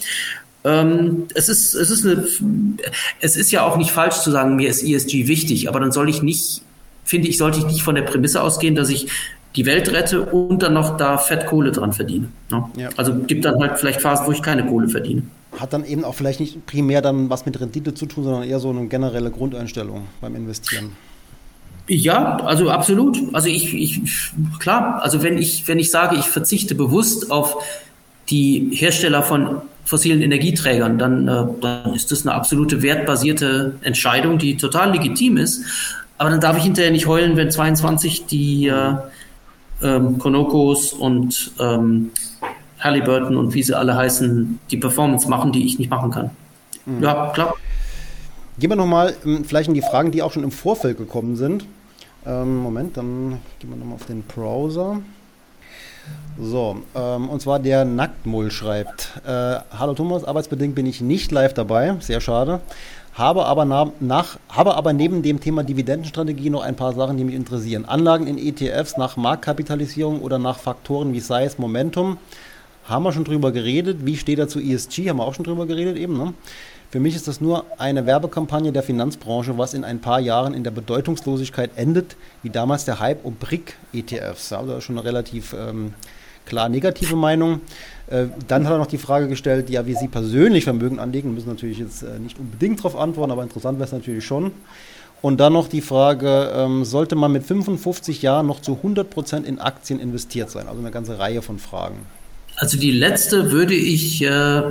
Ähm, 0.64 1.26
es 1.34 1.48
ist, 1.48 1.74
es 1.74 1.90
ist 1.90 2.04
eine, 2.04 2.26
es 3.20 3.36
ist 3.36 3.50
ja 3.50 3.62
auch 3.62 3.76
nicht 3.76 3.90
falsch 3.90 4.16
zu 4.16 4.30
sagen, 4.30 4.56
mir 4.56 4.68
ist 4.68 4.82
ESG 4.82 5.28
wichtig, 5.28 5.68
aber 5.68 5.80
dann 5.80 5.92
soll 5.92 6.08
ich 6.08 6.22
nicht, 6.22 6.62
finde 7.04 7.28
ich, 7.28 7.38
sollte 7.38 7.58
ich 7.58 7.66
nicht 7.66 7.82
von 7.82 7.94
der 7.94 8.02
Prämisse 8.02 8.42
ausgehen, 8.42 8.74
dass 8.74 8.88
ich 8.88 9.08
die 9.56 9.66
Welt 9.66 9.90
rette 9.92 10.22
und 10.22 10.62
dann 10.62 10.74
noch 10.74 10.96
da 10.96 11.16
Fett 11.18 11.46
Kohle 11.46 11.72
dran 11.72 11.92
verdiene. 11.92 12.28
Ne? 12.50 12.64
Ja. 12.76 12.88
Also 12.96 13.14
gibt 13.14 13.44
dann 13.44 13.60
halt 13.60 13.78
vielleicht 13.78 14.00
Phasen, 14.00 14.26
wo 14.26 14.32
ich 14.32 14.42
keine 14.42 14.66
Kohle 14.66 14.88
verdiene. 14.88 15.22
Hat 15.58 15.72
dann 15.72 15.84
eben 15.84 16.04
auch 16.04 16.14
vielleicht 16.14 16.40
nicht 16.40 16.66
primär 16.66 17.02
dann 17.02 17.30
was 17.30 17.46
mit 17.46 17.60
Rendite 17.60 17.94
zu 17.94 18.06
tun, 18.06 18.24
sondern 18.24 18.44
eher 18.44 18.60
so 18.60 18.70
eine 18.70 18.86
generelle 18.86 19.30
Grundeinstellung 19.30 20.06
beim 20.20 20.36
Investieren. 20.36 20.92
Ja, 21.88 22.36
also 22.44 22.70
absolut. 22.70 23.18
Also 23.32 23.48
ich, 23.48 23.74
ich 23.74 24.02
klar, 24.58 25.00
also 25.02 25.22
wenn 25.22 25.38
ich, 25.38 25.66
wenn 25.66 25.78
ich 25.78 25.90
sage, 25.90 26.16
ich 26.16 26.26
verzichte 26.26 26.74
bewusst 26.74 27.30
auf 27.30 27.56
die 28.28 28.70
Hersteller 28.72 29.22
von 29.22 29.62
fossilen 29.86 30.20
Energieträgern, 30.20 30.98
dann, 30.98 31.26
äh, 31.28 31.44
dann 31.62 31.94
ist 31.94 32.12
das 32.12 32.26
eine 32.26 32.34
absolute 32.34 32.82
wertbasierte 32.82 33.76
Entscheidung, 33.80 34.36
die 34.36 34.58
total 34.58 34.92
legitim 34.92 35.38
ist. 35.38 35.64
Aber 36.18 36.28
dann 36.28 36.40
darf 36.40 36.58
ich 36.58 36.64
hinterher 36.64 36.90
nicht 36.90 37.06
heulen, 37.06 37.36
wenn 37.36 37.50
22 37.50 38.26
die 38.26 38.66
äh, 38.66 38.94
ähm, 39.82 40.18
Konokos 40.18 40.92
und 40.92 41.52
ähm, 41.58 42.10
Halliburton 42.80 43.36
und 43.36 43.54
wie 43.54 43.62
sie 43.62 43.76
alle 43.76 43.96
heißen, 43.96 44.58
die 44.70 44.76
Performance 44.76 45.28
machen, 45.28 45.52
die 45.52 45.66
ich 45.66 45.78
nicht 45.78 45.90
machen 45.90 46.10
kann. 46.10 46.30
Mhm. 46.86 47.02
Ja, 47.02 47.30
klar. 47.34 47.54
Gehen 48.58 48.70
wir 48.70 48.76
nochmal 48.76 49.14
ähm, 49.24 49.44
vielleicht 49.44 49.68
in 49.68 49.74
die 49.74 49.82
Fragen, 49.82 50.10
die 50.10 50.22
auch 50.22 50.32
schon 50.32 50.44
im 50.44 50.50
Vorfeld 50.50 50.98
gekommen 50.98 51.36
sind. 51.36 51.64
Ähm, 52.26 52.58
Moment, 52.58 52.96
dann 52.96 53.40
gehen 53.58 53.70
wir 53.70 53.76
nochmal 53.76 53.94
auf 53.94 54.06
den 54.06 54.22
Browser. 54.22 54.98
So, 56.40 56.78
ähm, 56.94 57.28
und 57.28 57.40
zwar 57.42 57.58
der 57.58 57.84
Nacktmull 57.84 58.50
schreibt: 58.50 59.20
äh, 59.26 59.56
Hallo 59.78 59.94
Thomas, 59.94 60.24
arbeitsbedingt 60.24 60.74
bin 60.74 60.86
ich 60.86 61.00
nicht 61.00 61.30
live 61.32 61.54
dabei, 61.54 61.96
sehr 62.00 62.20
schade. 62.20 62.60
Habe 63.14 63.46
aber, 63.46 63.64
nach, 63.64 63.88
nach, 63.98 64.38
habe 64.48 64.76
aber 64.76 64.92
neben 64.92 65.22
dem 65.22 65.40
Thema 65.40 65.64
Dividendenstrategie 65.64 66.50
noch 66.50 66.62
ein 66.62 66.76
paar 66.76 66.92
Sachen, 66.92 67.16
die 67.16 67.24
mich 67.24 67.34
interessieren. 67.34 67.84
Anlagen 67.84 68.28
in 68.28 68.38
ETFs 68.38 68.96
nach 68.96 69.16
Marktkapitalisierung 69.16 70.20
oder 70.20 70.38
nach 70.38 70.60
Faktoren 70.60 71.12
wie 71.12 71.18
Size, 71.18 71.54
Momentum. 71.58 72.18
Haben 72.88 73.02
wir 73.04 73.12
schon 73.12 73.24
drüber 73.24 73.52
geredet. 73.52 73.98
Wie 74.06 74.16
steht 74.16 74.38
er 74.38 74.48
zu 74.48 74.60
ESG? 74.60 75.08
Haben 75.08 75.18
wir 75.18 75.24
auch 75.24 75.34
schon 75.34 75.44
drüber 75.44 75.66
geredet 75.66 75.96
eben. 75.96 76.16
Ne? 76.16 76.32
Für 76.90 77.00
mich 77.00 77.14
ist 77.14 77.28
das 77.28 77.40
nur 77.40 77.66
eine 77.76 78.06
Werbekampagne 78.06 78.72
der 78.72 78.82
Finanzbranche, 78.82 79.58
was 79.58 79.74
in 79.74 79.84
ein 79.84 80.00
paar 80.00 80.20
Jahren 80.20 80.54
in 80.54 80.64
der 80.64 80.70
Bedeutungslosigkeit 80.70 81.72
endet, 81.76 82.16
wie 82.42 82.48
damals 82.48 82.86
der 82.86 82.98
Hype 82.98 83.26
um 83.26 83.34
BRIC-ETFs. 83.34 84.54
Also 84.54 84.80
schon 84.80 84.96
eine 84.96 85.04
relativ 85.04 85.52
ähm, 85.52 85.92
klar 86.46 86.70
negative 86.70 87.14
Meinung. 87.14 87.60
Äh, 88.06 88.26
dann 88.46 88.64
hat 88.64 88.72
er 88.72 88.78
noch 88.78 88.86
die 88.86 88.96
Frage 88.96 89.28
gestellt, 89.28 89.68
ja, 89.68 89.84
wie 89.84 89.94
Sie 89.94 90.08
persönlich 90.08 90.64
Vermögen 90.64 90.98
anlegen. 90.98 91.34
Müssen 91.34 91.50
natürlich 91.50 91.78
jetzt 91.78 92.02
äh, 92.02 92.18
nicht 92.18 92.38
unbedingt 92.38 92.78
darauf 92.78 92.96
antworten, 92.96 93.32
aber 93.32 93.42
interessant 93.42 93.78
wäre 93.78 93.86
es 93.86 93.92
natürlich 93.92 94.24
schon. 94.24 94.52
Und 95.20 95.40
dann 95.40 95.52
noch 95.52 95.68
die 95.68 95.82
Frage, 95.82 96.52
ähm, 96.54 96.86
sollte 96.86 97.16
man 97.16 97.32
mit 97.32 97.44
55 97.44 98.22
Jahren 98.22 98.46
noch 98.46 98.62
zu 98.62 98.76
100 98.76 99.10
Prozent 99.10 99.46
in 99.46 99.58
Aktien 99.58 100.00
investiert 100.00 100.48
sein? 100.50 100.68
Also 100.68 100.80
eine 100.80 100.90
ganze 100.90 101.18
Reihe 101.18 101.42
von 101.42 101.58
Fragen. 101.58 102.06
Also 102.58 102.78
die 102.78 102.90
letzte 102.90 103.52
würde 103.52 103.74
ich 103.74 104.22
äh, 104.22 104.62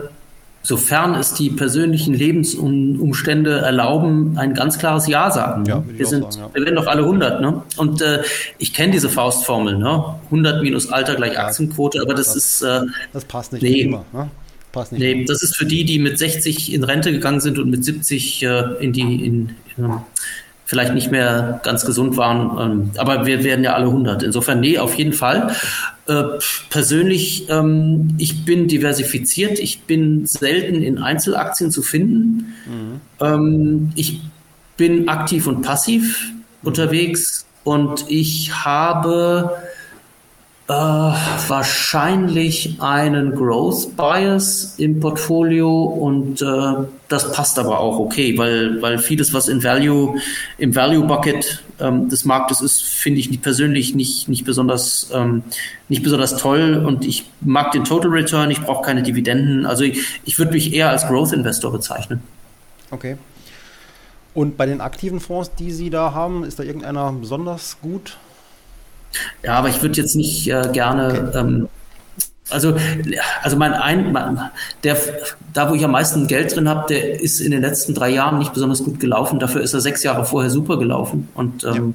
sofern 0.67 1.15
es 1.15 1.33
die 1.33 1.49
persönlichen 1.49 2.13
Lebensumstände 2.13 3.59
erlauben, 3.59 4.37
ein 4.37 4.53
ganz 4.53 4.77
klares 4.77 5.07
Ja 5.07 5.31
sagen. 5.31 5.63
Ja, 5.65 5.81
wir, 5.87 6.05
sind, 6.05 6.33
sagen, 6.33 6.47
ja. 6.47 6.53
wir 6.53 6.65
werden 6.65 6.75
doch 6.75 6.87
alle 6.87 7.03
100. 7.03 7.39
Ne? 7.39 7.63
Und 7.77 8.01
äh, 8.01 8.21
ich 8.57 8.73
kenne 8.73 8.91
diese 8.91 9.07
Faustformel, 9.07 9.77
ne? 9.77 10.15
100 10.25 10.61
minus 10.61 10.91
Alter 10.91 11.15
gleich 11.15 11.35
ja, 11.35 11.45
Aktienquote, 11.45 12.01
aber 12.01 12.13
das, 12.13 12.33
das 12.33 12.35
ist... 12.35 12.61
Äh, 12.63 12.81
das 13.13 13.23
passt 13.23 13.53
nicht 13.53 13.61
nee, 13.61 13.81
immer. 13.83 14.03
Ne? 14.11 14.29
Passt 14.73 14.91
nicht 14.91 14.99
nee, 14.99 15.11
immer. 15.13 15.25
das 15.25 15.41
ist 15.41 15.55
für 15.55 15.65
die, 15.65 15.85
die 15.85 15.99
mit 15.99 16.19
60 16.19 16.73
in 16.73 16.83
Rente 16.83 17.13
gegangen 17.13 17.39
sind 17.39 17.59
und 17.59 17.69
mit 17.69 17.85
70 17.85 18.43
äh, 18.43 18.63
in 18.81 18.91
die... 18.91 19.25
In, 19.25 19.55
in, 19.77 19.89
vielleicht 20.67 20.93
nicht 20.93 21.09
mehr 21.11 21.61
ganz 21.63 21.85
gesund 21.85 22.17
waren. 22.17 22.59
Ähm, 22.59 22.91
aber 22.97 23.25
wir 23.25 23.43
werden 23.43 23.63
ja 23.63 23.73
alle 23.73 23.85
100. 23.85 24.21
Insofern, 24.21 24.59
nee, 24.59 24.77
auf 24.77 24.95
jeden 24.95 25.13
Fall. 25.13 25.55
Äh, 26.07 26.23
persönlich, 26.69 27.49
ähm, 27.49 28.15
ich 28.17 28.43
bin 28.43 28.67
diversifiziert. 28.67 29.59
Ich 29.59 29.83
bin 29.83 30.25
selten 30.27 30.83
in 30.83 30.97
Einzelaktien 30.99 31.71
zu 31.71 31.81
finden. 31.81 32.53
Mhm. 32.67 33.01
Ähm, 33.25 33.91
ich 33.95 34.21
bin 34.75 35.07
aktiv 35.07 35.47
und 35.47 35.61
passiv 35.61 36.31
unterwegs 36.63 37.45
und 37.63 38.05
ich 38.09 38.65
habe 38.65 39.51
äh, 40.69 40.73
wahrscheinlich 40.73 42.81
einen 42.81 43.35
Growth 43.35 43.95
Bias 43.95 44.75
im 44.77 44.99
Portfolio 44.99 45.83
und 45.83 46.41
äh, 46.41 46.73
das 47.07 47.31
passt 47.31 47.57
aber 47.57 47.79
auch 47.79 47.99
okay, 47.99 48.37
weil, 48.37 48.81
weil 48.81 48.99
vieles, 48.99 49.33
was 49.33 49.47
in 49.47 49.63
Value, 49.63 50.19
im 50.57 50.75
Value 50.75 51.07
Bucket 51.07 51.63
ähm, 51.79 52.09
des 52.09 52.25
Marktes 52.25 52.59
ist, 52.59 52.83
finde 52.83 53.21
ich 53.21 53.41
persönlich 53.41 53.95
nicht, 53.95 54.27
nicht, 54.27 54.43
besonders, 54.43 55.09
ähm, 55.13 55.43
nicht 55.87 56.03
besonders 56.03 56.35
toll 56.35 56.83
und 56.85 57.05
ich 57.05 57.29
mag 57.39 57.71
den 57.71 57.85
Total 57.85 58.11
Return, 58.11 58.51
ich 58.51 58.61
brauche 58.61 58.85
keine 58.85 59.03
Dividenden. 59.03 59.65
Also 59.65 59.85
ich, 59.85 60.19
ich 60.25 60.37
würde 60.37 60.51
mich 60.51 60.73
eher 60.73 60.89
als 60.89 61.07
Growth 61.07 61.31
Investor 61.31 61.71
bezeichnen. 61.71 62.21
Okay. 62.91 63.15
Und 64.33 64.57
bei 64.57 64.65
den 64.65 64.81
aktiven 64.81 65.21
Fonds, 65.21 65.49
die 65.57 65.71
Sie 65.71 65.89
da 65.89 66.13
haben, 66.13 66.43
ist 66.43 66.59
da 66.59 66.63
irgendeiner 66.63 67.13
besonders 67.13 67.77
gut? 67.81 68.17
Ja, 69.43 69.55
aber 69.55 69.69
ich 69.69 69.81
würde 69.81 69.99
jetzt 69.99 70.15
nicht 70.15 70.47
äh, 70.47 70.69
gerne, 70.71 71.29
okay. 71.29 71.39
ähm, 71.39 71.69
also, 72.49 72.75
also 73.43 73.57
mein 73.57 73.73
ein, 73.73 74.13
mein, 74.13 74.39
der, 74.83 74.97
da 75.53 75.69
wo 75.69 75.73
ich 75.73 75.83
am 75.83 75.91
meisten 75.91 76.27
Geld 76.27 76.55
drin 76.55 76.69
habe, 76.69 76.85
der 76.87 77.19
ist 77.19 77.41
in 77.41 77.51
den 77.51 77.61
letzten 77.61 77.93
drei 77.93 78.09
Jahren 78.09 78.39
nicht 78.39 78.53
besonders 78.53 78.83
gut 78.83 79.01
gelaufen. 79.01 79.39
Dafür 79.39 79.61
ist 79.61 79.73
er 79.73 79.81
sechs 79.81 80.01
Jahre 80.03 80.23
vorher 80.23 80.49
super 80.49 80.77
gelaufen. 80.77 81.27
Und 81.33 81.65
ähm, 81.65 81.93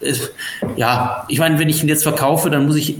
ja. 0.00 0.08
Ist, 0.08 0.30
ja, 0.76 1.24
ich 1.28 1.38
meine, 1.38 1.58
wenn 1.58 1.70
ich 1.70 1.82
ihn 1.82 1.88
jetzt 1.88 2.02
verkaufe, 2.02 2.50
dann 2.50 2.66
muss 2.66 2.76
ich 2.76 2.98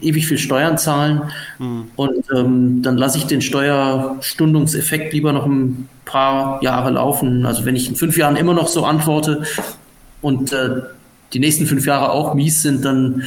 ewig 0.00 0.26
viel 0.26 0.38
Steuern 0.38 0.78
zahlen 0.78 1.30
mhm. 1.58 1.90
und 1.96 2.24
ähm, 2.34 2.82
dann 2.82 2.96
lasse 2.96 3.18
ich 3.18 3.26
den 3.26 3.42
Steuerstundungseffekt 3.42 5.12
lieber 5.12 5.32
noch 5.32 5.46
ein 5.46 5.88
paar 6.04 6.62
Jahre 6.62 6.90
laufen. 6.90 7.46
Also 7.46 7.64
wenn 7.64 7.76
ich 7.76 7.88
in 7.88 7.96
fünf 7.96 8.16
Jahren 8.16 8.36
immer 8.36 8.54
noch 8.54 8.68
so 8.68 8.84
antworte 8.84 9.42
und 10.22 10.52
äh, 10.52 10.80
die 11.32 11.38
nächsten 11.38 11.66
fünf 11.66 11.86
Jahre 11.86 12.10
auch 12.10 12.34
mies 12.34 12.62
sind, 12.62 12.84
dann, 12.84 13.24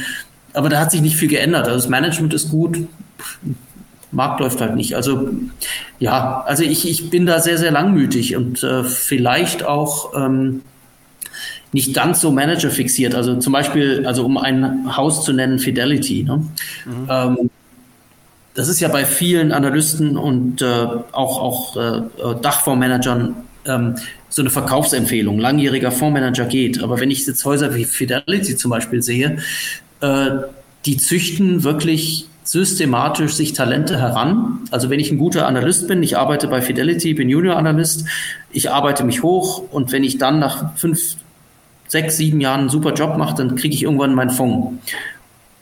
aber 0.52 0.68
da 0.68 0.78
hat 0.78 0.90
sich 0.90 1.00
nicht 1.00 1.16
viel 1.16 1.28
geändert. 1.28 1.66
Also 1.66 1.76
das 1.76 1.88
Management 1.88 2.34
ist 2.34 2.50
gut, 2.50 2.86
Markt 4.14 4.40
läuft 4.40 4.60
halt 4.60 4.76
nicht. 4.76 4.94
Also 4.94 5.28
ja, 5.98 6.42
also 6.46 6.62
ich, 6.62 6.88
ich 6.88 7.10
bin 7.10 7.26
da 7.26 7.40
sehr, 7.40 7.58
sehr 7.58 7.70
langmütig 7.70 8.36
und 8.36 8.62
äh, 8.62 8.84
vielleicht 8.84 9.64
auch 9.64 10.14
ähm, 10.16 10.62
nicht 11.72 11.92
ganz 11.92 12.20
so 12.20 12.30
Manager 12.30 12.70
fixiert. 12.70 13.14
Also 13.14 13.36
zum 13.36 13.52
Beispiel, 13.52 14.06
also 14.06 14.24
um 14.24 14.38
ein 14.38 14.96
Haus 14.96 15.24
zu 15.24 15.32
nennen, 15.32 15.58
Fidelity. 15.58 16.22
Ne? 16.22 16.36
Mhm. 16.84 17.08
Ähm, 17.10 17.50
das 18.54 18.68
ist 18.68 18.78
ja 18.80 18.88
bei 18.88 19.04
vielen 19.04 19.50
Analysten 19.50 20.16
und 20.16 20.62
äh, 20.62 20.86
auch, 21.10 21.40
auch 21.40 21.76
äh, 21.76 22.02
Dachfondsmanagern 22.40 23.34
ähm, 23.66 23.96
so 24.34 24.42
eine 24.42 24.50
Verkaufsempfehlung. 24.50 25.38
Langjähriger 25.38 25.92
Fondsmanager 25.92 26.46
geht. 26.46 26.82
Aber 26.82 26.98
wenn 26.98 27.10
ich 27.12 27.24
jetzt 27.24 27.44
Häuser 27.44 27.72
wie 27.76 27.84
Fidelity 27.84 28.56
zum 28.56 28.72
Beispiel 28.72 29.00
sehe, 29.00 29.38
äh, 30.00 30.30
die 30.84 30.96
züchten 30.96 31.62
wirklich 31.62 32.26
systematisch 32.42 33.34
sich 33.34 33.52
Talente 33.52 33.96
heran. 33.96 34.58
Also 34.72 34.90
wenn 34.90 34.98
ich 34.98 35.12
ein 35.12 35.18
guter 35.18 35.46
Analyst 35.46 35.86
bin, 35.86 36.02
ich 36.02 36.18
arbeite 36.18 36.48
bei 36.48 36.60
Fidelity, 36.62 37.14
bin 37.14 37.28
Junior 37.28 37.56
Analyst, 37.56 38.06
ich 38.50 38.72
arbeite 38.72 39.04
mich 39.04 39.22
hoch 39.22 39.62
und 39.70 39.92
wenn 39.92 40.02
ich 40.02 40.18
dann 40.18 40.40
nach 40.40 40.76
fünf, 40.76 41.14
sechs, 41.86 42.16
sieben 42.16 42.40
Jahren 42.40 42.62
einen 42.62 42.70
super 42.70 42.92
Job 42.92 43.16
mache, 43.16 43.36
dann 43.36 43.54
kriege 43.54 43.74
ich 43.74 43.84
irgendwann 43.84 44.14
meinen 44.14 44.30
Fonds. 44.30 44.76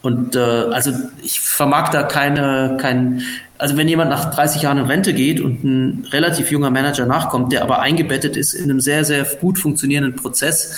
Und 0.02 0.34
äh, 0.34 0.40
also 0.40 0.92
ich 1.22 1.40
vermag 1.40 1.90
da 1.90 2.02
keine, 2.02 2.76
kein, 2.80 3.22
also 3.56 3.76
wenn 3.76 3.88
jemand 3.88 4.10
nach 4.10 4.34
30 4.34 4.62
Jahren 4.62 4.78
in 4.78 4.86
Rente 4.86 5.14
geht 5.14 5.40
und 5.40 5.62
ein 5.62 6.06
relativ 6.10 6.50
junger 6.50 6.70
Manager 6.70 7.06
nachkommt, 7.06 7.52
der 7.52 7.62
aber 7.62 7.80
eingebettet 7.80 8.36
ist 8.36 8.52
in 8.52 8.64
einem 8.64 8.80
sehr, 8.80 9.04
sehr 9.04 9.24
gut 9.24 9.60
funktionierenden 9.60 10.16
Prozess, 10.16 10.76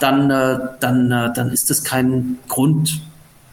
dann, 0.00 0.30
äh, 0.30 0.58
dann, 0.80 1.10
äh, 1.10 1.30
dann 1.34 1.50
ist 1.50 1.70
das 1.70 1.82
kein 1.82 2.38
Grund, 2.48 3.00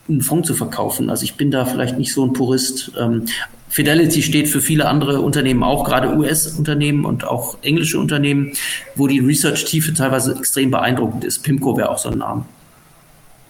einen 0.07 0.21
Fonds 0.21 0.47
zu 0.47 0.53
verkaufen. 0.53 1.09
Also 1.09 1.23
ich 1.23 1.35
bin 1.35 1.49
da 1.49 1.65
vielleicht 1.65 1.97
nicht 1.97 2.13
so 2.13 2.25
ein 2.25 2.33
Purist. 2.33 2.91
Ähm, 2.99 3.25
Fidelity 3.69 4.21
steht 4.21 4.47
für 4.47 4.61
viele 4.61 4.87
andere 4.87 5.21
Unternehmen 5.21 5.63
auch, 5.63 5.83
gerade 5.83 6.15
US-Unternehmen 6.15 7.05
und 7.05 7.25
auch 7.25 7.57
englische 7.61 7.99
Unternehmen, 7.99 8.53
wo 8.95 9.07
die 9.07 9.19
Research-Tiefe 9.19 9.93
teilweise 9.93 10.35
extrem 10.37 10.71
beeindruckend 10.71 11.23
ist. 11.23 11.39
Pimco 11.43 11.75
wäre 11.75 11.89
auch 11.89 11.97
so 11.97 12.09
ein 12.09 12.19
Name. 12.19 12.45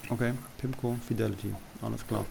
Okay, 0.10 0.32
Pimco, 0.66 0.96
Fidelity, 1.08 1.54
alles 1.82 2.06
klar. 2.08 2.26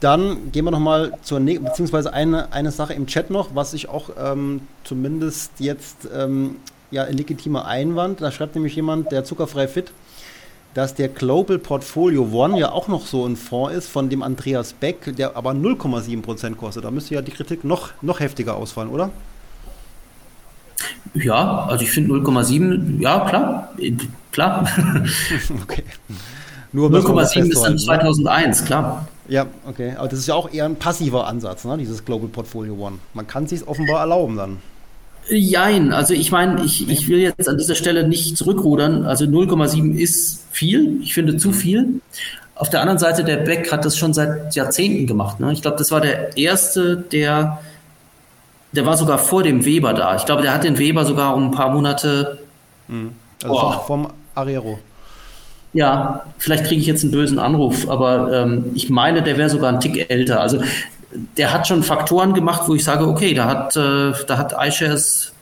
Dann 0.00 0.50
gehen 0.50 0.64
wir 0.64 0.72
nochmal 0.72 1.12
zur 1.22 1.38
nächsten, 1.38 1.64
beziehungsweise 1.64 2.12
eine, 2.12 2.52
eine 2.52 2.72
Sache 2.72 2.92
im 2.92 3.06
Chat 3.06 3.30
noch, 3.30 3.54
was 3.54 3.72
ich 3.72 3.88
auch 3.88 4.10
ähm, 4.20 4.62
zumindest 4.82 5.52
jetzt 5.58 6.08
ähm, 6.12 6.56
ja, 6.90 7.04
ein 7.04 7.16
legitimer 7.16 7.66
Einwand, 7.66 8.20
da 8.20 8.32
schreibt 8.32 8.56
nämlich 8.56 8.74
jemand, 8.74 9.12
der 9.12 9.24
zuckerfrei 9.24 9.68
fit, 9.68 9.92
dass 10.74 10.94
der 10.94 11.08
Global 11.08 11.58
Portfolio 11.58 12.28
One 12.32 12.58
ja 12.58 12.72
auch 12.72 12.88
noch 12.88 13.06
so 13.06 13.26
ein 13.26 13.36
Fonds 13.36 13.76
ist 13.76 13.88
von 13.88 14.08
dem 14.08 14.22
Andreas 14.22 14.72
Beck, 14.72 15.14
der 15.16 15.36
aber 15.36 15.52
0,7% 15.52 16.56
kostet. 16.56 16.84
Da 16.84 16.90
müsste 16.90 17.14
ja 17.14 17.22
die 17.22 17.30
Kritik 17.30 17.62
noch, 17.62 17.90
noch 18.02 18.20
heftiger 18.20 18.56
ausfallen, 18.56 18.90
oder? 18.90 19.10
Ja, 21.14 21.66
also 21.66 21.84
ich 21.84 21.90
finde 21.90 22.14
0,7, 22.14 23.00
ja, 23.00 23.20
klar, 23.28 23.72
klar. 24.32 24.68
okay. 25.62 25.84
Nur 26.72 26.90
0,7 26.90 27.50
ist 27.50 27.62
dann 27.62 27.78
2001, 27.78 28.60
ne? 28.60 28.66
klar. 28.66 29.08
Ja, 29.28 29.46
okay. 29.68 29.94
Aber 29.96 30.08
das 30.08 30.20
ist 30.20 30.26
ja 30.26 30.34
auch 30.34 30.52
eher 30.52 30.64
ein 30.64 30.76
passiver 30.76 31.26
Ansatz, 31.26 31.64
ne? 31.64 31.76
dieses 31.78 32.04
Global 32.04 32.28
Portfolio 32.28 32.74
One. 32.74 32.98
Man 33.14 33.26
kann 33.26 33.46
sich 33.46 33.66
offenbar 33.66 34.00
erlauben 34.00 34.36
dann. 34.36 34.58
Jein, 35.28 35.92
also 35.92 36.14
ich 36.14 36.32
meine, 36.32 36.64
ich, 36.64 36.88
ich 36.88 37.06
will 37.08 37.20
jetzt 37.20 37.48
an 37.48 37.56
dieser 37.56 37.76
Stelle 37.76 38.08
nicht 38.08 38.36
zurückrudern. 38.36 39.06
Also 39.06 39.24
0,7 39.24 39.94
ist 39.96 40.44
viel, 40.50 41.00
ich 41.00 41.14
finde 41.14 41.36
zu 41.36 41.52
viel. 41.52 42.00
Auf 42.56 42.70
der 42.70 42.80
anderen 42.80 42.98
Seite, 42.98 43.22
der 43.22 43.38
Beck 43.38 43.70
hat 43.70 43.84
das 43.84 43.96
schon 43.96 44.12
seit 44.12 44.54
Jahrzehnten 44.54 45.06
gemacht. 45.06 45.40
Ne? 45.40 45.52
Ich 45.52 45.62
glaube, 45.62 45.76
das 45.76 45.90
war 45.90 46.00
der 46.00 46.36
erste, 46.36 46.96
der, 46.96 47.60
der 48.72 48.84
war 48.84 48.96
sogar 48.96 49.18
vor 49.18 49.42
dem 49.42 49.64
Weber 49.64 49.94
da. 49.94 50.16
Ich 50.16 50.24
glaube, 50.24 50.42
der 50.42 50.52
hat 50.52 50.64
den 50.64 50.78
Weber 50.78 51.04
sogar 51.04 51.36
um 51.36 51.46
ein 51.46 51.50
paar 51.52 51.70
Monate. 51.70 52.38
Mhm. 52.88 53.12
Also 53.44 53.54
oh. 53.54 53.72
vom 53.86 54.08
Ariero. 54.34 54.78
Ja, 55.72 56.26
vielleicht 56.38 56.64
kriege 56.64 56.80
ich 56.80 56.86
jetzt 56.86 57.02
einen 57.02 57.12
bösen 57.12 57.38
Anruf, 57.38 57.88
aber 57.88 58.32
ähm, 58.32 58.66
ich 58.74 58.90
meine, 58.90 59.22
der 59.22 59.38
wäre 59.38 59.48
sogar 59.48 59.72
ein 59.72 59.80
Tick 59.80 60.10
älter. 60.10 60.40
Also 60.40 60.62
der 61.36 61.52
hat 61.52 61.66
schon 61.66 61.82
Faktoren 61.82 62.34
gemacht, 62.34 62.62
wo 62.66 62.74
ich 62.74 62.84
sage, 62.84 63.06
okay, 63.06 63.34
da 63.34 63.46
hat, 63.46 63.76
äh, 63.76 64.12
da 64.26 64.38
hat 64.38 64.54
iShares, 64.58 65.32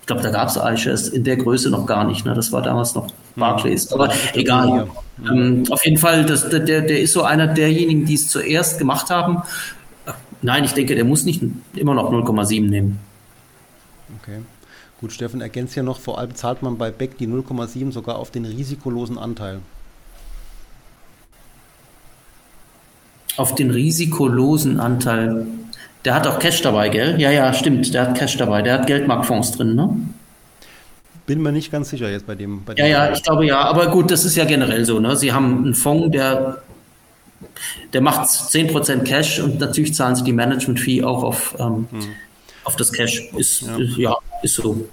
ich 0.00 0.06
glaube, 0.06 0.22
da 0.22 0.30
gab 0.30 0.48
es 0.48 0.56
iShares 0.56 1.08
in 1.08 1.22
der 1.22 1.36
Größe 1.36 1.70
noch 1.70 1.86
gar 1.86 2.04
nicht. 2.04 2.24
Ne? 2.24 2.34
Das 2.34 2.50
war 2.50 2.62
damals 2.62 2.94
noch 2.94 3.08
Barclays. 3.36 3.92
Aber 3.92 4.12
egal. 4.34 4.88
Ähm, 5.28 5.64
auf 5.70 5.84
jeden 5.84 5.98
Fall, 5.98 6.24
das, 6.24 6.48
der, 6.48 6.60
der 6.60 7.00
ist 7.00 7.12
so 7.12 7.22
einer 7.22 7.46
derjenigen, 7.46 8.04
die 8.04 8.14
es 8.14 8.28
zuerst 8.28 8.78
gemacht 8.78 9.10
haben. 9.10 9.42
Nein, 10.42 10.64
ich 10.64 10.72
denke, 10.72 10.94
der 10.94 11.04
muss 11.04 11.24
nicht 11.24 11.42
immer 11.74 11.94
noch 11.94 12.12
0,7 12.12 12.68
nehmen. 12.68 12.98
Okay. 14.22 14.38
Gut, 15.00 15.12
Steffen 15.12 15.40
ergänzt 15.40 15.76
ja 15.76 15.82
noch, 15.82 16.00
vor 16.00 16.18
allem 16.18 16.34
zahlt 16.34 16.62
man 16.62 16.76
bei 16.76 16.90
Beck 16.90 17.18
die 17.18 17.28
0,7 17.28 17.92
sogar 17.92 18.18
auf 18.18 18.32
den 18.32 18.44
risikolosen 18.44 19.16
Anteil. 19.16 19.60
Auf 23.36 23.54
den 23.54 23.70
risikolosen 23.70 24.80
Anteil. 24.80 25.46
Der 26.04 26.14
hat 26.14 26.26
auch 26.26 26.40
Cash 26.40 26.62
dabei, 26.62 26.88
gell? 26.88 27.20
Ja, 27.20 27.30
ja, 27.30 27.52
stimmt, 27.52 27.94
der 27.94 28.08
hat 28.08 28.18
Cash 28.18 28.36
dabei. 28.36 28.62
Der 28.62 28.74
hat 28.74 28.86
Geldmarktfonds 28.88 29.52
drin, 29.52 29.76
ne? 29.76 29.96
Bin 31.26 31.42
mir 31.42 31.52
nicht 31.52 31.70
ganz 31.70 31.90
sicher 31.90 32.10
jetzt 32.10 32.26
bei 32.26 32.34
dem. 32.34 32.64
Bei 32.64 32.72
ja, 32.72 32.84
dem 32.84 32.90
ja, 32.90 33.12
ich 33.12 33.22
glaube 33.22 33.46
ja. 33.46 33.60
Aber 33.60 33.88
gut, 33.88 34.10
das 34.10 34.24
ist 34.24 34.34
ja 34.34 34.46
generell 34.46 34.84
so. 34.84 34.98
Ne? 34.98 35.14
Sie 35.14 35.32
haben 35.32 35.58
einen 35.58 35.74
Fonds, 35.74 36.10
der, 36.10 36.62
der 37.92 38.00
macht 38.00 38.28
10% 38.28 39.02
Cash 39.04 39.38
und 39.38 39.60
natürlich 39.60 39.94
zahlen 39.94 40.16
sie 40.16 40.24
die 40.24 40.32
Management-Fee 40.32 41.04
auch 41.04 41.22
auf, 41.22 41.54
ähm, 41.60 41.86
hm. 41.90 42.00
Auf 42.68 42.76
das 42.76 42.92
Cash. 42.92 43.30
Ist, 43.34 43.62
ja. 43.62 43.78
ja, 43.96 44.16
ist 44.42 44.54
so. 44.54 44.86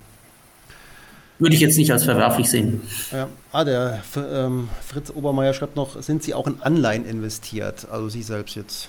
Würde 1.39 1.55
ich 1.55 1.61
jetzt 1.61 1.77
nicht 1.77 1.91
als 1.91 2.05
verwerflich 2.05 2.49
sehen. 2.49 2.81
Ja. 3.11 3.27
Ah, 3.51 3.65
der 3.65 4.01
ähm, 4.15 4.69
Fritz 4.81 5.11
Obermeier 5.13 5.53
schreibt 5.53 5.75
noch, 5.75 6.01
sind 6.01 6.23
Sie 6.23 6.33
auch 6.33 6.47
in 6.47 6.61
Anleihen 6.61 7.05
investiert? 7.05 7.87
Also 7.91 8.07
Sie 8.07 8.23
selbst 8.23 8.55
jetzt. 8.55 8.87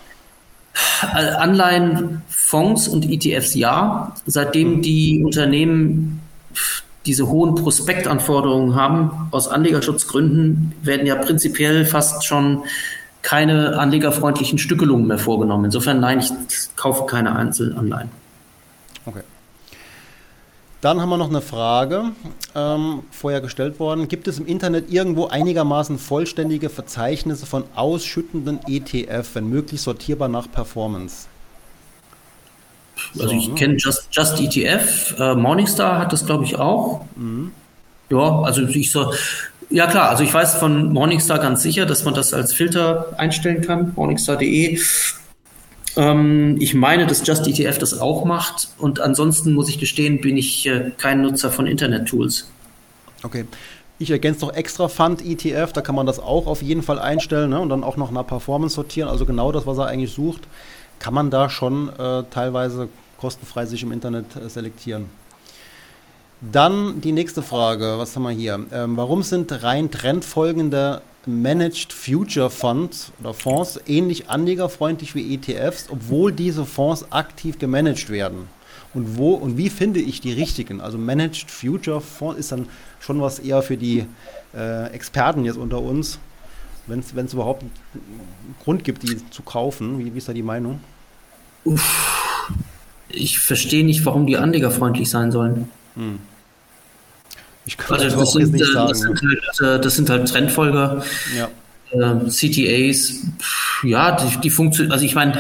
Äh, 1.03 1.31
Anleihen, 1.31 2.23
Fonds 2.29 2.87
und 2.87 3.11
ETFs 3.11 3.55
ja. 3.55 4.15
Seitdem 4.25 4.77
mhm. 4.77 4.83
die 4.83 5.25
Unternehmen 5.25 6.23
diese 7.07 7.29
hohen 7.29 7.57
Prospektanforderungen 7.57 8.77
haben, 8.77 9.29
aus 9.33 9.49
Anlegerschutzgründen, 9.49 10.73
werden 10.83 11.07
ja 11.07 11.17
prinzipiell 11.17 11.85
fast 11.85 12.25
schon 12.25 12.63
keine 13.23 13.77
anlegerfreundlichen 13.77 14.59
Stückelungen 14.59 15.09
mehr 15.09 15.19
vorgenommen. 15.19 15.65
Insofern 15.65 15.99
nein, 15.99 16.21
ich 16.21 16.31
kaufe 16.77 17.07
keine 17.07 17.35
Einzelanleihen. 17.35 18.11
Okay. 19.07 19.23
Dann 20.83 21.01
haben 21.01 21.09
wir 21.09 21.17
noch 21.17 21.31
eine 21.31 21.41
Frage, 21.41 22.13
ähm, 22.55 23.03
vorher 23.11 23.41
gestellt 23.41 23.81
worden. 23.81 24.09
Gibt 24.09 24.29
es 24.29 24.39
im 24.39 24.47
Internet 24.47 24.91
irgendwo 24.93 25.27
einigermaßen 25.27 25.99
vollständige 25.99 26.69
Verzeichnisse 26.69 27.47
von 27.47 27.65
ausschüttenden 27.75 28.61
ETF, 28.69 29.35
wenn 29.35 29.49
möglich 29.49 29.81
sortierbar 29.81 30.29
nach 30.29 30.51
Performance? 30.51 31.27
Also 33.15 33.29
so, 33.29 33.35
ich 33.35 33.49
ne? 33.49 33.55
kenne 33.55 33.77
Just, 33.79 34.09
Just 34.11 34.41
ETF, 34.41 35.15
äh, 35.19 35.35
Morningstar 35.35 35.99
hat 35.99 36.13
das 36.13 36.27
glaube 36.27 36.45
ich 36.45 36.57
auch. 36.57 37.05
Mhm. 37.17 37.53
Ja, 38.11 38.43
also 38.43 38.63
ich 38.63 38.91
so, 38.91 39.13
ja 39.71 39.87
klar, 39.87 40.11
also 40.11 40.23
ich 40.23 40.33
weiß 40.33 40.57
von 40.57 40.93
Morningstar 40.93 41.39
ganz 41.39 41.63
sicher, 41.63 41.87
dass 41.87 42.05
man 42.05 42.15
das 42.15 42.33
als 42.33 42.53
Filter 42.53 43.15
einstellen 43.17 43.63
kann, 43.63 43.93
morningstar.de. 43.97 44.79
Ähm, 45.97 46.57
ich 46.61 46.75
meine, 46.75 47.07
dass 47.07 47.27
Just 47.27 47.47
ETF 47.47 47.79
das 47.79 47.99
auch 47.99 48.25
macht 48.25 48.69
und 48.79 49.01
ansonsten 49.01 49.55
muss 49.55 49.69
ich 49.69 49.79
gestehen, 49.79 50.21
bin 50.21 50.37
ich 50.37 50.67
äh, 50.67 50.93
kein 50.99 51.23
Nutzer 51.23 51.51
von 51.51 51.67
Internet-Tools. 51.67 52.49
Okay. 53.23 53.47
Ich 53.99 54.11
ergänze 54.11 54.45
noch 54.45 54.53
extra 54.53 54.89
Fund 54.89 55.25
ETF, 55.25 55.73
da 55.73 55.81
kann 55.81 55.95
man 55.95 56.05
das 56.05 56.19
auch 56.19 56.47
auf 56.47 56.61
jeden 56.61 56.83
Fall 56.83 56.99
einstellen 56.99 57.51
ne? 57.51 57.61
und 57.61 57.71
dann 57.71 57.83
auch 57.83 57.97
noch 57.97 58.11
nach 58.11 58.27
Performance 58.27 58.75
sortieren. 58.75 59.09
Also 59.09 59.25
genau 59.25 59.53
das, 59.53 59.67
was 59.67 59.79
er 59.79 59.87
eigentlich 59.87 60.13
sucht, 60.13 60.43
kann 60.99 61.15
man 61.15 61.31
da 61.31 61.49
schon 61.49 61.89
äh, 61.89 62.25
teilweise 62.31 62.89
kostenfrei 63.19 63.65
sich 63.65 63.83
im 63.83 63.93
Internet 63.93 64.37
äh, 64.37 64.51
selektieren. 64.51 65.07
Dann 66.41 67.01
die 67.01 67.13
nächste 67.13 67.43
Frage, 67.43 67.95
was 67.97 68.15
haben 68.15 68.25
wir 68.25 68.31
hier? 68.31 68.67
Ähm, 68.71 68.99
warum 68.99 69.23
sind 69.23 69.63
rein 69.63 69.91
trendfolgende 69.91 71.01
Managed 71.27 71.93
Future 71.93 72.51
Funds 72.51 73.13
oder 73.21 73.35
Fonds 73.35 73.81
ähnlich 73.87 74.31
anlegerfreundlich 74.31 75.15
wie 75.15 75.35
ETFs, 75.35 75.87
obwohl 75.91 76.33
diese 76.33 76.65
Fonds 76.65 77.11
aktiv 77.11 77.59
gemanagt 77.59 78.11
werden. 78.11 78.49
Und 78.95 79.19
wo 79.19 79.35
und 79.35 79.59
wie 79.59 79.69
finde 79.69 80.01
ich 80.01 80.21
die 80.21 80.33
richtigen? 80.33 80.81
Also 80.81 80.99
Managed 80.99 81.51
Future 81.51 82.01
Fonds 82.01 82.39
ist 82.39 82.53
dann 82.53 82.69
schon 83.01 83.21
was 83.21 83.41
eher 83.41 83.63
für 83.63 83.77
die 83.77 84.07
äh, 84.55 84.87
Experten 84.93 85.45
jetzt 85.45 85.59
unter 85.59 85.83
uns, 85.83 86.19
wenn 86.87 87.01
es 87.01 87.33
überhaupt 87.33 87.63
einen 87.63 88.55
Grund 88.63 88.85
gibt, 88.85 89.03
die 89.03 89.19
zu 89.31 89.43
kaufen. 89.43 89.99
Wie, 89.99 90.15
wie 90.15 90.19
ist 90.19 90.29
da 90.29 90.33
die 90.33 90.43
Meinung? 90.43 90.81
Uff, 91.65 92.51
ich 93.09 93.41
verstehe 93.41 93.85
nicht, 93.85 94.07
warum 94.07 94.27
die 94.27 94.37
anlegerfreundlich 94.37 95.11
sein 95.11 95.33
sollen. 95.33 95.69
Hm. 95.97 96.21
Ich 97.67 97.77
kann 97.77 98.01
also 98.01 98.21
das, 98.21 98.33
sind, 98.33 98.53
nicht 98.53 98.63
äh, 98.63 98.73
sagen. 98.73 98.89
Das 98.89 99.01
sind, 99.01 99.21
halt, 99.21 99.61
äh, 99.61 99.81
das 99.83 99.97
sind 99.97 100.09
halt 100.09 100.29
Trendfolger, 100.29 101.05
ja. 101.37 101.49
äh, 101.91 102.29
CTAs, 102.29 103.25
ja, 103.83 104.17
die, 104.17 104.41
die 104.41 104.51
funktionieren, 104.51 104.93
also 104.93 105.05
ich 105.05 105.15
meine, 105.15 105.39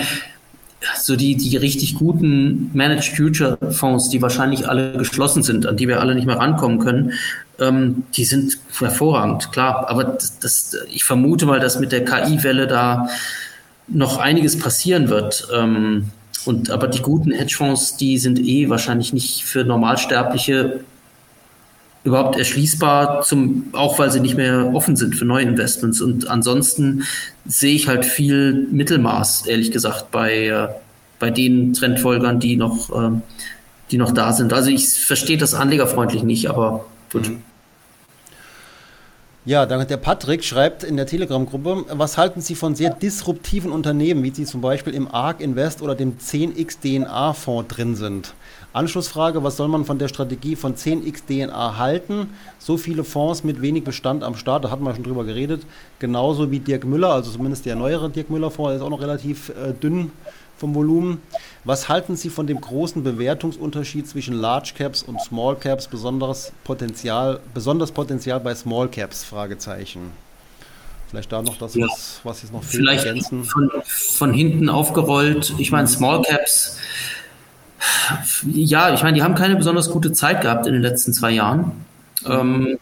so 0.97 1.17
die, 1.17 1.37
die 1.37 1.57
richtig 1.57 1.95
guten 1.95 2.71
Managed 2.75 3.17
Future 3.17 3.59
Fonds, 3.71 4.09
die 4.11 4.21
wahrscheinlich 4.23 4.69
alle 4.69 4.93
geschlossen 4.93 5.43
sind, 5.43 5.67
an 5.67 5.77
die 5.77 5.89
wir 5.89 6.01
alle 6.01 6.15
nicht 6.15 6.27
mehr 6.27 6.37
rankommen 6.37 6.79
können, 6.79 7.13
ähm, 7.59 8.05
die 8.15 8.25
sind 8.25 8.59
hervorragend, 8.79 9.53
klar. 9.53 9.89
Aber 9.89 10.05
das, 10.05 10.39
das, 10.39 10.77
ich 10.91 11.05
vermute 11.05 11.47
mal, 11.47 11.61
dass 11.61 11.79
mit 11.79 11.93
der 11.93 12.05
KI-Welle 12.05 12.67
da 12.67 13.09
noch 13.89 14.19
einiges 14.19 14.59
passieren 14.59 15.09
wird. 15.09 15.49
Ähm, 15.55 16.11
und 16.45 16.71
aber 16.71 16.89
die 16.89 17.03
guten 17.03 17.33
Hedgefonds, 17.33 17.97
die 17.97 18.19
sind 18.19 18.39
eh 18.39 18.69
wahrscheinlich 18.69 19.13
nicht 19.13 19.45
für 19.45 19.65
Normalsterbliche 19.65 20.81
überhaupt 22.07 22.39
erschließbar, 22.39 23.23
zum, 23.23 23.65
auch 23.73 23.99
weil 23.99 24.13
sie 24.13 24.21
nicht 24.21 24.37
mehr 24.37 24.73
offen 24.73 24.95
sind 24.95 25.17
für 25.17 25.25
Neuinvestments. 25.25 26.01
Und 26.01 26.29
ansonsten 26.31 27.03
sehe 27.45 27.75
ich 27.75 27.89
halt 27.89 28.05
viel 28.05 28.69
Mittelmaß, 28.71 29.47
ehrlich 29.47 29.73
gesagt, 29.73 30.13
bei, 30.13 30.47
äh, 30.47 30.69
bei 31.19 31.31
den 31.31 31.73
Trendfolgern, 31.73 32.39
die 32.39 32.57
noch, 32.57 32.91
äh, 32.91 33.11
die 33.91 33.99
noch 33.99 34.13
da 34.13 34.33
sind. 34.33 34.53
Also 34.53 34.71
ich 34.71 34.89
verstehe 34.89 35.37
das 35.37 35.55
anlegerfreundlich 35.55 36.23
nicht, 36.23 36.49
aber 36.49 36.87
gut. 37.13 37.29
Mhm. 37.29 37.43
Ja, 39.45 39.65
der 39.65 39.97
Patrick 39.97 40.43
schreibt 40.43 40.83
in 40.83 40.97
der 40.97 41.07
Telegram-Gruppe, 41.07 41.85
was 41.93 42.19
halten 42.19 42.41
Sie 42.41 42.57
von 42.57 42.75
sehr 42.75 42.91
disruptiven 42.91 43.71
Unternehmen, 43.71 44.25
wie 44.25 44.33
sie 44.33 44.45
zum 44.45 44.61
Beispiel 44.61 44.93
im 44.93 45.07
ARK 45.07 45.41
Invest 45.41 45.83
oder 45.83 45.95
dem 45.95 46.19
10x 46.19 46.81
DNA-Fonds 46.81 47.73
drin 47.73 47.95
sind? 47.95 48.35
Anschlussfrage, 48.77 49.43
was 49.43 49.57
soll 49.57 49.69
man 49.69 49.87
von 49.87 49.99
der 49.99 50.09
Strategie 50.09 50.55
von 50.55 50.75
10x 50.75 51.27
DNA 51.27 51.79
halten? 51.79 52.29
So 52.59 52.77
viele 52.77 53.05
Fonds 53.05 53.43
mit 53.43 53.63
wenig 53.63 53.85
Bestand 53.85 54.23
am 54.23 54.37
Start, 54.37 54.65
da 54.65 54.71
hatten 54.71 54.85
wir 54.85 54.95
schon 54.95 55.05
drüber 55.05 55.25
geredet. 55.25 55.63
Genauso 55.99 56.51
wie 56.51 56.61
Dirk 56.61 56.85
Müller, 56.85 57.11
also 57.11 57.31
zumindest 57.31 57.65
der 57.65 57.75
neuere 57.75 58.11
Dirk 58.11 58.29
Müller-Fonds, 58.29 58.69
der 58.69 58.77
ist 58.77 58.83
auch 58.83 58.91
noch 58.91 59.01
relativ 59.01 59.49
äh, 59.49 59.73
dünn 59.73 60.13
vom 60.59 60.75
Volumen. 60.75 61.23
Was 61.65 61.89
halten 61.89 62.17
Sie 62.17 62.29
von 62.29 62.47
dem 62.47 62.61
großen 62.61 63.03
Bewertungsunterschied 63.03 64.07
zwischen 64.09 64.35
Large 64.35 64.73
Caps 64.77 65.03
und 65.03 65.21
Small 65.23 65.57
Caps, 65.57 65.87
besonders 65.89 66.53
Potenzial, 66.65 67.41
besonders 67.55 67.93
Potenzial 67.93 68.41
bei 68.41 68.55
Small 68.55 68.89
Caps? 68.89 69.25
Fragezeichen. 69.25 70.13
Vielleicht 71.09 71.31
da 71.31 71.41
noch 71.41 71.57
das, 71.57 71.75
ja. 71.75 71.87
was, 71.87 72.21
was 72.25 72.43
jetzt 72.43 72.53
noch 72.53 72.63
fehlt. 72.63 72.83
Vielleicht 72.83 73.07
ergänzen. 73.07 73.45
Von, 73.45 73.71
von 73.85 74.33
hinten 74.35 74.69
aufgerollt. 74.69 75.55
Ich 75.59 75.71
meine, 75.71 75.87
Small 75.87 76.23
Caps, 76.23 76.79
ja, 78.53 78.95
ich 78.95 79.03
meine, 79.03 79.17
die 79.17 79.23
haben 79.23 79.35
keine 79.35 79.57
besonders 79.57 79.91
gute 79.91 80.13
Zeit 80.13 80.41
gehabt 80.41 80.67
in 80.67 80.73
den 80.73 80.83
letzten 80.83 81.13
zwei 81.13 81.31
Jahren. 81.31 81.73
Ähm, 82.27 82.79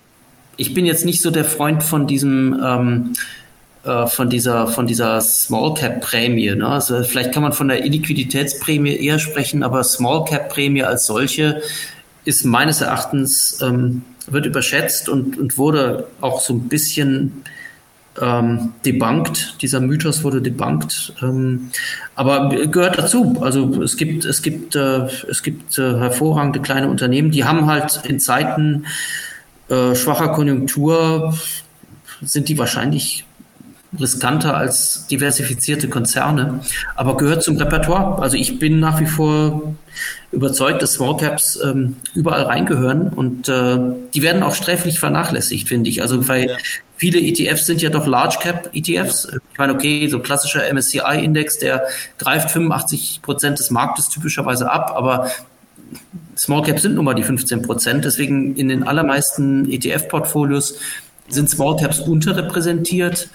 ich 0.57 0.75
bin 0.75 0.87
jetzt 0.87 1.05
nicht 1.05 1.21
so 1.21 1.31
der 1.31 1.45
Freund 1.45 1.83
von 1.83 2.07
diesem 2.07 2.61
ähm, 2.63 3.13
äh, 3.85 4.07
von 4.07 4.31
dieser 4.31 4.67
von 4.69 4.87
dieser 4.87 5.21
Small 5.21 5.75
Cap 5.75 6.01
Prämie. 6.01 6.55
Ne? 6.55 6.67
Also 6.67 7.03
vielleicht 7.03 7.33
kann 7.33 7.43
man 7.43 7.53
von 7.53 7.69
der 7.69 7.85
Illiquiditätsprämie 7.85 8.97
eher 8.97 9.19
sprechen, 9.19 9.63
aber 9.63 9.85
Small 9.85 10.25
Cap 10.25 10.49
Prämie 10.49 10.83
als 10.83 11.07
solche 11.07 11.63
ist 12.25 12.45
meines 12.45 12.81
Erachtens 12.81 13.61
ähm, 13.61 14.03
wird 14.27 14.47
überschätzt 14.47 15.09
und, 15.09 15.39
und 15.39 15.59
wurde 15.59 16.07
auch 16.21 16.41
so 16.41 16.55
ein 16.55 16.69
bisschen 16.69 17.45
ähm, 18.20 18.73
debunked. 18.85 19.62
Dieser 19.62 19.81
Mythos 19.81 20.23
wurde 20.24 20.41
debunked. 20.41 21.15
Ähm, 21.23 21.70
aber 22.15 22.49
gehört 22.66 22.99
dazu. 22.99 23.39
Also 23.41 23.82
es 23.82 23.97
gibt, 23.97 24.24
es 24.24 24.43
gibt, 24.43 24.77
äh, 24.77 25.07
es 25.28 25.43
gibt 25.43 25.78
äh, 25.78 25.99
hervorragende 25.99 26.61
kleine 26.61 26.89
Unternehmen, 26.89 27.31
die 27.31 27.45
haben 27.45 27.66
halt 27.66 28.03
in 28.07 28.20
Zeiten 28.20 28.86
äh, 29.69 29.95
schwacher 29.95 30.28
Konjunktur 30.28 31.35
sind 32.23 32.49
die 32.49 32.59
wahrscheinlich 32.59 33.24
riskanter 33.99 34.57
als 34.57 35.07
diversifizierte 35.07 35.89
Konzerne, 35.89 36.61
aber 36.97 37.16
gehört 37.16 37.43
zum 37.43 37.57
Repertoire. 37.57 38.20
Also 38.20 38.36
ich 38.36 38.59
bin 38.59 38.81
nach 38.81 39.01
wie 39.01 39.07
vor 39.07 39.74
überzeugt, 40.32 40.82
dass 40.82 40.95
Small 40.95 41.16
Caps 41.16 41.59
ähm, 41.62 41.97
überall 42.15 42.43
reingehören 42.43 43.09
und 43.09 43.49
äh, 43.49 43.78
die 44.12 44.23
werden 44.23 44.43
auch 44.43 44.55
sträflich 44.55 44.99
vernachlässigt, 44.99 45.69
finde 45.69 45.91
ich. 45.91 46.03
Also 46.03 46.27
weil 46.28 46.49
ja. 46.49 46.57
Viele 46.97 47.21
ETFs 47.21 47.66
sind 47.66 47.83
ja 47.83 47.91
doch 47.91 48.07
Large 48.07 48.39
Cap 48.41 48.71
ETFs. 48.73 49.29
Ich 49.53 49.59
meine, 49.59 49.75
okay, 49.75 50.09
so 50.09 50.21
klassischer 50.21 50.62
MSCI 50.73 51.23
Index, 51.23 51.59
der 51.59 51.85
greift 52.19 52.51
85 52.51 53.21
Prozent 53.23 53.59
des 53.59 53.71
Marktes 53.71 54.09
typischerweise 54.09 54.71
ab, 54.71 54.93
aber 54.95 55.31
Small 56.37 56.62
Caps 56.62 56.83
sind 56.83 56.95
nun 56.95 57.05
mal 57.05 57.15
die 57.15 57.23
15 57.23 57.62
Prozent. 57.62 58.05
Deswegen 58.05 58.57
in 58.57 58.69
den 58.69 58.83
allermeisten 58.83 59.71
ETF-Portfolios 59.71 60.79
sind 61.29 61.49
Small 61.49 61.77
Caps 61.77 62.01
unterrepräsentiert. 62.01 63.29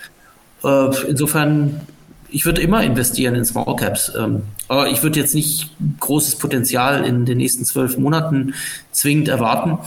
Äh, 0.63 1.07
insofern, 1.07 1.81
ich 2.29 2.45
würde 2.45 2.61
immer 2.61 2.83
investieren 2.83 3.35
in 3.35 3.45
Small 3.45 3.75
Caps. 3.75 4.11
Ähm, 4.17 4.43
aber 4.67 4.89
ich 4.89 5.01
würde 5.01 5.19
jetzt 5.19 5.33
nicht 5.33 5.71
großes 5.99 6.37
Potenzial 6.37 7.05
in 7.05 7.25
den 7.25 7.37
nächsten 7.37 7.65
zwölf 7.65 7.97
Monaten 7.97 8.53
zwingend 8.91 9.29
erwarten. 9.29 9.79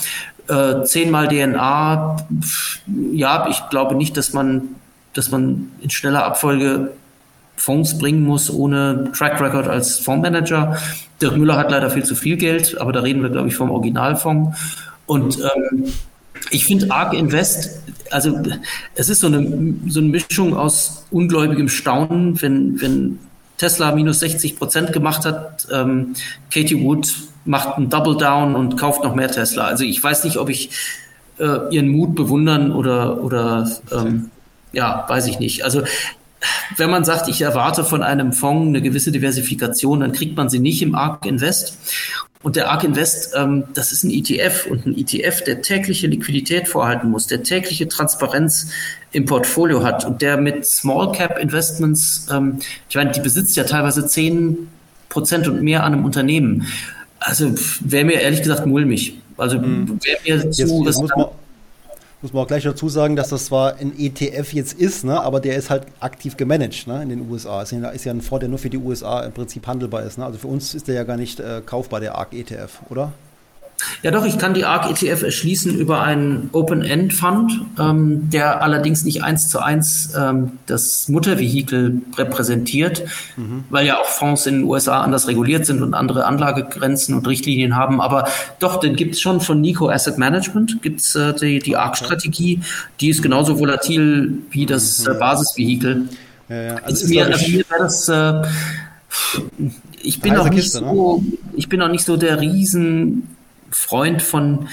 Äh, 0.53 0.85
zehnmal 0.85 1.29
DNA, 1.29 2.17
ja, 3.13 3.47
ich 3.49 3.71
glaube 3.71 3.95
nicht, 3.95 4.19
dass 4.19 4.35
man, 4.35 4.77
dass 5.15 5.31
man 5.31 5.71
in 5.81 5.89
schneller 5.89 6.27
Abfolge 6.27 6.91
Fonds 7.57 7.97
bringen 7.97 8.23
muss 8.25 8.51
ohne 8.51 9.11
Track 9.17 9.41
Record 9.41 9.67
als 9.67 9.99
Fondsmanager. 10.01 10.77
Dirk 11.23 11.39
Müller 11.39 11.57
hat 11.57 11.71
leider 11.71 11.89
viel 11.89 12.05
zu 12.05 12.15
viel 12.15 12.37
Geld, 12.37 12.79
aber 12.79 12.93
da 12.93 13.01
reden 13.01 13.23
wir, 13.23 13.31
glaube 13.31 13.49
ich, 13.49 13.55
vom 13.55 13.71
Originalfonds. 13.71 14.59
Und 15.07 15.39
ähm, 15.39 15.85
ich 16.51 16.67
finde 16.67 16.91
ARK 16.91 17.15
Invest, 17.15 17.81
also 18.11 18.39
es 18.95 19.09
ist 19.09 19.21
so 19.21 19.29
eine, 19.29 19.75
so 19.89 20.01
eine 20.01 20.09
Mischung 20.11 20.55
aus 20.55 21.07
ungläubigem 21.11 21.69
Staunen, 21.69 22.43
wenn, 22.43 22.79
wenn 22.83 23.19
Tesla 23.63 23.93
minus 23.93 24.19
60 24.19 24.57
Prozent 24.57 24.93
gemacht 24.93 25.25
hat, 25.25 25.69
ähm, 25.73 26.15
Katie 26.53 26.83
Wood 26.83 27.15
macht 27.45 27.77
einen 27.77 27.89
Double 27.91 28.17
Down 28.17 28.57
und 28.57 28.77
kauft 28.77 29.05
noch 29.05 29.15
mehr 29.15 29.31
Tesla. 29.31 29.67
Also 29.67 29.85
ich 29.85 30.03
weiß 30.03 30.25
nicht, 30.25 30.37
ob 30.37 30.49
ich 30.49 30.71
äh, 31.39 31.73
ihren 31.73 31.89
Mut 31.89 32.17
bewundern 32.17 32.73
oder, 32.73 33.23
oder 33.23 33.71
ähm, 33.93 34.31
ja, 34.73 35.05
weiß 35.09 35.29
ich 35.29 35.39
nicht. 35.39 35.65
Also 35.65 35.83
wenn 36.77 36.91
man 36.91 37.05
sagt, 37.05 37.29
ich 37.29 37.41
erwarte 37.41 37.85
von 37.85 38.03
einem 38.03 38.33
Fonds 38.33 38.67
eine 38.67 38.83
gewisse 38.83 39.13
Diversifikation, 39.13 40.01
dann 40.01 40.11
kriegt 40.11 40.37
man 40.37 40.49
sie 40.49 40.59
nicht 40.59 40.83
im 40.83 40.97
ARK 40.97 41.25
Invest. 41.25 41.79
Und 42.43 42.57
der 42.57 42.69
ARK 42.69 42.83
Invest, 42.83 43.33
ähm, 43.37 43.63
das 43.75 43.93
ist 43.93 44.03
ein 44.03 44.11
ETF 44.11 44.67
und 44.69 44.87
ein 44.87 44.99
ETF, 44.99 45.45
der 45.45 45.63
tägliche 45.63 46.09
Liquidität 46.09 46.67
vorhalten 46.67 47.11
muss, 47.11 47.29
der 47.29 47.45
tägliche 47.45 47.87
Transparenz 47.87 48.73
im 49.13 49.27
Portfolio 49.27 49.83
hat 49.83 50.05
und 50.05 50.23
der 50.23 50.37
mit 50.37 50.67
Small 50.67 51.13
Cap 51.13 51.39
Investments, 51.39 52.27
ähm, 52.33 52.59
ich 52.89 52.97
meine, 52.97 53.13
die 53.13 53.21
besitzt 53.21 53.57
ja 53.57 53.65
teilweise 53.65 54.07
zehn 54.07 54.69
Prozent 55.09 55.47
und 55.47 55.63
mehr 55.63 55.85
an 55.85 55.93
einem 55.93 56.05
Unternehmen. 56.05 56.67
Also 57.21 57.53
wäre 57.81 58.05
mir 58.05 58.21
ehrlich 58.21 58.43
gesagt 58.43 58.67
mulmig. 58.67 59.19
Also 59.37 59.59
mhm. 59.59 60.01
wäre 60.03 60.19
mir 60.25 60.41
zu 60.41 60.47
jetzt, 60.47 60.59
jetzt 60.59 61.33
muss 62.23 62.33
man 62.33 62.45
auch 62.45 62.47
gleich 62.47 62.63
dazu 62.63 62.89
sagen, 62.89 63.17
dass 63.17 63.31
das 63.31 63.47
zwar 63.47 63.77
ein 63.77 63.93
ETF 63.99 64.53
jetzt 64.53 64.75
ist, 64.75 65.05
ne, 65.05 65.21
aber 65.21 65.41
der 65.41 65.57
ist 65.57 65.71
halt 65.71 65.87
aktiv 65.99 66.37
gemanagt 66.37 66.87
ne, 66.87 67.03
in 67.03 67.09
den 67.09 67.29
USA. 67.29 67.63
Es 67.63 67.73
ist 67.73 68.05
ja 68.05 68.13
ein 68.13 68.23
Fonds, 68.23 68.41
der 68.41 68.49
nur 68.49 68.59
für 68.59 68.71
die 68.71 68.79
USA 68.79 69.21
im 69.23 69.33
Prinzip 69.33 69.67
handelbar 69.67 70.05
ist. 70.05 70.19
Ne? 70.19 70.25
Also 70.25 70.39
für 70.39 70.47
uns 70.47 70.75
ist 70.75 70.87
der 70.87 70.95
ja 70.95 71.05
gar 71.05 71.17
nicht 71.17 71.41
äh, 71.41 71.63
kaufbar, 71.67 72.01
der 72.01 72.15
ARC 72.15 72.33
ETF, 72.33 72.81
oder? 72.91 73.13
Ja, 74.03 74.11
doch, 74.11 74.25
ich 74.25 74.39
kann 74.39 74.55
die 74.55 74.65
ARC 74.65 74.91
ETF 74.91 75.23
erschließen 75.23 75.79
über 75.79 76.03
einen 76.03 76.51
Open-End-Fund, 76.53 77.53
ähm, 77.79 78.31
der 78.31 78.63
allerdings 78.63 79.05
nicht 79.05 79.23
eins 79.23 79.49
zu 79.49 79.61
eins 79.61 80.13
ähm, 80.17 80.53
das 80.67 81.09
Muttervehikel 81.09 82.03
repräsentiert, 82.17 83.05
mhm. 83.37 83.65
weil 83.71 83.87
ja 83.87 83.99
auch 83.99 84.07
Fonds 84.07 84.47
in 84.47 84.61
den 84.61 84.65
USA 84.65 85.03
anders 85.03 85.29
reguliert 85.29 85.67
sind 85.67 85.83
und 85.83 85.95
andere 85.95 86.27
Anlagegrenzen 86.27 87.15
und 87.15 87.27
Richtlinien 87.27 87.77
haben. 87.77 88.01
Aber 88.01 88.29
doch, 88.59 88.81
den 88.81 88.97
gibt 88.97 89.15
es 89.15 89.21
schon 89.21 89.41
von 89.41 89.61
Nico 89.61 89.89
Asset 89.89 90.19
Management, 90.19 90.83
gibt 90.83 91.01
es 91.01 91.15
äh, 91.15 91.33
die, 91.35 91.59
die 91.61 91.77
ARC-Strategie, 91.77 92.61
die 93.01 93.09
ist 93.09 93.23
genauso 93.23 93.59
volatil 93.59 94.39
wie 94.51 94.67
das 94.67 95.07
äh, 95.07 95.11
mhm. 95.11 95.19
Basisvehikel. 95.19 96.09
Ja, 96.49 96.63
ja. 96.63 96.75
Also 96.83 97.09
mir, 97.09 97.27
also 97.27 97.51
mir 97.51 97.65
wäre 97.69 97.83
das. 97.83 98.09
Äh, 98.09 98.43
ich 100.03 100.21
bin 100.21 100.37
auch 100.37 100.49
nicht 100.49 100.63
Kiste, 100.63 100.79
so, 100.79 101.19
ne? 101.19 101.39
ich 101.55 101.69
bin 101.69 101.83
auch 101.83 101.89
nicht 101.89 102.05
so 102.05 102.17
der 102.17 102.41
Riesen 102.41 103.29
Freund 103.73 104.23
von 104.23 104.69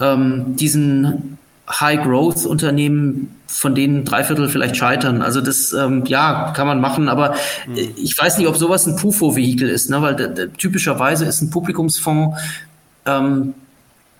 ähm, 0.00 0.56
diesen 0.56 1.38
High-Growth-Unternehmen, 1.68 3.36
von 3.46 3.74
denen 3.74 4.04
drei 4.04 4.24
Viertel 4.24 4.48
vielleicht 4.48 4.76
scheitern. 4.76 5.22
Also 5.22 5.40
das, 5.40 5.72
ähm, 5.72 6.04
ja, 6.06 6.52
kann 6.56 6.66
man 6.66 6.80
machen, 6.80 7.08
aber 7.08 7.34
mhm. 7.66 7.76
ich 7.96 8.18
weiß 8.18 8.38
nicht, 8.38 8.48
ob 8.48 8.56
sowas 8.56 8.86
ein 8.86 8.96
PUFO-Vehikel 8.96 9.68
ist, 9.68 9.90
ne? 9.90 10.02
weil 10.02 10.50
typischerweise 10.58 11.26
ist 11.26 11.42
ein 11.42 11.50
Publikumsfonds, 11.50 12.36
ähm, 13.06 13.54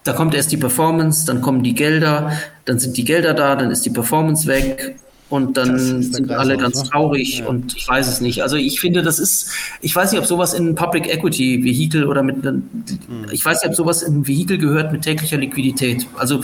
da 0.04 0.12
kommt 0.12 0.34
erst 0.34 0.50
die 0.52 0.56
Performance, 0.56 1.26
dann 1.26 1.42
kommen 1.42 1.62
die 1.62 1.74
Gelder, 1.74 2.32
dann 2.64 2.78
sind 2.78 2.96
die 2.96 3.04
Gelder 3.04 3.34
da, 3.34 3.54
dann 3.56 3.70
ist 3.70 3.84
die 3.84 3.90
Performance 3.90 4.46
weg 4.46 4.96
und 5.30 5.56
dann 5.56 5.78
sind 5.78 6.30
alle 6.30 6.56
ganz 6.58 6.82
ne? 6.82 6.90
traurig 6.90 7.38
ja. 7.38 7.46
und 7.46 7.76
ich 7.76 7.88
weiß 7.88 8.08
es 8.08 8.20
nicht. 8.20 8.42
Also 8.42 8.56
ich 8.56 8.80
finde, 8.80 9.02
das 9.02 9.18
ist, 9.18 9.50
ich 9.80 9.94
weiß 9.94 10.10
nicht, 10.12 10.20
ob 10.20 10.26
sowas 10.26 10.52
in 10.52 10.74
Public 10.74 11.06
Equity 11.06 11.64
Vehikel 11.64 12.06
oder 12.06 12.22
mit, 12.22 12.44
mhm. 12.44 13.26
ich 13.30 13.44
weiß 13.44 13.62
nicht, 13.62 13.70
ob 13.70 13.76
sowas 13.76 14.02
in 14.02 14.20
ein 14.20 14.26
Vehikel 14.26 14.58
gehört 14.58 14.92
mit 14.92 15.02
täglicher 15.02 15.38
Liquidität. 15.38 16.06
Also 16.16 16.42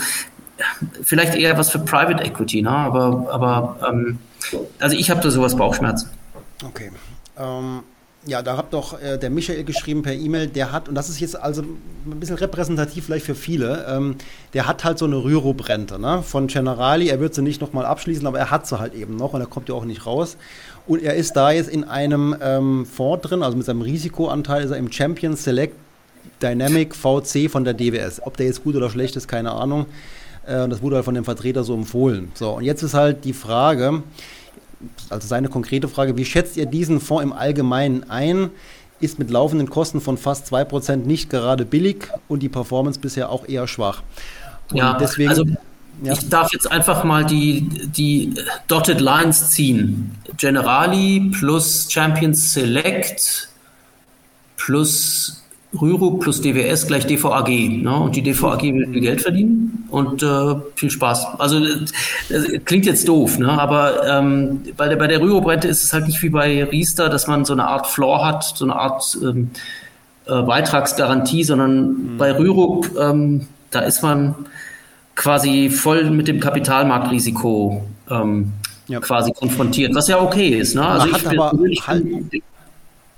vielleicht 1.03 1.35
eher 1.35 1.57
was 1.57 1.69
für 1.69 1.79
Private 1.79 2.23
Equity, 2.23 2.61
ne? 2.61 2.71
aber, 2.71 3.27
aber 3.29 3.77
ähm, 3.89 4.19
also 4.79 4.95
ich 4.95 5.09
habe 5.09 5.21
da 5.21 5.29
sowas 5.29 5.55
Bauchschmerzen. 5.55 6.09
Okay. 6.65 6.91
Ähm, 7.37 7.81
ja, 8.27 8.41
da 8.41 8.57
hat 8.57 8.73
doch 8.73 9.01
äh, 9.01 9.17
der 9.17 9.29
Michael 9.29 9.63
geschrieben 9.63 10.01
per 10.01 10.13
E-Mail, 10.13 10.47
der 10.47 10.71
hat, 10.71 10.89
und 10.89 10.95
das 10.95 11.09
ist 11.09 11.19
jetzt 11.19 11.35
also 11.35 11.61
ein 11.61 12.19
bisschen 12.19 12.35
repräsentativ 12.35 13.05
vielleicht 13.05 13.25
für 13.25 13.35
viele, 13.35 13.85
ähm, 13.89 14.15
der 14.53 14.67
hat 14.67 14.83
halt 14.83 14.99
so 14.99 15.05
eine 15.05 15.23
Rürup-Rente 15.23 15.97
ne? 15.99 16.21
von 16.23 16.47
Generali. 16.47 17.09
Er 17.09 17.19
wird 17.19 17.33
sie 17.33 17.41
nicht 17.41 17.61
nochmal 17.61 17.85
abschließen, 17.85 18.27
aber 18.27 18.37
er 18.37 18.51
hat 18.51 18.67
sie 18.67 18.79
halt 18.79 18.93
eben 18.93 19.15
noch 19.15 19.33
und 19.33 19.41
er 19.41 19.47
kommt 19.47 19.69
ja 19.69 19.75
auch 19.75 19.85
nicht 19.85 20.05
raus. 20.05 20.37
Und 20.85 21.01
er 21.01 21.15
ist 21.15 21.33
da 21.33 21.51
jetzt 21.51 21.69
in 21.69 21.83
einem 21.85 22.35
ähm, 22.41 22.85
Fonds 22.85 23.27
drin, 23.27 23.43
also 23.43 23.57
mit 23.57 23.65
seinem 23.65 23.81
Risikoanteil 23.81 24.63
ist 24.63 24.71
er 24.71 24.77
im 24.77 24.91
Champion 24.91 25.35
Select 25.35 25.75
Dynamic 26.41 26.95
VC 26.95 27.49
von 27.49 27.63
der 27.63 27.73
DWS. 27.73 28.21
Ob 28.23 28.37
der 28.37 28.45
jetzt 28.45 28.63
gut 28.63 28.75
oder 28.75 28.89
schlecht 28.89 29.15
ist, 29.15 29.27
keine 29.27 29.51
Ahnung. 29.51 29.85
Äh, 30.45 30.67
das 30.67 30.81
wurde 30.81 30.97
halt 30.97 31.05
von 31.05 31.15
dem 31.15 31.25
Vertreter 31.25 31.63
so 31.63 31.73
empfohlen. 31.73 32.31
So, 32.35 32.51
und 32.51 32.63
jetzt 32.63 32.83
ist 32.83 32.93
halt 32.93 33.25
die 33.25 33.33
Frage, 33.33 34.03
also 35.09 35.27
seine 35.27 35.49
konkrete 35.49 35.87
Frage, 35.87 36.17
wie 36.17 36.25
schätzt 36.25 36.57
ihr 36.57 36.65
diesen 36.65 36.99
Fonds 36.99 37.23
im 37.23 37.33
Allgemeinen 37.33 38.09
ein? 38.09 38.49
Ist 38.99 39.19
mit 39.19 39.29
laufenden 39.29 39.69
Kosten 39.69 40.01
von 40.01 40.17
fast 40.17 40.51
2% 40.51 40.97
nicht 40.97 41.29
gerade 41.29 41.65
billig 41.65 42.07
und 42.27 42.41
die 42.41 42.49
Performance 42.49 42.99
bisher 42.99 43.29
auch 43.29 43.47
eher 43.47 43.67
schwach. 43.67 44.01
Und 44.71 44.77
ja, 44.77 44.97
deswegen, 44.97 45.29
also 45.29 45.45
ja. 46.03 46.13
ich 46.13 46.29
darf 46.29 46.51
jetzt 46.51 46.69
einfach 46.71 47.03
mal 47.03 47.25
die, 47.25 47.61
die 47.87 48.33
Dotted 48.67 48.99
Lines 48.99 49.51
ziehen. 49.51 50.15
Generali 50.37 51.31
plus 51.37 51.91
Champions 51.91 52.53
Select 52.53 53.49
plus 54.57 55.43
Rürup 55.73 56.21
plus 56.21 56.41
DWS 56.41 56.87
gleich 56.87 57.05
DVAG. 57.05 57.49
Ne? 57.49 57.93
Und 57.95 58.15
die 58.15 58.21
DVAG 58.21 58.61
will 58.63 58.87
viel 58.87 59.01
Geld 59.01 59.21
verdienen 59.21 59.87
und 59.89 60.23
äh, 60.23 60.55
viel 60.75 60.89
Spaß. 60.89 61.39
Also 61.39 61.59
das 61.59 62.45
klingt 62.65 62.85
jetzt 62.85 63.07
doof, 63.07 63.37
ne? 63.37 63.49
aber 63.49 64.07
ähm, 64.07 64.61
bei 64.77 64.87
der, 64.87 64.95
bei 64.95 65.07
der 65.07 65.21
Rürup-Rente 65.21 65.67
ist 65.67 65.83
es 65.83 65.93
halt 65.93 66.07
nicht 66.07 66.21
wie 66.23 66.29
bei 66.29 66.63
Riester, 66.63 67.09
dass 67.09 67.27
man 67.27 67.45
so 67.45 67.53
eine 67.53 67.67
Art 67.67 67.87
Floor 67.87 68.25
hat, 68.25 68.43
so 68.43 68.65
eine 68.65 68.75
Art 68.75 69.17
ähm, 69.21 69.49
äh, 70.25 70.41
Beitragsgarantie, 70.41 71.43
sondern 71.43 72.13
mhm. 72.13 72.17
bei 72.17 72.31
Rürup, 72.31 72.89
ähm, 72.97 73.47
da 73.71 73.81
ist 73.81 74.01
man 74.01 74.35
quasi 75.15 75.69
voll 75.69 76.09
mit 76.11 76.27
dem 76.27 76.39
Kapitalmarktrisiko 76.39 77.83
ähm, 78.09 78.53
ja. 78.87 78.99
quasi 79.01 79.33
konfrontiert, 79.33 79.93
was 79.95 80.07
ja 80.07 80.21
okay 80.21 80.49
ist. 80.49 80.75
Ne? 80.75 80.85
Also 80.85 81.07
man 81.07 81.19
ich, 81.19 81.27
aber 81.27 81.53
halt, 81.87 82.05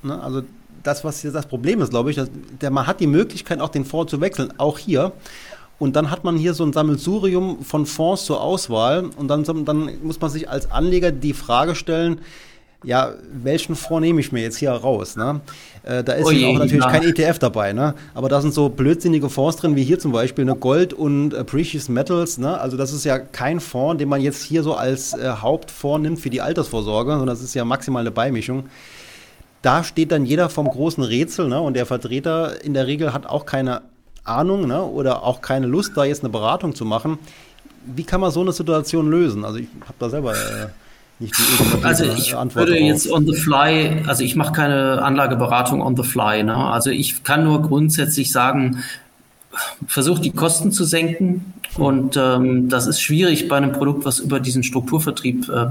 ne, 0.02 0.24
also 0.24 0.42
das, 0.90 1.04
was 1.04 1.22
hier 1.22 1.32
das 1.32 1.46
Problem 1.46 1.82
ist, 1.82 1.92
glaube 1.92 2.10
ich, 2.10 2.16
dass, 2.16 2.30
der, 2.62 2.72
man 2.72 2.88
hat 2.88 3.00
die 3.00 3.08
Möglichkeit, 3.08 3.62
auch 3.62 3.70
den 3.70 3.86
Fonds 3.86 4.12
zu 4.12 4.22
wechseln, 4.22 4.54
auch 4.58 4.78
hier. 4.78 5.14
Und 5.78 5.96
dann 5.96 6.12
hat 6.12 6.24
man 6.26 6.36
hier 6.36 6.54
so 6.54 6.66
ein 6.66 6.74
Sammelsurium 6.74 7.64
von 7.64 7.86
Fonds 7.86 8.26
zur 8.26 8.42
Auswahl. 8.42 9.06
Und 9.18 9.30
dann, 9.30 9.44
dann 9.64 9.92
muss 10.04 10.20
man 10.20 10.30
sich 10.30 10.50
als 10.50 10.70
Anleger 10.72 11.12
die 11.12 11.34
Frage 11.34 11.74
stellen, 11.76 12.20
ja, 12.84 13.14
welchen 13.34 13.76
Fonds 13.76 14.02
nehme 14.02 14.22
ich 14.22 14.32
mir 14.32 14.42
jetzt 14.42 14.58
hier 14.58 14.72
raus? 14.72 15.18
Ne? 15.18 15.42
Äh, 15.84 16.02
da 16.04 16.14
ist 16.14 16.26
oh 16.26 16.32
je, 16.32 16.46
auch 16.46 16.60
natürlich 16.60 16.84
ja. 16.84 16.90
kein 16.90 17.04
ETF 17.04 17.38
dabei, 17.40 17.74
ne? 17.74 17.94
aber 18.14 18.30
da 18.30 18.40
sind 18.42 18.54
so 18.54 18.70
blödsinnige 18.70 19.30
Fonds 19.30 19.58
drin, 19.58 19.76
wie 19.76 19.84
hier 19.84 20.00
zum 20.00 20.14
Beispiel 20.14 20.46
eine 20.46 20.56
Gold 20.56 20.94
und 20.94 21.34
äh, 21.34 21.44
Precious 21.44 21.90
Metals. 21.90 22.38
Ne? 22.38 22.58
Also 22.58 22.78
das 22.78 22.94
ist 22.94 23.04
ja 23.04 23.20
kein 23.20 23.60
Fonds, 23.60 24.00
den 24.00 24.08
man 24.08 24.22
jetzt 24.22 24.44
hier 24.44 24.64
so 24.64 24.76
als 24.76 25.14
äh, 25.14 25.30
Hauptfonds 25.30 26.04
nimmt 26.04 26.20
für 26.22 26.30
die 26.30 26.40
Altersvorsorge, 26.40 27.12
sondern 27.12 27.28
das 27.28 27.42
ist 27.42 27.54
ja 27.54 27.66
maximal 27.66 28.02
eine 28.02 28.12
Beimischung. 28.12 28.70
Da 29.62 29.84
steht 29.84 30.12
dann 30.12 30.26
jeder 30.26 30.50
vom 30.50 30.68
großen 30.68 31.04
Rätsel 31.04 31.48
ne? 31.48 31.60
und 31.60 31.74
der 31.74 31.86
Vertreter 31.86 32.64
in 32.64 32.74
der 32.74 32.88
Regel 32.88 33.14
hat 33.14 33.26
auch 33.26 33.46
keine 33.46 33.82
Ahnung 34.24 34.68
ne? 34.68 34.84
oder 34.84 35.24
auch 35.24 35.42
keine 35.42 35.68
Lust, 35.68 35.92
da 35.96 36.06
jetzt 36.06 36.24
eine 36.24 36.30
Beratung 36.30 36.76
zu 36.76 36.86
machen. 36.86 37.20
Wie 37.86 38.04
kann 38.04 38.22
man 38.22 38.32
so 38.32 38.42
eine 38.42 38.52
Situation 38.52 39.10
lösen? 39.10 39.44
Also 39.44 39.60
ich 39.60 39.68
habe 39.82 39.96
da 40.00 40.10
selber... 40.10 40.34
Äh, 40.34 40.68
nicht 41.20 41.36
die 41.38 41.84
Also 41.84 42.06
ich 42.06 42.36
Antwort 42.36 42.68
würde 42.68 42.80
drauf. 42.80 42.88
jetzt 42.88 43.12
on 43.12 43.26
the 43.26 43.36
fly, 43.36 44.04
also 44.08 44.24
ich 44.24 44.38
mache 44.38 44.54
keine 44.54 45.02
Anlageberatung 45.02 45.82
on 45.82 45.98
the 45.98 46.04
fly. 46.04 46.44
Ne? 46.44 46.56
Also 46.56 46.92
ich 46.92 47.24
kann 47.24 47.44
nur 47.44 47.62
grundsätzlich 47.62 48.32
sagen, 48.32 48.84
versucht 49.86 50.24
die 50.24 50.32
Kosten 50.32 50.72
zu 50.72 50.86
senken 50.86 51.54
und 51.78 52.16
ähm, 52.18 52.70
das 52.70 52.88
ist 52.88 53.02
schwierig 53.02 53.48
bei 53.48 53.58
einem 53.58 53.74
Produkt, 53.74 54.06
was 54.06 54.20
über 54.20 54.40
diesen 54.40 54.64
Strukturvertrieb 54.64 55.50
äh, 55.50 55.66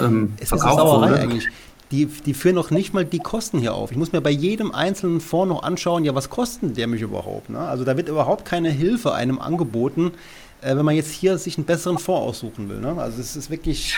ähm, 0.00 0.34
es 0.38 0.50
verkauft 0.50 0.78
ist 0.78 0.84
wurde. 0.84 1.20
Eigentlich. 1.20 1.48
Die, 1.92 2.06
die 2.06 2.34
führen 2.34 2.54
noch 2.54 2.70
nicht 2.70 2.94
mal 2.94 3.04
die 3.04 3.18
Kosten 3.18 3.58
hier 3.58 3.74
auf. 3.74 3.90
Ich 3.90 3.96
muss 3.96 4.12
mir 4.12 4.20
bei 4.20 4.30
jedem 4.30 4.72
einzelnen 4.72 5.20
Fonds 5.20 5.54
noch 5.54 5.62
anschauen, 5.62 6.04
ja, 6.04 6.14
was 6.14 6.30
kostet 6.30 6.76
der 6.76 6.86
mich 6.86 7.02
überhaupt? 7.02 7.50
Ne? 7.50 7.58
Also 7.58 7.84
da 7.84 7.96
wird 7.96 8.08
überhaupt 8.08 8.44
keine 8.44 8.70
Hilfe 8.70 9.12
einem 9.14 9.38
angeboten, 9.38 10.12
äh, 10.62 10.74
wenn 10.74 10.84
man 10.84 10.96
jetzt 10.96 11.12
hier 11.12 11.38
sich 11.38 11.58
einen 11.58 11.66
besseren 11.66 11.98
Fonds 11.98 12.28
aussuchen 12.28 12.68
will. 12.68 12.80
Ne? 12.80 12.94
Also 12.98 13.20
es 13.20 13.36
ist 13.36 13.50
wirklich 13.50 13.94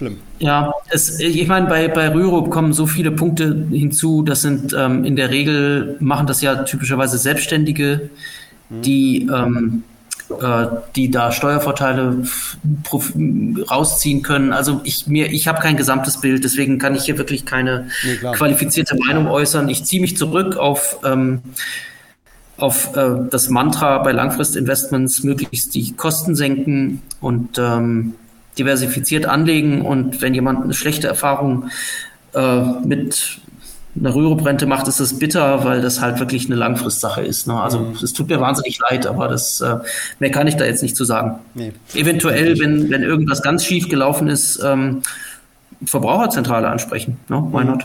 schlimm. 0.00 0.18
Ja, 0.38 0.72
es, 0.88 1.20
ich 1.20 1.46
meine, 1.46 1.66
bei, 1.66 1.88
bei 1.88 2.08
Rürup 2.08 2.50
kommen 2.50 2.72
so 2.72 2.86
viele 2.86 3.10
Punkte 3.10 3.66
hinzu. 3.70 4.22
Das 4.22 4.40
sind 4.40 4.74
ähm, 4.76 5.04
in 5.04 5.14
der 5.14 5.30
Regel, 5.30 5.96
machen 6.00 6.26
das 6.26 6.40
ja 6.40 6.62
typischerweise 6.64 7.18
Selbstständige, 7.18 8.08
mhm. 8.70 8.82
die, 8.82 9.28
ähm, 9.30 9.82
äh, 9.86 9.89
die 10.94 11.10
da 11.10 11.32
Steuervorteile 11.32 12.22
rausziehen 13.70 14.22
können. 14.22 14.52
Also 14.52 14.80
ich, 14.84 15.06
mir, 15.06 15.32
ich 15.32 15.48
habe 15.48 15.60
kein 15.60 15.76
gesamtes 15.76 16.20
Bild, 16.20 16.44
deswegen 16.44 16.78
kann 16.78 16.94
ich 16.94 17.04
hier 17.04 17.18
wirklich 17.18 17.44
keine 17.44 17.88
nee, 18.04 18.16
qualifizierte 18.32 18.96
Meinung 18.96 19.26
äußern. 19.26 19.68
Ich 19.68 19.84
ziehe 19.84 20.00
mich 20.00 20.16
zurück 20.16 20.56
auf 20.56 21.00
ähm, 21.04 21.42
auf 22.56 22.94
äh, 22.96 23.16
das 23.30 23.48
Mantra 23.48 23.98
bei 23.98 24.12
Langfristinvestments 24.12 25.24
möglichst 25.24 25.74
die 25.74 25.92
Kosten 25.92 26.34
senken 26.34 27.02
und 27.20 27.58
ähm, 27.58 28.14
diversifiziert 28.58 29.26
anlegen 29.26 29.82
und 29.82 30.20
wenn 30.20 30.34
jemand 30.34 30.64
eine 30.64 30.74
schlechte 30.74 31.08
Erfahrung 31.08 31.70
äh, 32.34 32.62
mit 32.84 33.40
einer 34.00 34.14
Rürup-Rente 34.14 34.66
macht, 34.66 34.88
ist 34.88 34.98
das 34.98 35.18
bitter, 35.18 35.64
weil 35.64 35.82
das 35.82 36.00
halt 36.00 36.18
wirklich 36.18 36.46
eine 36.46 36.56
Langfristsache 36.56 37.20
ist. 37.20 37.46
Ne? 37.46 37.54
Also 37.54 37.80
mhm. 37.80 37.96
es 38.02 38.12
tut 38.12 38.28
mir 38.28 38.40
wahnsinnig 38.40 38.78
leid, 38.90 39.06
aber 39.06 39.28
das 39.28 39.60
äh, 39.60 39.76
mehr 40.18 40.30
kann 40.30 40.46
ich 40.46 40.56
da 40.56 40.64
jetzt 40.64 40.82
nicht 40.82 40.96
zu 40.96 41.04
sagen. 41.04 41.38
Nee. 41.54 41.72
Eventuell, 41.94 42.58
wenn, 42.58 42.90
wenn 42.90 43.02
irgendwas 43.02 43.42
ganz 43.42 43.64
schief 43.64 43.88
gelaufen 43.88 44.28
ist, 44.28 44.60
ähm, 44.64 45.02
Verbraucherzentrale 45.84 46.68
ansprechen. 46.68 47.18
Ne? 47.28 47.42
Why 47.52 47.64
not? 47.64 47.84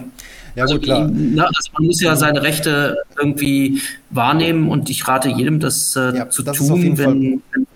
Ja, 0.56 0.64
also, 0.64 0.76
gut, 0.76 0.84
klar. 0.84 1.10
Na, 1.12 1.46
also 1.46 1.70
man 1.78 1.88
muss 1.88 2.02
ja 2.02 2.16
seine 2.16 2.42
Rechte 2.42 2.98
irgendwie 3.18 3.82
wahrnehmen 4.10 4.70
und 4.70 4.90
ich 4.90 5.08
rate 5.08 5.30
jedem, 5.30 5.60
das 5.60 5.96
äh, 5.96 6.16
ja, 6.16 6.30
zu 6.30 6.44
das 6.44 6.58
tun, 6.58 6.98
wenn, 6.98 7.42
wenn 7.52 7.68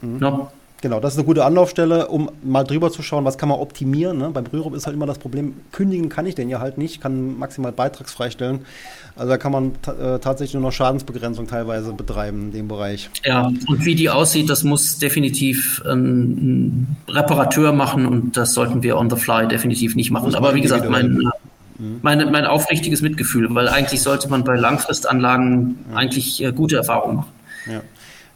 mhm. 0.00 0.18
no, 0.18 0.50
Genau, 0.82 0.98
das 0.98 1.12
ist 1.12 1.18
eine 1.20 1.26
gute 1.26 1.44
Anlaufstelle, 1.44 2.08
um 2.08 2.28
mal 2.42 2.64
drüber 2.64 2.90
zu 2.90 3.02
schauen, 3.02 3.24
was 3.24 3.38
kann 3.38 3.48
man 3.48 3.60
optimieren. 3.60 4.18
Ne? 4.18 4.30
Beim 4.30 4.46
Rürup 4.46 4.74
ist 4.74 4.84
halt 4.84 4.96
immer 4.96 5.06
das 5.06 5.18
Problem, 5.18 5.54
kündigen 5.70 6.08
kann 6.08 6.26
ich 6.26 6.34
den 6.34 6.48
ja 6.48 6.58
halt 6.58 6.76
nicht, 6.76 7.00
kann 7.00 7.38
maximal 7.38 7.70
beitragsfrei 7.70 8.30
stellen. 8.30 8.66
Also 9.14 9.30
da 9.30 9.38
kann 9.38 9.52
man 9.52 9.72
äh, 9.86 10.18
tatsächlich 10.18 10.54
nur 10.54 10.62
noch 10.64 10.72
Schadensbegrenzung 10.72 11.46
teilweise 11.46 11.92
betreiben 11.92 12.46
in 12.46 12.52
dem 12.52 12.68
Bereich. 12.68 13.10
Ja, 13.24 13.46
und 13.46 13.84
wie 13.84 13.94
die 13.94 14.10
aussieht, 14.10 14.50
das 14.50 14.64
muss 14.64 14.98
definitiv 14.98 15.80
ein 15.86 16.96
Reparateur 17.08 17.72
machen 17.72 18.04
und 18.04 18.36
das 18.36 18.52
sollten 18.52 18.82
wir 18.82 18.96
on 18.96 19.08
the 19.08 19.16
fly 19.16 19.46
definitiv 19.46 19.94
nicht 19.94 20.10
machen. 20.10 20.34
Aber 20.34 20.56
wie 20.56 20.62
gesagt, 20.62 20.90
mein, 20.90 21.30
mhm. 21.78 22.00
mein, 22.02 22.28
mein 22.32 22.44
aufrichtiges 22.44 23.02
Mitgefühl, 23.02 23.54
weil 23.54 23.68
eigentlich 23.68 24.02
sollte 24.02 24.28
man 24.28 24.42
bei 24.42 24.56
Langfristanlagen 24.56 25.78
ja. 25.90 25.96
eigentlich 25.96 26.42
äh, 26.42 26.50
gute 26.50 26.74
Erfahrungen 26.74 27.18
machen. 27.18 27.30
Ja. 27.70 27.82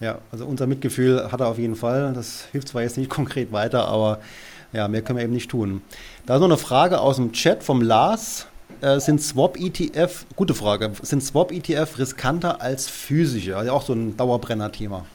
Ja, 0.01 0.19
also 0.31 0.45
unser 0.45 0.67
Mitgefühl 0.67 1.31
hat 1.33 1.41
er 1.41 1.49
auf 1.49 1.59
jeden 1.59 1.77
Fall. 1.77 2.13
Das 2.15 2.47
hilft 2.53 2.69
zwar 2.69 2.83
jetzt 2.83 2.99
nicht 2.99 3.11
konkret 3.11 3.53
weiter, 3.53 3.89
aber 3.89 4.21
ja, 4.73 4.89
mehr 4.89 5.03
können 5.03 5.19
wir 5.19 5.25
eben 5.25 5.33
nicht 5.33 5.51
tun. 5.51 5.83
Da 6.27 6.35
ist 6.35 6.41
noch 6.41 6.49
eine 6.49 6.59
Frage 6.59 7.01
aus 7.01 7.17
dem 7.17 7.33
Chat 7.33 7.63
vom 7.63 7.81
Lars. 7.81 8.47
Äh, 8.83 9.01
sind 9.01 9.23
Swap-ETF, 9.23 10.27
gute 10.37 10.55
Frage, 10.55 10.93
sind 11.01 11.23
Swap-ETF 11.23 11.99
riskanter 11.99 12.61
als 12.61 12.89
physische? 12.89 13.57
Also 13.57 13.73
auch 13.73 13.83
so 13.83 13.95
ein 13.95 14.17
Dauerbrenner-Thema. 14.17 15.07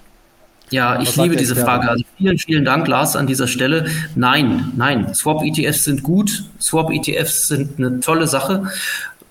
Ja, 0.72 1.02
ich 1.02 1.16
liebe 1.18 1.36
diese 1.36 1.56
Frage. 1.56 1.90
Also 1.90 2.04
vielen, 2.18 2.38
vielen 2.38 2.66
Dank, 2.66 2.88
Lars, 2.88 3.16
an 3.16 3.28
dieser 3.28 3.48
Stelle. 3.48 3.88
Nein, 4.16 4.72
nein, 4.78 5.14
Swap-ETFs 5.14 5.84
sind 5.84 6.02
gut. 6.02 6.46
Swap-ETFs 6.60 7.50
sind 7.50 7.78
eine 7.78 8.00
tolle 8.00 8.26
Sache. 8.26 8.72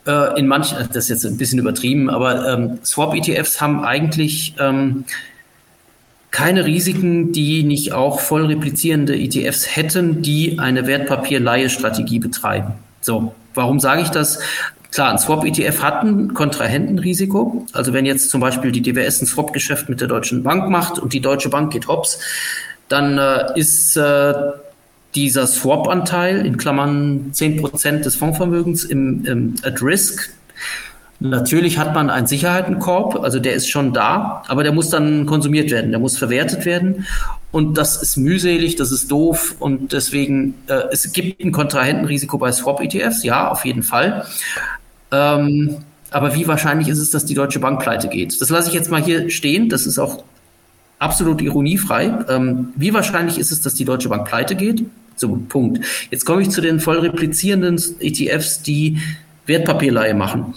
Äh, 0.06 0.38
in 0.38 0.46
manchen, 0.46 0.76
das 0.92 1.04
ist 1.04 1.08
jetzt 1.08 1.26
ein 1.26 1.38
bisschen 1.38 1.58
übertrieben, 1.58 2.10
aber 2.10 2.46
ähm, 2.46 2.78
Swap-ETFs 2.84 3.60
haben 3.60 3.84
eigentlich 3.84 4.54
ähm, 4.58 5.04
keine 6.30 6.64
Risiken, 6.64 7.32
die 7.32 7.64
nicht 7.64 7.92
auch 7.92 8.20
voll 8.20 8.46
replizierende 8.46 9.16
ETFs 9.16 9.76
hätten, 9.76 10.22
die 10.22 10.58
eine 10.58 10.86
Wertpapierleihe-Strategie 10.86 12.18
betreiben. 12.18 12.74
So, 13.00 13.34
warum 13.54 13.80
sage 13.80 14.02
ich 14.02 14.08
das? 14.10 14.38
Klar, 14.92 15.10
ein 15.10 15.18
Swap-ETF 15.18 15.82
hat 15.82 16.02
ein 16.02 16.34
Kontrahentenrisiko. 16.34 17.66
Also 17.72 17.92
wenn 17.92 18.06
jetzt 18.06 18.30
zum 18.30 18.40
Beispiel 18.40 18.72
die 18.72 18.82
DWS 18.82 19.22
ein 19.22 19.26
Swap-Geschäft 19.26 19.88
mit 19.88 20.00
der 20.00 20.08
Deutschen 20.08 20.42
Bank 20.42 20.68
macht 20.68 20.98
und 20.98 21.12
die 21.12 21.20
Deutsche 21.20 21.48
Bank 21.48 21.72
geht 21.72 21.86
hops, 21.88 22.18
dann 22.88 23.18
äh, 23.18 23.58
ist 23.58 23.96
äh, 23.96 24.34
dieser 25.14 25.46
Swap-Anteil 25.46 26.44
in 26.44 26.56
Klammern 26.56 27.30
10% 27.32 28.02
des 28.02 28.16
Fondsvermögens 28.16 28.84
im, 28.84 29.24
im 29.26 29.54
at 29.62 29.80
risk 29.82 30.30
Natürlich 31.22 31.78
hat 31.78 31.94
man 31.94 32.08
einen 32.08 32.26
Sicherheitenkorb, 32.26 33.22
also 33.22 33.40
der 33.40 33.52
ist 33.52 33.68
schon 33.68 33.92
da, 33.92 34.42
aber 34.48 34.62
der 34.62 34.72
muss 34.72 34.88
dann 34.88 35.26
konsumiert 35.26 35.70
werden, 35.70 35.90
der 35.90 36.00
muss 36.00 36.16
verwertet 36.16 36.64
werden. 36.64 37.06
Und 37.52 37.76
das 37.76 38.00
ist 38.02 38.16
mühselig, 38.16 38.76
das 38.76 38.90
ist 38.90 39.10
doof 39.10 39.56
und 39.58 39.92
deswegen, 39.92 40.54
äh, 40.66 40.84
es 40.90 41.12
gibt 41.12 41.44
ein 41.44 41.52
Kontrahentenrisiko 41.52 42.38
bei 42.38 42.50
Swap-ETFs, 42.52 43.22
ja, 43.22 43.50
auf 43.50 43.66
jeden 43.66 43.82
Fall. 43.82 44.24
Ähm, 45.12 45.76
aber 46.10 46.34
wie 46.34 46.48
wahrscheinlich 46.48 46.88
ist 46.88 46.98
es, 46.98 47.10
dass 47.10 47.26
die 47.26 47.34
Deutsche 47.34 47.60
Bank 47.60 47.80
pleite 47.80 48.08
geht? 48.08 48.40
Das 48.40 48.48
lasse 48.48 48.68
ich 48.68 48.74
jetzt 48.74 48.90
mal 48.90 49.02
hier 49.02 49.28
stehen, 49.28 49.68
das 49.68 49.86
ist 49.86 49.98
auch 49.98 50.24
absolut 50.98 51.42
ironiefrei. 51.42 52.14
Ähm, 52.30 52.72
wie 52.76 52.94
wahrscheinlich 52.94 53.38
ist 53.38 53.50
es, 53.50 53.60
dass 53.60 53.74
die 53.74 53.84
Deutsche 53.84 54.08
Bank 54.08 54.26
pleite 54.26 54.54
geht? 54.54 54.84
So, 55.16 55.38
Punkt. 55.48 55.84
Jetzt 56.10 56.24
komme 56.24 56.40
ich 56.40 56.50
zu 56.50 56.62
den 56.62 56.80
voll 56.80 57.00
replizierenden 57.00 57.78
ETFs, 58.00 58.62
die 58.62 58.98
Wertpapierleihe 59.44 60.14
machen. 60.14 60.54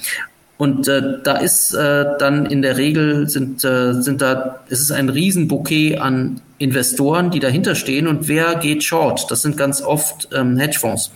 Und 0.58 0.88
äh, 0.88 1.20
da 1.24 1.38
ist 1.38 1.74
äh, 1.74 2.06
dann 2.20 2.46
in 2.46 2.62
der 2.62 2.78
Regel 2.78 3.28
sind, 3.28 3.64
äh, 3.64 3.94
sind 3.94 4.22
da, 4.22 4.60
es 4.70 4.82
ist 4.82 4.92
ein 4.92 5.10
Riesenbouquet 5.10 5.98
an 5.98 6.42
Investoren, 6.58 7.32
die 7.32 7.40
dahinter 7.40 7.76
stehen. 7.76 8.08
Und 8.08 8.28
wer 8.28 8.56
geht 8.56 8.84
short? 8.84 9.30
Das 9.32 9.42
sind 9.42 9.58
ganz 9.58 9.82
oft 9.82 10.30
ähm, 10.34 10.58
Hedgefonds. 10.58 11.12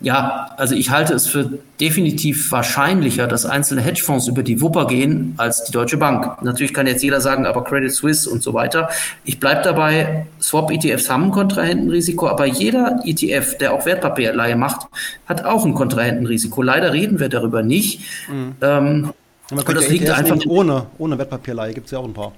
Ja, 0.00 0.50
also 0.56 0.76
ich 0.76 0.90
halte 0.90 1.14
es 1.14 1.26
für 1.26 1.58
definitiv 1.80 2.52
wahrscheinlicher, 2.52 3.26
dass 3.26 3.44
einzelne 3.44 3.80
Hedgefonds 3.80 4.28
über 4.28 4.44
die 4.44 4.60
Wupper 4.60 4.86
gehen 4.86 5.34
als 5.38 5.64
die 5.64 5.72
Deutsche 5.72 5.96
Bank. 5.96 6.40
Natürlich 6.42 6.72
kann 6.72 6.86
jetzt 6.86 7.02
jeder 7.02 7.20
sagen, 7.20 7.46
aber 7.46 7.64
Credit 7.64 7.92
Suisse 7.92 8.30
und 8.30 8.42
so 8.42 8.54
weiter. 8.54 8.88
Ich 9.24 9.40
bleibe 9.40 9.62
dabei, 9.62 10.26
Swap-ETFs 10.40 11.10
haben 11.10 11.24
ein 11.24 11.30
Kontrahentenrisiko, 11.32 12.28
aber 12.28 12.46
jeder 12.46 13.00
ETF, 13.04 13.58
der 13.58 13.72
auch 13.72 13.86
Wertpapierleihe 13.86 14.54
macht, 14.54 14.86
hat 15.26 15.44
auch 15.44 15.64
ein 15.64 15.74
Kontrahentenrisiko. 15.74 16.62
Leider 16.62 16.92
reden 16.92 17.18
wir 17.18 17.28
darüber 17.28 17.62
nicht. 17.64 18.00
Mhm. 18.28 18.54
Ähm, 18.60 19.12
man 19.50 19.64
könnte 19.64 19.80
das 19.80 19.88
liegt 19.88 20.10
einfach 20.10 20.38
ohne, 20.46 20.86
ohne 20.98 21.18
Wertpapierleihe 21.18 21.74
gibt 21.74 21.86
es 21.86 21.92
ja 21.92 21.98
auch 21.98 22.04
ein 22.04 22.14
paar. 22.14 22.32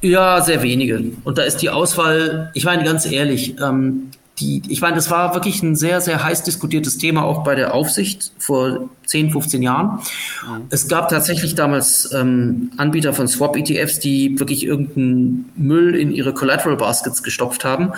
Ja, 0.00 0.40
sehr 0.40 0.62
wenige. 0.62 1.02
Und 1.24 1.38
da 1.38 1.42
ist 1.42 1.58
die 1.58 1.70
Auswahl, 1.70 2.50
ich 2.54 2.64
meine 2.64 2.84
ganz 2.84 3.10
ehrlich, 3.10 3.58
ähm, 3.60 4.10
die, 4.38 4.62
ich 4.68 4.80
meine, 4.80 4.96
das 4.96 5.10
war 5.10 5.34
wirklich 5.34 5.62
ein 5.62 5.76
sehr, 5.76 6.00
sehr 6.00 6.22
heiß 6.24 6.42
diskutiertes 6.42 6.98
Thema 6.98 7.22
auch 7.22 7.44
bei 7.44 7.54
der 7.54 7.72
Aufsicht 7.72 8.32
vor 8.38 8.88
10, 9.06 9.30
15 9.30 9.62
Jahren. 9.62 10.00
Mhm. 10.46 10.66
Es 10.70 10.88
gab 10.88 11.08
tatsächlich 11.08 11.54
damals 11.54 12.12
ähm, 12.12 12.70
Anbieter 12.76 13.14
von 13.14 13.28
Swap-ETFs, 13.28 14.00
die 14.00 14.38
wirklich 14.40 14.64
irgendeinen 14.64 15.52
Müll 15.56 15.94
in 15.94 16.10
ihre 16.10 16.34
Collateral 16.34 16.76
Baskets 16.76 17.22
gestopft 17.22 17.64
haben. 17.64 17.92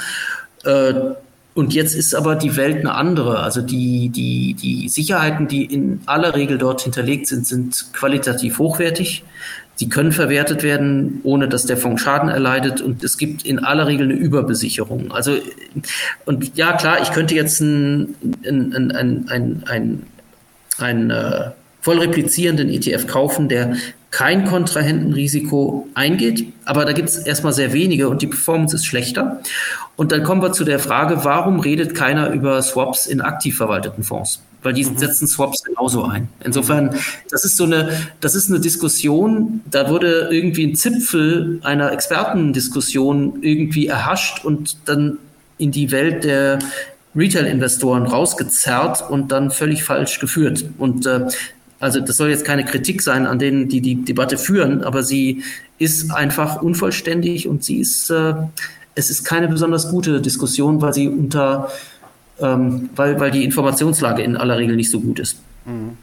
Äh, 0.65 0.95
Und 1.55 1.73
jetzt 1.73 1.95
ist 1.95 2.15
aber 2.15 2.35
die 2.35 2.55
Welt 2.57 2.81
eine 2.81 2.95
andere. 2.95 3.39
Also 3.41 3.63
die, 3.63 4.11
die, 4.11 4.53
die 4.53 4.91
Sicherheiten, 4.91 5.49
die 5.49 5.65
in 5.65 6.01
aller 6.05 6.35
Regel 6.35 6.59
dort 6.59 6.83
hinterlegt 6.83 7.29
sind, 7.29 7.47
sind 7.47 7.95
qualitativ 7.95 8.59
hochwertig. 8.59 9.25
Sie 9.77 9.90
können 9.90 10.11
verwertet 10.11 10.62
werden, 10.62 11.20
ohne 11.23 11.48
dass 11.48 11.66
der 11.66 11.77
Fonds 11.77 12.03
Schaden 12.03 12.31
erleidet. 12.31 12.81
Und 12.81 13.05
es 13.05 13.19
gibt 13.19 13.44
in 13.44 13.59
aller 13.59 13.86
Regel 13.86 14.07
eine 14.07 14.15
Überbesicherung. 14.15 15.12
Also, 15.12 15.36
und 16.24 16.57
ja, 16.57 16.73
klar, 16.73 17.03
ich 17.03 17.12
könnte 17.12 17.35
jetzt 17.35 17.61
ein, 17.61 18.15
ein, 18.44 18.73
ein, 18.74 18.90
ein, 18.93 19.27
ein, 19.28 19.62
ein, 19.66 20.07
ein 20.78 21.11
äh, 21.11 21.51
voll 21.87 22.01
replizierenden 22.01 22.69
ETF 22.69 23.07
kaufen, 23.07 23.49
der 23.49 23.77
kein 24.11 24.45
Kontrahentenrisiko 24.45 25.87
eingeht, 25.95 26.53
aber 26.65 26.85
da 26.85 26.91
gibt 26.91 27.09
es 27.09 27.19
erstmal 27.19 27.53
sehr 27.53 27.73
wenige 27.73 28.09
und 28.09 28.23
die 28.23 28.27
Performance 28.27 28.75
ist 28.75 28.87
schlechter. 28.87 29.41
Und 29.95 30.11
dann 30.11 30.25
kommen 30.25 30.43
wir 30.43 30.51
zu 30.51 30.65
der 30.65 30.81
Frage, 30.81 31.21
warum 31.23 31.61
redet 31.61 31.95
keiner 31.95 32.31
über 32.31 32.61
Swaps 32.61 33.07
in 33.07 33.21
aktiv 33.21 33.57
verwalteten 33.57 34.03
Fonds? 34.03 34.43
Weil 34.65 34.73
die 34.73 34.85
mhm. 34.85 34.99
setzen 34.99 35.29
Swaps 35.29 35.63
genauso 35.63 36.03
ein. 36.03 36.27
Insofern, 36.43 36.91
das 37.31 37.45
ist 37.45 37.57
so 37.57 37.63
eine, 37.63 37.93
das 38.21 38.35
ist 38.35 38.51
eine 38.51 38.59
Diskussion, 38.59 39.61
da 39.71 39.89
wurde 39.89 40.31
irgendwie 40.33 40.67
ein 40.67 40.75
Zipfel 40.75 41.61
einer 41.63 41.93
Expertendiskussion 41.93 43.45
irgendwie 43.45 43.87
erhascht 43.87 44.45
und 44.45 44.77
dann 44.87 45.19
in 45.59 45.71
die 45.71 45.93
Welt 45.93 46.25
der 46.25 46.59
Retail-Investoren 47.15 48.07
rausgezerrt 48.07 49.09
und 49.09 49.31
dann 49.31 49.53
völlig 49.53 49.85
falsch 49.85 50.19
geführt. 50.19 50.65
Und 50.79 51.07
äh, 51.07 51.29
also 51.81 52.01
das 52.01 52.16
soll 52.16 52.31
jetzt 52.31 52.44
keine 52.44 52.65
Kritik 52.65 53.03
sein 53.03 53.27
an 53.27 53.39
denen, 53.39 53.69
die 53.69 53.81
die 53.81 54.05
Debatte 54.05 54.39
führen, 54.39 54.82
aber 54.82 55.03
sie 55.03 55.43
ist 55.78 56.11
einfach 56.11 56.62
unvollständig 56.62 57.48
und 57.48 57.65
sie 57.65 57.81
ist, 57.81 58.11
äh, 58.11 58.35
es 58.94 59.11
ist 59.11 59.24
keine 59.24 59.48
besonders 59.48 59.90
gute 59.90 60.20
Diskussion, 60.20 60.81
weil 60.81 60.94
sie 60.94 61.09
unter, 61.09 61.70
ähm, 62.40 62.90
weil, 62.97 63.20
weil 63.20 63.31
die 63.31 63.44
Informationslage 63.44 64.23
in 64.23 64.36
aller 64.36 64.57
Regel 64.57 64.77
nicht 64.77 64.90
so 64.90 65.01
gut 65.01 65.19
ist. 65.19 65.39
Mhm. 65.66 65.98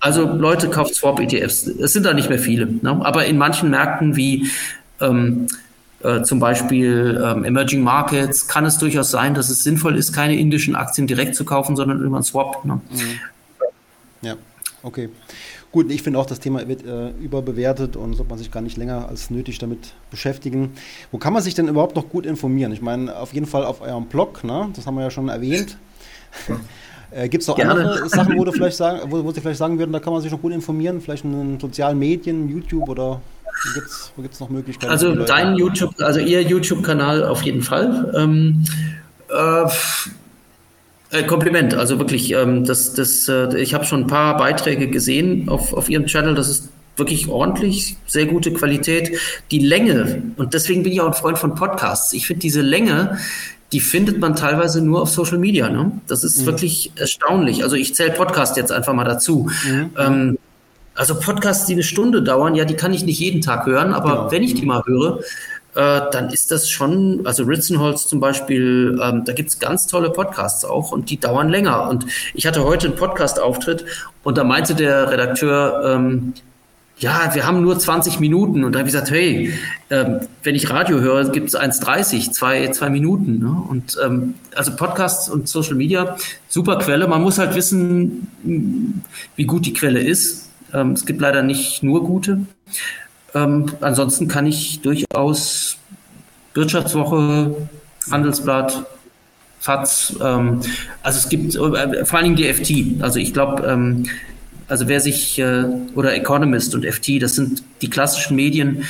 Also 0.00 0.24
Leute 0.26 0.68
kauft 0.68 0.94
Swap-ETFs. 0.94 1.66
Es 1.66 1.92
sind 1.92 2.06
da 2.06 2.12
nicht 2.12 2.28
mehr 2.28 2.38
viele, 2.38 2.66
ne? 2.66 3.00
aber 3.02 3.24
in 3.24 3.36
manchen 3.36 3.70
Märkten 3.70 4.14
wie 4.14 4.48
ähm, 5.00 5.48
äh, 6.02 6.22
zum 6.22 6.38
Beispiel 6.38 7.20
ähm, 7.24 7.44
Emerging 7.44 7.82
Markets 7.82 8.46
kann 8.46 8.64
es 8.64 8.78
durchaus 8.78 9.10
sein, 9.10 9.34
dass 9.34 9.48
es 9.48 9.64
sinnvoll 9.64 9.96
ist, 9.96 10.12
keine 10.12 10.38
indischen 10.38 10.76
Aktien 10.76 11.08
direkt 11.08 11.34
zu 11.34 11.44
kaufen, 11.44 11.74
sondern 11.74 12.00
über 12.00 12.16
einen 12.16 12.24
Swap. 12.24 12.64
Ne? 12.64 12.80
Mhm. 12.90 13.00
Okay. 14.82 15.08
Gut, 15.72 15.90
ich 15.90 16.02
finde 16.02 16.18
auch, 16.18 16.26
das 16.26 16.40
Thema 16.40 16.66
wird 16.68 16.84
äh, 16.84 17.10
überbewertet 17.10 17.96
und 17.96 18.14
sollte 18.14 18.30
man 18.30 18.38
sich 18.38 18.50
gar 18.50 18.60
nicht 18.60 18.76
länger 18.76 19.08
als 19.08 19.30
nötig 19.30 19.58
damit 19.58 19.94
beschäftigen. 20.10 20.72
Wo 21.10 21.18
kann 21.18 21.32
man 21.32 21.42
sich 21.42 21.54
denn 21.54 21.68
überhaupt 21.68 21.96
noch 21.96 22.08
gut 22.08 22.26
informieren? 22.26 22.72
Ich 22.72 22.80
meine, 22.80 23.16
auf 23.16 23.34
jeden 23.34 23.46
Fall 23.46 23.64
auf 23.64 23.80
eurem 23.80 24.06
Blog, 24.06 24.44
ne? 24.44 24.68
das 24.74 24.86
haben 24.86 24.94
wir 24.94 25.02
ja 25.02 25.10
schon 25.10 25.28
erwähnt. 25.28 25.76
äh, 27.10 27.28
Gibt 27.28 27.42
es 27.42 27.48
noch 27.48 27.56
Gerne. 27.56 27.72
andere 27.72 28.08
Sachen, 28.08 28.38
wo, 28.38 28.44
du 28.44 28.52
vielleicht 28.52 28.76
sagen, 28.76 29.10
wo, 29.10 29.22
wo 29.24 29.32
Sie 29.32 29.40
vielleicht 29.40 29.58
sagen 29.58 29.78
würden, 29.78 29.92
da 29.92 29.98
kann 29.98 30.12
man 30.12 30.22
sich 30.22 30.30
noch 30.30 30.40
gut 30.40 30.52
informieren? 30.52 31.00
Vielleicht 31.00 31.24
in 31.24 31.32
den 31.32 31.60
sozialen 31.60 31.98
Medien, 31.98 32.48
YouTube 32.48 32.88
oder 32.88 33.20
wo 34.16 34.22
gibt 34.22 34.34
es 34.34 34.40
noch 34.40 34.50
Möglichkeiten? 34.50 34.92
Also 34.92 35.14
dein 35.24 35.56
YouTube, 35.56 35.92
also 35.98 36.20
Ihr 36.20 36.42
YouTube-Kanal 36.42 37.24
auf 37.24 37.42
jeden 37.42 37.62
Fall. 37.62 38.12
Ähm, 38.16 38.64
äh, 39.28 39.68
äh, 41.10 41.22
Kompliment, 41.24 41.74
also 41.74 41.98
wirklich, 41.98 42.32
ähm, 42.32 42.64
das, 42.64 42.94
das, 42.94 43.28
äh, 43.28 43.58
ich 43.58 43.74
habe 43.74 43.84
schon 43.84 44.02
ein 44.02 44.06
paar 44.06 44.36
Beiträge 44.36 44.88
gesehen 44.88 45.48
auf, 45.48 45.72
auf 45.72 45.88
Ihrem 45.88 46.06
Channel, 46.06 46.34
das 46.34 46.48
ist 46.48 46.68
wirklich 46.96 47.28
ordentlich, 47.28 47.96
sehr 48.06 48.26
gute 48.26 48.52
Qualität. 48.52 49.18
Die 49.50 49.60
Länge, 49.60 50.22
und 50.36 50.52
deswegen 50.52 50.82
bin 50.82 50.92
ich 50.92 51.00
auch 51.00 51.06
ein 51.06 51.14
Freund 51.14 51.38
von 51.38 51.54
Podcasts, 51.54 52.12
ich 52.12 52.26
finde 52.26 52.40
diese 52.40 52.60
Länge, 52.60 53.18
die 53.72 53.80
findet 53.80 54.18
man 54.18 54.34
teilweise 54.34 54.82
nur 54.82 55.02
auf 55.02 55.10
Social 55.10 55.38
Media. 55.38 55.68
Ne? 55.68 55.92
Das 56.06 56.24
ist 56.24 56.40
mhm. 56.40 56.46
wirklich 56.46 56.92
erstaunlich. 56.96 57.62
Also 57.62 57.76
ich 57.76 57.94
zähle 57.94 58.12
Podcast 58.12 58.56
jetzt 58.56 58.72
einfach 58.72 58.94
mal 58.94 59.04
dazu. 59.04 59.50
Mhm. 59.66 59.90
Ähm, 59.98 60.38
also 60.94 61.14
Podcasts, 61.14 61.66
die 61.66 61.74
eine 61.74 61.82
Stunde 61.82 62.22
dauern, 62.22 62.54
ja, 62.54 62.64
die 62.64 62.74
kann 62.74 62.92
ich 62.92 63.04
nicht 63.04 63.20
jeden 63.20 63.40
Tag 63.40 63.66
hören, 63.66 63.92
aber 63.92 64.10
genau. 64.10 64.32
wenn 64.32 64.42
ich 64.42 64.54
die 64.54 64.66
mal 64.66 64.82
höre, 64.84 65.20
äh, 65.78 66.10
dann 66.10 66.30
ist 66.30 66.50
das 66.50 66.68
schon, 66.68 67.24
also 67.24 67.44
Ritzenholz 67.44 68.08
zum 68.08 68.18
Beispiel, 68.18 68.98
ähm, 69.00 69.24
da 69.24 69.32
es 69.32 69.60
ganz 69.60 69.86
tolle 69.86 70.10
Podcasts 70.10 70.64
auch 70.64 70.90
und 70.90 71.08
die 71.08 71.20
dauern 71.20 71.48
länger. 71.48 71.88
Und 71.88 72.04
ich 72.34 72.48
hatte 72.48 72.64
heute 72.64 72.88
einen 72.88 72.96
Podcast-Auftritt 72.96 73.84
und 74.24 74.36
da 74.36 74.42
meinte 74.42 74.74
der 74.74 75.08
Redakteur, 75.08 75.82
ähm, 75.84 76.34
ja, 76.98 77.32
wir 77.32 77.46
haben 77.46 77.62
nur 77.62 77.78
20 77.78 78.18
Minuten. 78.18 78.64
Und 78.64 78.72
da 78.72 78.80
habe 78.80 78.88
ich 78.88 78.92
gesagt, 78.92 79.12
hey, 79.12 79.52
ähm, 79.90 80.18
wenn 80.42 80.56
ich 80.56 80.68
Radio 80.68 80.98
höre, 80.98 81.30
gibt 81.30 81.46
es 81.46 81.56
1,30, 81.56 82.32
zwei, 82.32 82.66
zwei 82.72 82.90
Minuten. 82.90 83.38
Ne? 83.38 83.62
Und 83.68 83.96
ähm, 84.04 84.34
also 84.56 84.74
Podcasts 84.74 85.28
und 85.28 85.48
Social 85.48 85.76
Media, 85.76 86.16
super 86.48 86.78
Quelle. 86.78 87.06
Man 87.06 87.22
muss 87.22 87.38
halt 87.38 87.54
wissen, 87.54 88.26
wie 89.36 89.44
gut 89.44 89.64
die 89.64 89.74
Quelle 89.74 90.00
ist. 90.00 90.50
Ähm, 90.74 90.94
es 90.94 91.06
gibt 91.06 91.20
leider 91.20 91.44
nicht 91.44 91.84
nur 91.84 92.02
gute. 92.02 92.40
Ähm, 93.34 93.66
ansonsten 93.80 94.28
kann 94.28 94.46
ich 94.46 94.80
durchaus 94.80 95.76
Wirtschaftswoche, 96.54 97.68
Handelsblatt, 98.10 98.84
FATS, 99.60 100.16
ähm, 100.22 100.60
also 101.02 101.18
es 101.18 101.28
gibt 101.28 101.54
äh, 101.54 102.04
vor 102.04 102.18
allen 102.18 102.34
Dingen 102.34 102.36
die 102.36 102.52
FT. 102.52 103.02
Also 103.02 103.18
ich 103.18 103.32
glaube, 103.32 103.66
ähm, 103.66 104.06
also 104.68 104.88
wer 104.88 105.00
sich, 105.00 105.38
äh, 105.38 105.64
oder 105.94 106.14
Economist 106.14 106.74
und 106.74 106.84
FT, 106.84 107.22
das 107.22 107.34
sind 107.34 107.62
die 107.82 107.90
klassischen 107.90 108.36
Medien, 108.36 108.84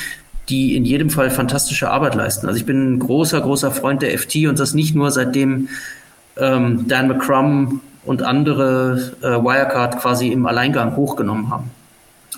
die 0.49 0.75
in 0.75 0.85
jedem 0.85 1.09
Fall 1.09 1.29
fantastische 1.29 1.89
Arbeit 1.89 2.15
leisten. 2.15 2.47
Also 2.47 2.57
ich 2.57 2.65
bin 2.65 2.95
ein 2.95 2.99
großer, 2.99 3.41
großer 3.41 3.71
Freund 3.71 4.01
der 4.01 4.17
FT 4.17 4.47
und 4.47 4.59
das 4.59 4.73
nicht 4.73 4.95
nur 4.95 5.11
seitdem 5.11 5.69
ähm, 6.37 6.87
Dan 6.87 7.07
McCrum 7.07 7.81
und 8.05 8.23
andere 8.23 9.13
äh, 9.21 9.27
Wirecard 9.27 9.99
quasi 9.99 10.29
im 10.29 10.45
Alleingang 10.45 10.95
hochgenommen 10.95 11.49
haben. 11.49 11.71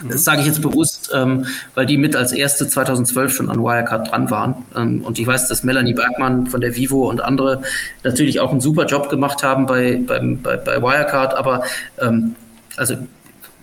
Das 0.09 0.23
sage 0.23 0.41
ich 0.41 0.47
jetzt 0.47 0.61
bewusst, 0.61 1.11
ähm, 1.13 1.45
weil 1.75 1.85
die 1.85 1.97
mit 1.97 2.15
als 2.15 2.31
erste 2.31 2.67
2012 2.67 3.33
schon 3.33 3.49
an 3.49 3.59
Wirecard 3.59 4.11
dran 4.11 4.29
waren. 4.29 4.55
Ähm, 4.75 5.01
und 5.03 5.19
ich 5.19 5.27
weiß, 5.27 5.47
dass 5.47 5.63
Melanie 5.63 5.93
Bergmann 5.93 6.47
von 6.47 6.61
der 6.61 6.75
Vivo 6.75 7.09
und 7.09 7.21
andere 7.21 7.61
natürlich 8.03 8.39
auch 8.39 8.51
einen 8.51 8.61
super 8.61 8.85
Job 8.85 9.09
gemacht 9.09 9.43
haben 9.43 9.65
bei, 9.65 10.01
beim, 10.05 10.41
bei, 10.41 10.57
bei 10.57 10.81
Wirecard. 10.81 11.33
Aber 11.35 11.63
ähm, 11.99 12.35
also 12.77 12.95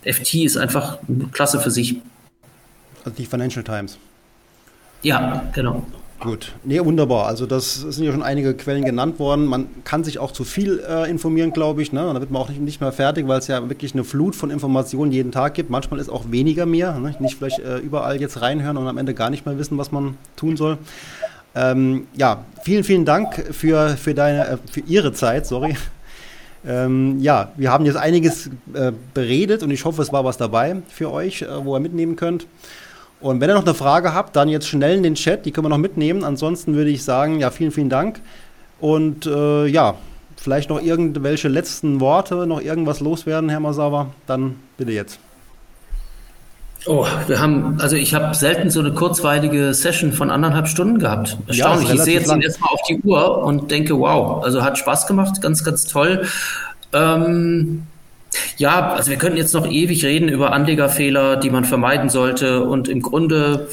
FT 0.05 0.35
ist 0.35 0.57
einfach 0.57 0.99
eine 1.09 1.27
Klasse 1.33 1.61
für 1.61 1.71
sich. 1.71 2.01
Also 3.05 3.17
die 3.17 3.27
Financial 3.27 3.65
Times. 3.65 3.99
Ja, 5.03 5.45
genau. 5.55 5.87
Gut, 6.21 6.53
nee, 6.65 6.81
wunderbar. 6.85 7.27
Also 7.27 7.47
das 7.47 7.75
sind 7.75 8.05
ja 8.05 8.11
schon 8.11 8.25
einige 8.25 8.55
Quellen 8.55 8.85
genannt 8.85 9.21
worden. 9.21 9.47
Man 9.47 9.67
kann 9.85 10.03
sich 10.03 10.19
auch 10.19 10.33
zu 10.33 10.43
viel 10.43 10.83
äh, 10.89 11.09
informieren, 11.09 11.53
glaube 11.53 11.81
ich. 11.81 11.93
Ne? 11.93 12.09
Und 12.09 12.15
da 12.15 12.21
wird 12.21 12.33
man 12.33 12.43
auch 12.43 12.49
nicht, 12.49 12.61
nicht 12.61 12.81
mehr 12.81 12.91
fertig, 12.91 13.29
weil 13.29 13.39
es 13.39 13.47
ja 13.47 13.69
wirklich 13.69 13.95
eine 13.95 14.03
Flut 14.03 14.35
von 14.35 14.51
Informationen 14.51 15.13
jeden 15.13 15.31
Tag 15.31 15.55
gibt. 15.55 15.71
Manchmal 15.71 16.01
ist 16.01 16.09
auch 16.09 16.33
weniger 16.33 16.67
mehr. 16.67 16.99
Ne? 16.99 17.15
Nicht 17.21 17.39
vielleicht 17.39 17.61
äh, 17.61 17.79
überall 17.79 18.21
jetzt 18.21 18.41
reinhören 18.41 18.77
und 18.77 18.89
am 18.89 18.99
Ende 18.99 19.15
gar 19.15 19.31
nicht 19.31 19.47
mehr 19.47 19.59
wissen, 19.59 19.79
was 19.79 19.93
man 19.93 20.17
tun 20.35 20.57
soll. 20.57 20.79
Ähm, 21.55 22.09
ja, 22.15 22.45
vielen, 22.65 22.83
vielen 22.83 23.05
Dank 23.05 23.35
für, 23.53 23.91
für, 23.91 24.15
deine, 24.15 24.49
äh, 24.49 24.57
für 24.71 24.81
Ihre 24.81 25.13
Zeit, 25.13 25.47
sorry. 25.47 25.77
Ähm, 26.67 27.21
ja, 27.21 27.53
wir 27.57 27.71
haben 27.71 27.87
jetzt 27.87 27.97
einiges 27.97 28.49
äh, 28.75 28.91
beredet 29.15 29.63
und 29.63 29.71
ich 29.71 29.85
hoffe, 29.85 30.03
es 30.03 30.13
war 30.13 30.25
was 30.25 30.37
dabei 30.37 30.77
für 30.89 31.13
euch, 31.13 31.43
äh, 31.43 31.65
wo 31.65 31.77
ihr 31.77 31.81
mitnehmen 31.81 32.17
könnt. 32.17 32.47
Und 33.21 33.41
wenn 33.41 33.51
ihr 33.51 33.55
noch 33.55 33.65
eine 33.65 33.75
Frage 33.75 34.15
habt, 34.15 34.37
dann 34.37 34.49
jetzt 34.49 34.69
schnell 34.69 34.97
in 34.97 35.03
den 35.03 35.15
Chat, 35.15 35.45
die 35.45 35.51
können 35.51 35.65
wir 35.65 35.71
noch 35.71 35.79
mitnehmen. 35.79 36.23
Ansonsten 36.25 36.75
würde 36.75 36.91
ich 36.91 37.03
sagen, 37.05 37.41
ja, 37.41 37.51
vielen, 37.51 37.73
vielen 37.73 37.89
Dank. 37.89 38.21
Und 38.81 39.27
äh, 39.27 39.67
ja, 39.67 39.97
vielleicht 40.37 40.71
noch 40.71 40.81
irgendwelche 40.81 41.49
letzten 41.49 42.01
Worte, 42.01 42.47
noch 42.47 42.61
irgendwas 42.61 43.01
loswerden, 43.01 43.51
Herr 43.51 43.61
Masawa, 43.61 44.11
dann 44.27 44.57
bitte 44.77 44.93
jetzt. 44.93 45.19
Oh, 46.87 47.05
wir 47.27 47.41
haben, 47.41 47.81
also 47.81 47.97
ich 47.97 48.15
habe 48.15 48.35
selten 48.37 48.71
so 48.71 48.79
eine 48.79 48.93
kurzweilige 48.93 49.75
Session 49.75 50.13
von 50.13 50.31
anderthalb 50.31 50.69
Stunden 50.69 51.01
gehabt. 51.01 51.37
Erstaunlich. 51.49 51.89
Ja, 51.89 51.95
ich 51.95 52.01
sehe 52.03 52.15
jetzt 52.15 52.31
erstmal 52.31 52.73
auf 52.73 52.81
die 52.89 53.01
Uhr 53.01 53.39
und 53.45 53.71
denke, 53.71 53.99
wow, 53.99 54.45
also 54.45 54.63
hat 54.63 54.79
Spaß 54.79 55.09
gemacht, 55.09 55.43
ganz, 55.43 55.65
ganz 55.65 55.87
toll. 55.87 56.25
Ähm, 56.93 57.83
ja, 58.57 58.93
also 58.93 59.11
wir 59.11 59.19
könnten 59.19 59.39
jetzt 59.39 59.55
noch 59.55 59.67
ewig 59.67 60.05
reden 60.05 60.29
über 60.29 60.53
Anlegerfehler, 60.53 61.37
die 61.37 61.51
man 61.51 61.65
vermeiden 61.65 62.11
sollte. 62.11 62.65
Und 62.65 62.89
im 62.89 63.03
Grunde 63.03 63.69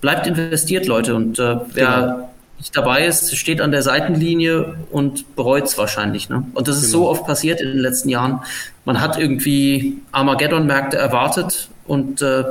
bleibt 0.00 0.26
investiert, 0.26 0.86
Leute. 0.86 1.14
Und 1.14 1.38
äh, 1.38 1.56
wer 1.72 1.86
genau. 1.86 2.30
nicht 2.58 2.76
dabei 2.76 3.06
ist, 3.06 3.36
steht 3.36 3.60
an 3.60 3.70
der 3.70 3.82
Seitenlinie 3.82 4.74
und 4.90 5.34
bereut 5.36 5.64
es 5.64 5.78
wahrscheinlich. 5.78 6.28
Ne? 6.28 6.44
Und 6.54 6.68
das 6.68 6.76
ist 6.76 6.92
genau. 6.92 7.04
so 7.04 7.10
oft 7.10 7.26
passiert 7.26 7.60
in 7.60 7.68
den 7.68 7.78
letzten 7.78 8.08
Jahren. 8.08 8.40
Man 8.84 9.00
hat 9.00 9.18
irgendwie 9.18 9.98
Armageddon-Märkte 10.12 10.96
erwartet 10.96 11.68
und 11.86 12.22
äh, 12.22 12.44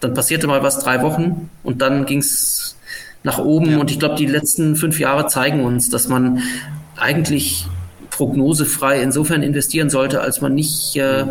dann 0.00 0.14
passierte 0.14 0.46
mal 0.46 0.62
was 0.62 0.78
drei 0.78 1.02
Wochen 1.02 1.50
und 1.62 1.82
dann 1.82 2.06
ging 2.06 2.18
es 2.18 2.76
nach 3.22 3.38
oben. 3.38 3.72
Ja. 3.72 3.78
Und 3.78 3.90
ich 3.90 3.98
glaube, 3.98 4.14
die 4.14 4.26
letzten 4.26 4.76
fünf 4.76 4.98
Jahre 4.98 5.26
zeigen 5.26 5.64
uns, 5.64 5.90
dass 5.90 6.08
man 6.08 6.42
eigentlich 6.96 7.66
prognosefrei 8.20 9.00
insofern 9.00 9.42
investieren 9.42 9.88
sollte, 9.88 10.20
als 10.20 10.42
man 10.42 10.54
nicht 10.54 10.94
äh, 10.96 11.24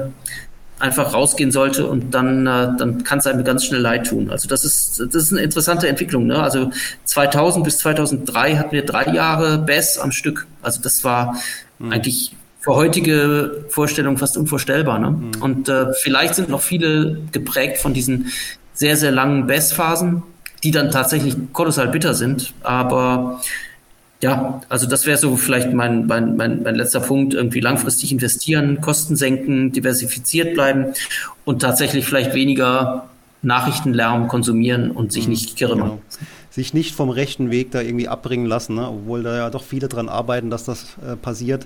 einfach 0.80 1.14
rausgehen 1.14 1.52
sollte 1.52 1.86
und 1.86 2.16
dann, 2.16 2.48
äh, 2.48 2.70
dann 2.80 3.04
kann 3.04 3.20
es 3.20 3.28
einem 3.28 3.44
ganz 3.44 3.66
schnell 3.66 3.82
leid 3.82 4.08
tun. 4.08 4.32
Also 4.32 4.48
das 4.48 4.66
ist, 4.66 5.00
das 5.00 5.24
ist 5.24 5.32
eine 5.32 5.42
interessante 5.42 5.88
Entwicklung. 5.88 6.26
Ne? 6.26 6.42
Also 6.42 6.72
2000 7.04 7.64
bis 7.64 7.78
2003 7.78 8.56
hatten 8.56 8.72
wir 8.72 8.84
drei 8.84 9.14
Jahre 9.14 9.60
BES 9.60 10.00
am 10.00 10.12
Stück. 10.12 10.48
Also 10.64 10.82
das 10.82 11.04
war 11.04 11.36
mhm. 11.78 11.92
eigentlich 11.92 12.36
für 12.60 12.74
heutige 12.74 13.66
Vorstellungen 13.70 14.18
fast 14.18 14.36
unvorstellbar. 14.36 14.98
Ne? 14.98 15.12
Mhm. 15.12 15.42
Und 15.42 15.70
äh, 15.70 15.94
vielleicht 16.02 16.34
sind 16.34 16.50
noch 16.50 16.62
viele 16.62 17.20
geprägt 17.32 17.78
von 17.78 17.94
diesen 17.94 18.32
sehr, 18.74 18.98
sehr 18.98 19.12
langen 19.12 19.46
BES-Phasen, 19.46 20.24
die 20.64 20.72
dann 20.72 20.90
tatsächlich 20.90 21.36
kolossal 21.54 21.90
bitter 21.90 22.16
sind. 22.16 22.52
Aber 22.64 23.42
ja, 24.22 24.62
also 24.68 24.86
das 24.86 25.06
wäre 25.06 25.18
so 25.18 25.38
vielleicht 25.38 25.72
mein, 25.74 26.06
mein, 26.06 26.36
mein, 26.36 26.62
mein 26.64 26.76
letzter 26.76 27.00
Punkt. 27.00 27.34
Irgendwie 27.34 27.62
langfristig 27.62 28.12
investieren, 28.12 28.82
Kosten 28.82 29.16
senken, 29.16 29.72
diversifiziert 29.72 30.54
bleiben 30.54 30.88
und 31.46 31.62
tatsächlich 31.62 32.06
vielleicht 32.06 32.34
weniger 32.34 33.10
Nachrichtenlärm 33.42 34.28
konsumieren 34.28 34.92
und 34.92 35.14
sich 35.14 35.26
mhm. 35.26 35.32
nicht 35.32 35.56
kirre 35.56 35.78
machen. 35.78 35.90
Genau. 35.90 36.28
Sich 36.52 36.74
nicht 36.74 36.96
vom 36.96 37.10
rechten 37.10 37.52
Weg 37.52 37.72
da 37.72 37.82
irgendwie 37.82 38.10
abbringen 38.10 38.46
lassen, 38.46 38.76
ne? 38.76 38.90
obwohl 38.90 39.24
da 39.24 39.38
ja 39.38 39.50
doch 39.50 39.64
viele 39.64 39.88
dran 39.88 40.10
arbeiten, 40.10 40.50
dass 40.50 40.66
das 40.66 40.98
äh, 41.08 41.16
passiert. 41.16 41.66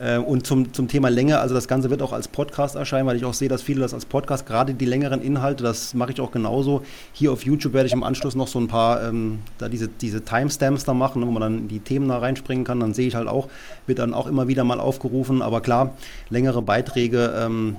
Äh, 0.00 0.16
und 0.16 0.46
zum, 0.46 0.72
zum 0.72 0.88
Thema 0.88 1.10
Länge, 1.10 1.38
also 1.38 1.54
das 1.54 1.68
Ganze 1.68 1.90
wird 1.90 2.00
auch 2.00 2.12
als 2.12 2.26
Podcast 2.26 2.74
erscheinen, 2.74 3.06
weil 3.06 3.16
ich 3.16 3.24
auch 3.24 3.34
sehe, 3.34 3.48
dass 3.48 3.62
viele 3.62 3.80
das 3.80 3.92
als 3.92 4.06
Podcast, 4.06 4.46
gerade 4.46 4.72
die 4.72 4.86
längeren 4.86 5.20
Inhalte, 5.20 5.62
das 5.62 5.92
mache 5.92 6.12
ich 6.12 6.20
auch 6.20 6.32
genauso. 6.32 6.82
Hier 7.12 7.32
auf 7.32 7.44
YouTube 7.44 7.74
werde 7.74 7.86
ich 7.86 7.92
im 7.92 8.02
Anschluss 8.02 8.34
noch 8.34 8.48
so 8.48 8.58
ein 8.58 8.68
paar, 8.68 9.06
ähm, 9.06 9.40
da 9.58 9.68
diese, 9.68 9.88
diese 9.88 10.24
Timestamps 10.24 10.84
da 10.84 10.94
machen, 10.94 11.26
wo 11.26 11.30
man 11.30 11.42
dann 11.42 11.68
die 11.68 11.80
Themen 11.80 12.08
da 12.08 12.18
reinspringen 12.18 12.64
kann. 12.64 12.80
Dann 12.80 12.94
sehe 12.94 13.08
ich 13.08 13.14
halt 13.14 13.28
auch, 13.28 13.48
wird 13.86 13.98
dann 13.98 14.14
auch 14.14 14.26
immer 14.26 14.48
wieder 14.48 14.64
mal 14.64 14.80
aufgerufen. 14.80 15.42
Aber 15.42 15.60
klar, 15.60 15.94
längere 16.30 16.62
Beiträge 16.62 17.34
ähm, 17.36 17.76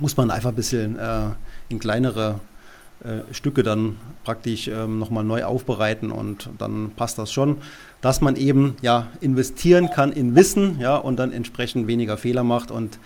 muss 0.00 0.16
man 0.16 0.30
einfach 0.30 0.50
ein 0.50 0.56
bisschen 0.56 0.98
äh, 0.98 1.26
in 1.68 1.78
kleinere 1.78 2.40
äh, 3.04 3.34
Stücke 3.34 3.62
dann 3.62 3.96
praktisch 4.24 4.68
ähm, 4.68 4.98
nochmal 4.98 5.24
neu 5.24 5.44
aufbereiten 5.44 6.10
und 6.10 6.48
dann 6.58 6.92
passt 6.96 7.18
das 7.18 7.32
schon 7.32 7.58
dass 8.02 8.20
man 8.20 8.36
eben 8.36 8.76
ja 8.82 9.06
investieren 9.22 9.88
kann 9.90 10.12
in 10.12 10.36
Wissen, 10.36 10.78
ja, 10.78 10.96
und 10.96 11.16
dann 11.18 11.32
entsprechend 11.32 11.86
weniger 11.86 12.18
Fehler 12.18 12.44
macht 12.44 12.70
und 12.70 12.98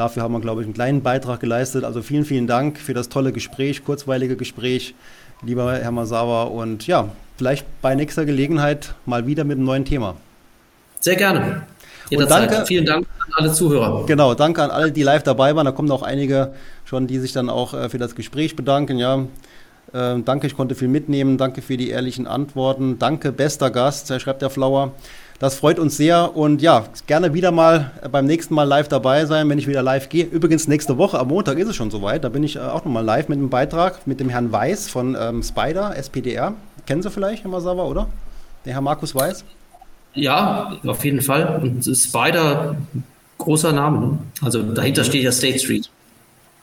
Dafür 0.00 0.22
haben 0.22 0.32
wir, 0.32 0.40
glaube 0.40 0.62
ich, 0.62 0.66
einen 0.66 0.72
kleinen 0.72 1.02
Beitrag 1.02 1.40
geleistet. 1.40 1.84
Also 1.84 2.00
vielen, 2.00 2.24
vielen 2.24 2.46
Dank 2.46 2.78
für 2.78 2.94
das 2.94 3.10
tolle 3.10 3.32
Gespräch, 3.32 3.84
kurzweilige 3.84 4.34
Gespräch, 4.34 4.94
lieber 5.42 5.74
Herr 5.74 5.90
Masawa. 5.90 6.44
Und 6.44 6.86
ja, 6.86 7.10
vielleicht 7.36 7.66
bei 7.82 7.94
nächster 7.94 8.24
Gelegenheit 8.24 8.94
mal 9.04 9.26
wieder 9.26 9.44
mit 9.44 9.58
einem 9.58 9.66
neuen 9.66 9.84
Thema. 9.84 10.16
Sehr 11.00 11.16
gerne. 11.16 11.66
Jederzeit. 12.08 12.50
danke, 12.50 12.66
Vielen 12.66 12.86
Dank 12.86 13.06
an 13.18 13.32
alle 13.34 13.52
Zuhörer. 13.52 14.06
Genau, 14.06 14.34
danke 14.34 14.62
an 14.62 14.70
alle, 14.70 14.90
die 14.90 15.02
live 15.02 15.22
dabei 15.22 15.54
waren. 15.54 15.66
Da 15.66 15.72
kommen 15.72 15.90
auch 15.90 16.02
einige 16.02 16.54
schon, 16.84 17.06
die 17.06 17.18
sich 17.18 17.32
dann 17.32 17.50
auch 17.50 17.74
äh, 17.74 17.88
für 17.88 17.98
das 17.98 18.14
Gespräch 18.14 18.56
bedanken. 18.56 18.96
Ja, 18.96 19.26
ähm, 19.94 20.24
danke, 20.24 20.46
ich 20.46 20.56
konnte 20.56 20.74
viel 20.74 20.88
mitnehmen. 20.88 21.38
Danke 21.38 21.62
für 21.62 21.76
die 21.76 21.90
ehrlichen 21.90 22.26
Antworten. 22.26 22.98
Danke, 22.98 23.32
bester 23.32 23.70
Gast, 23.70 24.12
schreibt 24.20 24.42
der 24.42 24.50
Flower. 24.50 24.92
Das 25.40 25.54
freut 25.54 25.78
uns 25.78 25.96
sehr 25.96 26.36
und 26.36 26.60
ja, 26.60 26.84
gerne 27.06 27.32
wieder 27.32 27.50
mal 27.50 27.92
beim 28.12 28.26
nächsten 28.26 28.54
Mal 28.54 28.64
live 28.64 28.88
dabei 28.88 29.24
sein, 29.24 29.48
wenn 29.48 29.58
ich 29.58 29.66
wieder 29.66 29.82
live 29.82 30.10
gehe. 30.10 30.26
Übrigens 30.26 30.68
nächste 30.68 30.98
Woche 30.98 31.18
am 31.18 31.28
Montag 31.28 31.56
ist 31.56 31.66
es 31.66 31.76
schon 31.76 31.90
soweit. 31.90 32.24
Da 32.24 32.28
bin 32.28 32.44
ich 32.44 32.56
äh, 32.56 32.58
auch 32.58 32.84
nochmal 32.84 33.02
live 33.02 33.30
mit 33.30 33.38
einem 33.38 33.48
Beitrag 33.48 34.06
mit 34.06 34.20
dem 34.20 34.28
Herrn 34.28 34.52
Weiß 34.52 34.90
von 34.90 35.16
ähm, 35.18 35.42
Spider, 35.42 35.96
SPDR. 35.96 36.54
Kennen 36.86 37.02
Sie 37.02 37.10
vielleicht, 37.10 37.44
Herr 37.44 37.50
Masawa, 37.50 37.84
oder? 37.84 38.06
Der 38.66 38.74
Herr 38.74 38.82
Markus 38.82 39.14
Weiß? 39.14 39.44
Ja, 40.12 40.76
auf 40.84 41.02
jeden 41.06 41.22
Fall. 41.22 41.58
Und 41.62 41.84
Spider, 41.84 42.76
großer 43.38 43.72
Name. 43.72 43.98
Ne? 43.98 44.18
Also 44.42 44.62
dahinter 44.62 45.04
steht 45.04 45.22
ja 45.22 45.32
State 45.32 45.58
Street. 45.58 45.88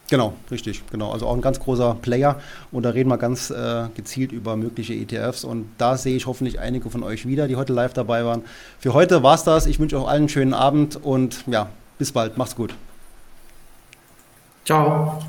Genau, 0.09 0.33
richtig, 0.49 0.83
genau. 0.89 1.11
Also 1.11 1.27
auch 1.27 1.35
ein 1.35 1.41
ganz 1.41 1.59
großer 1.59 1.97
Player 2.01 2.39
und 2.71 2.83
da 2.83 2.91
reden 2.91 3.09
wir 3.09 3.17
ganz 3.17 3.49
äh, 3.49 3.87
gezielt 3.93 4.31
über 4.31 4.55
mögliche 4.55 4.93
ETFs 4.93 5.43
und 5.43 5.69
da 5.77 5.97
sehe 5.97 6.15
ich 6.15 6.27
hoffentlich 6.27 6.59
einige 6.59 6.89
von 6.89 7.03
euch 7.03 7.25
wieder, 7.25 7.47
die 7.47 7.57
heute 7.57 7.73
live 7.73 7.93
dabei 7.93 8.23
waren. 8.23 8.43
Für 8.79 8.93
heute 8.93 9.21
war 9.21 9.35
es 9.35 9.43
das. 9.43 9.65
Ich 9.65 9.79
wünsche 9.79 9.97
euch 9.99 10.07
allen 10.07 10.17
einen 10.17 10.29
schönen 10.29 10.53
Abend 10.53 10.95
und 10.95 11.43
ja, 11.47 11.69
bis 11.97 12.13
bald. 12.13 12.37
Macht's 12.37 12.55
gut. 12.55 12.73
Ciao. 14.63 15.19